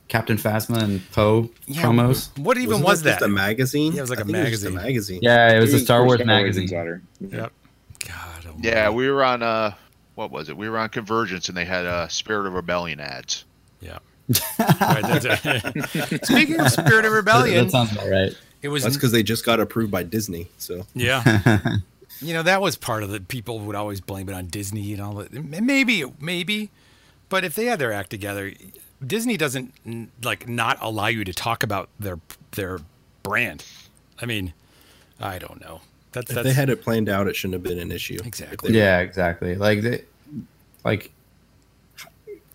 Captain 0.09 0.37
Phasma 0.37 0.83
and 0.83 1.11
Poe 1.13 1.51
Yeah, 1.67 1.83
promos. 1.83 2.37
What 2.39 2.57
even 2.59 2.69
Wasn't 2.83 2.85
was 2.85 3.03
that 3.03 3.11
just 3.11 3.21
that? 3.21 3.27
a 3.27 3.29
magazine? 3.29 3.93
Yeah, 3.93 3.99
it 3.99 4.01
was 4.03 4.11
like 4.11 4.19
I 4.21 4.23
a 4.23 4.25
think 4.25 4.37
it 4.37 4.41
was 4.43 4.51
just 4.51 4.63
magazine. 4.65 4.79
a 4.79 4.83
magazine. 4.87 5.19
Yeah, 5.23 5.57
it 5.57 5.61
was 5.61 5.75
a 5.75 5.79
Star 5.81 6.05
Wars 6.05 6.19
Star 6.19 6.27
magazine. 6.27 6.63
Insider. 6.65 7.03
Yep. 7.21 7.53
Yeah, 8.63 8.91
we 8.91 9.11
were 9.11 9.23
on 9.25 9.43
uh, 9.43 9.75
what 10.15 10.31
was 10.31 10.49
it? 10.49 10.57
We 10.57 10.69
were 10.69 10.79
on 10.79 10.89
Convergence, 10.89 11.49
and 11.49 11.57
they 11.57 11.65
had 11.67 11.85
uh, 11.85 12.09
Spirit 12.09 12.47
of 12.47 12.55
Rebellion 12.55 13.01
ads. 13.01 13.45
Yeah. 13.81 13.99
Right, 14.59 15.03
that's 15.03 15.27
it. 15.45 16.25
Speaking 16.25 16.59
of 16.61 16.71
Spirit 16.71 17.05
of 17.05 17.13
Rebellion, 17.13 17.67
That 17.67 17.71
sounds 17.71 17.93
about 17.93 18.09
right. 18.09 18.33
it 18.63 18.69
was 18.69 18.83
That's 18.83 18.97
because 18.97 19.13
they 19.13 19.23
just 19.23 19.45
got 19.45 19.61
approved 19.61 19.91
by 19.93 20.03
Disney. 20.05 20.49
So 20.59 20.87
Yeah. 20.95 21.23
you 22.21 22.33
know, 22.35 22.43
that 22.43 22.61
was 22.63 22.77
part 22.77 23.03
of 23.03 23.11
the 23.11 23.21
people 23.21 23.59
would 23.61 23.77
always 23.77 24.01
blame 24.01 24.29
it 24.29 24.35
on 24.35 24.47
Disney 24.47 24.93
and 24.95 25.03
all 25.03 25.15
that. 25.17 25.33
Maybe, 25.33 26.05
maybe. 26.21 26.71
But 27.29 27.45
if 27.45 27.55
they 27.55 27.67
had 27.67 27.79
their 27.79 27.93
act 27.93 28.11
together, 28.11 28.53
Disney 29.05 29.37
doesn't 29.37 29.73
like 30.23 30.49
not 30.49 30.79
allow 30.81 31.07
you 31.09 31.25
to 31.25 31.33
talk 31.33 31.63
about 31.63 31.89
their 31.99 32.19
their 32.53 32.79
brand. 33.23 33.65
I 34.21 34.27
mean, 34.27 34.53
I 35.21 35.39
don't 35.39 35.61
know. 35.61 35.81
That's 36.13 36.31
if 36.31 36.35
that's 36.37 36.47
they 36.47 36.55
had 36.55 36.71
it 36.71 36.83
planned 36.83 37.09
out, 37.09 37.27
it 37.27 37.37
shouldn't 37.37 37.55
have 37.55 37.63
been 37.63 37.79
an 37.79 37.93
issue. 37.93 38.19
Exactly. 38.25 38.73
Yeah, 38.73 39.01
exactly. 39.01 39.55
Like 39.57 39.83
they, 39.83 40.05
like, 40.85 41.11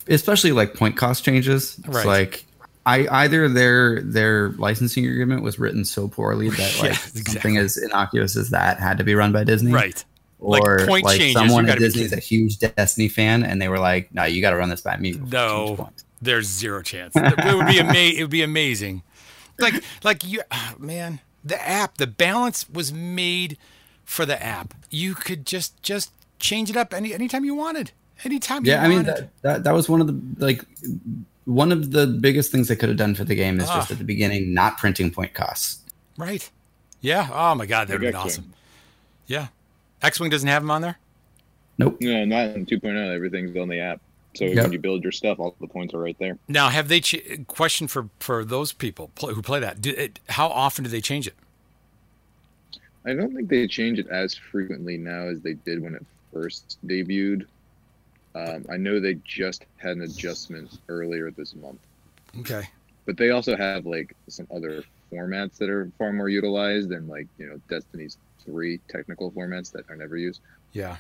especially 0.08 0.52
like 0.52 0.74
point 0.74 0.98
cost 0.98 1.24
changes. 1.24 1.78
It's 1.80 1.88
Right. 1.88 2.06
like 2.06 2.46
I 2.86 3.08
either 3.24 3.48
their 3.48 4.02
their 4.02 4.50
licensing 4.54 5.06
agreement 5.06 5.44
was 5.44 5.60
written 5.60 5.86
so 5.86 6.08
poorly 6.08 6.50
that 6.50 6.76
Yeah, 6.78 6.82
like 6.82 6.92
exactly. 6.92 7.24
something 7.34 7.58
as 7.58 7.78
innocuous 7.78 8.36
as 8.36 8.50
that 8.50 8.80
had 8.80 8.98
to 8.98 9.04
be 9.04 9.14
run 9.14 9.32
by 9.32 9.44
Disney. 9.44 9.72
Right. 9.72 10.04
Or 10.40 10.80
like, 10.80 10.88
point 10.88 11.08
changes, 11.10 11.34
someone 11.34 11.66
at 11.66 11.68
gotta 11.68 11.82
Disney 11.82 12.02
is 12.02 12.14
a 12.14 12.20
huge 12.20 12.58
Destiny 12.58 13.10
fan, 13.10 13.44
and 13.44 13.62
they 13.62 13.68
were 13.68 13.78
like, 13.78 14.12
"No, 14.12 14.24
you 14.24 14.42
got 14.42 14.50
to 14.50 14.56
run 14.56 14.70
this 14.70 14.82
by 14.82 14.98
me." 14.98 15.12
no. 15.12 15.92
There's 16.22 16.48
zero 16.48 16.82
chance. 16.82 17.14
It 17.16 17.56
would 17.56 17.68
be 17.68 17.80
ama- 17.80 17.94
It 17.96 18.22
would 18.22 18.30
be 18.32 18.44
amazing. 18.44 19.04
Like 19.58 19.84
like 20.04 20.24
you, 20.24 20.42
ah, 20.52 20.76
man. 20.80 21.20
The 21.44 21.60
app, 21.68 21.98
the 21.98 22.06
balance 22.08 22.70
was 22.70 22.94
made 22.94 23.58
for 24.06 24.26
the 24.26 24.42
app. 24.44 24.74
You 24.90 25.16
could 25.16 25.46
just 25.46 25.82
just 25.82 26.12
change 26.40 26.70
it 26.70 26.78
up 26.78 26.94
any 26.94 27.14
anytime 27.14 27.44
you 27.46 27.56
wanted. 27.56 27.92
Anytime 28.24 28.66
you 28.66 28.72
Yeah, 28.74 28.84
I 28.84 28.88
mean 28.88 29.04
that, 29.04 29.30
that 29.42 29.64
that 29.64 29.74
was 29.74 29.90
one 29.90 30.02
of 30.02 30.08
the 30.08 30.20
like 30.46 30.64
one 31.46 31.72
of 31.72 31.90
the 31.92 32.06
biggest 32.06 32.52
things 32.52 32.68
they 32.68 32.76
could 32.76 32.90
have 32.90 32.98
done 33.00 33.16
for 33.16 33.24
the 33.24 33.34
game 33.36 33.60
is 33.60 33.66
just 33.68 33.90
Ah. 33.90 33.94
at 33.94 33.98
the 33.98 34.04
beginning 34.04 34.54
not 34.54 34.78
printing 34.78 35.10
point 35.10 35.34
costs. 35.34 35.80
Right. 36.18 36.50
Yeah. 37.02 37.28
Oh 37.34 37.56
my 37.56 37.66
God, 37.66 37.88
that 37.88 37.94
would 38.00 38.06
Like 38.06 38.14
have 38.14 38.24
been 38.24 38.30
awesome. 38.30 38.54
Yeah. 39.26 39.48
X 40.04 40.20
Wing 40.20 40.30
doesn't 40.30 40.48
have 40.48 40.62
them 40.62 40.70
on 40.70 40.82
there? 40.82 40.98
Nope. 41.80 41.98
No, 42.02 42.26
not 42.26 42.50
in 42.56 42.66
2.0. 42.68 43.16
Everything's 43.16 43.58
on 43.58 43.70
the 43.70 43.80
app. 43.80 44.02
So 44.34 44.46
Yep. 44.46 44.64
when 44.64 44.72
you 44.74 44.80
build 44.80 45.04
your 45.04 45.12
stuff, 45.12 45.40
all 45.40 45.56
the 45.60 45.68
points 45.68 45.94
are 45.94 46.00
right 46.00 46.18
there. 46.18 46.38
Now, 46.48 46.70
have 46.70 46.88
they, 46.88 47.02
ch- 47.02 47.42
question 47.48 47.88
for, 47.88 48.10
for 48.20 48.46
those 48.46 48.72
people 48.72 49.12
pl- 49.16 49.34
who 49.34 49.42
play 49.42 49.60
that, 49.60 49.82
do 49.82 49.90
it, 49.92 50.20
how 50.30 50.48
often 50.48 50.84
do 50.86 50.90
they 50.90 51.02
change 51.02 51.28
it? 51.28 51.34
I 53.06 53.14
don't 53.14 53.36
think 53.36 53.50
they 53.50 53.68
change 53.68 54.00
it 54.00 54.08
as 54.08 54.36
frequently 54.36 54.98
now 54.98 55.24
as 55.28 55.42
they 55.42 55.54
did 55.56 55.82
when 55.82 55.96
it 55.96 56.06
first 56.32 56.78
debuted. 56.86 57.46
Um, 58.36 58.66
I 58.70 58.78
know 58.78 59.00
they 59.00 59.16
just 59.26 59.66
had 59.78 59.98
an 59.98 60.04
adjustment 60.04 60.80
earlier 60.88 61.32
this 61.32 61.54
month, 61.56 61.80
Okay. 62.40 62.70
but 63.06 63.18
they 63.18 63.32
also 63.32 63.58
have 63.58 63.86
like 63.86 64.16
some 64.30 64.48
other 64.56 64.84
formats 65.12 65.58
that 65.58 65.70
are 65.70 65.92
far 65.98 66.14
more 66.14 66.30
utilized 66.30 66.88
than 66.90 67.08
like 67.10 67.28
you 67.38 67.48
know 67.50 67.60
Destiny's 67.70 68.18
three 68.46 68.80
technical 68.88 69.32
formats 69.32 69.72
that 69.74 69.90
are 69.90 69.98
never 69.98 70.16
used. 70.16 70.40
Yeah. 70.72 70.96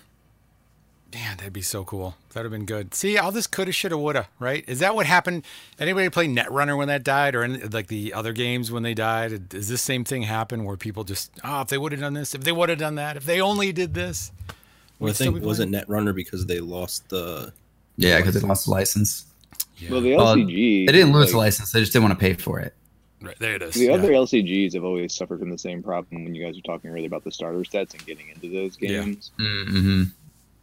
Man, 1.14 1.38
that'd 1.38 1.52
be 1.52 1.62
so 1.62 1.84
cool. 1.84 2.16
That'd 2.30 2.50
have 2.50 2.58
been 2.58 2.66
good. 2.66 2.94
See, 2.94 3.18
all 3.18 3.32
this 3.34 3.46
coulda, 3.46 3.74
shoulda, 3.74 3.98
woulda, 3.98 4.28
right? 4.40 4.64
Is 4.68 4.80
that 4.80 4.96
what 4.96 5.06
happened? 5.06 5.44
Anybody 5.78 6.10
play 6.10 6.28
Netrunner 6.28 6.78
when 6.78 6.88
that 6.88 7.04
died, 7.04 7.36
or 7.36 7.44
in, 7.44 7.70
like 7.72 7.88
the 7.88 8.14
other 8.14 8.32
games 8.32 8.72
when 8.72 8.84
they 8.84 8.94
died? 8.94 9.50
Does 9.50 9.68
this 9.68 9.82
same 9.82 10.06
thing 10.06 10.24
happen 10.24 10.64
where 10.64 10.78
people 10.78 11.04
just, 11.04 11.32
oh, 11.44 11.62
if 11.62 11.68
they 11.68 11.78
would 11.78 11.92
have 11.92 12.00
done 12.00 12.14
this, 12.14 12.34
if 12.34 12.44
they 12.46 12.54
would 12.54 12.70
have 12.70 12.80
done 12.80 12.96
that, 12.96 13.18
if 13.18 13.26
they 13.26 13.42
only 13.42 13.74
did 13.74 13.94
this? 13.94 14.32
Well, 15.00 15.10
I 15.10 15.14
think 15.14 15.36
it 15.36 15.44
wasn't 15.44 15.74
Netrunner 15.74 16.16
because 16.16 16.46
they 16.46 16.60
lost 16.60 17.10
the. 17.10 17.52
Yeah, 17.98 18.18
because 18.18 18.36
they 18.36 18.48
lost 18.48 18.66
the 18.66 18.72
license. 18.72 19.26
Well, 19.90 20.00
the 20.00 20.16
Well, 20.16 20.36
LCG. 20.36 20.86
they 20.86 20.92
didn't 20.94 21.12
lose 21.12 21.26
like, 21.26 21.32
the 21.32 21.38
license; 21.38 21.72
they 21.72 21.80
just 21.82 21.92
didn't 21.92 22.04
want 22.08 22.20
to 22.20 22.24
pay 22.26 22.36
for 22.36 22.60
it. 22.60 22.74
Right, 23.22 23.38
there 23.38 23.56
it 23.56 23.62
is. 23.62 23.74
The 23.76 23.86
yeah. 23.86 23.94
other 23.94 24.12
LCGs 24.12 24.74
have 24.76 24.84
always 24.84 25.14
suffered 25.14 25.40
from 25.40 25.50
the 25.50 25.58
same 25.58 25.84
problem 25.84 26.24
when 26.24 26.34
you 26.34 26.44
guys 26.44 26.56
were 26.56 26.62
talking 26.62 26.90
earlier 26.90 27.06
about 27.08 27.24
the 27.24 27.32
starter 27.32 27.64
sets 27.66 27.94
and 27.94 28.04
getting 28.06 28.30
into 28.30 28.50
those 28.50 28.78
Yeah. 28.80 29.04
games. 29.04 29.32
Mm-hmm. 29.40 30.04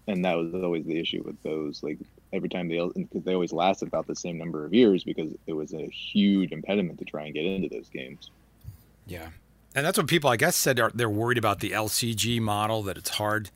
And 0.09 0.25
that 0.25 0.35
was 0.37 0.53
always 0.55 0.85
the 0.87 0.99
issue 0.99 1.23
with 1.25 1.41
those. 1.45 1.83
Like 1.83 1.99
every 2.33 2.49
time 2.49 2.69
they, 2.69 2.85
because 2.97 3.23
they 3.23 3.35
always 3.35 3.53
lasted 3.53 3.87
about 3.87 4.07
the 4.09 4.17
same 4.17 4.37
number 4.39 4.65
of 4.65 4.75
years 4.75 5.05
because 5.05 5.33
it 5.47 5.53
was 5.53 5.73
a 5.73 5.87
huge 5.87 6.51
impediment 6.51 6.99
to 6.99 7.05
try 7.05 7.25
and 7.27 7.35
get 7.35 7.45
into 7.45 7.69
those 7.69 7.89
games. 7.89 8.31
Yeah, 9.07 9.29
and 9.75 9.87
that's 9.87 9.97
what 9.97 10.07
people, 10.09 10.29
I 10.29 10.37
guess, 10.37 10.57
said 10.57 10.81
are, 10.81 10.91
they're 10.93 11.09
worried 11.09 11.39
about 11.39 11.61
the 11.61 11.71
LCG 11.71 12.41
model 12.41 12.83
that 12.83 12.97
it's 12.99 13.11
hard 13.11 13.51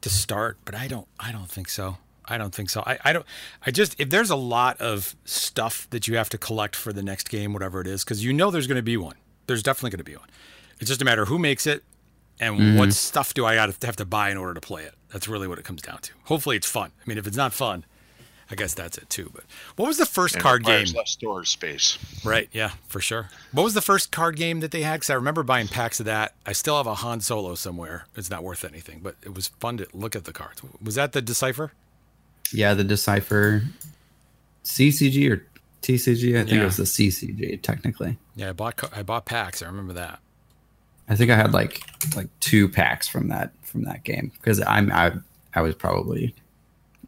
to 0.00 0.10
start, 0.10 0.56
but 0.64 0.74
I 0.74 0.88
don't, 0.88 1.06
I 1.20 1.30
don't 1.30 1.48
think 1.48 1.68
so. 1.68 1.98
I 2.24 2.38
don't 2.38 2.54
think 2.54 2.70
so. 2.70 2.82
I, 2.86 2.98
I 3.04 3.12
don't. 3.12 3.26
I 3.66 3.70
just 3.70 3.98
if 4.00 4.10
there's 4.10 4.30
a 4.30 4.36
lot 4.36 4.80
of 4.80 5.16
stuff 5.24 5.88
that 5.90 6.06
you 6.08 6.16
have 6.16 6.28
to 6.30 6.38
collect 6.38 6.76
for 6.76 6.92
the 6.92 7.02
next 7.02 7.28
game, 7.28 7.52
whatever 7.52 7.80
it 7.80 7.86
is, 7.86 8.04
because 8.04 8.24
you 8.24 8.32
know 8.32 8.50
there's 8.50 8.66
going 8.68 8.76
to 8.76 8.82
be 8.82 8.96
one. 8.96 9.16
There's 9.48 9.62
definitely 9.62 9.90
going 9.90 9.98
to 10.04 10.10
be 10.10 10.16
one. 10.16 10.28
It's 10.78 10.88
just 10.88 11.02
a 11.02 11.04
matter 11.04 11.22
of 11.22 11.28
who 11.28 11.38
makes 11.38 11.66
it 11.66 11.82
and 12.38 12.58
Mhm. 12.58 12.78
what 12.78 12.92
stuff 12.92 13.34
do 13.34 13.44
I 13.44 13.56
got 13.56 13.78
to 13.78 13.86
have 13.86 13.96
to 13.96 14.04
buy 14.04 14.30
in 14.30 14.36
order 14.36 14.54
to 14.54 14.60
play 14.60 14.84
it. 14.84 14.94
That's 15.12 15.28
really 15.28 15.46
what 15.48 15.58
it 15.58 15.64
comes 15.64 15.82
down 15.82 15.98
to. 16.02 16.12
Hopefully, 16.24 16.56
it's 16.56 16.66
fun. 16.66 16.90
I 16.98 17.02
mean, 17.08 17.18
if 17.18 17.26
it's 17.26 17.36
not 17.36 17.52
fun, 17.52 17.84
I 18.50 18.54
guess 18.54 18.74
that's 18.74 18.96
it 18.98 19.08
too. 19.10 19.30
But 19.34 19.44
what 19.76 19.86
was 19.86 19.98
the 19.98 20.06
first 20.06 20.34
And 20.36 20.42
card 20.42 20.64
game? 20.64 20.86
Less 20.94 21.10
storage 21.10 21.48
space. 21.50 21.98
Right. 22.24 22.48
Yeah, 22.52 22.70
for 22.88 23.00
sure. 23.00 23.28
What 23.52 23.62
was 23.62 23.74
the 23.74 23.80
first 23.82 24.10
card 24.10 24.36
game 24.36 24.60
that 24.60 24.70
they 24.70 24.82
had? 24.82 24.94
Because 24.94 25.10
I 25.10 25.14
remember 25.14 25.42
buying 25.42 25.68
packs 25.68 26.00
of 26.00 26.06
that. 26.06 26.34
I 26.46 26.52
still 26.52 26.76
have 26.78 26.86
a 26.86 26.94
Han 26.96 27.20
Solo 27.20 27.54
somewhere. 27.54 28.06
It's 28.16 28.30
not 28.30 28.42
worth 28.42 28.64
anything, 28.64 29.00
but 29.02 29.16
it 29.22 29.34
was 29.34 29.48
fun 29.48 29.76
to 29.78 29.86
look 29.92 30.16
at 30.16 30.24
the 30.24 30.32
cards. 30.32 30.62
Was 30.82 30.94
that 30.96 31.12
the 31.12 31.22
Decipher? 31.22 31.72
Yeah, 32.52 32.74
the 32.74 32.84
Decipher 32.84 33.62
CCG 34.64 35.30
or 35.30 35.46
TCG. 35.82 36.34
I 36.36 36.38
think 36.40 36.50
Yeah. 36.52 36.62
it 36.62 36.64
was 36.64 36.76
the 36.76 36.84
CCG 36.86 37.56
technically. 37.62 38.16
Yeah, 38.36 38.50
I 38.50 38.52
bought. 38.52 38.82
I 38.96 39.02
bought 39.02 39.24
packs. 39.24 39.62
I 39.62 39.66
remember 39.66 39.92
that. 39.94 40.20
I 41.08 41.16
think 41.16 41.30
I 41.30 41.36
had 41.36 41.52
like 41.52 41.82
like 42.16 42.28
two 42.40 42.68
packs 42.68 43.08
from 43.08 43.28
that 43.28 43.50
from 43.72 43.82
that 43.84 44.04
game 44.04 44.30
because 44.36 44.62
I'm 44.62 44.92
I 44.92 45.12
I 45.54 45.62
was 45.62 45.74
probably 45.74 46.34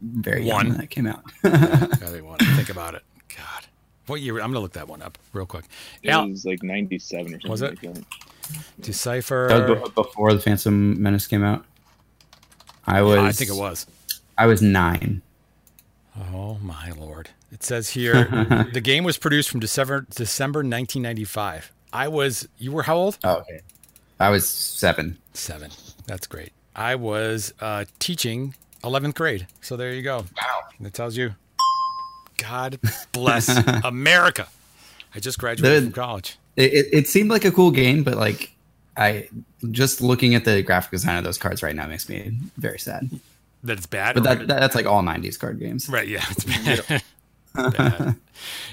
very 0.01 0.43
young 0.45 0.55
One. 0.57 0.69
when 0.69 0.77
that 0.79 0.89
came 0.89 1.07
out. 1.07 1.23
yeah, 1.43 1.87
they 2.11 2.21
want 2.21 2.39
to 2.39 2.45
think 2.55 2.69
about 2.69 2.95
it. 2.95 3.03
God, 3.29 3.65
what 4.07 4.19
year? 4.21 4.35
I'm 4.35 4.49
gonna 4.51 4.59
look 4.59 4.73
that 4.73 4.87
one 4.87 5.01
up 5.01 5.17
real 5.31 5.45
quick. 5.45 5.65
It 6.03 6.09
Al- 6.09 6.27
was 6.29 6.45
like 6.45 6.63
'97 6.63 7.27
or 7.27 7.29
something. 7.29 7.51
Was 7.51 7.61
it? 7.61 7.81
Like. 7.83 8.03
Decipher. 8.79 9.47
That 9.49 9.81
was 9.81 9.91
before 9.91 10.33
the 10.33 10.39
Phantom 10.39 11.01
Menace 11.01 11.27
came 11.27 11.43
out. 11.43 11.65
I 12.85 13.01
was. 13.01 13.17
I 13.19 13.31
think 13.31 13.49
it 13.49 13.55
was. 13.55 13.87
I 14.37 14.45
was 14.47 14.61
nine. 14.61 15.21
Oh 16.31 16.57
my 16.61 16.91
lord! 16.91 17.29
It 17.51 17.63
says 17.63 17.89
here 17.89 18.25
the 18.73 18.81
game 18.81 19.03
was 19.03 19.17
produced 19.17 19.49
from 19.49 19.59
December 19.59 20.05
December 20.11 20.59
1995. 20.59 21.71
I 21.93 22.07
was. 22.07 22.47
You 22.57 22.71
were 22.71 22.83
how 22.83 22.97
old? 22.97 23.17
Oh, 23.23 23.37
okay. 23.37 23.61
I 24.19 24.29
was 24.29 24.47
seven. 24.47 25.17
Seven. 25.33 25.71
That's 26.05 26.27
great. 26.27 26.51
I 26.75 26.95
was 26.95 27.53
uh, 27.59 27.85
teaching 27.99 28.53
11th 28.83 29.15
grade. 29.15 29.47
So 29.61 29.75
there 29.77 29.93
you 29.93 30.01
go. 30.01 30.25
Wow. 30.41 30.59
That 30.81 30.93
tells 30.93 31.15
you. 31.17 31.35
God 32.37 32.79
bless 33.11 33.49
America. 33.83 34.47
I 35.13 35.19
just 35.19 35.39
graduated 35.39 35.77
The- 35.77 35.85
from 35.87 35.93
college. 35.93 36.37
It, 36.57 36.87
it, 36.93 37.07
seemed 37.09 37.29
like 37.29 37.43
a 37.43 37.51
cool 37.51 37.69
game, 37.71 38.03
but 38.03 38.15
like 38.15 38.55
I 38.95 39.27
just 39.71 39.99
looking 39.99 40.35
at 40.35 40.45
the 40.45 40.61
graphic 40.61 40.91
design 40.91 41.17
of 41.17 41.25
those 41.25 41.37
cards 41.37 41.61
right 41.61 41.75
now 41.75 41.85
makes 41.85 42.07
me 42.07 42.37
very 42.55 42.79
sad. 42.79 43.09
That 43.63 43.77
it's 43.77 43.87
bad. 43.87 44.15
But 44.15 44.23
that, 44.23 44.37
that 44.47 44.59
that's 44.61 44.73
like 44.75 44.85
all 44.85 45.01
'90s 45.01 45.37
card 45.37 45.59
games. 45.59 45.89
right. 45.89 46.07
Yeah. 46.07 46.23
It's 46.29 46.45
bad. 46.45 47.03
Bad. 47.53 48.15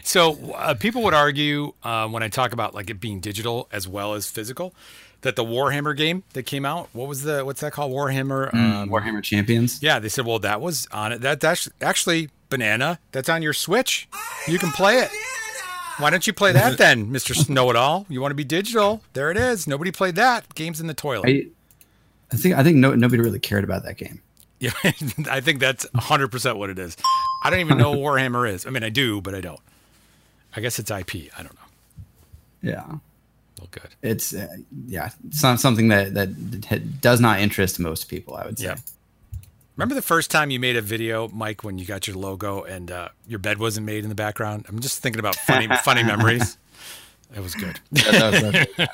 So 0.03 0.53
uh, 0.55 0.75
people 0.75 1.03
would 1.05 1.15
argue 1.15 1.73
uh, 1.85 2.09
when 2.09 2.23
I 2.25 2.29
talk 2.29 2.53
about 2.53 2.75
like 2.75 2.91
it 2.91 3.01
being 3.01 3.21
digital 3.21 3.69
as 3.73 3.87
well 3.87 4.15
as 4.15 4.29
physical, 4.29 4.75
that 5.23 5.37
the 5.37 5.45
Warhammer 5.45 5.97
game 5.97 6.25
that 6.35 6.45
came 6.45 6.65
out, 6.65 6.89
what 6.93 7.09
was 7.09 7.23
the 7.23 7.45
what's 7.45 7.61
that 7.61 7.73
called? 7.73 7.93
Warhammer. 7.93 8.51
Mm, 8.53 8.89
Warhammer 8.89 9.23
Champions. 9.23 9.83
Yeah, 9.83 9.99
they 9.99 10.09
said, 10.09 10.27
well, 10.27 10.39
that 10.41 10.61
was 10.61 10.87
on 10.93 11.13
it. 11.13 11.21
That 11.23 11.41
that's 11.41 11.69
actually 11.81 12.29
banana. 12.51 12.99
That's 13.13 13.29
on 13.29 13.43
your 13.43 13.53
Switch. 13.53 14.09
You 14.47 14.59
can 14.59 14.71
play 14.71 14.99
it. 14.99 15.11
Why 15.99 16.11
don't 16.11 16.27
you 16.27 16.33
play 16.33 16.53
that 16.53 16.79
then, 16.79 17.11
Mister 17.11 17.35
Know 17.53 17.71
It 17.71 17.77
All? 17.77 18.07
You 18.09 18.21
want 18.21 18.33
to 18.33 18.37
be 18.37 18.45
digital? 18.45 19.03
There 19.13 19.31
it 19.31 19.37
is. 19.37 19.67
Nobody 19.67 19.91
played 19.91 20.17
that. 20.17 20.55
Game's 20.55 20.81
in 20.81 20.87
the 20.87 20.95
toilet. 20.95 21.29
I, 21.29 21.47
I 22.33 22.37
think 22.37 22.57
I 22.57 22.63
think 22.63 22.77
no, 22.77 22.95
nobody 22.95 23.23
really 23.23 23.41
cared 23.41 23.65
about 23.65 23.85
that 23.85 23.97
game. 23.97 24.21
Yeah, 24.59 24.71
I 24.85 25.41
think 25.41 25.59
that's 25.59 25.87
100% 25.87 26.57
what 26.57 26.71
it 26.71 26.79
is. 26.79 26.97
I 27.43 27.51
don't 27.51 27.59
even 27.59 27.79
know 27.79 27.91
what 27.91 27.99
Warhammer 27.99 28.49
is. 28.49 28.65
I 28.65 28.71
mean, 28.71 28.85
I 28.85 28.91
do, 28.91 29.21
but 29.21 29.35
I 29.35 29.41
don't. 29.41 29.59
I 30.55 30.61
guess 30.61 30.79
it's 30.79 30.91
IP. 30.91 31.33
I 31.37 31.43
don't 31.43 31.55
know. 31.55 32.71
Yeah. 32.71 32.99
Good. 33.71 33.89
It's 34.03 34.35
uh, 34.35 34.49
yeah, 34.87 35.11
it's 35.29 35.43
not 35.43 35.61
something 35.61 35.89
that 35.89 36.15
that 36.15 37.01
does 37.01 37.21
not 37.21 37.41
interest 37.41 37.79
most 37.79 38.09
people. 38.09 38.35
I 38.35 38.47
would 38.47 38.59
say. 38.59 38.67
Yeah. 38.67 38.77
Remember 39.77 39.95
the 39.95 40.03
first 40.03 40.31
time 40.31 40.51
you 40.51 40.61
made 40.61 40.77
a 40.77 40.83
video, 40.83 41.29
Mike, 41.29 41.65
when 41.65 41.79
you 41.79 41.87
got 41.87 42.07
your 42.07 42.17
logo 42.17 42.63
and 42.63 42.91
uh, 42.91 43.09
your 43.27 43.39
bed 43.39 43.59
wasn't 43.59 43.87
made 43.87 44.05
in 44.05 44.11
the 44.11 44.15
background? 44.15 44.67
I'm 44.69 44.81
just 44.81 45.03
thinking 45.03 45.19
about 45.19 45.35
funny, 45.35 45.67
funny 45.83 46.03
memories. 46.03 46.59
It 47.35 47.41
was 47.41 47.55
good. 47.55 47.81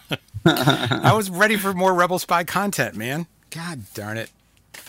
I 0.47 1.13
was 1.13 1.31
ready 1.31 1.57
for 1.57 1.75
more 1.75 1.93
Rebel 1.93 2.21
Spy 2.21 2.45
content, 2.45 2.95
man. 2.95 3.27
God 3.51 3.83
darn 3.95 4.17
it. 4.17 4.31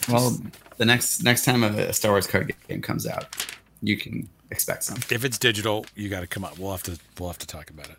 Well, 0.07 0.37
the 0.77 0.85
next 0.85 1.23
next 1.23 1.45
time 1.45 1.63
a 1.63 1.91
Star 1.91 2.11
Wars 2.11 2.27
card 2.27 2.53
game 2.67 2.81
comes 2.81 3.07
out, 3.07 3.35
you 3.81 3.97
can 3.97 4.29
expect 4.51 4.83
some. 4.83 4.97
If 5.09 5.25
it's 5.25 5.37
digital, 5.37 5.85
you 5.95 6.09
got 6.09 6.21
to 6.21 6.27
come 6.27 6.45
up. 6.45 6.59
We'll 6.59 6.71
have 6.71 6.83
to 6.83 6.99
we'll 7.19 7.29
have 7.29 7.39
to 7.39 7.47
talk 7.47 7.69
about 7.71 7.89
it. 7.89 7.97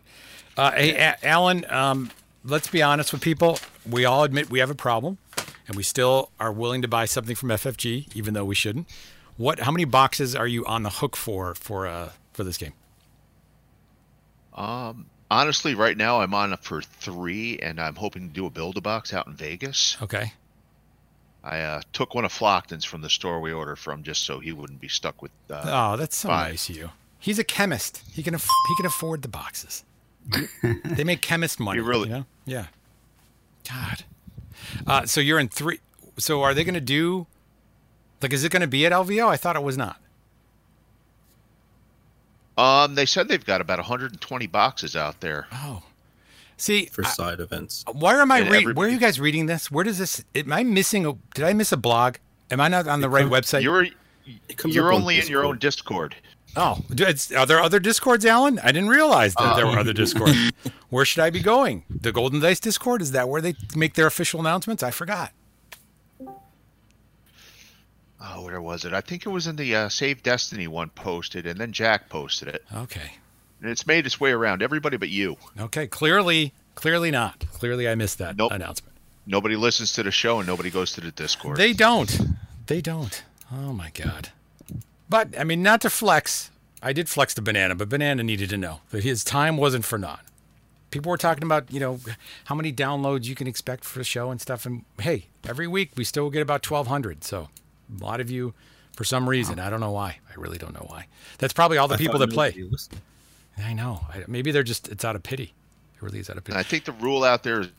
Uh, 0.57 0.71
hey, 0.71 0.91
A- 0.95 1.25
Alan, 1.25 1.65
um, 1.69 2.11
let's 2.43 2.67
be 2.67 2.81
honest 2.81 3.11
with 3.13 3.21
people. 3.21 3.59
We 3.89 4.05
all 4.05 4.23
admit 4.23 4.49
we 4.49 4.59
have 4.59 4.69
a 4.69 4.75
problem, 4.75 5.17
and 5.67 5.75
we 5.75 5.83
still 5.83 6.29
are 6.39 6.51
willing 6.51 6.81
to 6.81 6.87
buy 6.87 7.05
something 7.05 7.35
from 7.35 7.49
FFG, 7.49 8.15
even 8.15 8.33
though 8.33 8.45
we 8.45 8.55
shouldn't. 8.55 8.87
What? 9.37 9.59
How 9.61 9.71
many 9.71 9.85
boxes 9.85 10.35
are 10.35 10.47
you 10.47 10.65
on 10.65 10.83
the 10.83 10.89
hook 10.89 11.15
for 11.15 11.55
for 11.55 11.87
uh, 11.87 12.11
for 12.33 12.43
this 12.43 12.57
game? 12.57 12.73
Um, 14.53 15.05
honestly, 15.31 15.73
right 15.73 15.95
now 15.97 16.21
I'm 16.21 16.33
on 16.33 16.55
for 16.57 16.81
three, 16.81 17.57
and 17.59 17.79
I'm 17.79 17.95
hoping 17.95 18.27
to 18.27 18.33
do 18.33 18.45
a 18.45 18.49
build 18.49 18.77
a 18.77 18.81
box 18.81 19.13
out 19.13 19.27
in 19.27 19.33
Vegas. 19.33 19.97
Okay. 20.01 20.33
I 21.43 21.61
uh, 21.61 21.81
took 21.91 22.13
one 22.13 22.23
of 22.25 22.31
Flockton's 22.31 22.85
from 22.85 23.01
the 23.01 23.09
store 23.09 23.39
we 23.39 23.51
ordered 23.51 23.77
from, 23.77 24.03
just 24.03 24.23
so 24.25 24.39
he 24.39 24.51
wouldn't 24.51 24.79
be 24.79 24.89
stuck 24.89 25.21
with. 25.23 25.31
Uh, 25.49 25.63
oh, 25.65 25.97
that's 25.97 26.17
so 26.17 26.27
five. 26.27 26.51
nice 26.51 26.69
of 26.69 26.75
you. 26.77 26.89
He's 27.17 27.39
a 27.39 27.43
chemist. 27.43 28.03
He 28.13 28.21
can 28.21 28.35
aff- 28.35 28.47
he 28.67 28.75
can 28.75 28.85
afford 28.85 29.21
the 29.23 29.27
boxes. 29.27 29.83
they 30.85 31.03
make 31.03 31.21
chemist 31.21 31.59
money. 31.59 31.79
You 31.79 31.83
really- 31.85 32.09
you 32.09 32.15
know? 32.15 32.25
Yeah. 32.45 32.65
God. 33.69 34.03
Uh, 34.87 35.05
so 35.05 35.21
you're 35.21 35.39
in 35.39 35.49
three. 35.49 35.79
So 36.17 36.41
are 36.41 36.53
they 36.53 36.63
going 36.63 36.73
to 36.75 36.81
do? 36.81 37.27
Like, 38.21 38.33
is 38.33 38.43
it 38.43 38.51
going 38.51 38.61
to 38.61 38.67
be 38.67 38.85
at 38.85 38.91
LVO? 38.91 39.27
I 39.27 39.37
thought 39.37 39.55
it 39.55 39.63
was 39.63 39.77
not. 39.77 39.97
Um, 42.57 42.95
they 42.95 43.05
said 43.05 43.27
they've 43.27 43.43
got 43.45 43.61
about 43.61 43.79
120 43.79 44.47
boxes 44.47 44.95
out 44.95 45.21
there. 45.21 45.47
Oh. 45.51 45.83
See, 46.57 46.85
for 46.85 47.03
side 47.03 47.39
events. 47.39 47.83
Where 47.91 48.21
am 48.21 48.31
I 48.31 48.39
And 48.39 48.49
reading? 48.51 48.61
every- 48.69 48.73
Where 48.75 48.87
are 48.87 48.91
you 48.91 48.99
guys 48.99 49.19
reading 49.19 49.47
this? 49.47 49.71
Where 49.71 49.83
does 49.83 49.97
this? 49.97 50.23
Am 50.35 50.53
I 50.53 50.63
missing 50.63 51.05
a? 51.07 51.13
Did 51.33 51.45
I 51.45 51.53
miss 51.53 51.71
a 51.71 51.77
blog? 51.77 52.17
Am 52.51 52.61
I 52.61 52.67
not 52.67 52.87
on 52.87 53.01
the 53.01 53.09
right 53.09 53.25
website? 53.25 53.63
You're 53.63 53.87
you're 54.67 54.87
up 54.89 54.95
on 54.95 55.01
only 55.01 55.19
in 55.19 55.27
your 55.27 55.43
own 55.43 55.57
Discord. 55.57 56.15
Oh, 56.55 56.83
it's, 56.89 57.31
are 57.31 57.45
there 57.45 57.61
other 57.61 57.79
discords, 57.79 58.25
Alan? 58.25 58.59
I 58.59 58.71
didn't 58.71 58.89
realize 58.89 59.33
that 59.35 59.55
there 59.55 59.65
were 59.65 59.79
other 59.79 59.93
discords. 59.93 60.35
where 60.89 61.05
should 61.05 61.23
I 61.23 61.29
be 61.29 61.39
going? 61.39 61.83
The 61.89 62.11
Golden 62.11 62.39
Dice 62.41 62.59
Discord? 62.59 63.01
Is 63.01 63.11
that 63.11 63.29
where 63.29 63.41
they 63.41 63.55
make 63.75 63.93
their 63.93 64.07
official 64.07 64.39
announcements? 64.41 64.83
I 64.83 64.91
forgot. 64.91 65.31
Oh, 68.23 68.43
where 68.43 68.61
was 68.61 68.85
it? 68.85 68.93
I 68.93 69.01
think 69.01 69.25
it 69.25 69.29
was 69.29 69.47
in 69.47 69.55
the 69.55 69.75
uh, 69.75 69.89
Save 69.89 70.21
Destiny 70.23 70.67
one 70.67 70.89
posted, 70.89 71.47
and 71.47 71.59
then 71.59 71.71
Jack 71.71 72.09
posted 72.09 72.49
it. 72.49 72.63
Okay. 72.75 73.13
And 73.61 73.71
it's 73.71 73.87
made 73.87 74.05
its 74.05 74.19
way 74.19 74.31
around 74.31 74.61
everybody 74.61 74.97
but 74.97 75.09
you. 75.09 75.37
Okay. 75.59 75.87
Clearly, 75.87 76.53
clearly 76.75 77.11
not. 77.11 77.43
Clearly, 77.53 77.87
I 77.87 77.95
missed 77.95 78.17
that 78.19 78.35
announcement. 78.39 78.93
Nobody 79.25 79.55
listens 79.55 79.93
to 79.93 80.03
the 80.03 80.11
show, 80.11 80.39
and 80.39 80.47
nobody 80.47 80.69
goes 80.69 80.91
to 80.93 81.01
the 81.01 81.11
Discord. 81.11 81.57
They 81.57 81.73
don't. 81.73 82.21
They 82.67 82.81
don't. 82.81 83.23
Oh 83.51 83.73
my 83.73 83.89
god. 83.91 84.29
But 85.11 85.37
I 85.37 85.43
mean, 85.43 85.61
not 85.61 85.81
to 85.81 85.89
flex. 85.89 86.51
I 86.81 86.93
did 86.93 87.09
flex 87.09 87.33
to 87.33 87.41
Banana, 87.41 87.75
but 87.75 87.89
Banana 87.89 88.23
needed 88.23 88.49
to 88.51 88.57
know 88.57 88.79
that 88.91 89.03
his 89.03 89.25
time 89.25 89.57
wasn't 89.57 89.83
for 89.83 89.97
naught. 89.97 90.23
People 90.89 91.09
were 91.09 91.17
talking 91.17 91.43
about, 91.43 91.69
you 91.69 91.81
know, 91.81 91.99
how 92.45 92.55
many 92.55 92.71
downloads 92.71 93.25
you 93.25 93.35
can 93.35 93.45
expect 93.45 93.83
for 93.83 93.99
the 93.99 94.05
show 94.05 94.31
and 94.31 94.39
stuff. 94.39 94.65
And 94.65 94.85
hey, 95.01 95.25
every 95.45 95.67
week 95.67 95.91
we 95.97 96.05
still 96.05 96.29
get 96.29 96.41
about 96.41 96.65
1,200. 96.65 97.25
So 97.25 97.49
a 97.99 98.03
lot 98.03 98.21
of 98.21 98.31
you, 98.31 98.53
for 98.95 99.03
some 99.03 99.27
reason, 99.27 99.59
I 99.59 99.69
don't 99.69 99.81
know 99.81 99.91
why. 99.91 100.19
I 100.29 100.39
really 100.39 100.57
don't 100.57 100.73
know 100.73 100.85
why. 100.87 101.07
That's 101.39 101.53
probably 101.53 101.77
all 101.77 101.89
the 101.89 101.95
I 101.95 101.97
people 101.97 102.19
that 102.19 102.31
play. 102.31 102.55
I 103.57 103.73
know. 103.73 104.05
I, 104.09 104.23
maybe 104.29 104.51
they're 104.51 104.63
just, 104.63 104.87
it's 104.87 105.03
out 105.03 105.17
of 105.17 105.23
pity. 105.23 105.53
It 105.95 106.01
really 106.01 106.19
is 106.19 106.29
out 106.29 106.37
of 106.37 106.45
pity. 106.45 106.57
I 106.57 106.63
think 106.63 106.85
the 106.85 106.93
rule 106.93 107.25
out 107.25 107.43
there 107.43 107.59
is 107.61 107.69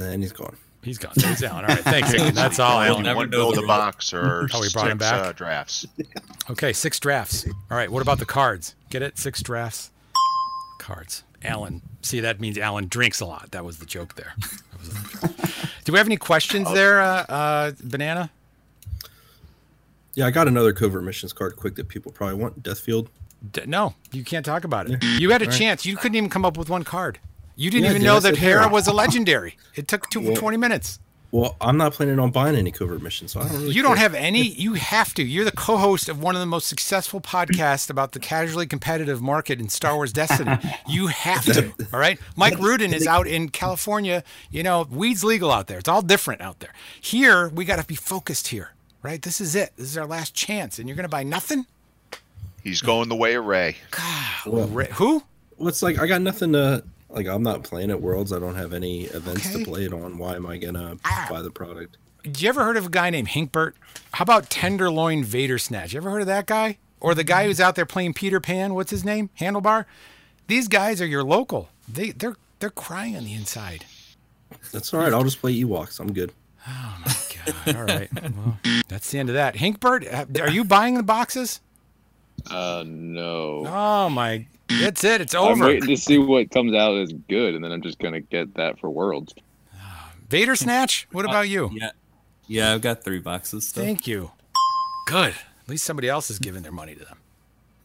And 0.00 0.20
he's 0.20 0.32
gone. 0.32 0.56
He's 0.82 0.98
gone. 0.98 1.12
He's 1.14 1.40
down. 1.40 1.64
All 1.64 1.68
right. 1.68 1.78
Thanks. 1.78 2.12
Alan. 2.18 2.34
That's 2.34 2.58
all. 2.58 2.78
One- 2.78 3.06
Alan. 3.06 3.16
one 3.16 3.30
build 3.30 3.56
a 3.58 3.62
box 3.66 4.12
or 4.12 4.48
Oh, 4.52 4.60
we 4.60 4.68
brought 4.72 4.90
him 4.90 4.98
back? 4.98 5.26
uh, 5.26 5.32
drafts. 5.32 5.86
Okay, 6.50 6.72
six 6.72 6.98
drafts. 6.98 7.46
All 7.70 7.76
right, 7.76 7.90
what 7.90 8.02
about 8.02 8.18
the 8.18 8.26
cards? 8.26 8.74
Get 8.90 9.00
it? 9.02 9.16
Six 9.16 9.42
drafts. 9.42 9.90
Cards. 10.78 11.22
Alan. 11.44 11.82
See, 12.02 12.20
that 12.20 12.40
means 12.40 12.58
Alan 12.58 12.88
drinks 12.88 13.20
a 13.20 13.26
lot. 13.26 13.52
That 13.52 13.64
was 13.64 13.78
the 13.78 13.86
joke 13.86 14.14
there. 14.16 14.32
That 14.40 14.78
was 14.80 14.88
the 14.88 15.28
joke. 15.28 15.70
Do 15.84 15.92
we 15.92 15.98
have 15.98 16.06
any 16.06 16.16
questions 16.16 16.72
there, 16.72 17.00
uh, 17.00 17.24
uh, 17.28 17.72
Banana? 17.84 18.30
Yeah, 20.14 20.26
I 20.26 20.30
got 20.30 20.46
another 20.48 20.72
covert 20.72 21.04
missions 21.04 21.32
card 21.32 21.56
quick 21.56 21.76
that 21.76 21.88
people 21.88 22.12
probably 22.12 22.36
want. 22.36 22.62
Deathfield. 22.62 23.08
D- 23.52 23.62
no, 23.66 23.94
you 24.12 24.24
can't 24.24 24.44
talk 24.44 24.64
about 24.64 24.88
it. 24.90 25.02
You 25.02 25.30
had 25.30 25.42
a 25.42 25.46
All 25.46 25.50
right. 25.50 25.58
chance. 25.58 25.86
You 25.86 25.96
couldn't 25.96 26.16
even 26.16 26.28
come 26.30 26.44
up 26.44 26.56
with 26.56 26.68
one 26.68 26.84
card. 26.84 27.18
You 27.62 27.70
didn't 27.70 27.84
Yeah, 27.84 27.90
even 27.90 28.02
dude, 28.02 28.06
know 28.06 28.20
that 28.20 28.34
said 28.34 28.38
Hera 28.38 28.62
Hera. 28.62 28.72
was 28.72 28.86
a 28.88 28.92
legendary. 28.92 29.56
It 29.76 29.86
took 29.88 30.10
two, 30.10 30.20
Well- 30.20 30.34
20 30.36 30.56
minutes. 30.56 30.98
Well, 31.30 31.56
I'm 31.62 31.78
not 31.78 31.94
planning 31.94 32.18
on 32.18 32.30
buying 32.30 32.56
any 32.56 32.70
covert 32.70 33.00
missions, 33.00 33.32
so 33.32 33.40
I 33.40 33.44
don't 33.48 33.52
really 33.62 33.72
You 33.72 33.82
don't 33.82 33.96
have 33.96 34.14
any. 34.14 34.42
You 34.42 34.74
have 34.74 35.14
to. 35.14 35.22
You're 35.22 35.46
the 35.46 35.50
co-host 35.52 36.10
of 36.10 36.20
one 36.22 36.34
of 36.36 36.40
the 36.40 36.46
most 36.46 36.66
successful 36.66 37.22
podcasts 37.22 37.88
about 37.88 38.12
the 38.12 38.20
casually 38.20 38.66
competitive 38.66 39.22
market 39.22 39.58
in 39.58 39.70
Star 39.70 39.94
Wars 39.94 40.12
Destiny. 40.12 40.58
You 40.86 41.06
have 41.06 41.44
to. 41.46 41.72
All 41.90 41.98
right. 41.98 42.18
Mike 42.36 42.58
Rudin 42.58 42.92
is 42.92 43.06
out 43.06 43.26
in 43.26 43.48
California. 43.48 44.24
You 44.50 44.62
know, 44.62 44.86
weed's 44.90 45.24
legal 45.24 45.50
out 45.50 45.68
there. 45.68 45.78
It's 45.78 45.88
all 45.88 46.02
different 46.02 46.42
out 46.42 46.60
there. 46.60 46.74
Here, 47.00 47.48
we 47.48 47.64
got 47.64 47.78
to 47.78 47.86
be 47.86 47.94
focused 47.94 48.48
here. 48.48 48.72
Right. 49.02 49.22
This 49.22 49.40
is 49.40 49.54
it. 49.56 49.72
This 49.78 49.86
is 49.86 49.96
our 49.96 50.06
last 50.06 50.34
chance, 50.34 50.78
and 50.78 50.86
you're 50.86 50.96
going 50.96 51.04
to 51.04 51.08
buy 51.08 51.22
nothing. 51.22 51.64
He's 52.62 52.82
going 52.82 53.08
the 53.08 53.16
way 53.16 53.34
of 53.36 53.46
Ray. 53.46 53.76
Well, 54.46 54.66
Who? 54.66 55.22
Well, 55.56 55.68
it's 55.68 55.82
like 55.82 55.98
I 55.98 56.06
got 56.06 56.20
nothing 56.20 56.52
to 56.52 56.84
like. 57.12 57.26
I'm 57.26 57.42
not 57.42 57.62
playing 57.64 57.90
at 57.90 58.00
Worlds. 58.00 58.32
I 58.32 58.38
don't 58.38 58.54
have 58.56 58.72
any 58.72 59.02
events 59.04 59.46
Okay. 59.48 59.64
to 59.64 59.70
play 59.70 59.84
it 59.84 59.92
on. 59.92 60.18
Why 60.18 60.36
am 60.36 60.46
I 60.46 60.56
gonna 60.58 60.96
buy 61.30 61.42
the 61.42 61.50
product? 61.50 61.96
Did 62.22 62.40
you 62.40 62.48
ever 62.48 62.64
heard 62.64 62.76
of 62.76 62.86
a 62.86 62.90
guy 62.90 63.10
named 63.10 63.28
Hinkbert? 63.28 63.74
How 64.12 64.22
about 64.22 64.48
Tenderloin 64.48 65.24
Vader 65.24 65.58
Snatch? 65.58 65.92
You 65.92 65.98
ever 65.98 66.10
heard 66.10 66.20
of 66.20 66.28
that 66.28 66.46
guy? 66.46 66.78
Or 67.00 67.14
the 67.16 67.24
guy 67.24 67.46
who's 67.46 67.60
out 67.60 67.74
there 67.74 67.84
playing 67.86 68.14
Peter 68.14 68.38
Pan? 68.38 68.74
What's 68.74 68.90
his 68.92 69.04
name? 69.04 69.30
Handlebar. 69.40 69.86
These 70.46 70.68
guys 70.68 71.00
are 71.00 71.06
your 71.06 71.24
local. 71.24 71.68
They 71.88 72.10
they're 72.12 72.36
they're 72.60 72.70
crying 72.70 73.16
on 73.16 73.24
the 73.24 73.34
inside. 73.34 73.84
That's 74.72 74.92
all 74.94 75.00
right. 75.00 75.12
I'll 75.12 75.24
just 75.24 75.40
play 75.40 75.54
Ewoks. 75.60 75.98
I'm 75.98 76.12
good. 76.12 76.32
Oh 76.68 76.96
my 77.04 77.14
god, 77.64 77.76
all 77.76 77.84
right. 77.84 78.08
Well, 78.22 78.58
that's 78.86 79.10
the 79.10 79.18
end 79.18 79.28
of 79.30 79.34
that. 79.34 79.56
Hinkbert, 79.56 80.06
uh, 80.06 80.26
are 80.40 80.50
you 80.50 80.62
buying 80.62 80.94
the 80.94 81.02
boxes? 81.02 81.60
Uh, 82.48 82.84
no. 82.86 83.64
Oh 83.66 84.08
my, 84.08 84.46
that's 84.80 85.04
it. 85.04 85.20
It's 85.20 85.34
over. 85.34 85.52
I'm 85.52 85.62
over. 85.62 85.66
waiting 85.72 85.88
to 85.88 85.96
see 85.96 86.18
what 86.18 86.50
comes 86.50 86.74
out 86.74 86.96
as 86.96 87.12
good, 87.28 87.54
and 87.54 87.64
then 87.64 87.72
I'm 87.72 87.82
just 87.82 87.98
gonna 87.98 88.20
get 88.20 88.54
that 88.54 88.78
for 88.80 88.90
Worlds. 88.90 89.34
Vader 90.28 90.56
Snatch. 90.56 91.06
What 91.12 91.24
about 91.24 91.48
you? 91.48 91.70
Yeah, 91.74 91.90
yeah, 92.46 92.72
I've 92.72 92.80
got 92.82 93.04
three 93.04 93.18
boxes. 93.18 93.68
Still. 93.68 93.84
Thank 93.84 94.06
you. 94.06 94.30
Good. 95.06 95.34
At 95.62 95.68
least 95.68 95.84
somebody 95.84 96.08
else 96.08 96.30
is 96.30 96.38
giving 96.38 96.62
their 96.62 96.72
money 96.72 96.94
to 96.94 97.04
them. 97.04 97.18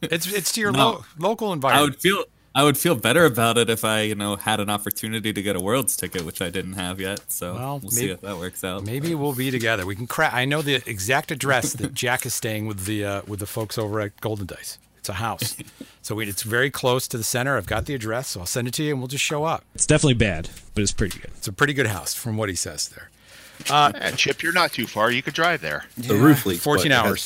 It's 0.01 0.31
it's 0.31 0.51
to 0.53 0.61
your 0.61 0.71
No. 0.71 0.77
lo- 0.89 1.05
local 1.19 1.49
I 1.49 1.53
environment. 1.53 1.91
would 1.95 2.01
feel 2.01 2.23
I 2.55 2.63
would 2.63 2.77
feel 2.77 2.95
better 2.95 3.25
about 3.25 3.57
it 3.59 3.69
if 3.69 3.85
I, 3.85 4.01
you 4.01 4.15
know, 4.15 4.35
had 4.35 4.59
an 4.59 4.69
opportunity 4.69 5.31
to 5.31 5.41
get 5.43 5.55
a 5.55 5.59
Worlds 5.59 5.95
ticket, 5.95 6.23
which 6.25 6.41
I 6.41 6.49
didn't 6.49 6.73
have 6.73 6.99
yet. 6.99 7.31
So 7.31 7.53
Well, 7.53 7.79
we'll 7.79 7.91
see 7.91 8.09
if 8.09 8.21
that 8.21 8.38
works 8.38 8.63
out. 8.63 8.83
Maybe 8.83 9.13
we'll 9.13 9.33
be 9.35 9.51
together. 9.51 9.85
We 9.85 9.95
can 9.95 10.07
crack. 10.07 10.33
I 10.33 10.45
know 10.45 10.63
the 10.63 10.75
exact 10.89 11.29
address 11.31 11.73
that 11.73 11.93
Jack 11.93 12.25
is 12.25 12.33
staying 12.33 12.65
with 12.65 12.85
the 12.85 13.05
uh, 13.05 13.21
with 13.27 13.41
the 13.41 13.45
folks 13.45 13.77
over 13.77 13.99
at 13.99 14.19
Golden 14.21 14.45
Dice. 14.47 14.79
It's 15.08 15.16
a 15.16 15.22
house, 15.22 15.55
so 16.01 16.16
we, 16.16 16.28
it's 16.28 16.43
very 16.43 16.70
close 16.70 17.08
to 17.08 17.18
the 17.18 17.24
center. 17.24 17.55
I've 17.55 17.66
got 17.66 17.86
the 17.86 17.95
address, 17.95 18.28
so 18.28 18.41
I'll 18.41 18.45
send 18.45 18.68
it 18.68 18.74
to 18.74 18.84
you, 18.84 18.89
and 18.91 18.99
we'll 18.99 19.08
just 19.08 19.24
show 19.24 19.45
up. 19.45 19.64
It's 19.74 19.86
definitely 19.88 20.16
bad, 20.16 20.49
but 20.76 20.84
it's 20.84 20.91
pretty 20.91 21.18
good. 21.18 21.32
It's 21.38 21.47
a 21.47 21.53
pretty 21.53 21.74
good 21.74 21.88
house, 21.88 22.14
from 22.14 22.36
what 22.36 22.49
he 22.49 22.55
says 22.55 22.89
there. 22.89 23.10
Uh, 23.70 23.93
Yeah, 23.95 24.12
Chip, 24.12 24.43
you're 24.43 24.51
not 24.51 24.74
too 24.74 24.86
far. 24.86 25.10
You 25.10 25.24
could 25.24 25.34
drive 25.34 25.62
there. 25.62 25.86
The 25.97 26.16
roof 26.16 26.45
leaks. 26.45 26.62
14 26.62 26.91
hours. 26.91 27.24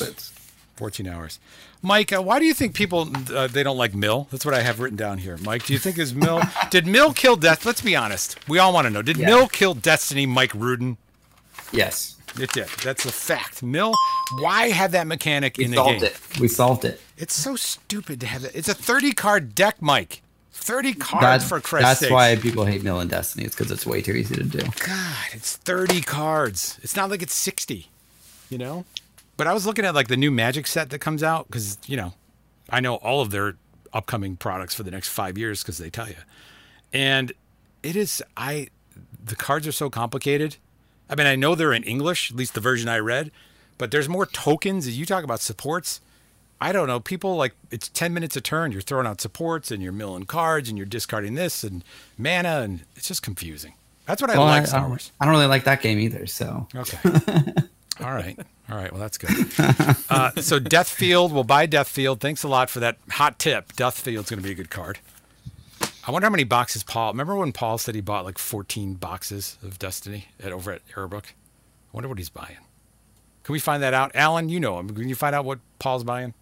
14 0.76 1.08
hours. 1.08 1.40
Mike, 1.82 2.12
uh, 2.12 2.22
why 2.22 2.38
do 2.38 2.44
you 2.44 2.54
think 2.54 2.76
people 2.76 3.10
uh, 3.34 3.48
they 3.48 3.64
don't 3.64 3.76
like 3.76 3.96
Mill? 3.96 4.28
That's 4.30 4.44
what 4.46 4.54
I 4.54 4.62
have 4.62 4.78
written 4.78 4.96
down 4.96 5.18
here. 5.18 5.36
Mike, 5.38 5.66
do 5.66 5.72
you 5.72 5.80
think 5.80 5.98
is 5.98 6.14
Mill 6.14 6.40
did 6.70 6.86
Mill 6.86 7.12
kill 7.12 7.34
Death? 7.34 7.66
Let's 7.66 7.80
be 7.82 7.96
honest. 7.96 8.38
We 8.48 8.60
all 8.60 8.72
want 8.72 8.86
to 8.86 8.90
know. 8.92 9.02
Did 9.02 9.16
Yeah. 9.16 9.26
Mill 9.26 9.48
kill 9.48 9.74
Destiny 9.74 10.24
Mike 10.24 10.54
Rudin? 10.54 10.98
Yes. 11.72 12.14
It 12.38 12.52
did. 12.52 12.68
That's 12.82 13.04
a 13.04 13.12
fact. 13.12 13.62
Mill, 13.62 13.92
why 14.38 14.68
have 14.70 14.92
that 14.92 15.06
mechanic 15.06 15.56
We 15.58 15.64
in 15.66 15.70
the 15.72 15.76
game? 15.82 15.86
We 15.86 15.98
solved 16.00 16.02
it. 16.04 16.40
We 16.40 16.48
solved 16.48 16.84
it. 16.84 17.00
It's 17.16 17.34
so 17.34 17.56
stupid 17.56 18.20
to 18.20 18.26
have 18.26 18.42
that. 18.42 18.54
It's 18.54 18.68
a 18.68 18.74
30 18.74 19.12
card 19.12 19.54
deck, 19.54 19.76
Mike. 19.80 20.22
30 20.52 20.94
cards 20.94 21.42
That- 21.44 21.48
for 21.48 21.60
Christ's 21.60 21.88
that's 21.88 22.00
sakes. 22.00 22.12
why 22.12 22.36
people 22.36 22.64
hate 22.64 22.82
Mill 22.82 23.00
and 23.00 23.10
Destiny. 23.10 23.44
It's 23.44 23.54
because 23.54 23.70
it's 23.72 23.84
way 23.84 24.00
too 24.00 24.12
easy 24.12 24.36
to 24.36 24.44
do. 24.44 24.60
God, 24.86 25.16
it's 25.32 25.56
30 25.56 26.00
cards. 26.02 26.78
It's 26.82 26.94
not 26.94 27.10
like 27.10 27.20
it's 27.22 27.34
60, 27.34 27.88
you 28.48 28.58
know? 28.58 28.84
But 29.36 29.46
I 29.46 29.54
was 29.54 29.66
looking 29.66 29.84
at 29.84 29.94
like 29.94 30.08
the 30.08 30.16
new 30.16 30.30
Magic 30.30 30.66
set 30.66 30.90
that 30.90 31.00
comes 31.00 31.22
out 31.22 31.48
because, 31.48 31.78
you 31.86 31.96
know, 31.96 32.14
I 32.70 32.80
know 32.80 32.96
all 32.96 33.20
of 33.20 33.30
their 33.30 33.56
upcoming 33.92 34.36
products 34.36 34.74
for 34.74 34.84
the 34.84 34.90
next 34.90 35.08
five 35.08 35.36
years 35.36 35.62
because 35.62 35.78
they 35.78 35.90
tell 35.90 36.08
you. 36.08 36.14
And 36.92 37.32
it 37.82 37.96
is, 37.96 38.22
I, 38.36 38.68
the 39.24 39.34
cards 39.36 39.66
are 39.66 39.72
so 39.72 39.90
complicated. 39.90 40.56
I 41.12 41.14
mean, 41.14 41.26
I 41.26 41.36
know 41.36 41.54
they're 41.54 41.74
in 41.74 41.82
English, 41.84 42.30
at 42.30 42.36
least 42.38 42.54
the 42.54 42.60
version 42.60 42.88
I 42.88 42.98
read, 42.98 43.30
but 43.76 43.90
there's 43.90 44.08
more 44.08 44.24
tokens. 44.24 44.88
You 44.98 45.04
talk 45.04 45.24
about 45.24 45.40
supports. 45.40 46.00
I 46.58 46.72
don't 46.72 46.86
know. 46.86 47.00
People 47.00 47.36
like 47.36 47.52
it's 47.70 47.88
10 47.88 48.14
minutes 48.14 48.34
a 48.36 48.40
turn. 48.40 48.72
You're 48.72 48.80
throwing 48.80 49.06
out 49.06 49.20
supports 49.20 49.70
and 49.70 49.82
you're 49.82 49.92
milling 49.92 50.24
cards 50.24 50.68
and 50.70 50.78
you're 50.78 50.86
discarding 50.86 51.34
this 51.34 51.62
and 51.64 51.84
mana, 52.16 52.60
and 52.62 52.84
it's 52.96 53.08
just 53.08 53.22
confusing. 53.22 53.74
That's 54.06 54.22
what 54.22 54.30
I 54.30 54.38
Well, 54.38 54.46
like 54.46 54.62
I, 54.62 54.64
Star 54.66 54.80
don't- 54.80 54.90
Wars. 54.90 55.12
I 55.20 55.26
don't 55.26 55.34
really 55.34 55.46
like 55.46 55.64
that 55.64 55.82
game 55.82 55.98
either. 55.98 56.26
So 56.26 56.66
Okay. 56.74 56.98
All 58.00 58.12
right. 58.14 58.38
All 58.70 58.76
right. 58.78 58.90
Well, 58.90 59.00
that's 59.00 59.18
good. 59.18 59.30
Uh, 60.08 60.30
so 60.40 60.58
Deathfield, 60.58 61.30
we'll 61.32 61.44
buy 61.44 61.66
Deathfield. 61.66 62.20
Thanks 62.20 62.42
a 62.42 62.48
lot 62.48 62.70
for 62.70 62.80
that 62.80 62.96
hot 63.10 63.38
tip. 63.38 63.74
Deathfield's 63.74 64.30
going 64.30 64.40
to 64.40 64.46
be 64.46 64.52
a 64.52 64.54
good 64.56 64.70
card. 64.70 64.98
I 66.06 66.10
wonder 66.10 66.26
how 66.26 66.30
many 66.30 66.44
boxes 66.44 66.82
Paul. 66.82 67.12
Remember 67.12 67.36
when 67.36 67.52
Paul 67.52 67.78
said 67.78 67.94
he 67.94 68.00
bought 68.00 68.24
like 68.24 68.38
14 68.38 68.94
boxes 68.94 69.56
of 69.62 69.78
Destiny 69.78 70.28
at 70.42 70.52
over 70.52 70.72
at 70.72 70.86
Airbook? 70.94 71.26
I 71.26 71.92
wonder 71.92 72.08
what 72.08 72.18
he's 72.18 72.28
buying. 72.28 72.56
Can 73.44 73.52
we 73.52 73.58
find 73.58 73.82
that 73.82 73.94
out, 73.94 74.10
Alan? 74.14 74.48
You 74.48 74.58
know 74.60 74.78
him. 74.78 74.90
Can 74.90 75.08
you 75.08 75.14
find 75.14 75.34
out 75.34 75.44
what 75.44 75.58
Paul's 75.78 76.04
buying? 76.04 76.34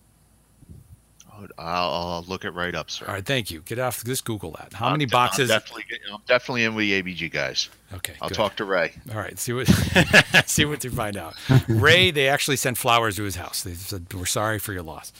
I'll, 1.32 1.48
I'll 1.58 2.24
look 2.28 2.44
it 2.44 2.50
right 2.50 2.74
up, 2.74 2.90
sir. 2.90 3.06
All 3.06 3.14
right. 3.14 3.24
Thank 3.24 3.50
you. 3.50 3.62
Get 3.62 3.78
off. 3.78 4.04
Just 4.04 4.26
Google 4.26 4.50
that. 4.58 4.74
How 4.74 4.86
I'm 4.86 4.92
many 4.92 5.06
de- 5.06 5.16
I'm 5.16 5.24
boxes? 5.26 5.48
definitely, 5.48 5.84
I'm 6.12 6.20
definitely 6.26 6.64
in 6.64 6.74
with 6.74 6.82
the 6.82 7.02
ABG 7.02 7.32
guys. 7.32 7.70
Okay, 7.94 8.12
I'll 8.20 8.28
good. 8.28 8.34
talk 8.34 8.56
to 8.56 8.64
Ray. 8.66 8.92
All 9.11 9.16
right, 9.18 9.38
see 9.38 9.54
what 9.54 9.66
see 10.46 10.66
what 10.66 10.84
you 10.84 10.90
find 10.90 11.16
out. 11.16 11.34
Ray, 11.68 12.11
they 12.11 12.28
actually 12.28 12.56
sent 12.56 12.76
flowers 12.76 13.16
to 13.16 13.22
his 13.22 13.36
house. 13.36 13.62
They 13.62 13.72
said, 13.72 14.12
"We're 14.12 14.26
sorry 14.26 14.58
for 14.58 14.74
your 14.74 14.82
loss." 14.82 15.14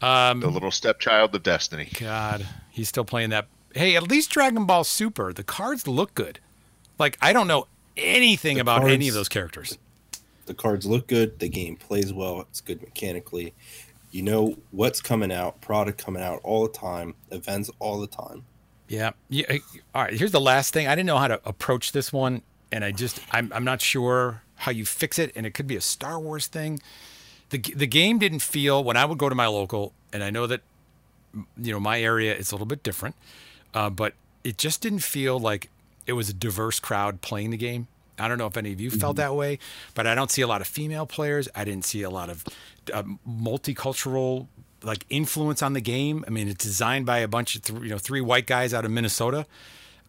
Um, 0.00 0.38
The 0.40 0.48
little 0.50 0.70
stepchild 0.70 1.34
of 1.34 1.42
destiny. 1.42 1.88
God, 1.98 2.46
he's 2.70 2.88
still 2.88 3.04
playing 3.04 3.30
that. 3.30 3.46
Hey, 3.76 3.96
at 3.96 4.04
least 4.04 4.30
Dragon 4.30 4.64
Ball 4.64 4.84
Super, 4.84 5.32
the 5.32 5.44
cards 5.44 5.86
look 5.86 6.14
good. 6.14 6.40
Like 6.98 7.18
I 7.20 7.32
don't 7.32 7.46
know 7.46 7.66
anything 7.96 8.56
The 8.56 8.62
about 8.62 8.88
any 8.88 9.08
of 9.08 9.14
those 9.14 9.28
characters. 9.28 9.78
The 10.46 10.54
cards 10.54 10.86
look 10.86 11.08
good. 11.08 11.38
The 11.40 11.48
game 11.48 11.76
plays 11.76 12.12
well. 12.12 12.40
It's 12.42 12.60
good 12.60 12.80
mechanically. 12.80 13.52
You 14.12 14.22
know 14.22 14.56
what's 14.70 15.00
coming 15.00 15.32
out. 15.32 15.60
Product 15.60 16.02
coming 16.02 16.22
out 16.22 16.40
all 16.42 16.62
the 16.66 16.72
time. 16.72 17.14
Events 17.30 17.70
all 17.80 18.00
the 18.00 18.06
time. 18.06 18.44
Yeah. 18.88 19.10
yeah. 19.28 19.58
All 19.94 20.02
right. 20.02 20.14
Here's 20.14 20.32
the 20.32 20.40
last 20.40 20.72
thing. 20.72 20.86
I 20.86 20.94
didn't 20.94 21.06
know 21.06 21.18
how 21.18 21.28
to 21.28 21.40
approach 21.44 21.92
this 21.92 22.12
one, 22.12 22.42
and 22.70 22.84
I 22.84 22.92
just 22.92 23.20
I'm 23.32 23.52
I'm 23.52 23.64
not 23.64 23.80
sure 23.80 24.42
how 24.54 24.72
you 24.72 24.86
fix 24.86 25.18
it, 25.18 25.32
and 25.36 25.44
it 25.44 25.52
could 25.52 25.66
be 25.66 25.76
a 25.76 25.80
Star 25.80 26.18
Wars 26.18 26.46
thing. 26.46 26.80
the 27.50 27.58
The 27.58 27.86
game 27.86 28.18
didn't 28.18 28.40
feel 28.40 28.82
when 28.82 28.96
I 28.96 29.04
would 29.04 29.18
go 29.18 29.28
to 29.28 29.34
my 29.34 29.48
local, 29.48 29.92
and 30.12 30.22
I 30.22 30.30
know 30.30 30.46
that 30.46 30.62
you 31.58 31.72
know 31.72 31.80
my 31.80 32.00
area 32.00 32.34
is 32.34 32.52
a 32.52 32.54
little 32.54 32.66
bit 32.66 32.82
different, 32.82 33.16
uh, 33.74 33.90
but 33.90 34.14
it 34.44 34.58
just 34.58 34.80
didn't 34.80 35.00
feel 35.00 35.38
like 35.38 35.70
it 36.06 36.12
was 36.12 36.28
a 36.28 36.32
diverse 36.32 36.78
crowd 36.80 37.20
playing 37.20 37.50
the 37.50 37.56
game. 37.56 37.88
I 38.18 38.28
don't 38.28 38.38
know 38.38 38.46
if 38.46 38.56
any 38.56 38.72
of 38.72 38.80
you 38.80 38.90
felt 38.90 39.16
that 39.16 39.34
way, 39.34 39.58
but 39.94 40.06
I 40.06 40.14
don't 40.14 40.30
see 40.30 40.42
a 40.42 40.46
lot 40.46 40.60
of 40.60 40.66
female 40.66 41.06
players. 41.06 41.48
I 41.54 41.64
didn't 41.64 41.84
see 41.84 42.02
a 42.02 42.10
lot 42.10 42.30
of 42.30 42.44
uh, 42.92 43.02
multicultural 43.28 44.46
like 44.82 45.04
influence 45.10 45.62
on 45.62 45.72
the 45.72 45.80
game. 45.80 46.24
I 46.26 46.30
mean, 46.30 46.48
it's 46.48 46.64
designed 46.64 47.06
by 47.06 47.18
a 47.18 47.28
bunch 47.28 47.56
of 47.56 47.62
th- 47.62 47.82
you 47.82 47.88
know 47.88 47.98
three 47.98 48.20
white 48.20 48.46
guys 48.46 48.72
out 48.72 48.84
of 48.84 48.90
Minnesota. 48.90 49.46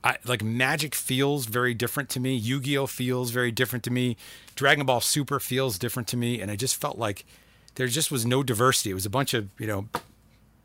I, 0.04 0.18
like 0.26 0.44
Magic 0.44 0.94
feels 0.94 1.48
very 1.48 1.74
different 1.74 2.10
to 2.10 2.20
me. 2.20 2.36
Yu-Gi-Oh 2.36 2.88
feels 2.88 3.32
very 3.32 3.52
different 3.52 3.84
to 3.86 3.92
me. 3.92 4.16
Dragon 4.56 4.86
Ball 4.86 5.02
Super 5.02 5.40
feels 5.40 5.78
different 5.80 6.08
to 6.10 6.18
me, 6.18 6.40
and 6.40 6.52
I 6.52 6.56
just 6.56 6.76
felt 6.76 6.98
like 6.98 7.26
there 7.76 7.88
just 7.88 8.12
was 8.12 8.26
no 8.26 8.44
diversity. 8.44 8.92
It 8.92 8.94
was 8.94 9.06
a 9.06 9.10
bunch 9.10 9.34
of 9.34 9.50
you 9.60 9.68
know 9.68 9.88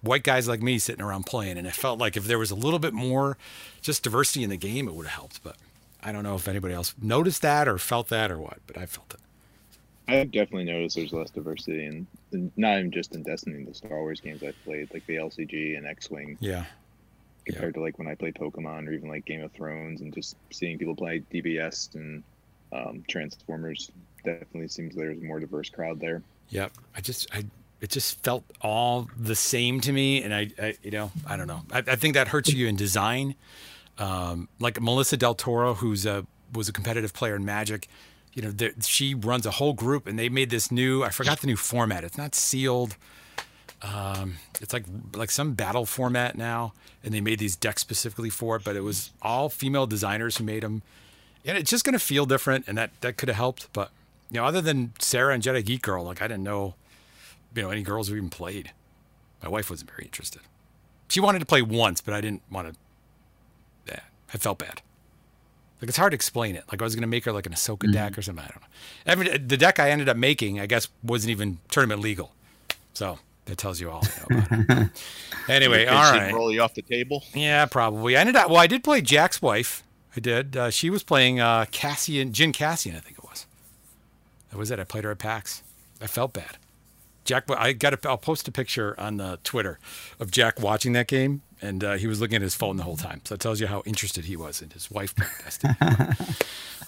white 0.03 0.22
guys 0.24 0.46
like 0.48 0.61
me 0.62 0.78
sitting 0.78 1.03
around 1.03 1.24
playing, 1.26 1.59
and 1.59 1.66
I 1.66 1.70
felt 1.70 1.98
like 1.98 2.16
if 2.16 2.24
there 2.26 2.38
was 2.38 2.50
a 2.50 2.55
little 2.57 2.78
bit 2.78 2.92
more 2.92 3.36
just 3.80 4.03
diversity 4.03 4.42
in 4.44 4.50
the 4.50 4.57
game, 4.57 4.88
it 4.88 4.94
would 4.94 5.07
have 5.07 5.14
helped. 5.14 5.42
But 5.42 5.57
I 6.03 6.12
don't 6.12 6.22
know 6.24 6.34
if 6.34 6.48
anybody 6.48 6.74
else 6.74 6.94
noticed 7.00 7.42
that 7.42 7.68
or 7.68 7.78
felt 7.78 8.09
that 8.09 8.30
or 8.30 8.38
what, 8.38 8.59
but 8.66 8.76
I 8.76 8.86
felt 8.86 9.14
it. 9.14 9.20
I've 10.09 10.32
definitely 10.32 10.64
noticed 10.64 10.96
there's 10.96 11.12
less 11.12 11.30
diversity 11.30 11.86
in, 11.86 12.07
in 12.32 12.50
not 12.57 12.78
even 12.78 12.90
just 12.90 13.14
in 13.14 13.22
Destiny, 13.22 13.62
the 13.64 13.72
Star 13.72 14.00
Wars 14.00 14.20
games 14.20 14.42
I've 14.42 14.61
played, 14.64 14.92
like 14.92 15.07
the 15.07 15.14
LCG 15.16 15.76
and 15.78 15.86
X-wing, 15.86 16.36
Yeah. 16.40 16.64
compared 17.46 17.74
to 17.74 17.80
like 17.80 17.98
when 17.98 18.09
I 18.09 18.16
played 18.16 18.34
Pokemon 18.34 18.88
or 18.88 18.92
even 18.92 19.09
like 19.09 19.24
Game 19.24 19.42
of 19.42 19.53
Thrones, 19.53 20.00
and 20.00 20.12
just 20.12 20.36
seeing 20.50 20.76
people 20.76 20.96
play 20.96 21.22
DBS 21.32 21.94
and 21.94 22.22
um, 22.72 23.05
Transformers. 23.09 23.90
Definitely 24.24 24.68
seems 24.68 24.94
there's 24.96 25.18
a 25.18 25.24
more 25.24 25.38
diverse 25.40 25.70
crowd 25.70 26.00
there. 26.00 26.20
Yep. 26.50 26.72
I 26.96 27.00
just 27.00 27.32
I 27.34 27.44
it 27.83 27.91
just 27.91 28.22
felt 28.22 28.45
all 28.61 29.11
the 29.18 29.35
same 29.35 29.80
to 29.80 29.93
me, 29.93 30.22
and 30.22 30.33
I, 30.33 30.51
I 30.59 30.76
you 30.83 30.93
know 30.93 31.11
I 31.26 31.37
don't 31.37 31.49
know. 31.49 31.62
I, 31.70 31.78
I 31.78 31.97
think 31.97 32.14
that 32.14 32.28
hurts 32.28 32.51
you 32.53 32.68
in 32.68 32.76
design. 32.76 33.35
Um, 33.99 34.49
like 34.61 34.80
Melissa 34.80 35.16
Del 35.16 35.35
Toro, 35.35 35.74
who's 35.74 36.07
a 36.07 36.24
was 36.55 36.68
a 36.68 36.72
competitive 36.72 37.12
player 37.12 37.35
in 37.35 37.45
Magic. 37.45 37.89
You 38.35 38.43
know, 38.43 38.70
she 38.80 39.14
runs 39.14 39.45
a 39.45 39.51
whole 39.51 39.74
group, 39.74 40.07
and 40.07 40.18
they 40.18 40.28
made 40.28 40.49
this 40.49 40.70
new. 40.70 41.03
I 41.03 41.11
forgot 41.11 41.41
the 41.41 41.49
new 41.49 41.57
format. 41.57 42.05
It's 42.05 42.16
not 42.16 42.35
sealed. 42.37 42.97
Um, 43.83 44.37
it's 44.61 44.72
like 44.72 44.85
like 45.12 45.33
some 45.33 45.55
battle 45.55 45.85
format 45.85 46.39
now, 46.39 46.74
and 47.03 47.12
they 47.12 47.20
made 47.20 47.41
these 47.41 47.57
decks 47.57 47.83
specifically 47.83 48.30
for 48.30 48.55
it. 48.57 48.62
But 48.64 48.76
it 48.76 48.85
was 48.85 49.11
all 49.20 49.49
female 49.49 49.89
designers 49.89 50.37
who 50.37 50.45
made 50.45 50.62
them, 50.62 50.83
and 51.45 51.59
it's 51.59 51.70
just 51.70 51.85
going 51.85 51.95
to 51.95 51.99
feel 51.99 52.26
different, 52.26 52.68
and 52.68 52.78
that 52.78 52.93
that 53.01 53.16
could 53.16 53.28
have 53.28 53.37
helped. 53.37 53.72
But 53.72 53.91
you 54.30 54.39
know, 54.39 54.45
other 54.45 54.61
than 54.61 54.93
Sarah 55.01 55.35
and 55.35 55.43
Jedi 55.43 55.64
Geek 55.64 55.83
Girl, 55.83 56.05
like 56.05 56.22
I 56.22 56.28
didn't 56.28 56.45
know, 56.45 56.74
you 57.55 57.62
know, 57.62 57.70
any 57.70 57.82
girls 57.82 58.09
who 58.09 58.16
even 58.16 58.30
played. 58.30 58.72
My 59.42 59.48
wife 59.48 59.70
wasn't 59.70 59.90
very 59.90 60.05
interested. 60.05 60.42
She 61.09 61.20
wanted 61.20 61.40
to 61.40 61.46
play 61.46 61.62
once, 61.62 62.00
but 62.00 62.14
I 62.14 62.20
didn't 62.20 62.42
want 62.50 62.72
to. 62.72 62.78
Yeah, 63.88 64.00
I 64.32 64.38
felt 64.38 64.59
bad. 64.59 64.80
Like 65.80 65.88
it's 65.88 65.98
hard 65.98 66.12
to 66.12 66.14
explain 66.14 66.55
it. 66.55 66.64
Like 66.70 66.80
I 66.80 66.84
was 66.84 66.94
going 66.94 67.03
to 67.03 67.09
make 67.09 67.24
her 67.24 67.32
like 67.32 67.46
an 67.46 67.53
Ahsoka 67.53 67.92
deck 67.92 68.16
or 68.16 68.22
something. 68.22 68.44
I 68.44 68.48
don't 68.48 68.62
know. 68.62 69.32
I 69.32 69.32
mean, 69.34 69.48
the 69.48 69.57
deck 69.57 69.80
I 69.80 69.90
ended 69.90 70.09
up 70.09 70.16
making, 70.16 70.61
I 70.61 70.66
guess, 70.66 70.88
wasn't 71.03 71.32
even 71.32 71.59
tournament 71.70 72.00
legal. 72.00 72.32
So 72.94 73.18
that 73.46 73.59
tells 73.59 73.80
you 73.80 73.90
all 73.90 74.03
I 74.05 74.34
know 74.34 74.44
about 74.46 74.70
it. 74.70 74.90
anyway, 75.48 75.80
Your 75.82 75.90
kids 75.90 75.96
all 75.96 76.12
didn't 76.12 76.24
right. 76.26 76.34
Roll 76.34 76.53
you 76.53 76.62
off 76.62 76.74
the 76.74 76.82
table. 76.82 77.24
Yeah, 77.34 77.66
probably. 77.66 78.16
I 78.16 78.20
ended 78.20 78.36
up. 78.36 78.48
Well, 78.48 78.61
I 78.61 78.68
did 78.68 78.84
play 78.84 79.00
Jack's 79.00 79.42
wife. 79.42 79.82
I 80.16 80.20
did. 80.20 80.57
Uh, 80.57 80.70
she 80.70 80.88
was 80.88 81.03
playing 81.03 81.40
uh, 81.40 81.64
Cassian, 81.72 82.30
Jyn 82.30 82.55
Cassian, 82.55 82.94
I 82.94 83.00
think 83.00 83.18
it 83.18 83.24
was. 83.24 83.46
That 84.50 84.59
was 84.59 84.70
it. 84.70 84.78
I 84.78 84.84
played 84.84 85.03
her 85.05 85.11
at 85.11 85.18
PAX. 85.18 85.62
I 86.00 86.07
felt 86.07 86.32
bad. 86.32 86.59
Jack, 87.24 87.44
I 87.50 87.72
got. 87.72 87.94
A, 87.94 88.08
I'll 88.08 88.18
post 88.18 88.48
a 88.48 88.52
picture 88.52 88.98
on 88.98 89.16
the 89.16 89.38
Twitter 89.44 89.78
of 90.18 90.30
Jack 90.30 90.60
watching 90.60 90.92
that 90.94 91.06
game, 91.06 91.42
and 91.60 91.84
uh, 91.84 91.94
he 91.94 92.06
was 92.06 92.20
looking 92.20 92.36
at 92.36 92.42
his 92.42 92.54
phone 92.54 92.76
the 92.76 92.82
whole 92.82 92.96
time. 92.96 93.20
So 93.24 93.34
that 93.34 93.40
tells 93.40 93.60
you 93.60 93.68
how 93.68 93.82
interested 93.86 94.24
he 94.24 94.36
was 94.36 94.60
in 94.60 94.70
his 94.70 94.90
wife 94.90 95.14
playing 95.14 95.76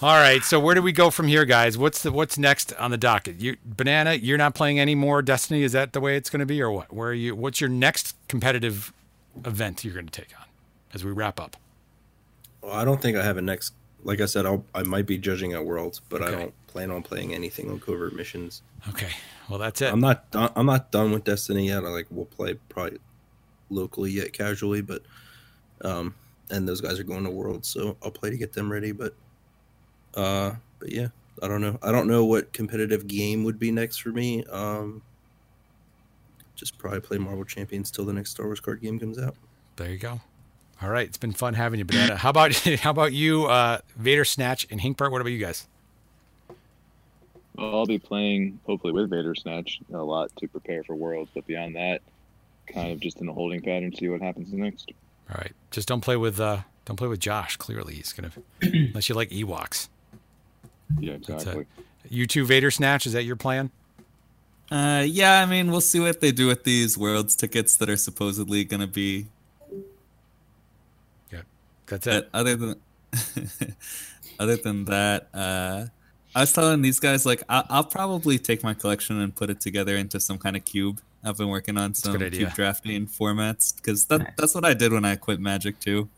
All 0.03 0.17
right. 0.17 0.43
So 0.43 0.59
where 0.59 0.75
do 0.75 0.83
we 0.83 0.93
go 0.93 1.11
from 1.11 1.29
here, 1.29 1.45
guys? 1.45 1.79
What's 1.79 2.03
the 2.03 2.11
what's 2.11 2.37
next 2.37 2.73
on 2.75 2.91
the 2.91 2.99
docket? 2.99 3.41
You, 3.41 3.57
Banana, 3.65 4.15
you're 4.15 4.39
not 4.39 4.55
playing 4.55 4.81
any 4.81 4.95
more 4.95 5.23
Destiny. 5.23 5.63
Is 5.63 5.73
that 5.73 5.93
the 5.93 6.01
way 6.01 6.17
it's 6.17 6.31
going 6.31 6.41
to 6.41 6.47
be, 6.47 6.61
or 6.61 6.71
what? 6.71 6.93
Where 6.93 7.11
are 7.11 7.15
you? 7.15 7.37
What's 7.37 7.61
your 7.61 7.71
next 7.71 8.17
competitive 8.29 8.93
event 9.45 9.85
you're 9.85 9.95
going 9.95 10.07
to 10.07 10.21
take 10.21 10.39
on 10.39 10.47
as 10.93 11.05
we 11.05 11.13
wrap 11.13 11.39
up? 11.39 11.57
Well, 12.61 12.73
I 12.73 12.85
don't 12.85 13.01
think 13.01 13.17
I 13.17 13.25
have 13.25 13.37
a 13.37 13.43
next. 13.43 13.75
Like 14.03 14.21
I 14.21 14.27
said, 14.27 14.45
I'll, 14.45 14.65
I 14.75 14.83
might 14.83 15.07
be 15.07 15.17
judging 15.17 15.55
at 15.55 15.65
Worlds, 15.65 16.01
but 16.09 16.23
I 16.23 16.31
don't 16.31 16.55
plan 16.75 16.91
on 16.91 17.05
playing 17.05 17.33
anything 17.33 17.71
on 17.71 17.79
covert 17.79 18.15
missions. 18.17 18.63
Okay. 18.89 19.11
Well, 19.49 19.61
that's 19.61 19.81
it. 19.81 19.93
I'm 19.93 20.01
not. 20.01 20.29
done- 20.33 20.51
I'm 20.57 20.67
not 20.67 20.91
done 20.91 21.13
with 21.13 21.23
Destiny 21.23 21.69
yet. 21.69 21.85
I 21.85 21.89
like 21.89 22.07
we'll 22.11 22.25
play 22.27 22.55
probably 22.69 22.99
locally 23.71 24.11
yet 24.11 24.33
casually, 24.33 24.83
but 24.83 25.03
um, 25.83 26.17
and 26.51 26.69
those 26.69 26.81
guys 26.81 26.99
are 26.99 27.05
going 27.05 27.23
to 27.25 27.31
Worlds, 27.31 27.69
so 27.69 27.97
I'll 28.03 28.11
play 28.11 28.31
to 28.31 28.37
get 28.37 28.53
them 28.53 28.71
ready. 28.73 28.91
But 28.91 29.15
uh, 30.15 30.55
but 30.81 30.91
yeah, 30.91 31.09
I 31.43 31.47
don't 31.49 31.61
know. 31.61 31.79
I 31.81 31.93
don't 31.93 32.09
know 32.09 32.25
what 32.25 32.53
competitive 32.53 33.07
game 33.07 33.45
would 33.45 33.59
be 33.61 33.71
next 33.71 33.99
for 33.99 34.09
me. 34.09 34.45
Um, 34.47 35.01
just 36.57 36.77
probably 36.79 37.01
play 37.01 37.19
Marvel 37.19 37.45
Champions 37.45 37.91
till 37.93 38.05
the 38.05 38.13
next 38.13 38.31
Star 38.33 38.47
Wars 38.47 38.61
card 38.61 38.81
game 38.81 38.99
comes 38.99 39.19
out. 39.19 39.37
There 39.77 39.91
you 39.91 39.99
go. 39.99 40.21
All 40.83 40.89
right, 40.91 41.07
it's 41.07 41.17
been 41.19 41.33
fun 41.33 41.55
having 41.55 41.79
you, 41.79 41.85
Banana. 41.85 42.17
How 42.17 42.31
about 42.31 42.53
how 42.81 42.91
about 42.91 43.13
you, 43.13 43.47
uh, 43.47 43.79
Vader 43.97 44.25
Snatch 44.25 44.67
and 44.71 44.81
Hinkbart? 44.81 45.13
What 45.13 45.21
about 45.21 45.31
you 45.31 45.39
guys? 45.39 45.69
Well, 47.57 47.75
I'll 47.75 47.87
be 47.87 47.99
playing 47.99 48.59
hopefully 48.67 48.93
with 48.93 49.11
Vader 49.11 49.35
Snatch 49.35 49.81
a 49.93 49.99
lot 49.99 50.35
to 50.37 50.49
prepare 50.49 50.83
for 50.83 50.95
Worlds, 50.97 51.31
but 51.35 51.47
beyond 51.47 51.77
that, 51.77 52.03
kind 52.67 52.93
of 52.93 53.01
just 53.01 53.21
in 53.21 53.29
a 53.29 53.33
holding 53.33 53.61
pattern, 53.61 53.95
see 53.95 54.09
what 54.09 54.21
happens 54.21 54.53
next. 54.53 54.93
All 55.31 55.37
right, 55.39 55.53
just 55.71 55.87
don't 55.89 56.01
play 56.01 56.17
with 56.17 56.41
uh, 56.41 56.59
don't 56.85 56.97
play 56.97 57.09
with 57.09 57.21
Josh. 57.21 57.57
Clearly, 57.57 57.95
he's 57.95 58.13
gonna 58.13 58.33
unless 58.63 59.09
you 59.09 59.15
like 59.15 59.31
Ewoks. 59.31 59.89
Yeah, 60.99 61.13
That's 61.15 61.29
it. 61.29 61.33
exactly. 61.33 61.67
You 62.11 62.27
two 62.27 62.45
Vader 62.45 62.71
Snatch. 62.71 63.07
Is 63.07 63.13
that 63.15 63.23
your 63.23 63.37
plan? 63.37 63.71
Uh, 64.71 65.05
yeah, 65.07 65.41
I 65.41 65.47
mean, 65.47 65.71
we'll 65.71 65.81
see 65.81 66.01
what 66.01 66.21
they 66.21 66.33
do 66.33 66.47
with 66.47 66.65
these 66.65 66.99
Worlds 66.99 67.37
tickets 67.37 67.77
that 67.77 67.89
are 67.89 67.97
supposedly 67.97 68.65
going 68.65 68.81
to 68.81 68.87
be. 68.87 69.27
Yeah, 71.33 71.43
that's 71.87 72.07
it. 72.07 72.29
Other 72.35 72.57
than, 72.57 72.81
other 74.39 74.57
than 74.57 74.85
that, 74.87 75.29
uh, 75.35 75.87
I 76.35 76.41
was 76.41 76.53
telling 76.53 76.83
these 76.83 76.99
guys 77.01 77.25
like 77.25 77.43
I'll, 77.49 77.65
I'll 77.69 77.85
probably 77.85 78.39
take 78.39 78.63
my 78.63 78.75
collection 78.75 79.21
and 79.21 79.35
put 79.35 79.51
it 79.51 79.61
together 79.61 79.97
into 79.97 80.19
some 80.21 80.39
kind 80.39 80.57
of 80.57 80.65
cube. 80.65 81.01
I've 81.23 81.39
been 81.39 81.49
working 81.49 81.79
on 81.79 81.95
some 81.95 82.13
good 82.13 82.23
idea. 82.23 82.41
cube 82.41 82.55
drafting 82.55 83.07
formats 83.07 83.75
because 83.75 84.07
that 84.07 84.37
that's 84.37 84.55
what 84.55 84.65
I 84.65 84.75
did 84.75 84.93
when 84.93 85.05
I 85.05 85.17
quit 85.17 85.41
Magic 85.41 85.79
too. 85.81 86.09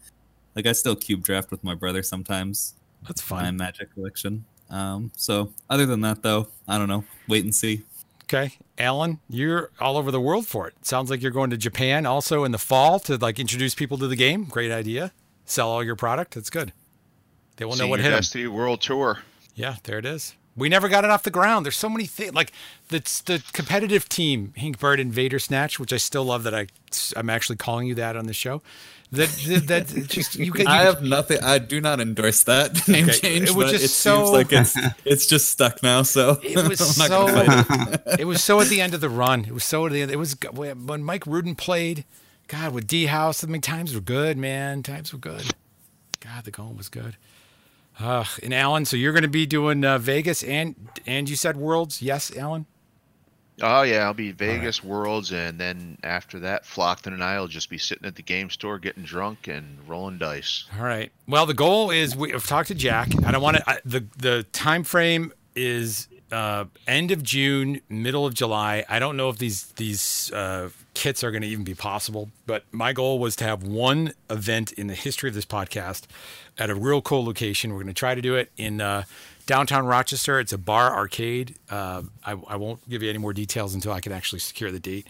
Like 0.54 0.66
I 0.66 0.72
still 0.72 0.96
cube 0.96 1.22
draft 1.22 1.50
with 1.50 1.62
my 1.62 1.74
brother 1.74 2.02
sometimes. 2.02 2.74
That's 3.06 3.28
My. 3.30 3.50
Magic 3.50 3.92
collection. 3.94 4.44
Um, 4.70 5.12
so 5.16 5.52
other 5.70 5.86
than 5.86 6.00
that 6.00 6.22
though, 6.22 6.48
I 6.66 6.78
don't 6.78 6.88
know. 6.88 7.04
Wait 7.28 7.44
and 7.44 7.54
see. 7.54 7.82
Okay, 8.24 8.54
Alan, 8.78 9.20
you're 9.28 9.70
all 9.78 9.96
over 9.96 10.10
the 10.10 10.20
world 10.20 10.48
for 10.48 10.66
it. 10.66 10.74
Sounds 10.84 11.10
like 11.10 11.22
you're 11.22 11.30
going 11.30 11.50
to 11.50 11.56
Japan 11.56 12.06
also 12.06 12.42
in 12.42 12.50
the 12.50 12.58
fall 12.58 12.98
to 13.00 13.16
like 13.18 13.38
introduce 13.38 13.76
people 13.76 13.98
to 13.98 14.08
the 14.08 14.16
game. 14.16 14.46
Great 14.46 14.72
idea. 14.72 15.12
Sell 15.44 15.68
all 15.68 15.84
your 15.84 15.94
product. 15.94 16.34
That's 16.34 16.50
good. 16.50 16.72
They 17.56 17.64
will 17.64 17.76
know 17.76 17.86
what 17.86 17.98
Senior 17.98 18.02
hit 18.10 18.12
'em. 18.14 18.18
Destiny 18.18 18.46
World 18.48 18.80
Tour. 18.80 19.20
Yeah, 19.56 19.76
there 19.82 19.98
it 19.98 20.04
is. 20.04 20.34
We 20.56 20.68
never 20.68 20.88
got 20.88 21.04
it 21.04 21.10
off 21.10 21.22
the 21.24 21.30
ground. 21.30 21.66
There's 21.66 21.76
so 21.76 21.88
many 21.90 22.06
things 22.06 22.32
like 22.34 22.52
the 22.88 23.00
the 23.26 23.42
competitive 23.52 24.08
team, 24.08 24.52
Hinkbert 24.56 25.00
and 25.00 25.12
Vader 25.12 25.38
Snatch, 25.38 25.78
which 25.80 25.92
I 25.92 25.96
still 25.98 26.24
love 26.24 26.44
that 26.44 26.54
I 26.54 26.68
I'm 27.16 27.28
actually 27.28 27.56
calling 27.56 27.86
you 27.88 27.94
that 27.96 28.16
on 28.16 28.26
the 28.26 28.32
show. 28.32 28.62
That 29.12 29.28
that, 29.66 29.88
that 29.88 30.06
just 30.08 30.36
you 30.36 30.52
get. 30.52 30.66
I 30.66 30.80
you- 30.80 30.86
have 30.86 31.02
nothing. 31.02 31.40
I 31.42 31.58
do 31.58 31.80
not 31.80 32.00
endorse 32.00 32.42
that 32.44 32.88
name 32.88 33.04
Okay, 33.10 33.18
change. 33.18 33.50
it 33.50 33.54
was 33.54 33.66
but 33.66 33.72
just 33.72 33.84
it 33.84 33.88
so- 33.88 34.24
seems 34.24 34.30
like 34.30 34.52
it's 34.52 34.76
it's 35.04 35.26
just 35.26 35.50
stuck 35.50 35.82
now. 35.82 36.02
So 36.02 36.38
It 36.42 36.56
was 36.68 36.78
so. 36.96 37.26
it. 37.28 38.20
it 38.20 38.24
was 38.26 38.42
so 38.42 38.60
at 38.60 38.68
the 38.68 38.80
end 38.80 38.94
of 38.94 39.00
the 39.02 39.10
run. 39.10 39.44
It 39.44 39.52
was 39.52 39.64
so 39.64 39.84
at 39.86 39.92
the 39.92 40.00
end. 40.02 40.10
It 40.10 40.16
was 40.16 40.36
when 40.54 41.02
Mike 41.04 41.26
Rudin 41.26 41.54
played. 41.54 42.04
God, 42.48 42.72
with 42.72 42.86
D 42.86 43.06
House, 43.06 43.42
I 43.44 43.48
mean, 43.48 43.60
times 43.60 43.92
were 43.94 44.00
good, 44.00 44.38
man. 44.38 44.82
Times 44.84 45.12
were 45.12 45.18
good. 45.18 45.52
God, 46.20 46.44
the 46.44 46.50
going 46.52 46.76
was 46.76 46.88
good. 46.88 47.16
Uh, 47.98 48.24
and 48.42 48.52
Alan, 48.52 48.84
so 48.84 48.96
you're 48.96 49.12
going 49.12 49.22
to 49.22 49.28
be 49.28 49.46
doing 49.46 49.84
uh, 49.84 49.98
Vegas 49.98 50.42
and 50.42 50.74
and 51.06 51.28
you 51.30 51.36
said 51.36 51.56
Worlds, 51.56 52.02
yes, 52.02 52.34
Alan. 52.36 52.66
Oh 53.62 53.82
yeah, 53.82 54.04
I'll 54.04 54.12
be 54.12 54.32
Vegas 54.32 54.84
Worlds, 54.84 55.32
and 55.32 55.58
then 55.58 55.96
after 56.04 56.38
that, 56.40 56.64
Flockton 56.64 57.14
and 57.14 57.24
I 57.24 57.40
will 57.40 57.48
just 57.48 57.70
be 57.70 57.78
sitting 57.78 58.06
at 58.06 58.14
the 58.14 58.22
game 58.22 58.50
store 58.50 58.78
getting 58.78 59.02
drunk 59.02 59.48
and 59.48 59.78
rolling 59.88 60.18
dice. 60.18 60.66
All 60.78 60.84
right. 60.84 61.10
Well, 61.26 61.46
the 61.46 61.54
goal 61.54 61.90
is 61.90 62.14
we, 62.14 62.34
I've 62.34 62.46
talked 62.46 62.68
to 62.68 62.74
Jack. 62.74 63.08
I 63.24 63.32
don't 63.32 63.40
want 63.40 63.56
to. 63.56 63.80
The 63.86 64.04
the 64.18 64.42
time 64.52 64.84
frame 64.84 65.32
is 65.54 66.08
uh, 66.32 66.64
end 66.86 67.10
of 67.10 67.22
June, 67.22 67.80
middle 67.88 68.26
of 68.26 68.34
July. 68.34 68.84
I 68.88 68.98
don't 68.98 69.16
know 69.16 69.28
if 69.28 69.38
these 69.38 69.64
these 69.72 70.32
uh, 70.32 70.70
kits 70.94 71.22
are 71.22 71.30
going 71.30 71.42
to 71.42 71.48
even 71.48 71.64
be 71.64 71.74
possible. 71.74 72.30
But 72.46 72.64
my 72.72 72.92
goal 72.92 73.18
was 73.18 73.36
to 73.36 73.44
have 73.44 73.62
one 73.62 74.12
event 74.28 74.72
in 74.72 74.86
the 74.86 74.94
history 74.94 75.28
of 75.28 75.34
this 75.34 75.44
podcast 75.44 76.04
at 76.58 76.70
a 76.70 76.74
real 76.74 77.00
cool 77.02 77.24
location. 77.24 77.70
We're 77.72 77.82
going 77.82 77.88
to 77.88 77.94
try 77.94 78.14
to 78.14 78.22
do 78.22 78.34
it 78.34 78.50
in 78.56 78.80
uh, 78.80 79.04
downtown 79.46 79.86
Rochester. 79.86 80.40
It's 80.40 80.52
a 80.52 80.58
bar 80.58 80.94
arcade. 80.94 81.54
Uh, 81.70 82.02
I, 82.24 82.32
I 82.48 82.56
won't 82.56 82.86
give 82.88 83.02
you 83.02 83.10
any 83.10 83.18
more 83.18 83.32
details 83.32 83.74
until 83.74 83.92
I 83.92 84.00
can 84.00 84.12
actually 84.12 84.40
secure 84.40 84.70
the 84.70 84.80
date. 84.80 85.06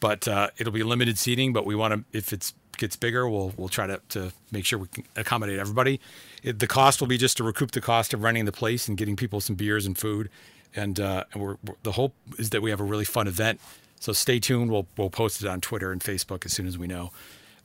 But 0.00 0.28
uh, 0.28 0.50
it'll 0.58 0.72
be 0.72 0.82
limited 0.82 1.18
seating. 1.18 1.52
But 1.52 1.66
we 1.66 1.74
want 1.74 1.94
to, 1.94 2.16
if 2.16 2.32
it 2.32 2.52
gets 2.76 2.96
bigger, 2.96 3.28
we'll 3.28 3.52
we'll 3.56 3.68
try 3.68 3.86
to 3.86 4.00
to 4.10 4.32
make 4.50 4.64
sure 4.64 4.78
we 4.78 4.88
can 4.88 5.04
accommodate 5.16 5.58
everybody. 5.58 6.00
It, 6.42 6.58
the 6.58 6.66
cost 6.66 7.00
will 7.00 7.08
be 7.08 7.18
just 7.18 7.36
to 7.38 7.44
recoup 7.44 7.70
the 7.72 7.80
cost 7.80 8.12
of 8.14 8.22
renting 8.22 8.44
the 8.44 8.52
place 8.52 8.88
and 8.88 8.96
getting 8.96 9.16
people 9.16 9.40
some 9.40 9.56
beers 9.56 9.86
and 9.86 9.96
food. 9.96 10.28
And, 10.74 10.98
uh, 10.98 11.24
and 11.32 11.42
we're, 11.42 11.56
we're- 11.64 11.78
the 11.82 11.92
hope 11.92 12.14
is 12.38 12.50
that 12.50 12.62
we 12.62 12.70
have 12.70 12.80
a 12.80 12.84
really 12.84 13.04
fun 13.04 13.28
event. 13.28 13.60
So 14.00 14.12
stay 14.12 14.40
tuned. 14.40 14.70
We'll 14.72 14.88
we'll 14.96 15.10
post 15.10 15.42
it 15.42 15.46
on 15.48 15.60
Twitter 15.60 15.92
and 15.92 16.00
Facebook 16.00 16.44
as 16.44 16.52
soon 16.52 16.66
as 16.66 16.76
we 16.76 16.88
know. 16.88 17.12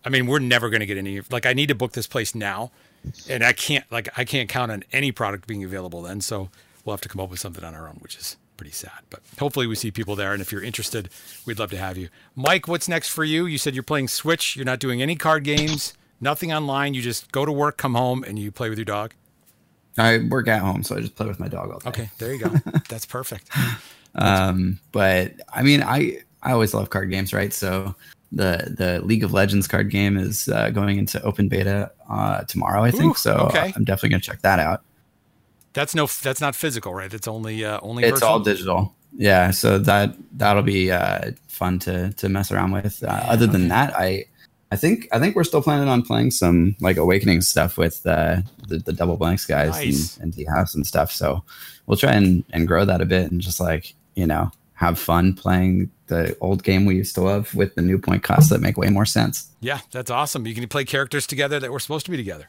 I 0.05 0.09
mean, 0.09 0.27
we're 0.27 0.37
never 0.39 0.69
going 0.69 0.81
to 0.81 0.85
get 0.85 0.97
any. 0.97 1.19
Like, 1.31 1.47
I 1.47 1.53
need 1.53 1.67
to 1.69 1.75
book 1.75 1.93
this 1.93 2.05
place 2.05 2.35
now, 2.35 2.69
and 3.27 3.43
I 3.43 3.53
can't. 3.53 3.83
Like, 3.91 4.07
I 4.17 4.23
can't 4.23 4.47
count 4.47 4.71
on 4.71 4.83
any 4.93 5.11
product 5.11 5.47
being 5.47 5.63
available 5.63 6.03
then. 6.03 6.21
So 6.21 6.49
we'll 6.85 6.93
have 6.93 7.01
to 7.01 7.09
come 7.09 7.19
up 7.19 7.31
with 7.31 7.39
something 7.39 7.63
on 7.63 7.73
our 7.73 7.87
own, 7.89 7.97
which 8.01 8.15
is 8.17 8.37
pretty 8.55 8.71
sad. 8.71 8.99
But 9.09 9.21
hopefully, 9.39 9.65
we 9.65 9.73
see 9.73 9.89
people 9.89 10.15
there, 10.15 10.31
and 10.31 10.39
if 10.39 10.51
you're 10.51 10.61
interested, 10.63 11.09
we'd 11.47 11.57
love 11.57 11.71
to 11.71 11.77
have 11.77 11.97
you. 11.97 12.09
Mike, 12.35 12.67
what's 12.67 12.87
next 12.87 13.09
for 13.09 13.23
you? 13.23 13.47
You 13.47 13.57
said 13.57 13.73
you're 13.73 13.81
playing 13.81 14.07
Switch. 14.07 14.55
You're 14.55 14.63
not 14.65 14.77
doing 14.79 15.01
any 15.01 15.15
card 15.15 15.43
games, 15.43 15.95
nothing 16.21 16.53
online. 16.53 16.93
You 16.93 17.01
just 17.01 17.31
go 17.31 17.45
to 17.45 17.51
work, 17.51 17.77
come 17.77 17.95
home, 17.95 18.23
and 18.23 18.37
you 18.37 18.51
play 18.51 18.69
with 18.69 18.77
your 18.77 18.85
dog. 18.85 19.13
I 19.97 20.19
work 20.29 20.47
at 20.47 20.61
home, 20.61 20.83
so 20.83 20.95
I 20.95 20.99
just 20.99 21.15
play 21.15 21.27
with 21.27 21.39
my 21.39 21.47
dog 21.47 21.71
all 21.71 21.79
day. 21.79 21.89
Okay, 21.89 22.09
there 22.19 22.33
you 22.33 22.39
go. 22.39 22.49
That's 22.89 23.05
perfect. 23.05 23.49
Um, 24.15 24.79
but 24.91 25.33
I 25.53 25.63
mean, 25.63 25.81
I 25.81 26.19
I 26.43 26.51
always 26.51 26.73
love 26.73 26.89
card 26.89 27.09
games, 27.09 27.33
right? 27.33 27.53
So 27.53 27.95
the 28.31 28.75
the 28.77 29.01
League 29.01 29.23
of 29.23 29.33
Legends 29.33 29.67
card 29.67 29.89
game 29.89 30.17
is 30.17 30.49
uh, 30.49 30.69
going 30.69 30.97
into 30.97 31.21
open 31.23 31.47
beta 31.47 31.91
uh, 32.09 32.43
tomorrow, 32.43 32.83
I 32.83 32.91
think. 32.91 33.15
Ooh, 33.15 33.19
so 33.19 33.35
okay. 33.49 33.73
I'm 33.75 33.83
definitely 33.83 34.09
gonna 34.09 34.21
check 34.21 34.41
that 34.41 34.59
out. 34.59 34.83
That's 35.73 35.95
no. 35.95 36.07
That's 36.07 36.41
not 36.41 36.55
physical, 36.55 36.93
right? 36.93 37.13
It's 37.13 37.27
only 37.27 37.65
uh, 37.65 37.79
only. 37.81 38.03
It's 38.03 38.13
virtual? 38.13 38.29
all 38.29 38.39
digital. 38.39 38.95
Yeah, 39.15 39.51
so 39.51 39.79
that 39.79 40.15
that'll 40.33 40.63
be 40.63 40.91
uh, 40.91 41.31
fun 41.47 41.79
to 41.79 42.13
to 42.13 42.29
mess 42.29 42.51
around 42.51 42.71
with. 42.71 43.03
Uh, 43.03 43.07
other 43.25 43.47
than 43.47 43.67
that, 43.69 43.97
I 43.97 44.25
I 44.71 44.75
think 44.75 45.07
I 45.11 45.19
think 45.19 45.35
we're 45.35 45.43
still 45.45 45.61
planning 45.61 45.87
on 45.87 46.01
playing 46.01 46.31
some 46.31 46.75
like 46.81 46.97
Awakening 46.97 47.41
stuff 47.41 47.77
with 47.77 48.05
uh, 48.05 48.37
the 48.67 48.79
the 48.79 48.93
Double 48.93 49.17
Blanks 49.17 49.45
guys 49.45 49.71
Nice. 49.71 50.15
and, 50.17 50.23
and 50.25 50.35
D 50.35 50.45
House 50.45 50.75
and 50.75 50.85
stuff. 50.85 51.11
So 51.11 51.43
we'll 51.85 51.97
try 51.97 52.13
and 52.13 52.43
and 52.51 52.67
grow 52.67 52.83
that 52.85 53.01
a 53.01 53.05
bit 53.05 53.31
and 53.31 53.39
just 53.39 53.59
like 53.59 53.93
you 54.15 54.27
know 54.27 54.51
have 54.73 54.99
fun 54.99 55.33
playing 55.33 55.89
the 56.07 56.37
old 56.41 56.63
game 56.63 56.85
we 56.85 56.95
used 56.95 57.15
to 57.15 57.21
love 57.21 57.53
with 57.55 57.75
the 57.75 57.81
new 57.81 57.97
point 57.97 58.23
costs 58.23 58.49
that 58.49 58.61
make 58.61 58.77
way 58.77 58.89
more 58.89 59.05
sense. 59.05 59.47
Yeah, 59.59 59.79
that's 59.91 60.11
awesome. 60.11 60.45
You 60.45 60.53
can 60.53 60.67
play 60.67 60.85
characters 60.85 61.25
together 61.25 61.59
that 61.59 61.71
were 61.71 61.79
supposed 61.79 62.05
to 62.05 62.11
be 62.11 62.17
together. 62.17 62.47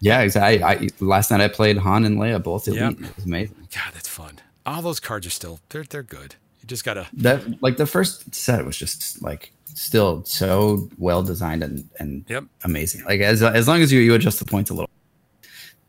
Yeah, 0.00 0.20
exactly. 0.22 0.64
I, 0.64 0.88
last 0.98 1.30
night 1.30 1.40
I 1.40 1.46
played 1.46 1.78
Han 1.78 2.04
and 2.04 2.18
Leia 2.18 2.42
both 2.42 2.66
elite. 2.66 2.80
Yep. 2.80 2.92
It 3.10 3.16
was 3.16 3.24
amazing. 3.24 3.68
God, 3.72 3.94
that's 3.94 4.08
fun. 4.08 4.40
All 4.66 4.82
those 4.82 4.98
cards 5.00 5.26
are 5.26 5.30
still 5.30 5.60
they're 5.68 5.84
they're 5.84 6.02
good. 6.02 6.34
You 6.60 6.66
just 6.66 6.84
gotta 6.84 7.06
That 7.12 7.62
like 7.62 7.76
the 7.76 7.86
first 7.86 8.34
set 8.34 8.64
was 8.64 8.76
just 8.76 9.22
like 9.22 9.52
still 9.74 10.24
so 10.24 10.88
well 10.98 11.22
designed 11.22 11.62
and 11.62 11.88
and 11.98 12.24
Yep. 12.28 12.44
amazing. 12.64 13.04
Like 13.04 13.20
as 13.20 13.42
as 13.42 13.66
long 13.68 13.80
as 13.82 13.92
you 13.92 14.00
you 14.00 14.14
adjust 14.14 14.38
the 14.38 14.44
points 14.44 14.70
a 14.70 14.74
little, 14.74 14.90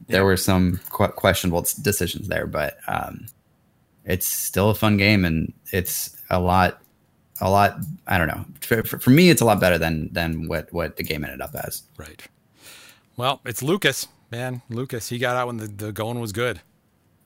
there 0.08 0.26
were 0.26 0.38
some 0.38 0.80
qu- 0.90 1.08
questionable 1.10 1.66
decisions 1.82 2.28
there, 2.28 2.46
but 2.48 2.78
um, 2.88 3.28
it's 4.06 4.28
still 4.28 4.70
a 4.70 4.76
fun 4.76 4.98
game 4.98 5.26
and 5.26 5.54
it's 5.72 6.16
a 6.30 6.40
lot 6.40 6.82
a 7.42 7.50
lot. 7.50 7.78
I 8.08 8.18
don't 8.18 8.28
know. 8.28 8.46
For, 8.62 8.84
for, 8.84 9.00
for 9.00 9.10
me, 9.10 9.30
it's 9.30 9.42
a 9.42 9.46
lot 9.46 9.60
better 9.60 9.78
than 9.78 10.12
than 10.14 10.48
what 10.48 10.72
what 10.74 10.98
the 10.98 11.04
game 11.04 11.24
ended 11.24 11.42
up 11.42 11.56
as. 11.56 11.84
right. 11.98 12.22
Well, 13.16 13.42
it's 13.46 13.62
Lucas, 13.62 14.08
man. 14.32 14.64
Lucas, 14.70 15.10
he 15.10 15.20
got 15.20 15.36
out 15.36 15.46
when 15.48 15.58
the, 15.58 15.68
the 15.68 15.92
going 15.92 16.20
was 16.20 16.32
good. 16.32 16.62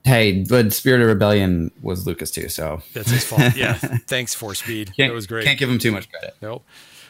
Hey, 0.08 0.44
but 0.44 0.72
Spirit 0.72 1.02
of 1.02 1.08
Rebellion 1.08 1.70
was 1.82 2.08
Lucas 2.08 2.32
too, 2.32 2.48
so 2.48 2.82
That's 2.94 3.10
his 3.12 3.26
fault. 3.26 3.56
yeah. 3.58 3.74
Thanks 4.08 4.34
for 4.34 4.56
speed. 4.56 4.94
Can't- 4.96 5.10
that 5.12 5.14
was 5.14 5.28
great. 5.28 5.46
Can't 5.46 5.60
give 5.60 5.70
him 5.70 5.80
too 5.80 5.92
much 5.92 6.10
credit. 6.10 6.34
Nope. 6.42 6.64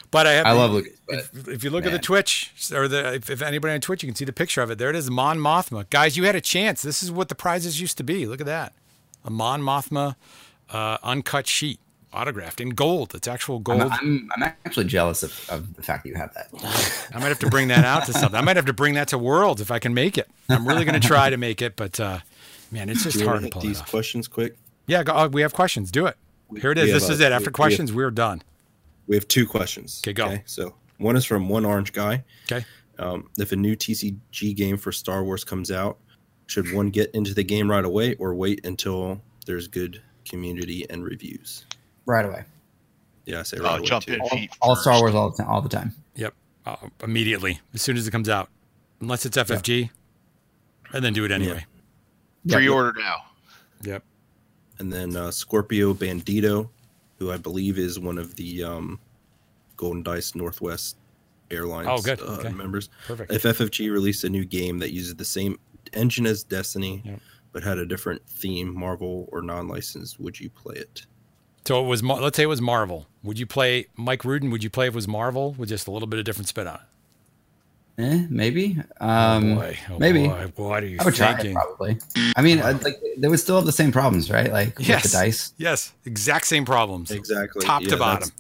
But 0.09 0.25
I 0.25 0.31
have 0.33 0.45
I 0.47 0.53
love 0.53 0.71
Lucas, 0.71 0.93
If, 1.09 1.47
if 1.47 1.63
you 1.63 1.69
look 1.69 1.85
at 1.85 1.91
the 1.91 1.99
Twitch 1.99 2.53
or 2.73 2.87
the 2.87 3.13
if, 3.15 3.29
if 3.29 3.41
anybody 3.41 3.73
on 3.75 3.81
Twitch, 3.81 4.01
you 4.03 4.07
can 4.07 4.15
see 4.15 4.25
the 4.25 4.33
picture 4.33 4.61
of 4.61 4.71
it. 4.71 4.77
There 4.79 4.89
it 4.89 4.95
is, 4.95 5.11
Mon 5.11 5.37
Mothma. 5.37 5.87
Guys, 5.89 6.15
you 6.17 6.23
had 6.23 6.35
a 6.35 6.41
chance. 6.41 6.81
This 6.81 7.03
is 7.03 7.11
what 7.11 7.27
the 7.29 7.35
prizes 7.35 7.79
used 7.81 7.97
to 7.97 8.03
be. 8.03 8.25
Look 8.25 8.39
at 8.39 8.45
that, 8.47 8.73
a 9.25 9.29
Mon 9.29 9.61
Mothma 9.61 10.15
uh, 10.71 10.97
uncut 11.03 11.45
sheet, 11.45 11.79
autographed 12.13 12.61
in 12.61 12.69
gold. 12.69 13.13
It's 13.15 13.27
actual 13.27 13.59
gold. 13.59 13.81
I'm, 13.81 13.91
I'm 13.91 14.29
I'm 14.37 14.43
actually 14.65 14.86
jealous 14.86 15.24
of, 15.24 15.49
of 15.49 15.75
the 15.75 15.83
fact 15.83 16.03
that 16.03 16.09
you 16.09 16.15
have 16.15 16.33
that. 16.36 16.47
I 17.13 17.19
might 17.19 17.28
have 17.28 17.39
to 17.39 17.49
bring 17.49 17.67
that 17.67 17.83
out 17.83 18.05
to 18.05 18.13
something. 18.13 18.39
I 18.39 18.41
might 18.41 18.55
have 18.55 18.65
to 18.67 18.74
bring 18.74 18.93
that 18.93 19.09
to 19.09 19.17
Worlds 19.17 19.59
if 19.61 19.71
I 19.71 19.79
can 19.79 19.93
make 19.93 20.17
it. 20.17 20.29
I'm 20.49 20.65
really 20.67 20.86
going 20.86 20.99
to 20.99 21.05
try 21.05 21.29
to 21.29 21.37
make 21.37 21.61
it, 21.61 21.75
but 21.75 21.99
uh, 21.99 22.19
man, 22.71 22.89
it's 22.89 23.03
just 23.03 23.19
hard 23.21 23.27
wanna 23.37 23.49
pull 23.49 23.61
hit 23.61 23.65
it 23.65 23.69
these 23.69 23.81
off. 23.81 23.89
questions 23.89 24.27
quick? 24.27 24.57
Yeah, 24.87 25.03
go, 25.03 25.13
oh, 25.15 25.27
we 25.27 25.41
have 25.41 25.53
questions. 25.53 25.91
Do 25.91 26.05
it. 26.05 26.15
Here 26.59 26.71
it 26.71 26.77
is. 26.77 26.91
This 26.93 27.09
a- 27.09 27.13
is 27.13 27.19
it. 27.19 27.31
After 27.31 27.49
we 27.49 27.53
questions, 27.53 27.91
we're 27.93 28.11
done. 28.11 28.41
We 29.07 29.15
have 29.15 29.27
two 29.27 29.45
questions. 29.47 30.01
Okay, 30.03 30.13
go. 30.13 30.37
So 30.45 30.75
one 30.97 31.15
is 31.15 31.25
from 31.25 31.49
one 31.49 31.65
orange 31.65 31.93
guy. 31.93 32.23
Okay. 32.51 32.65
Um, 32.99 33.29
if 33.37 33.51
a 33.51 33.55
new 33.55 33.75
TCG 33.75 34.55
game 34.55 34.77
for 34.77 34.91
Star 34.91 35.23
Wars 35.23 35.43
comes 35.43 35.71
out, 35.71 35.97
should 36.47 36.73
one 36.73 36.89
get 36.89 37.11
into 37.11 37.33
the 37.33 37.43
game 37.43 37.69
right 37.69 37.83
away 37.85 38.15
or 38.15 38.33
wait 38.33 38.65
until 38.65 39.21
there's 39.45 39.67
good 39.67 40.01
community 40.25 40.85
and 40.89 41.03
reviews? 41.03 41.65
Right 42.05 42.25
away. 42.25 42.43
Yeah, 43.25 43.41
I 43.41 43.43
say 43.43 43.57
Oh, 43.59 43.63
right 43.63 43.79
away. 43.79 43.87
jump 43.87 44.05
too. 44.05 44.13
in 44.13 44.21
All, 44.21 44.29
feet. 44.29 44.49
all 44.61 44.75
Star 44.77 44.99
Wars 45.01 45.13
all 45.13 45.29
the 45.29 45.37
time. 45.37 45.47
All 45.51 45.61
the 45.61 45.69
time. 45.69 45.93
Yep. 46.15 46.33
Uh, 46.65 46.75
immediately, 47.03 47.59
as 47.73 47.81
soon 47.81 47.97
as 47.97 48.07
it 48.07 48.11
comes 48.11 48.29
out, 48.29 48.49
unless 49.01 49.25
it's 49.25 49.37
FFG, 49.37 49.89
and 50.93 51.03
then 51.03 51.13
do 51.13 51.23
it 51.25 51.31
anyway. 51.31 51.65
Pre-order 52.55 52.93
now. 52.99 53.24
Yep. 53.83 54.03
and 54.79 54.91
then 54.91 55.15
uh, 55.15 55.32
Scorpio 55.32 55.93
Bandito, 55.93 56.69
who 57.19 57.32
I 57.32 57.37
believe 57.37 57.78
is 57.78 57.99
one 57.99 58.17
of 58.17 58.36
the 58.36 58.63
um, 58.63 58.99
Golden 59.75 60.01
Dice 60.03 60.33
Northwest 60.36 60.97
Airlines 61.51 61.87
Oh, 61.89 62.01
good. 62.01 62.19
uh, 62.21 62.37
Okay. 62.39 62.49
members. 62.49 62.89
Perfect. 63.07 63.32
If 63.32 63.43
FFG 63.43 63.91
released 63.91 64.24
a 64.24 64.29
new 64.29 64.45
game 64.45 64.79
that 64.79 64.91
uses 64.91 65.15
the 65.15 65.25
same 65.25 65.59
engine 65.93 66.25
as 66.25 66.43
Destiny, 66.43 67.19
but 67.53 67.63
had 67.63 67.78
a 67.78 67.86
different 67.86 68.28
theme, 68.28 68.74
Marvel 68.78 69.29
or 69.32 69.41
non-licensed, 69.41 70.19
would 70.19 70.39
you 70.39 70.49
play 70.49 70.75
it? 70.75 71.05
So 71.65 71.83
it 71.83 71.87
was. 71.87 72.01
Let's 72.03 72.37
say 72.37 72.43
it 72.43 72.47
was 72.47 72.61
Marvel. 72.61 73.07
Would 73.24 73.39
you 73.39 73.45
play 73.45 73.87
Mike 73.97 74.24
Rudin? 74.24 74.51
Would 74.51 74.63
you 74.63 74.69
play 74.69 74.87
if 74.87 74.93
it 74.93 74.95
was 74.95 75.07
Marvel 75.07 75.53
with 75.57 75.69
just 75.69 75.87
a 75.87 75.91
little 75.91 76.07
bit 76.07 76.17
of 76.17 76.24
different 76.25 76.47
spin 76.47 76.65
on 76.67 76.75
it? 76.75 76.82
Eh, 77.99 78.25
maybe. 78.29 78.78
Um, 78.99 79.55
boy. 79.55 79.78
Oh, 79.89 79.97
maybe. 79.97 80.28
boy. 80.28 80.51
What 80.55 80.83
are 80.83 80.87
you 80.87 80.97
I 80.99 81.05
would 81.05 81.15
try 81.15 81.36
it, 81.39 81.53
probably. 81.53 81.97
I 82.36 82.41
mean, 82.43 82.59
I, 82.59 82.71
like 82.74 83.01
they 83.17 83.28
would 83.28 83.39
still 83.39 83.55
have 83.55 83.65
the 83.65 83.71
same 83.71 83.91
problems, 83.91 84.29
right? 84.29 84.51
Like 84.51 84.75
Yes. 84.79 85.03
with 85.03 85.11
the 85.11 85.17
dice. 85.17 85.53
Yes. 85.57 85.93
Exact 86.05 86.45
same 86.45 86.63
problems. 86.63 87.09
Exactly. 87.09 87.65
Top 87.65 87.82
Yeah, 87.82 87.89
to 87.89 87.97
bottom. 87.97 88.19
That's, 88.19 88.32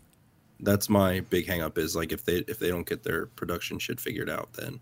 that's 0.59 0.89
my 0.89 1.21
big 1.21 1.47
hangup. 1.47 1.77
is 1.79 1.95
like 1.95 2.11
if 2.11 2.23
they 2.23 2.37
if 2.47 2.59
they 2.59 2.69
don't 2.69 2.87
get 2.87 3.03
their 3.03 3.25
production 3.27 3.79
shit 3.79 3.99
figured 3.99 4.29
out, 4.29 4.53
then 4.53 4.79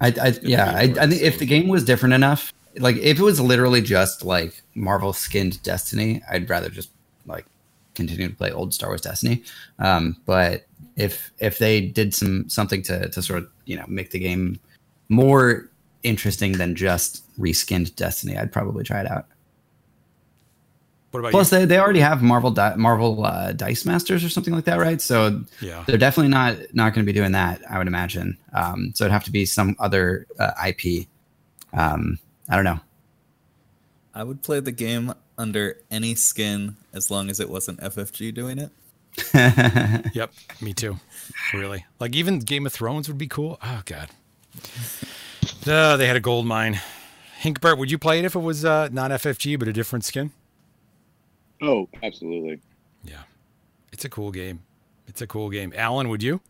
I, 0.00 0.08
I 0.20 0.34
yeah, 0.42 0.72
I, 0.72 0.82
I 1.00 1.06
think 1.06 1.22
if 1.22 1.38
the 1.38 1.46
game 1.46 1.68
was 1.68 1.84
different 1.84 2.14
enough, 2.14 2.52
like 2.78 2.96
if 2.96 3.20
it 3.20 3.22
was 3.22 3.40
literally 3.40 3.80
just 3.80 4.24
like 4.24 4.60
Marvel 4.74 5.12
skinned 5.12 5.62
Destiny, 5.62 6.20
I'd 6.28 6.50
rather 6.50 6.68
just 6.68 6.90
like 7.26 7.46
continue 7.96 8.28
to 8.28 8.34
play 8.34 8.52
old 8.52 8.72
Star 8.74 8.90
Wars 8.90 9.00
Destiny. 9.00 9.42
Um, 9.78 10.16
but 10.26 10.66
if 10.96 11.32
if 11.38 11.58
they 11.58 11.80
did 11.80 12.14
some 12.14 12.48
something 12.48 12.82
to 12.82 13.08
to 13.08 13.22
sort 13.22 13.40
of 13.40 13.48
you 13.64 13.76
know 13.76 13.84
make 13.88 14.10
the 14.10 14.18
game 14.18 14.60
more 15.08 15.68
interesting 16.02 16.52
than 16.52 16.74
just 16.76 17.24
reskinned 17.38 17.94
Destiny, 17.96 18.36
I'd 18.36 18.52
probably 18.52 18.84
try 18.84 19.00
it 19.00 19.10
out. 19.10 19.26
What 21.12 21.20
about 21.20 21.30
Plus, 21.32 21.52
you? 21.52 21.58
they, 21.60 21.64
they 21.64 21.78
already 21.78 22.00
have 22.00 22.22
Marvel 22.22 22.50
Di- 22.50 22.74
Marvel 22.76 23.24
uh, 23.24 23.52
Dice 23.52 23.86
Masters 23.86 24.22
or 24.24 24.28
something 24.28 24.52
like 24.52 24.64
that, 24.64 24.78
right? 24.78 25.00
So 25.00 25.42
Yeah. 25.60 25.82
they're 25.86 25.96
definitely 25.98 26.30
not 26.30 26.56
not 26.74 26.92
going 26.94 27.06
to 27.06 27.10
be 27.10 27.18
doing 27.18 27.32
that. 27.32 27.62
I 27.70 27.78
would 27.78 27.86
imagine. 27.86 28.36
Um, 28.52 28.92
so 28.94 29.04
it'd 29.04 29.12
have 29.12 29.24
to 29.24 29.30
be 29.30 29.46
some 29.46 29.76
other 29.78 30.26
uh, 30.38 30.52
IP. 30.66 31.06
Um, 31.72 32.18
I 32.48 32.56
don't 32.56 32.64
know. 32.64 32.80
I 34.14 34.24
would 34.24 34.42
play 34.42 34.60
the 34.60 34.72
game 34.72 35.12
under 35.38 35.78
any 35.90 36.14
skin 36.14 36.76
as 36.92 37.10
long 37.10 37.28
as 37.30 37.40
it 37.40 37.48
wasn't 37.50 37.80
FFG 37.80 38.32
doing 38.34 38.58
it. 38.58 38.70
Yep. 40.14 40.32
Me 40.60 40.72
too. 40.74 40.98
Really. 41.54 41.84
Like 42.00 42.14
even 42.14 42.38
Game 42.40 42.66
of 42.66 42.72
Thrones 42.72 43.08
would 43.08 43.18
be 43.18 43.28
cool. 43.28 43.58
Oh 43.62 43.82
God. 43.86 44.10
Uh, 45.66 45.96
they 45.96 46.06
had 46.06 46.16
a 46.16 46.20
gold 46.20 46.46
mine. 46.46 46.80
Hinkbert, 47.38 47.78
would 47.78 47.90
you 47.90 47.98
play 47.98 48.18
it 48.18 48.24
if 48.24 48.34
it 48.34 48.40
was 48.40 48.64
uh, 48.64 48.88
not 48.92 49.10
FFG 49.10 49.58
but 49.58 49.68
a 49.68 49.72
different 49.72 50.04
skin? 50.04 50.32
Oh, 51.62 51.88
absolutely. 52.02 52.60
Yeah. 53.04 53.22
It's 53.92 54.04
a 54.04 54.08
cool 54.10 54.30
game. 54.30 54.60
It's 55.08 55.22
a 55.22 55.26
cool 55.26 55.48
game. 55.50 55.72
Alan, 55.76 56.08
would 56.08 56.22
you? 56.22 56.40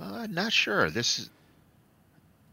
Uh, 0.00 0.26
not 0.30 0.52
sure. 0.52 0.90
This 0.90 1.18
is 1.18 1.30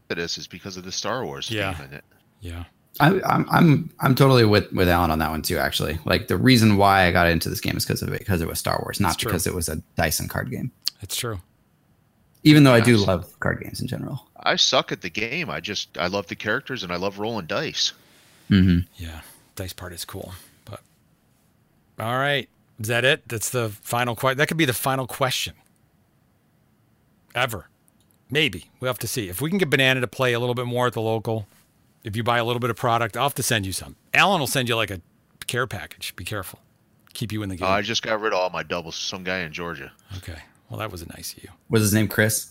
this 0.08 0.38
is 0.38 0.46
because 0.46 0.76
of 0.76 0.84
the 0.84 0.92
Star 0.92 1.24
Wars 1.24 1.50
Yeah. 1.50 1.72
theme 1.74 1.86
in 1.88 1.94
it. 1.94 2.04
Yeah. 2.40 2.64
I, 3.00 3.20
I'm 3.22 3.46
I'm 3.50 3.90
I'm 4.00 4.14
totally 4.14 4.44
with 4.44 4.72
with 4.72 4.88
Alan 4.88 5.10
on 5.10 5.18
that 5.18 5.30
one 5.30 5.42
too. 5.42 5.58
Actually, 5.58 5.98
like 6.04 6.28
the 6.28 6.36
reason 6.36 6.76
why 6.76 7.06
I 7.06 7.12
got 7.12 7.26
into 7.26 7.48
this 7.48 7.60
game 7.60 7.76
is 7.76 7.84
because 7.84 8.02
of 8.02 8.12
it 8.12 8.20
because 8.20 8.40
it 8.40 8.48
was 8.48 8.58
Star 8.58 8.78
Wars, 8.82 9.00
not 9.00 9.08
That's 9.08 9.16
true. 9.18 9.30
because 9.30 9.46
it 9.46 9.54
was 9.54 9.68
a 9.68 9.76
Dyson 9.96 10.28
card 10.28 10.50
game. 10.50 10.70
It's 11.02 11.16
true. 11.16 11.40
Even 12.44 12.64
though 12.64 12.74
I 12.74 12.80
do 12.80 12.96
love 12.96 13.38
card 13.40 13.60
games 13.62 13.80
in 13.80 13.86
general. 13.88 14.26
I 14.38 14.56
suck 14.56 14.92
at 14.92 15.00
the 15.00 15.10
game. 15.10 15.48
I 15.50 15.60
just 15.60 15.96
I 15.98 16.06
love 16.06 16.26
the 16.26 16.36
characters 16.36 16.82
and 16.82 16.92
I 16.92 16.96
love 16.96 17.18
rolling 17.18 17.46
dice. 17.46 17.92
Mm-hmm. 18.50 18.86
Yeah. 19.02 19.20
Dice 19.56 19.72
part 19.72 19.92
is 19.92 20.04
cool. 20.04 20.34
But 20.64 20.80
all 21.98 22.18
right. 22.18 22.48
Is 22.78 22.88
that 22.88 23.04
it? 23.04 23.28
That's 23.28 23.50
the 23.50 23.70
final 23.70 24.14
question. 24.14 24.38
That 24.38 24.48
could 24.48 24.56
be 24.56 24.64
the 24.66 24.72
final 24.72 25.06
question. 25.06 25.54
Ever. 27.34 27.68
Maybe. 28.30 28.70
We'll 28.80 28.88
have 28.88 28.98
to 29.00 29.06
see. 29.08 29.28
If 29.28 29.40
we 29.40 29.48
can 29.48 29.58
get 29.58 29.70
Banana 29.70 30.00
to 30.00 30.06
play 30.06 30.32
a 30.32 30.40
little 30.40 30.54
bit 30.54 30.66
more 30.66 30.86
at 30.86 30.92
the 30.92 31.00
local, 31.00 31.46
if 32.04 32.16
you 32.16 32.22
buy 32.22 32.38
a 32.38 32.44
little 32.44 32.60
bit 32.60 32.70
of 32.70 32.76
product, 32.76 33.16
I'll 33.16 33.24
have 33.24 33.34
to 33.34 33.42
send 33.42 33.66
you 33.66 33.72
some. 33.72 33.96
Alan 34.12 34.38
will 34.38 34.46
send 34.46 34.68
you 34.68 34.76
like 34.76 34.90
a 34.90 35.00
care 35.46 35.66
package. 35.66 36.14
Be 36.14 36.24
careful. 36.24 36.60
Keep 37.14 37.32
you 37.32 37.42
in 37.42 37.48
the 37.48 37.56
game. 37.56 37.66
Uh, 37.66 37.72
I 37.72 37.82
just 37.82 38.02
got 38.02 38.20
rid 38.20 38.32
of 38.32 38.38
all 38.38 38.50
my 38.50 38.62
doubles. 38.62 38.96
Some 38.96 39.24
guy 39.24 39.40
in 39.40 39.52
Georgia. 39.52 39.92
okay. 40.18 40.38
Well, 40.68 40.78
that 40.78 40.90
was 40.90 41.02
a 41.02 41.08
nice 41.08 41.34
of 41.36 41.44
you. 41.44 41.50
Was 41.68 41.82
his 41.82 41.92
name 41.92 42.08
Chris? 42.08 42.50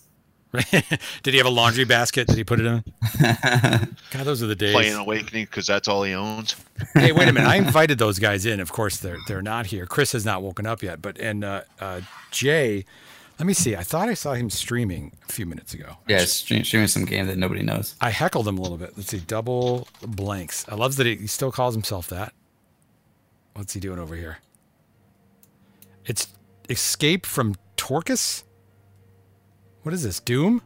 Did 0.71 1.33
he 1.33 1.37
have 1.37 1.47
a 1.47 1.51
laundry 1.51 1.83
basket? 1.83 2.27
Did 2.27 2.37
he 2.37 2.43
put 2.43 2.59
it 2.59 2.65
in? 2.67 2.83
God, 4.11 4.23
those 4.23 4.43
are 4.43 4.45
the 4.45 4.55
days. 4.55 4.73
Playing 4.73 4.93
Awakening 4.93 5.45
because 5.45 5.65
that's 5.65 5.87
all 5.87 6.03
he 6.03 6.13
owns. 6.13 6.55
hey, 6.93 7.11
wait 7.11 7.27
a 7.27 7.33
minute! 7.33 7.49
I 7.49 7.55
invited 7.55 7.97
those 7.97 8.19
guys 8.19 8.45
in. 8.45 8.59
Of 8.59 8.71
course, 8.71 8.99
they're 8.99 9.17
they're 9.27 9.41
not 9.41 9.65
here. 9.65 9.87
Chris 9.87 10.11
has 10.11 10.25
not 10.25 10.43
woken 10.43 10.67
up 10.67 10.83
yet. 10.83 11.01
But 11.01 11.17
and 11.17 11.43
uh, 11.43 11.61
uh, 11.79 12.01
Jay, 12.29 12.85
let 13.39 13.45
me 13.47 13.53
see. 13.53 13.75
I 13.75 13.83
thought 13.83 14.09
I 14.09 14.13
saw 14.13 14.33
him 14.33 14.49
streaming 14.49 15.11
a 15.27 15.31
few 15.31 15.45
minutes 15.45 15.73
ago. 15.73 15.97
Yeah, 16.07 16.23
stream, 16.25 16.63
streaming 16.63 16.87
some 16.87 17.05
game 17.05 17.27
that 17.27 17.37
nobody 17.37 17.63
knows. 17.63 17.95
I 17.99 18.11
heckled 18.11 18.47
him 18.47 18.57
a 18.57 18.61
little 18.61 18.77
bit. 18.77 18.93
Let's 18.95 19.09
see. 19.09 19.19
Double 19.19 19.87
blanks. 20.01 20.65
I 20.69 20.75
love 20.75 20.95
that 20.97 21.05
he, 21.05 21.15
he 21.15 21.27
still 21.27 21.51
calls 21.51 21.73
himself 21.73 22.07
that. 22.09 22.33
What's 23.53 23.73
he 23.73 23.79
doing 23.79 23.99
over 23.99 24.15
here? 24.15 24.37
It's 26.05 26.27
Escape 26.69 27.25
from 27.25 27.55
Tarkov. 27.77 28.43
What 29.83 29.93
is 29.93 30.03
this? 30.03 30.19
Doom? 30.19 30.61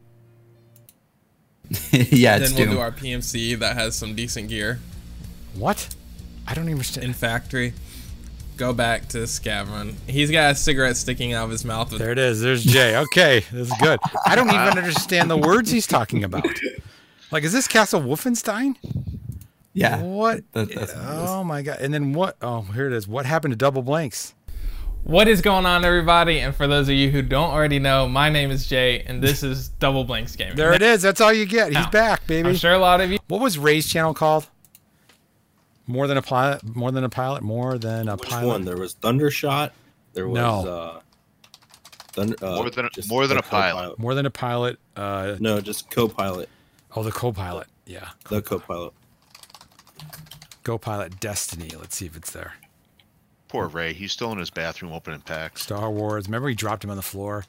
yeah, 1.91 2.37
it's 2.37 2.51
Doom. 2.51 2.57
then 2.57 2.67
we'll 2.69 2.77
do 2.77 2.79
our 2.79 2.91
PMC 2.91 3.57
that 3.59 3.75
has 3.75 3.95
some 3.95 4.15
decent 4.15 4.49
gear. 4.49 4.79
What? 5.55 5.95
I 6.47 6.53
don't 6.53 6.65
even 6.65 6.73
understand. 6.75 7.05
In 7.05 7.13
factory. 7.13 7.73
Go 8.57 8.73
back 8.73 9.07
to 9.09 9.19
Scavron. 9.19 9.93
He's 10.07 10.31
got 10.31 10.51
a 10.51 10.55
cigarette 10.55 10.97
sticking 10.97 11.33
out 11.33 11.45
of 11.45 11.51
his 11.51 11.63
mouth. 11.63 11.91
There 11.91 12.11
it 12.11 12.17
is. 12.17 12.41
There's 12.41 12.63
Jay. 12.63 12.97
Okay, 12.97 13.41
this 13.51 13.67
is 13.69 13.73
good. 13.79 13.99
I 14.25 14.35
don't 14.35 14.47
even 14.49 14.59
understand 14.77 15.29
the 15.29 15.37
words 15.37 15.69
he's 15.69 15.85
talking 15.87 16.23
about. 16.23 16.47
Like, 17.31 17.43
is 17.43 17.53
this 17.53 17.67
Castle 17.67 18.01
Wolfenstein? 18.01 18.75
Yeah. 19.73 20.01
What? 20.01 20.43
That- 20.53 20.73
that's 20.73 20.93
what 20.95 21.03
oh 21.05 21.43
my 21.43 21.61
god! 21.61 21.77
And 21.81 21.93
then 21.93 22.13
what? 22.13 22.35
Oh, 22.41 22.61
here 22.61 22.87
it 22.87 22.93
is. 22.93 23.07
What 23.07 23.25
happened 23.27 23.51
to 23.51 23.55
double 23.57 23.83
blanks? 23.83 24.33
What 25.03 25.27
is 25.27 25.41
going 25.41 25.65
on, 25.65 25.85
everybody? 25.85 26.39
And 26.39 26.53
for 26.55 26.67
those 26.67 26.89
of 26.89 26.95
you 26.95 27.11
who 27.11 27.21
don't 27.21 27.51
already 27.51 27.79
know, 27.79 28.09
my 28.09 28.29
name 28.29 28.49
is 28.51 28.65
Jay, 28.67 29.01
and 29.03 29.21
this 29.23 29.41
is 29.43 29.69
Double 29.69 30.03
Blanks 30.03 30.35
Gaming. 30.35 30.55
There 30.57 30.73
it 30.73 30.81
is. 30.81 31.01
That's 31.01 31.21
all 31.21 31.31
you 31.31 31.45
get. 31.45 31.67
He's 31.67 31.75
Now, 31.75 31.89
back, 31.91 32.27
baby. 32.27 32.49
I'm 32.49 32.55
sure 32.55 32.73
a 32.73 32.77
lot 32.79 32.99
of 32.99 33.11
you. 33.11 33.19
What 33.27 33.39
was 33.39 33.57
Ray's 33.57 33.87
channel 33.87 34.13
called? 34.13 34.47
More 35.87 36.05
than 36.07 36.17
a 36.17 36.21
pilot. 36.21 36.63
More 36.75 36.91
than 36.91 37.03
a 37.03 37.09
pilot. 37.09 37.43
More 37.43 37.77
than 37.77 38.09
a 38.09 38.15
Which 38.17 38.29
pilot. 38.29 38.47
one? 38.47 38.65
There 38.65 38.77
was 38.77 38.93
Thundershot. 38.95 39.71
There 40.13 40.27
was 40.27 40.35
No. 40.35 40.67
uh, 40.67 40.99
Thunder, 42.13 42.35
uh, 42.43 42.55
More 42.55 42.69
than 42.69 42.85
a- 42.85 43.07
more 43.07 43.27
than 43.27 43.37
the 43.37 43.43
a 43.43 43.47
pilot. 43.47 43.71
co-pilot. 43.73 43.99
More 43.99 44.15
than 44.15 44.25
a 44.25 44.31
pilot. 44.31 44.79
Uh, 44.95 45.35
No, 45.39 45.61
just 45.61 45.89
co-pilot. 45.91 46.49
oh, 46.95 47.03
the 47.03 47.11
co-pilot. 47.11 47.67
Yeah, 47.85 48.09
The 48.29 48.41
co-pilot. 48.41 48.93
co-pilot 50.63 51.19
Destiny. 51.19 51.69
Let's 51.79 51.95
see 51.95 52.05
if 52.05 52.15
it's 52.17 52.31
there. 52.31 52.53
Poor 53.47 53.67
Ray. 53.67 53.93
He's 53.93 54.11
still 54.11 54.31
in 54.33 54.39
his 54.39 54.49
bathroom 54.49 54.91
opening 54.91 55.21
packs. 55.21 55.61
Star 55.61 55.89
Wars. 55.89 56.25
Remember, 56.27 56.49
he 56.49 56.55
dropped 56.55 56.83
him 56.83 56.89
on 56.89 56.97
the 56.97 57.01
floor. 57.03 57.45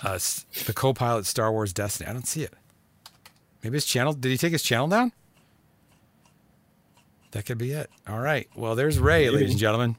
Uh, 0.00 0.18
the 0.66 0.72
co-pilot 0.72 1.26
Star 1.26 1.52
Wars 1.52 1.72
Destiny. 1.72 2.08
I 2.08 2.12
don't 2.14 2.26
see 2.26 2.42
it. 2.42 2.54
Maybe 3.62 3.74
his 3.76 3.84
channel. 3.84 4.12
Did 4.14 4.30
he 4.30 4.38
take 4.38 4.52
his 4.52 4.62
channel 4.62 4.88
down? 4.88 5.12
That 7.32 7.46
could 7.46 7.58
be 7.58 7.72
it. 7.72 7.90
All 8.08 8.18
right. 8.20 8.48
Well, 8.54 8.74
there's 8.74 8.98
Ray, 8.98 9.24
Maybe. 9.24 9.36
ladies 9.36 9.50
and 9.52 9.58
gentlemen. 9.58 9.96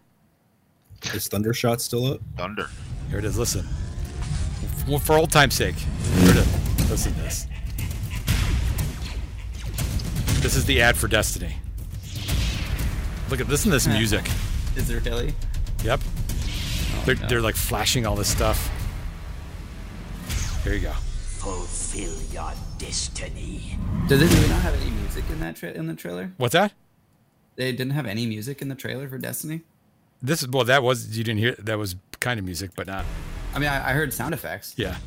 Is 1.13 1.27
Thundershot 1.27 1.81
still 1.81 2.13
up? 2.13 2.19
Thunder. 2.37 2.69
Here 3.09 3.19
it 3.19 3.25
is. 3.25 3.37
Listen. 3.37 3.67
For, 4.87 4.99
for 4.99 5.17
old 5.17 5.31
time's 5.31 5.55
sake. 5.55 5.75
Here 5.75 6.29
it 6.29 6.37
is. 6.37 6.89
Listen 6.89 7.13
to 7.13 7.21
this. 7.21 7.47
This 10.41 10.55
is 10.55 10.65
the 10.65 10.81
ad 10.81 10.95
for 10.95 11.07
Destiny. 11.07 11.55
Look 13.29 13.39
at 13.41 13.47
listen 13.47 13.71
to 13.71 13.75
this 13.75 13.87
music. 13.87 14.29
Is 14.75 14.87
there 14.87 14.99
really? 14.99 15.33
Yep. 15.83 16.01
Oh, 16.03 17.03
they're, 17.05 17.15
they're 17.15 17.41
like 17.41 17.55
flashing 17.55 18.05
all 18.05 18.15
this 18.15 18.27
stuff. 18.29 18.69
Here 20.63 20.73
you 20.73 20.81
go. 20.81 20.91
Fulfill 20.91 22.13
your 22.31 22.53
destiny. 22.77 23.77
Did 24.07 24.19
they, 24.19 24.27
did 24.27 24.37
they 24.37 24.49
not 24.49 24.61
have 24.61 24.79
any 24.79 24.91
music 24.91 25.23
in 25.29 25.39
that 25.39 25.55
tra- 25.55 25.71
in 25.71 25.87
the 25.87 25.95
trailer? 25.95 26.31
What's 26.37 26.53
that? 26.53 26.73
They 27.55 27.71
didn't 27.71 27.91
have 27.91 28.05
any 28.05 28.25
music 28.25 28.61
in 28.61 28.67
the 28.69 28.75
trailer 28.75 29.07
for 29.07 29.17
Destiny. 29.17 29.61
This 30.21 30.41
is 30.41 30.47
well. 30.47 30.63
That 30.63 30.83
was 30.83 31.17
you 31.17 31.23
didn't 31.23 31.39
hear. 31.39 31.55
That 31.59 31.77
was 31.77 31.95
kind 32.19 32.39
of 32.39 32.45
music, 32.45 32.71
but 32.75 32.87
not. 32.87 33.05
I 33.53 33.59
mean, 33.59 33.69
I, 33.69 33.89
I 33.89 33.93
heard 33.93 34.13
sound 34.13 34.33
effects. 34.33 34.73
Yeah. 34.77 34.97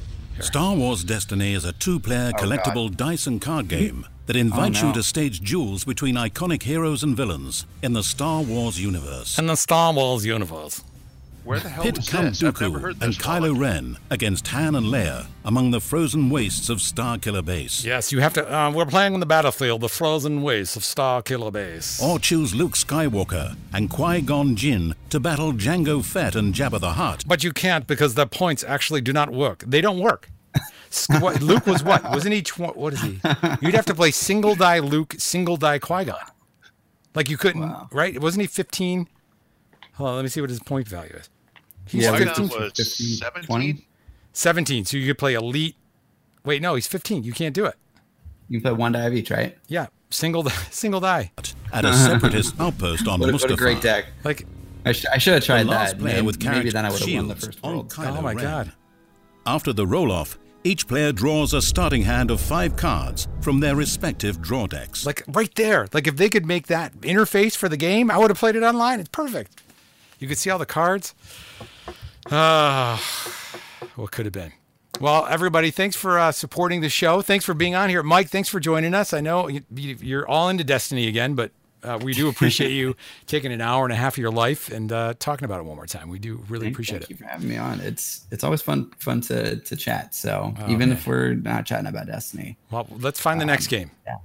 Star 0.40 0.76
Wars 0.76 1.02
Destiny 1.02 1.54
is 1.54 1.64
a 1.64 1.72
two 1.72 1.98
player 1.98 2.30
Oh, 2.36 2.42
collectible 2.42 2.94
dice 2.94 3.26
and 3.26 3.40
card 3.40 3.68
game 3.68 4.06
that 4.26 4.36
invites 4.36 4.80
oh, 4.80 4.82
no. 4.82 4.88
you 4.88 4.94
to 4.94 5.02
stage 5.02 5.40
duels 5.40 5.84
between 5.84 6.14
iconic 6.16 6.62
heroes 6.64 7.02
and 7.02 7.16
villains 7.16 7.64
in 7.82 7.94
the 7.94 8.02
Star 8.02 8.42
Wars 8.42 8.78
universe. 8.78 9.38
In 9.38 9.46
the 9.46 9.56
Star 9.56 9.94
Wars 9.94 10.26
universe. 10.26 10.84
Where 11.46 11.60
the 11.60 11.68
hell 11.68 11.84
Pit 11.84 11.96
was 11.96 12.06
this? 12.08 12.42
I've 12.42 12.60
never 12.60 12.78
heard 12.80 12.98
this. 12.98 13.04
and 13.16 13.24
Kylo 13.24 13.56
Ren 13.56 13.98
against 14.10 14.48
Han 14.48 14.74
and 14.74 14.86
Leia 14.86 15.26
among 15.44 15.70
the 15.70 15.80
frozen 15.80 16.28
wastes 16.28 16.68
of 16.68 16.78
Starkiller 16.78 17.44
Base. 17.44 17.84
Yes, 17.84 18.10
you 18.10 18.18
have 18.18 18.34
to. 18.34 18.52
Uh, 18.52 18.72
we're 18.72 18.84
playing 18.84 19.14
on 19.14 19.20
the 19.20 19.26
battlefield, 19.26 19.80
the 19.80 19.88
frozen 19.88 20.42
wastes 20.42 20.74
of 20.74 20.82
Star 20.84 21.22
Killer 21.22 21.52
Base. 21.52 22.02
Or 22.02 22.18
choose 22.18 22.52
Luke 22.52 22.72
Skywalker 22.72 23.56
and 23.72 23.88
Qui 23.88 24.22
Gon 24.22 24.56
Jinn 24.56 24.96
to 25.10 25.20
battle 25.20 25.52
Jango 25.52 26.04
Fett 26.04 26.34
and 26.34 26.52
Jabba 26.52 26.80
the 26.80 26.94
Hutt. 26.94 27.22
But 27.28 27.44
you 27.44 27.52
can't 27.52 27.86
because 27.86 28.14
the 28.14 28.26
points 28.26 28.64
actually 28.64 29.00
do 29.00 29.12
not 29.12 29.30
work. 29.30 29.62
They 29.64 29.80
don't 29.80 30.00
work. 30.00 30.28
What, 31.20 31.42
Luke 31.42 31.66
was 31.66 31.84
what? 31.84 32.02
Wasn't 32.10 32.32
he? 32.34 32.42
Tw- 32.42 32.74
what 32.76 32.94
is 32.94 33.02
he? 33.02 33.20
You'd 33.60 33.74
have 33.74 33.86
to 33.86 33.94
play 33.94 34.10
single 34.10 34.54
die 34.56 34.78
Luke, 34.80 35.14
single 35.18 35.56
die 35.56 35.78
Qui 35.78 36.06
Gon. 36.06 36.16
Like 37.14 37.30
you 37.30 37.36
couldn't, 37.36 37.72
right? 37.92 38.20
Wasn't 38.20 38.40
he 38.40 38.46
15? 38.48 39.06
Hold 39.94 40.10
on, 40.10 40.16
let 40.16 40.22
me 40.24 40.28
see 40.28 40.40
what 40.40 40.50
his 40.50 40.60
point 40.60 40.88
value 40.88 41.12
is. 41.14 41.28
He's 41.88 42.02
Yeah, 42.04 42.16
fifteen. 42.16 42.48
Qui-Gon 42.48 42.70
was 42.74 43.18
17. 43.18 43.82
17. 44.32 44.84
So 44.84 44.96
you 44.96 45.06
could 45.06 45.18
play 45.18 45.34
elite. 45.34 45.76
Wait, 46.44 46.62
no, 46.62 46.74
he's 46.74 46.86
15. 46.86 47.24
You 47.24 47.32
can't 47.32 47.54
do 47.54 47.64
it. 47.66 47.74
You 48.48 48.58
can 48.60 48.62
play 48.62 48.72
one 48.72 48.92
die 48.92 49.04
of 49.04 49.14
each, 49.14 49.30
right? 49.30 49.56
Yeah, 49.68 49.86
single 50.10 50.42
die, 50.44 50.50
single 50.70 51.00
die. 51.00 51.32
At 51.72 51.84
a 51.84 51.92
separatist 51.94 52.54
outpost 52.60 53.08
on 53.08 53.20
What 53.20 53.30
a, 53.30 53.32
what 53.32 53.50
a 53.50 53.56
great 53.56 53.80
deck. 53.82 54.06
Like 54.24 54.46
I, 54.84 54.92
sh- 54.92 55.06
I 55.12 55.18
should 55.18 55.34
have 55.34 55.44
tried 55.44 55.64
The 55.64 55.70
last 55.70 55.98
that. 55.98 56.04
Maybe, 56.04 56.20
with 56.26 56.36
maybe 56.38 56.46
character 56.52 56.72
then 56.72 56.84
I 56.84 56.90
would 56.90 57.00
have 57.00 57.08
won 57.14 57.28
the 57.28 57.34
shields 57.34 57.46
first 57.46 57.58
on 57.64 57.72
world. 57.74 57.90
Kylo 57.90 58.18
Oh 58.18 58.22
my 58.22 58.32
Ren. 58.34 58.44
god. 58.44 58.72
After 59.46 59.72
the 59.72 59.86
roll-off, 59.86 60.38
each 60.64 60.86
player 60.88 61.12
draws 61.12 61.52
a 61.54 61.62
starting 61.62 62.02
hand 62.02 62.30
of 62.30 62.40
five 62.40 62.76
cards 62.76 63.26
from 63.40 63.60
their 63.60 63.74
respective 63.76 64.40
draw 64.42 64.66
decks. 64.66 65.04
Like 65.06 65.22
right 65.28 65.52
there. 65.56 65.86
Like 65.92 66.06
if 66.06 66.16
they 66.16 66.28
could 66.28 66.46
make 66.46 66.66
that 66.68 66.92
interface 67.00 67.56
for 67.56 67.68
the 67.68 67.76
game, 67.76 68.10
I 68.10 68.18
would 68.18 68.30
have 68.30 68.38
played 68.38 68.54
it 68.56 68.62
online. 68.62 69.00
It's 69.00 69.08
perfect. 69.08 69.62
You 70.18 70.28
could 70.28 70.38
see 70.38 70.50
all 70.50 70.58
the 70.58 70.66
cards. 70.66 71.14
Ah, 72.30 73.02
what 73.94 74.10
could 74.10 74.26
have 74.26 74.32
been? 74.32 74.52
Well, 75.00 75.26
everybody, 75.28 75.70
thanks 75.70 75.94
for 75.94 76.18
uh, 76.18 76.32
supporting 76.32 76.80
the 76.80 76.88
show. 76.88 77.20
Thanks 77.22 77.44
for 77.44 77.54
being 77.54 77.74
on 77.74 77.90
here, 77.90 78.02
Mike. 78.02 78.28
Thanks 78.30 78.48
for 78.48 78.58
joining 78.60 78.94
us. 78.94 79.12
I 79.12 79.20
know 79.20 79.48
you- 79.48 79.62
you're 79.70 80.26
all 80.28 80.48
into 80.48 80.64
Destiny 80.64 81.06
again, 81.06 81.34
but 81.34 81.50
uh, 81.82 81.98
we 82.02 82.14
do 82.14 82.28
appreciate 82.28 82.70
you 82.72 82.96
taking 83.26 83.52
an 83.52 83.60
hour 83.60 83.84
and 83.84 83.92
a 83.92 83.96
half 83.96 84.14
of 84.14 84.18
your 84.18 84.30
life 84.32 84.70
and 84.72 84.90
uh, 84.90 85.14
talking 85.18 85.44
about 85.44 85.60
it 85.60 85.64
one 85.64 85.76
more 85.76 85.86
time. 85.86 86.08
We 86.08 86.18
do 86.18 86.42
really 86.48 86.66
Thank- 86.66 86.74
appreciate 86.74 87.00
thank 87.00 87.10
it. 87.10 87.18
Thank 87.18 87.20
you 87.20 87.26
for 87.26 87.30
having 87.32 87.48
me 87.48 87.56
on. 87.58 87.80
It's 87.80 88.26
it's 88.32 88.42
always 88.42 88.62
fun 88.62 88.90
fun 88.98 89.20
to 89.22 89.56
to 89.56 89.76
chat. 89.76 90.14
So 90.14 90.54
Oh, 90.58 90.62
even 90.64 90.88
man. 90.88 90.92
if 90.92 91.06
we're 91.06 91.34
not 91.34 91.66
chatting 91.66 91.86
about 91.86 92.06
Destiny, 92.06 92.56
Well, 92.70 92.88
let's 92.98 93.20
find 93.20 93.40
the 93.40 93.44
next 93.44 93.66
game. 93.68 93.90
yeah, 94.06 94.16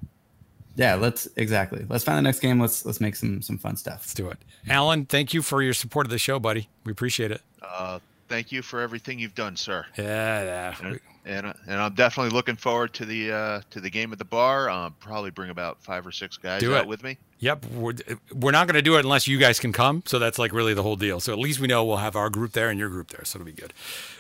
yeah. 0.76 0.96
Let's 0.96 1.28
exactly. 1.36 1.86
Let's 1.88 2.04
find 2.04 2.18
the 2.18 2.22
next 2.22 2.40
game. 2.40 2.60
Let's 2.60 2.86
let's 2.86 3.02
make 3.02 3.16
some 3.16 3.42
some 3.42 3.58
fun 3.58 3.76
stuff. 3.76 4.00
Let's 4.02 4.14
do 4.14 4.30
it. 4.30 4.38
Alan, 4.70 5.06
thank 5.06 5.34
you 5.34 5.42
for 5.42 5.62
your 5.62 5.74
support 5.74 6.06
of 6.06 6.12
the 6.12 6.18
show, 6.18 6.40
buddy. 6.40 6.70
We 6.84 6.92
appreciate 6.92 7.32
it. 7.32 7.42
Uh, 7.62 8.00
thank 8.28 8.52
you 8.52 8.62
for 8.62 8.82
everything 8.82 9.20
you've 9.20 9.36
done, 9.36 9.56
sir. 9.56 9.86
Yeah, 9.98 10.44
yeah. 10.44 10.76
And 10.84 11.00
and, 11.24 11.54
and 11.68 11.80
I'm 11.80 11.94
definitely 11.94 12.32
looking 12.32 12.56
forward 12.56 12.94
to 12.94 13.06
the 13.06 13.32
uh, 13.32 13.62
to 13.70 13.80
the 13.80 13.90
game 13.90 14.12
at 14.12 14.18
the 14.18 14.26
bar. 14.26 14.70
Um, 14.70 14.96
probably 15.00 15.30
bring 15.30 15.52
about 15.52 15.82
five 15.84 16.06
or 16.08 16.12
six 16.12 16.38
guys 16.38 16.62
Do 16.62 16.76
out 16.76 16.84
it. 16.84 16.88
with 16.88 17.04
me. 17.04 17.18
Yep, 17.40 17.66
we're, 17.68 17.94
we're 18.34 18.52
not 18.52 18.68
going 18.68 18.76
to 18.76 18.82
do 18.82 18.96
it 18.98 19.00
unless 19.00 19.28
you 19.28 19.38
guys 19.38 19.60
can 19.60 19.72
come. 19.72 20.04
So 20.06 20.20
that's 20.20 20.40
like 20.40 20.52
really 20.52 20.74
the 20.74 20.84
whole 20.84 20.96
deal. 20.96 21.20
So 21.20 21.32
at 21.32 21.40
least 21.40 21.60
we 21.60 21.68
know 21.68 21.84
we'll 21.84 21.98
have 21.98 22.16
our 22.16 22.30
group 22.30 22.54
there 22.54 22.70
and 22.70 22.80
your 22.80 22.90
group 22.90 23.10
there. 23.10 23.24
So 23.24 23.38
it'll 23.38 23.46
be 23.46 23.52
good. 23.52 23.74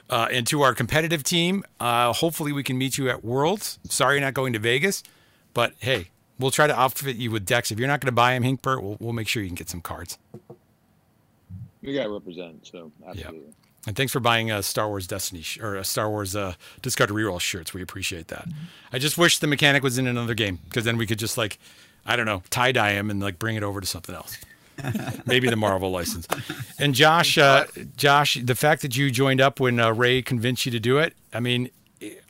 Uh, 0.10 0.28
and 0.32 0.46
to 0.48 0.62
our 0.62 0.74
competitive 0.76 1.24
team, 1.24 1.64
uh, 1.80 2.14
hopefully 2.14 2.52
we 2.52 2.64
can 2.64 2.78
meet 2.78 2.98
you 2.98 3.10
at 3.10 3.24
Worlds. 3.24 3.80
Sorry 3.90 4.16
you're 4.16 4.26
not 4.26 4.34
going 4.34 4.54
to 4.54 4.60
Vegas, 4.60 5.04
but 5.54 5.74
hey, 5.80 6.10
we'll 6.42 6.52
try 6.52 6.68
to 6.68 6.78
outfit 6.78 7.16
you 7.16 7.32
with 7.32 7.46
decks. 7.46 7.72
If 7.72 7.80
you're 7.80 7.88
not 7.88 8.02
going 8.02 8.08
to 8.08 8.16
buy 8.16 8.34
them, 8.34 8.44
Hinkbert, 8.44 8.82
we'll, 8.82 8.98
we'll 9.00 9.14
make 9.14 9.28
sure 9.28 9.42
you 9.42 9.50
can 9.50 9.56
get 9.56 9.70
some 9.70 9.82
cards. 9.82 10.18
We 11.82 11.94
got 11.94 12.04
to 12.04 12.10
represent, 12.10 12.66
so 12.68 12.92
absolutely. 13.08 13.54
And 13.88 13.96
thanks 13.96 14.12
for 14.12 14.20
buying 14.20 14.52
a 14.52 14.62
Star 14.62 14.88
Wars 14.88 15.08
Destiny 15.08 15.42
sh- 15.42 15.60
or 15.60 15.76
a 15.76 15.84
Star 15.84 16.10
Wars 16.10 16.36
uh, 16.36 16.54
Discard 16.84 17.10
Reroll 17.10 17.42
shirts. 17.42 17.74
We 17.74 17.82
appreciate 17.82 18.28
that. 18.28 18.48
I 18.94 19.00
just 19.00 19.18
wish 19.18 19.40
the 19.40 19.48
mechanic 19.48 19.82
was 19.82 19.98
in 19.98 20.06
another 20.06 20.36
game 20.36 20.60
because 20.66 20.86
then 20.86 20.98
we 20.98 21.08
could 21.08 21.18
just 21.18 21.38
like, 21.38 21.58
I 22.06 22.16
don't 22.16 22.28
know, 22.28 22.44
tie 22.52 22.72
dye 22.72 22.92
him 22.92 23.10
and 23.10 23.20
like 23.20 23.40
bring 23.40 23.56
it 23.56 23.64
over 23.64 23.82
to 23.82 23.88
something 23.88 24.14
else. 24.14 24.38
Maybe 25.26 25.50
the 25.50 25.56
Marvel 25.56 25.90
license. 25.90 26.28
And 26.80 26.94
Josh, 26.94 27.38
uh, 27.38 27.66
Josh, 27.98 28.38
the 28.42 28.56
fact 28.56 28.84
that 28.84 28.96
you 28.96 29.10
joined 29.10 29.42
up 29.42 29.60
when 29.60 29.80
uh, 29.80 29.92
Ray 29.92 30.22
convinced 30.22 30.66
you 30.66 30.72
to 30.72 30.80
do 30.80 31.00
it, 31.00 31.16
I 31.34 31.40
mean, 31.40 31.70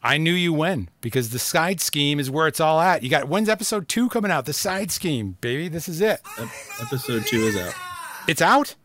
I 0.03 0.17
knew 0.17 0.33
you 0.33 0.53
when 0.53 0.89
because 0.99 1.29
the 1.29 1.39
side 1.39 1.79
scheme 1.79 2.19
is 2.19 2.29
where 2.29 2.47
it's 2.47 2.59
all 2.59 2.79
at. 2.79 3.03
You 3.03 3.09
got 3.09 3.27
when's 3.27 3.49
episode 3.49 3.87
two 3.87 4.09
coming 4.09 4.31
out? 4.31 4.45
The 4.45 4.53
side 4.53 4.91
scheme, 4.91 5.37
baby. 5.41 5.67
This 5.67 5.87
is 5.87 6.01
it. 6.01 6.21
Episode 6.81 7.25
two 7.25 7.43
is 7.43 7.57
out. 7.57 7.73
It's 8.27 8.41
out. 8.41 8.75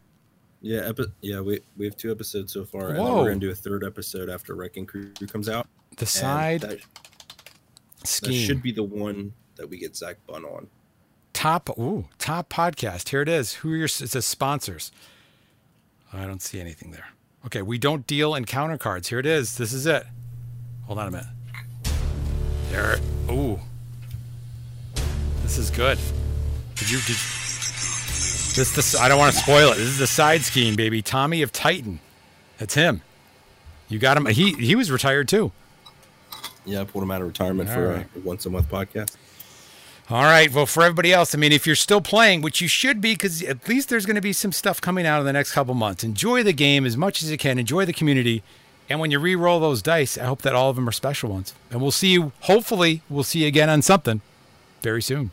Yeah, 0.63 0.89
epi- 0.89 1.13
yeah, 1.21 1.41
we 1.41 1.61
we 1.77 1.85
have 1.85 1.97
two 1.97 2.11
episodes 2.11 2.53
so 2.53 2.65
far, 2.65 2.89
and 2.89 2.99
then 2.99 3.15
we're 3.15 3.29
gonna 3.29 3.37
do 3.37 3.51
a 3.51 3.55
third 3.55 3.85
episode 3.85 4.31
after 4.31 4.55
Wrecking 4.55 4.87
Crew 4.87 5.13
comes 5.31 5.49
out. 5.49 5.69
The 5.97 6.07
side 6.07 6.63
that, 6.63 6.79
that 6.81 8.07
scheme. 8.07 8.47
should 8.47 8.63
be 8.63 8.73
the 8.73 8.83
one 8.83 9.33
that 9.57 9.69
we 9.69 9.79
get 9.79 9.97
Zach 9.97 10.17
Bunn 10.27 10.45
on. 10.45 10.69
Top 11.33 11.69
ooh, 11.79 12.07
top 12.19 12.49
podcast. 12.49 13.11
Here 13.11 13.23
it 13.23 13.29
is. 13.29 13.55
Who 13.55 13.73
are 13.73 13.77
your 13.77 13.85
it 13.85 13.91
says 13.91 14.25
sponsors? 14.25 14.91
I 16.13 16.25
don't 16.25 16.43
see 16.43 16.61
anything 16.61 16.93
there. 16.93 17.09
Okay, 17.45 17.63
we 17.63 17.79
don't 17.79 18.07
deal 18.07 18.35
in 18.35 18.45
counter 18.45 18.79
cards. 18.79 19.09
Here 19.09 19.19
it 19.19 19.27
is. 19.27 19.59
This 19.59 19.73
is 19.73 19.87
it. 19.87 20.05
Hold 20.87 20.99
on 20.99 21.09
a 21.09 21.11
minute. 21.11 21.27
There. 22.71 22.99
Ooh. 23.31 23.59
This 25.43 25.59
is 25.59 25.71
good. 25.71 25.99
Did 26.77 26.91
you 26.91 26.99
did 26.99 27.17
this 28.57 28.75
this 28.75 28.99
I 28.99 29.09
don't 29.09 29.19
want 29.19 29.35
to 29.35 29.41
spoil 29.41 29.73
it. 29.73 29.77
This 29.77 29.87
is 29.87 29.99
the 29.99 30.07
side 30.07 30.43
scheme, 30.43 30.77
baby. 30.77 31.03
Tommy 31.03 31.43
of 31.43 31.53
Titan. 31.53 32.01
That's 32.59 32.75
him. 32.75 33.03
You 33.89 33.99
got 33.99 34.17
him. 34.17 34.27
He 34.27 34.53
he 34.55 34.75
was 34.75 34.91
retired 34.91 35.29
too. 35.29 35.53
Yeah, 36.65 36.81
I 36.81 36.85
pulled 36.85 37.05
him 37.05 37.11
out 37.11 37.21
of 37.21 37.29
retirement 37.29 37.69
All 37.69 37.75
for 37.75 37.89
right. 37.89 38.07
a 38.17 38.19
once 38.21 38.47
a 38.47 38.51
month 38.51 38.69
podcast. 38.69 39.17
All 40.09 40.23
right. 40.23 40.53
Well, 40.53 40.67
for 40.67 40.83
everybody 40.83 41.13
else, 41.13 41.35
I 41.35 41.39
mean, 41.39 41.53
if 41.53 41.67
you're 41.67 41.77
still 41.77 42.01
playing, 42.01 42.43
which 42.43 42.61
you 42.61 42.69
should 42.69 43.01
be, 43.01 43.15
because 43.15 43.43
at 43.43 43.69
least 43.69 43.89
there's 43.89 44.07
going 44.07 44.17
to 44.17 44.23
be 44.23 44.33
some 44.33 44.53
stuff 44.53 44.81
coming 44.81 45.05
out 45.07 45.19
in 45.21 45.27
the 45.27 45.33
next 45.33 45.53
couple 45.53 45.75
months. 45.75 46.05
Enjoy 46.05 46.43
the 46.43 46.53
game 46.53 46.87
as 46.87 46.97
much 46.97 47.23
as 47.23 47.31
you 47.31 47.37
can. 47.37 47.59
Enjoy 47.59 47.85
the 47.85 47.93
community. 47.93 48.43
And 48.89 49.01
when 49.01 49.11
you 49.11 49.19
re-roll 49.19 49.61
those 49.61 49.83
dice, 49.83 50.17
I 50.17 50.25
hope 50.25 50.43
that 50.43 50.55
all 50.55 50.71
of 50.71 50.77
them 50.77 50.89
are 50.89 50.93
special 50.93 51.31
ones. 51.31 51.55
And 51.71 51.81
we'll 51.81 51.91
see 51.91 52.13
you. 52.13 52.33
Hopefully, 52.41 53.03
we'll 53.09 53.25
see 53.25 53.41
you 53.41 53.49
again 53.49 53.69
on 53.69 53.83
something 53.83 54.21
very 54.81 55.03
soon. 55.03 55.31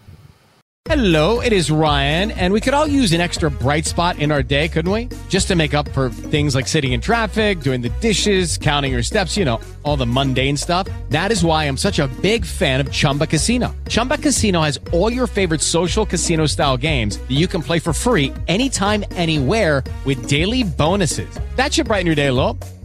Hello, 0.85 1.39
it 1.39 1.53
is 1.53 1.71
Ryan, 1.71 2.31
and 2.31 2.51
we 2.51 2.59
could 2.59 2.73
all 2.73 2.85
use 2.85 3.13
an 3.13 3.21
extra 3.21 3.49
bright 3.49 3.85
spot 3.85 4.19
in 4.19 4.33
our 4.33 4.43
day, 4.43 4.67
couldn't 4.67 4.91
we? 4.91 5.07
Just 5.29 5.47
to 5.47 5.55
make 5.55 5.73
up 5.73 5.87
for 5.93 6.09
things 6.09 6.55
like 6.55 6.67
sitting 6.67 6.91
in 6.91 6.99
traffic, 6.99 7.61
doing 7.61 7.79
the 7.79 7.87
dishes, 8.01 8.57
counting 8.57 8.91
your 8.91 9.01
steps, 9.01 9.37
you 9.37 9.45
know, 9.45 9.61
all 9.83 9.95
the 9.95 10.05
mundane 10.05 10.57
stuff. 10.57 10.89
That 11.07 11.31
is 11.31 11.41
why 11.41 11.63
I'm 11.69 11.77
such 11.77 11.99
a 11.99 12.09
big 12.21 12.45
fan 12.45 12.81
of 12.81 12.91
Chumba 12.91 13.27
Casino. 13.27 13.73
Chumba 13.87 14.17
Casino 14.17 14.61
has 14.61 14.77
all 14.91 15.09
your 15.09 15.25
favorite 15.25 15.61
social 15.61 16.05
casino 16.05 16.47
style 16.47 16.75
games 16.75 17.17
that 17.17 17.31
you 17.31 17.47
can 17.47 17.63
play 17.63 17.79
for 17.79 17.93
free 17.93 18.33
anytime, 18.49 19.05
anywhere 19.11 19.85
with 20.03 20.27
daily 20.27 20.63
bonuses. 20.63 21.39
That 21.55 21.73
should 21.73 21.87
brighten 21.87 22.07
your 22.07 22.15
day 22.15 22.27
a 22.27 22.33
little. 22.33 22.59